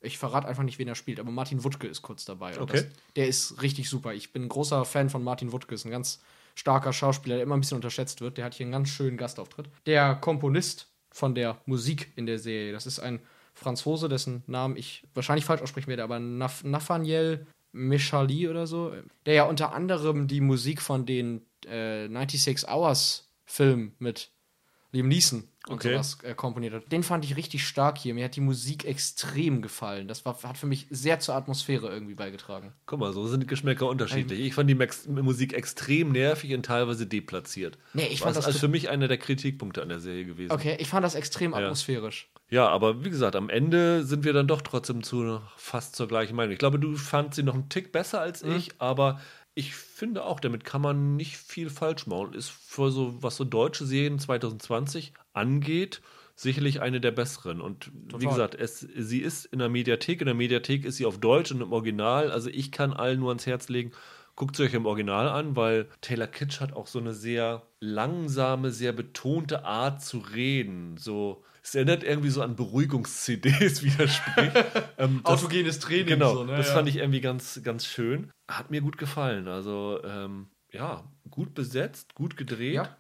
ich 0.07 0.19
verrate 0.19 0.49
einfach 0.49 0.63
nicht, 0.63 0.79
wen 0.79 0.89
er 0.89 0.95
spielt, 0.95 1.21
aber 1.21 1.31
Martin 1.31 1.65
Wuttke 1.65 1.87
ist 1.87 2.03
kurz 2.03 2.25
dabei. 2.25 2.59
Okay. 2.59 2.73
Das, 2.73 2.87
der 3.17 3.29
ist 3.29 3.63
richtig 3.63 3.89
super. 3.89 4.15
Ich 4.15 4.33
bin 4.33 4.45
ein 4.45 4.49
großer 4.49 4.85
Fan 4.85 5.11
von 5.11 5.23
Martin 5.23 5.53
Wuttke, 5.53 5.75
ist 5.75 5.85
ein 5.85 5.91
ganz 5.91 6.21
starker 6.55 6.93
Schauspieler, 6.93 7.37
der 7.37 7.43
immer 7.43 7.57
ein 7.57 7.61
bisschen 7.61 7.77
unterschätzt 7.77 8.21
wird. 8.21 8.39
Der 8.39 8.45
hat 8.45 8.55
hier 8.55 8.65
einen 8.65 8.73
ganz 8.73 8.89
schönen 8.89 9.17
Gastauftritt. 9.17 9.69
Der 9.85 10.15
Komponist 10.15 10.89
von 11.11 11.35
der 11.35 11.61
Musik 11.67 12.13
in 12.17 12.27
der 12.27 12.39
Serie. 12.39 12.73
Das 12.73 12.87
ist 12.87 12.99
ein 12.99 13.21
Franzose, 13.55 14.09
dessen 14.09 14.43
Namen 14.47 14.77
ich 14.77 15.05
wahrscheinlich 15.15 15.45
falsch 15.45 15.63
aussprechen 15.63 15.89
werde, 15.89 16.05
aber 16.05 16.19
Naf 16.19 16.63
Nathaniel 16.63 17.47
Mechali 17.73 18.49
oder 18.49 18.67
so, 18.67 18.93
der 19.27 19.35
ja 19.35 19.45
unter 19.45 19.73
anderem 19.73 20.29
die 20.29 20.41
Musik 20.41 20.81
von 20.81 21.07
den 21.07 21.43
äh, 21.67 22.09
96 22.09 22.69
Hours 22.69 23.29
Film 23.45 23.93
mit 23.99 24.31
Liam 24.97 25.09
Neeson 25.09 25.45
und 25.69 25.77
okay. 25.77 25.93
sowas 25.93 26.19
äh, 26.23 26.35
komponiert 26.35 26.75
hat. 26.75 26.93
Den 26.93 27.03
fand 27.03 27.25
ich 27.25 27.37
richtig 27.37 27.67
stark 27.67 27.99
hier. 27.99 28.15
Mir 28.15 28.25
hat 28.25 28.37
die 28.37 28.41
Musik 28.41 28.85
extrem 28.85 29.63
gefallen. 29.63 30.09
Das 30.09 30.25
war, 30.25 30.41
hat 30.43 30.57
für 30.57 30.67
mich 30.67 30.87
sehr 30.91 31.21
zur 31.21 31.35
Atmosphäre 31.35 31.89
irgendwie 31.89 32.15
beigetragen. 32.15 32.73
Guck 32.87 33.01
mal, 33.01 33.13
so 33.13 33.27
sind 33.27 33.41
die 33.41 33.47
Geschmäcker 33.47 33.89
unterschiedlich. 33.89 34.41
ich 34.41 34.55
fand 34.55 34.71
die 34.71 34.75
Max 34.75 35.07
Musik 35.07 35.53
extrem 35.53 36.13
nervig 36.13 36.55
und 36.55 36.65
teilweise 36.65 37.07
deplatziert. 37.07 37.79
Nee, 37.95 38.07
ich 38.07 38.21
fand 38.21 38.37
das 38.37 38.47
also 38.47 38.59
für 38.59 38.69
mich 38.69 38.89
einer 38.89 39.09
der 39.09 39.19
Kritikpunkte 39.19 39.83
an 39.83 39.89
der 39.89 40.01
Serie 40.01 40.25
gewesen. 40.25 40.53
Okay, 40.53 40.77
ich 40.79 40.89
fand 40.89 41.05
das 41.05 41.15
extrem 41.15 41.53
ja. 41.53 41.59
atmosphärisch. 41.59 42.31
Ja, 42.49 42.69
aber 42.69 43.05
wie 43.05 43.11
gesagt, 43.11 43.35
am 43.35 43.51
Ende 43.51 44.05
sind 44.05 44.25
wir 44.25 44.33
dann 44.33 44.47
doch 44.47 44.63
trotzdem 44.63 45.03
zu 45.03 45.41
fast 45.57 45.97
zur 45.97 46.07
gleichen 46.07 46.37
Meinung. 46.37 46.53
Ich 46.53 46.61
glaube, 46.61 46.79
du 46.79 46.97
fandst 46.97 47.37
sie 47.37 47.43
noch 47.43 47.55
einen 47.55 47.69
Tick 47.69 47.91
besser 47.91 48.21
als 48.21 48.45
mhm. 48.45 48.57
ich, 48.57 48.71
aber 48.79 49.21
ich 49.57 49.75
finde 49.75 50.25
auch, 50.25 50.39
damit 50.39 50.65
kann 50.65 50.83
man 50.83 51.17
nicht 51.17 51.39
viel 51.39 51.71
falsch 51.71 52.07
machen. 52.07 52.35
Ist 52.35 52.51
für 52.51 52.91
so, 52.91 53.23
was 53.23 53.37
so 53.37 53.45
deutsche 53.45 53.87
Serien 53.87 54.19
2020 54.19 55.15
angeht, 55.33 56.03
sicherlich 56.35 56.83
eine 56.83 57.01
der 57.01 57.11
besseren. 57.11 57.63
Und 57.63 57.91
Total. 58.09 58.21
wie 58.21 58.27
gesagt, 58.27 58.55
es, 58.55 58.81
sie 58.81 59.21
ist 59.21 59.47
in 59.47 59.59
der 59.59 59.71
Mediathek. 59.71 60.21
In 60.21 60.27
der 60.27 60.35
Mediathek 60.35 60.85
ist 60.85 60.99
sie 60.99 61.07
auf 61.07 61.19
Deutsch 61.19 61.51
und 61.53 61.63
im 61.63 61.73
Original. 61.73 62.31
Also 62.31 62.51
ich 62.51 62.71
kann 62.71 62.93
allen 62.93 63.19
nur 63.19 63.31
ans 63.31 63.47
Herz 63.47 63.71
legen, 63.71 63.93
Guckt 64.37 64.57
es 64.57 64.67
euch 64.67 64.75
im 64.75 64.85
Original 64.85 65.31
an, 65.31 65.57
weil 65.57 65.89
Taylor 66.03 66.27
Kitsch 66.27 66.61
hat 66.61 66.75
auch 66.75 66.87
so 66.87 66.99
eine 66.99 67.15
sehr 67.15 67.63
langsame, 67.81 68.71
sehr 68.71 68.93
betonte 68.93 69.65
Art 69.65 70.03
zu 70.03 70.19
reden. 70.19 70.99
So, 70.99 71.43
es 71.67 71.75
erinnert 71.75 72.05
irgendwie 72.05 72.31
so 72.31 72.43
an 72.43 72.55
Beruhigungs-CDs, 72.55 73.83
wie 73.83 73.93
er 73.99 74.07
spricht. 74.07 74.57
ähm, 74.99 75.21
das, 75.25 75.43
Autogenes 75.43 75.81
Training. 75.81 76.07
genau, 76.07 76.35
so, 76.35 76.45
ne? 76.45 76.57
das 76.57 76.69
ja. 76.69 76.75
fand 76.75 76.89
ich 76.89 76.97
irgendwie 76.97 77.21
ganz, 77.21 77.61
ganz 77.65 77.85
schön. 77.85 78.31
Hat 78.47 78.71
mir 78.71 78.81
gut 78.81 78.99
gefallen. 78.99 79.49
Also, 79.49 80.01
ähm, 80.05 80.47
ja, 80.71 81.03
gut 81.29 81.55
besetzt, 81.55 82.15
gut 82.15 82.37
gedreht. 82.37 82.75
Ja. 82.75 82.97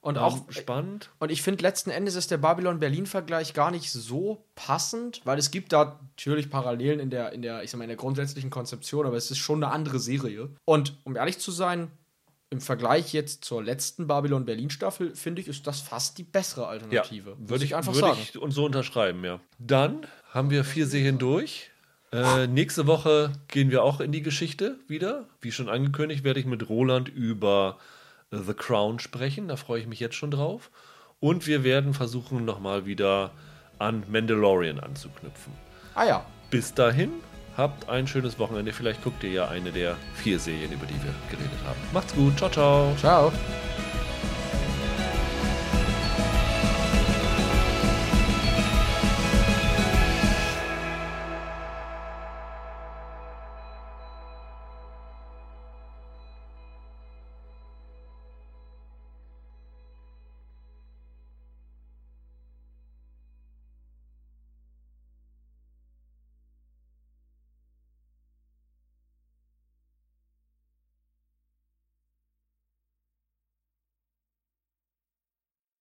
Und 0.00 0.16
ähm, 0.16 0.22
auch 0.22 0.52
spannend. 0.52 1.10
Und 1.18 1.32
ich 1.32 1.42
finde, 1.42 1.62
letzten 1.62 1.90
Endes 1.90 2.14
ist 2.14 2.30
der 2.30 2.38
Babylon-Berlin-Vergleich 2.38 3.52
gar 3.52 3.72
nicht 3.72 3.90
so 3.90 4.46
passend, 4.54 5.20
weil 5.24 5.38
es 5.38 5.50
gibt 5.50 5.72
da 5.72 5.98
natürlich 6.00 6.50
Parallelen 6.50 7.00
in 7.00 7.10
der, 7.10 7.32
in 7.32 7.42
der, 7.42 7.64
ich 7.64 7.70
sag 7.72 7.78
mal, 7.78 7.84
in 7.84 7.88
der 7.88 7.96
grundsätzlichen 7.96 8.50
Konzeption, 8.50 9.06
aber 9.06 9.16
es 9.16 9.32
ist 9.32 9.38
schon 9.38 9.64
eine 9.64 9.72
andere 9.72 9.98
Serie. 9.98 10.50
Und 10.64 11.00
um 11.02 11.16
ehrlich 11.16 11.40
zu 11.40 11.50
sein, 11.50 11.90
im 12.54 12.60
Vergleich 12.60 13.12
jetzt 13.12 13.44
zur 13.44 13.64
letzten 13.64 14.06
Babylon-Berlin-Staffel, 14.06 15.16
finde 15.16 15.42
ich, 15.42 15.48
ist 15.48 15.66
das 15.66 15.80
fast 15.80 16.18
die 16.18 16.22
bessere 16.22 16.68
Alternative. 16.68 17.34
Muss 17.36 17.50
würde 17.50 17.64
ich 17.64 17.74
einfach 17.74 17.92
würde 17.92 18.08
sagen. 18.08 18.20
ich 18.22 18.38
und 18.38 18.52
so 18.52 18.64
unterschreiben, 18.64 19.24
ja. 19.24 19.40
Dann 19.58 20.06
haben 20.30 20.50
wir 20.50 20.62
vier 20.62 20.86
Serien 20.86 21.18
durch. 21.18 21.70
Äh, 22.12 22.46
nächste 22.46 22.86
Woche 22.86 23.32
gehen 23.48 23.72
wir 23.72 23.82
auch 23.82 23.98
in 23.98 24.12
die 24.12 24.22
Geschichte 24.22 24.78
wieder. 24.86 25.26
Wie 25.40 25.50
schon 25.50 25.68
angekündigt, 25.68 26.22
werde 26.22 26.38
ich 26.38 26.46
mit 26.46 26.68
Roland 26.68 27.08
über 27.08 27.78
äh, 28.30 28.36
The 28.38 28.54
Crown 28.54 29.00
sprechen. 29.00 29.48
Da 29.48 29.56
freue 29.56 29.80
ich 29.80 29.88
mich 29.88 29.98
jetzt 29.98 30.14
schon 30.14 30.30
drauf. 30.30 30.70
Und 31.18 31.48
wir 31.48 31.64
werden 31.64 31.92
versuchen, 31.92 32.44
nochmal 32.44 32.86
wieder 32.86 33.32
an 33.80 34.04
Mandalorian 34.08 34.78
anzuknüpfen. 34.78 35.52
Ah 35.96 36.06
ja. 36.06 36.26
Bis 36.50 36.72
dahin, 36.72 37.10
habt 37.56 37.88
ein 37.88 38.06
schönes 38.06 38.38
Wochenende. 38.38 38.72
Vielleicht 38.72 39.02
guckt 39.02 39.22
ihr 39.24 39.30
ja 39.30 39.48
eine 39.48 39.72
der 39.72 39.96
vier 40.14 40.38
Serien, 40.38 40.72
über 40.72 40.86
die 40.86 40.94
wir 40.94 41.14
geredet 41.30 41.58
haben. 41.66 41.78
Macht's 41.92 42.14
gut. 42.14 42.36
Ciao, 42.36 42.50
ciao. 42.50 42.94
Ciao. 42.96 43.32